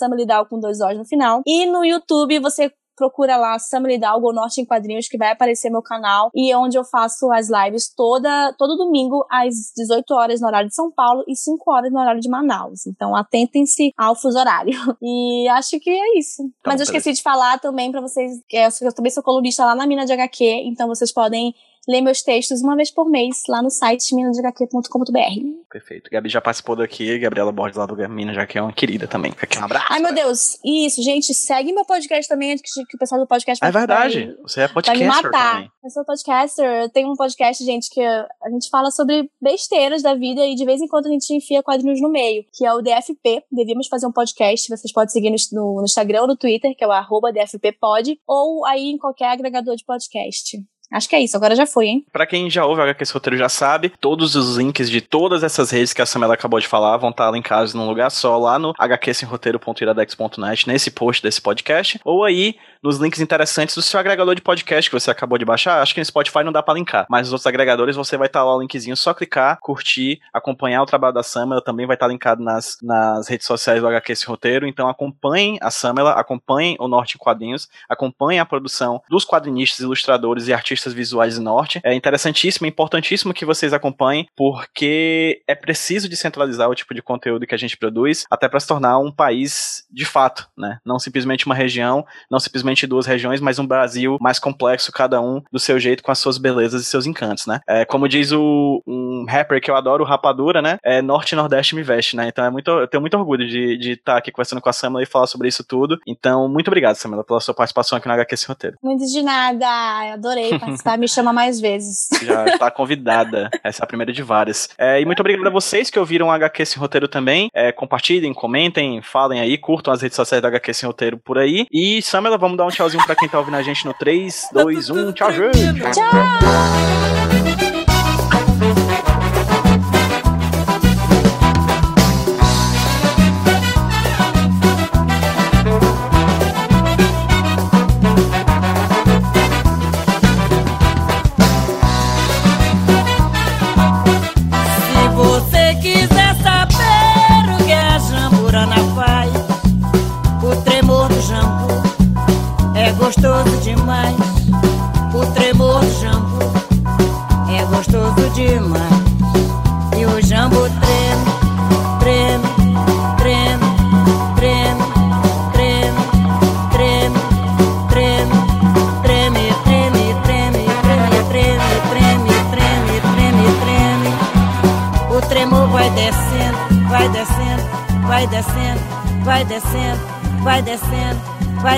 com 0.49 0.59
dois 0.59 0.82
olhos 0.82 0.99
no 0.99 1.05
final. 1.05 1.41
E 1.45 1.65
no 1.65 1.84
YouTube 1.84 2.39
você 2.39 2.71
procura 2.95 3.38
lá 3.38 3.57
Sammy 3.59 3.95
Hidalgo 3.95 4.32
Norte 4.32 4.61
em 4.61 4.65
Quadrinhos, 4.65 5.07
que 5.07 5.17
vai 5.17 5.32
aparecer 5.32 5.69
meu 5.69 5.82
canal, 5.82 6.30
e 6.34 6.51
é 6.51 6.57
onde 6.57 6.78
eu 6.78 6.84
faço 6.84 7.32
as 7.32 7.49
lives 7.49 7.93
toda, 7.95 8.53
todo 8.57 8.78
domingo, 8.78 9.26
às 9.30 9.74
18 9.76 10.13
horas 10.13 10.41
no 10.41 10.47
horário 10.47 10.69
de 10.69 10.76
São 10.76 10.91
Paulo 10.91 11.24
e 11.28 11.36
5 11.36 11.71
horas 11.71 11.91
no 11.91 11.99
horário 11.99 12.21
de 12.21 12.30
Manaus. 12.30 12.86
Então 12.86 13.15
atentem-se 13.15 13.91
ao 13.97 14.15
fuso 14.15 14.38
horário. 14.38 14.74
E 15.05 15.47
acho 15.49 15.80
que 15.80 15.89
é 15.89 16.17
isso. 16.17 16.41
Então, 16.41 16.71
Mas 16.71 16.80
eu 16.80 16.86
esqueci 16.86 17.13
de 17.13 17.21
falar 17.21 17.59
também 17.59 17.91
para 17.91 17.99
vocês, 17.99 18.32
que 18.47 18.57
eu 18.57 18.93
também 18.93 19.11
sou 19.11 19.21
colunista 19.21 19.65
lá 19.65 19.76
na 19.76 19.86
Mina 19.86 20.05
de 20.05 20.13
HQ, 20.13 20.45
então 20.65 20.88
vocês 20.88 21.11
podem 21.11 21.53
ler 21.88 22.01
meus 22.01 22.21
textos 22.21 22.61
uma 22.61 22.75
vez 22.75 22.91
por 22.91 23.09
mês 23.09 23.43
lá 23.47 23.61
no 23.61 23.69
site 23.69 24.15
minadehq.com.br. 24.15 25.63
Perfeito. 25.69 26.09
Gabi 26.11 26.29
já 26.29 26.41
participou 26.41 26.75
daqui, 26.75 27.17
Gabriela 27.19 27.51
Borges 27.51 27.77
lá 27.77 27.86
do 27.86 27.93
Minas 28.09 28.36
já 28.36 28.45
que 28.45 28.57
é 28.57 28.61
uma 28.61 28.71
querida 28.73 29.07
também. 29.07 29.34
Aqui 29.41 29.59
um 29.59 29.63
abraço. 29.63 29.88
Ai, 29.89 29.99
meu 29.99 30.13
Deus. 30.13 30.59
Isso, 30.63 31.01
gente, 31.01 31.34
segue 31.34 31.73
meu 31.73 31.86
podcast 31.86 32.27
também, 32.27 32.55
que, 32.57 32.86
que 32.86 32.95
o 32.95 32.99
pessoal 32.99 33.19
do 33.19 33.27
podcast 33.27 33.59
vai 33.59 33.69
É 33.69 33.71
verdade. 33.71 34.25
Vai, 34.25 34.36
Você 34.43 34.61
é 34.61 34.67
podcaster 34.67 35.07
vai 35.07 35.17
me 35.17 35.23
matar. 35.23 35.53
Também. 35.55 35.71
Eu 35.84 35.89
sou 35.89 36.05
podcaster. 36.05 36.65
Eu 36.65 36.89
tenho 36.89 37.11
um 37.11 37.15
podcast, 37.15 37.63
gente, 37.63 37.89
que 37.89 38.01
a 38.01 38.49
gente 38.51 38.69
fala 38.69 38.91
sobre 38.91 39.29
besteiras 39.41 40.01
da 40.01 40.13
vida 40.13 40.45
e 40.45 40.55
de 40.55 40.65
vez 40.65 40.81
em 40.81 40.88
quando 40.88 41.07
a 41.07 41.09
gente 41.09 41.34
enfia 41.34 41.63
quadrinhos 41.63 42.01
no 42.01 42.09
meio, 42.09 42.45
que 42.53 42.65
é 42.65 42.73
o 42.73 42.81
DFP. 42.81 43.43
Devíamos 43.51 43.88
fazer 43.88 44.07
um 44.07 44.11
podcast. 44.11 44.69
Vocês 44.69 44.93
podem 44.93 45.09
seguir 45.09 45.29
no, 45.29 45.38
no, 45.51 45.75
no 45.77 45.84
Instagram 45.84 46.21
ou 46.21 46.27
no 46.27 46.38
Twitter, 46.38 46.75
que 46.75 46.84
é 46.84 46.88
o 46.88 46.91
arroba 46.91 47.31
DFPpod, 47.31 48.19
ou 48.27 48.65
aí 48.65 48.89
em 48.89 48.97
qualquer 48.97 49.29
agregador 49.31 49.75
de 49.75 49.84
podcast. 49.84 50.57
Acho 50.93 51.09
que 51.09 51.15
é 51.15 51.21
isso, 51.21 51.35
agora 51.35 51.55
já 51.55 51.65
foi, 51.65 51.87
hein? 51.87 52.05
Pra 52.11 52.27
quem 52.27 52.49
já 52.49 52.65
ouve 52.65 52.79
o 52.79 52.83
HQ 52.83 53.03
esse 53.03 53.13
roteiro 53.13 53.37
já 53.37 53.49
sabe, 53.49 53.89
todos 53.99 54.35
os 54.35 54.57
links 54.57 54.89
de 54.89 55.01
todas 55.01 55.43
essas 55.43 55.71
redes 55.71 55.91
que 55.91 56.01
a 56.01 56.05
Samela 56.05 56.35
acabou 56.35 56.59
de 56.59 56.67
falar 56.67 56.97
vão 56.97 57.09
estar 57.09 57.31
linkados 57.31 57.73
num 57.73 57.87
lugar 57.87 58.11
só, 58.11 58.37
lá 58.37 58.59
no 58.59 58.73
hqsemroteiro.iradex.net, 58.77 60.67
nesse 60.67 60.91
post 60.91 61.23
desse 61.23 61.41
podcast, 61.41 61.99
ou 62.05 62.23
aí 62.23 62.55
nos 62.83 62.97
links 62.97 63.21
interessantes 63.21 63.73
do 63.73 63.81
seu 63.81 63.97
agregador 63.97 64.35
de 64.35 64.41
podcast 64.41 64.89
que 64.89 64.99
você 64.99 65.09
acabou 65.09 65.37
de 65.37 65.45
baixar. 65.45 65.81
Acho 65.81 65.93
que 65.93 66.01
no 66.01 66.05
Spotify 66.05 66.43
não 66.43 66.51
dá 66.51 66.61
para 66.61 66.73
linkar, 66.73 67.05
mas 67.09 67.21
nos 67.21 67.31
outros 67.33 67.47
agregadores 67.47 67.95
você 67.95 68.17
vai 68.17 68.27
estar 68.27 68.43
lá 68.43 68.55
o 68.55 68.61
linkzinho, 68.61 68.97
só 68.97 69.13
clicar, 69.13 69.57
curtir, 69.61 70.19
acompanhar 70.33 70.83
o 70.83 70.85
trabalho 70.85 71.13
da 71.13 71.23
Samela, 71.23 71.61
também 71.61 71.87
vai 71.87 71.95
estar 71.95 72.07
linkado 72.07 72.43
nas, 72.43 72.77
nas 72.83 73.29
redes 73.29 73.47
sociais 73.47 73.79
do 73.79 73.87
HQ 73.87 74.11
esse 74.11 74.25
roteiro, 74.25 74.67
então 74.67 74.89
acompanhem 74.89 75.57
a 75.61 75.71
Samela, 75.71 76.11
acompanhem 76.11 76.75
o 76.77 76.87
Norte 76.89 77.15
em 77.15 77.17
Quadrinhos, 77.17 77.69
acompanhem 77.87 78.41
a 78.41 78.45
produção 78.45 79.01
dos 79.09 79.23
quadrinistas, 79.23 79.79
ilustradores 79.79 80.49
e 80.49 80.53
artistas 80.53 80.82
artistas 80.84 80.93
visuais 80.93 81.38
do 81.38 81.43
norte. 81.43 81.79
É 81.84 81.93
interessantíssimo, 81.93 82.67
é 82.67 82.69
importantíssimo 82.69 83.34
que 83.34 83.45
vocês 83.45 83.73
acompanhem, 83.73 84.27
porque 84.36 85.41
é 85.47 85.55
preciso 85.55 86.09
descentralizar 86.09 86.69
o 86.69 86.75
tipo 86.75 86.93
de 86.93 87.01
conteúdo 87.01 87.47
que 87.47 87.55
a 87.55 87.57
gente 87.57 87.77
produz, 87.77 88.25
até 88.29 88.49
para 88.49 88.59
se 88.59 88.67
tornar 88.67 88.99
um 88.99 89.11
país 89.11 89.86
de 89.89 90.05
fato, 90.05 90.47
né? 90.57 90.79
Não 90.86 90.99
simplesmente 90.99 91.45
uma 91.45 91.55
região, 91.55 92.05
não 92.29 92.39
simplesmente 92.39 92.86
duas 92.86 93.05
regiões, 93.05 93.39
mas 93.39 93.59
um 93.59 93.65
Brasil 93.65 94.17
mais 94.19 94.39
complexo, 94.39 94.91
cada 94.91 95.21
um 95.21 95.41
do 95.51 95.59
seu 95.59 95.79
jeito, 95.79 96.03
com 96.03 96.11
as 96.11 96.19
suas 96.19 96.38
belezas 96.38 96.81
e 96.81 96.86
seus 96.86 97.05
encantos, 97.05 97.45
né? 97.45 97.61
É, 97.67 97.86
como 97.86 98.07
diz 98.07 98.31
o, 98.31 98.84
um 98.86 99.25
rapper 99.27 99.61
que 99.61 99.71
eu 99.71 99.75
adoro, 99.75 100.03
o 100.03 100.07
Rapadura, 100.07 100.61
né? 100.61 100.77
É 100.84 101.01
Norte 101.01 101.36
Nordeste 101.36 101.75
me 101.75 101.84
veste, 101.84 102.15
né? 102.15 102.27
Então 102.27 102.43
é 102.43 102.49
muito, 102.49 102.69
eu 102.69 102.88
tenho 102.88 103.01
muito 103.01 103.17
orgulho 103.17 103.47
de 103.47 103.91
estar 103.91 104.13
tá 104.13 104.17
aqui 104.17 104.31
conversando 104.31 104.61
com 104.61 104.69
a 104.69 104.73
Samela 104.73 105.03
e 105.03 105.05
falar 105.05 105.27
sobre 105.27 105.47
isso 105.47 105.63
tudo. 105.63 105.97
Então, 106.07 106.47
muito 106.49 106.67
obrigado, 106.67 106.95
Samela, 106.95 107.23
pela 107.23 107.39
sua 107.39 107.53
participação 107.53 107.97
aqui 107.97 108.07
no 108.07 108.13
HQ 108.13 108.34
Esse 108.34 108.47
Roteiro. 108.47 108.77
Muito 108.81 109.05
de 109.05 109.21
nada, 109.21 109.65
eu 110.07 110.13
adorei 110.13 110.51
participar, 110.66 110.97
me 110.97 111.07
chama 111.07 111.34
mais 111.34 111.59
vezes. 111.59 112.07
Já 112.24 112.45
está 112.45 112.72
convidada. 112.72 113.49
Essa 113.64 113.84
é 113.84 113.86
a 113.86 113.88
primeira 113.88 114.11
de 114.11 114.24
várias. 114.24 114.70
É, 114.78 115.01
e 115.01 115.05
muito 115.05 115.20
obrigado 115.20 115.45
a 115.47 115.49
vocês 115.49 115.89
que 115.89 115.99
ouviram 115.99 116.28
o 116.28 116.32
HQ 116.32 116.66
Sem 116.66 116.80
Roteiro 116.80 117.07
também. 117.07 117.49
É, 117.53 117.72
compartilhem, 117.72 118.34
comentem, 118.34 119.01
falem 119.01 119.39
aí, 119.39 119.57
curtam 119.57 119.93
as 119.93 120.01
redes 120.01 120.16
sociais 120.16 120.41
do 120.41 120.47
HQ 120.47 120.74
Sem 120.74 120.88
Roteiro 120.88 121.18
por 121.18 121.38
aí. 121.38 121.66
E, 121.72 122.01
Samela, 122.01 122.38
vamos 122.38 122.57
dar 122.57 122.66
um 122.66 122.70
tchauzinho 122.70 123.05
pra 123.05 123.16
quem 123.16 123.30
tá 123.30 123.39
ouvindo 123.39 123.57
a 123.57 123.64
gente 123.64 123.86
no 123.86 123.93
3, 123.93 124.49
2, 124.53 124.89
1. 124.89 125.14
Tchau, 125.14 125.32
gente! 125.32 125.80
Tchau! 125.91 127.32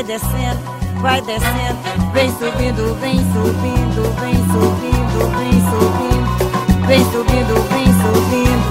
Descendo, 0.05 0.61
vai 1.01 1.19
descendo, 1.21 1.77
vem 2.13 2.29
subindo, 2.31 2.95
vem 3.01 3.17
subindo, 3.33 4.03
vem 4.21 4.35
subindo, 4.35 5.19
vem 5.35 5.57
subindo, 5.69 6.85
vem 6.87 7.03
subindo, 7.05 7.53
vem 7.69 7.89
subindo. 8.01 8.65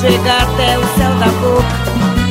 Chega 0.00 0.34
até 0.42 0.78
o 0.78 0.82
céu 0.96 1.14
da 1.20 1.30
boca, 1.40 1.74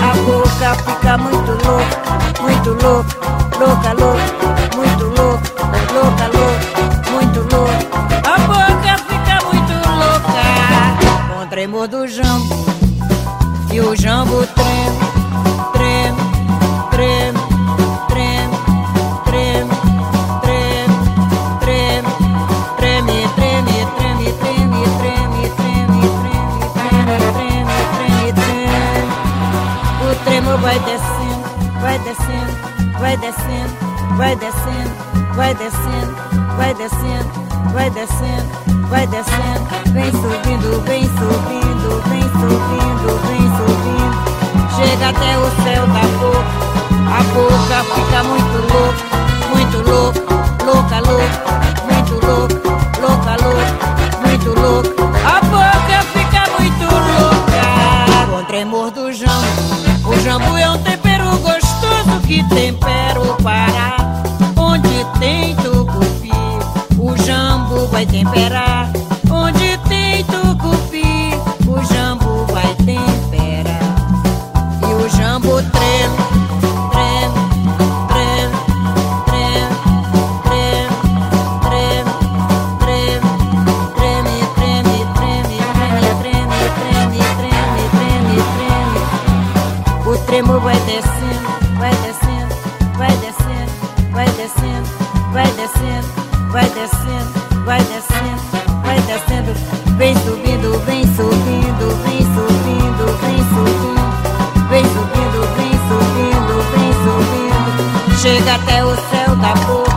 a 0.04 0.12
boca 0.26 0.70
fica 0.84 1.18
muito 1.18 1.52
louca, 1.66 2.00
muito 2.42 2.70
louca, 2.84 3.16
louca, 3.58 3.94
louca, 3.94 4.32
muito 4.76 5.06
louca, 5.06 5.50
louca, 5.94 6.26
louca, 6.34 7.12
muito 7.12 7.40
louca. 7.56 7.84
A 8.26 8.38
boca 8.40 8.92
fica 9.08 9.36
muito 9.46 9.74
louca, 9.88 10.44
com 11.34 11.44
o 11.44 11.46
tremor 11.48 11.88
do 11.88 12.06
jambo, 12.08 12.66
e 13.72 13.80
o 13.80 13.96
jambo 13.96 14.46
treme, 14.48 15.11
Vai 30.60 30.78
descendo, 30.80 31.44
vai 31.82 31.98
descendo, 32.00 32.54
vai 33.00 33.18
descendo, 33.18 33.78
vai 34.18 34.36
descendo, 34.36 34.92
vai 35.36 35.56
descendo, 35.56 36.16
vai 36.56 36.74
descendo, 36.76 37.32
vai 37.74 37.90
descendo, 37.90 38.50
vai 38.90 39.08
descendo, 39.08 39.66
vem 39.94 40.12
subindo, 40.12 40.82
vem 40.86 41.04
subindo, 41.04 42.02
vem 42.10 42.22
subindo, 42.22 43.08
vem 43.28 43.46
subindo. 43.58 44.18
Chega 44.76 45.10
até 45.10 45.38
o 45.38 45.50
céu 45.64 45.88
da 45.88 46.06
boca, 46.20 46.54
a 47.10 47.24
boca 47.34 47.78
fica 47.96 48.20
muito 48.24 48.58
louca, 48.72 49.04
muito 49.56 49.78
louca, 49.90 50.22
louca, 50.64 51.00
louca, 51.00 51.42
muito 51.90 52.14
louca, 52.26 52.56
louca, 53.02 53.34
louca, 53.42 53.74
muito 54.28 54.50
louca. 54.60 54.90
A 55.28 55.42
boca 55.46 55.98
fica 56.14 56.42
muito 56.60 56.86
louca 56.86 57.62
com 58.30 58.44
tremor 58.46 58.92
do 58.92 59.12
jambo. 59.12 59.81
O 60.06 60.20
jambo 60.24 60.58
é 60.58 60.70
um 60.70 60.78
tempero 60.80 61.38
gostoso 61.40 62.22
que 62.28 62.44
tempera 62.50 63.22
o 63.22 63.36
Pará. 63.42 63.98
Onde 64.58 65.06
tem 65.20 65.56
tucupi, 65.56 66.32
o 66.98 67.16
jambo 67.24 67.88
vai 67.88 68.06
temperar. 68.06 68.92
Vem 100.02 100.16
subindo, 100.16 100.82
vem 100.84 101.04
subindo, 101.16 101.86
vem 102.02 102.22
subindo, 102.34 103.06
vem 103.22 103.38
subindo. 103.38 104.02
Vem 104.68 104.84
subindo, 104.84 105.40
vem 105.58 105.74
subindo, 105.88 106.54
vem 106.74 106.92
subindo. 107.04 108.18
Chega 108.20 108.56
até 108.56 108.84
o 108.84 108.96
céu 108.96 109.36
da 109.36 109.54
boca. 109.68 109.92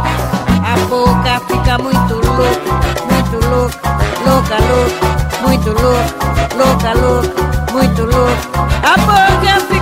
A 0.62 0.76
boca 0.90 1.40
fica 1.48 1.78
muito 1.78 2.14
louca, 2.16 2.72
muito 3.10 3.36
louca, 3.48 3.80
louca, 4.26 4.56
louca, 4.68 5.06
muito 5.40 5.70
louca, 5.70 6.12
louca, 6.54 6.92
louca, 7.00 7.72
muito 7.72 8.02
louca. 8.02 8.44
A 8.82 8.98
boca 8.98 9.52
fica 9.60 9.73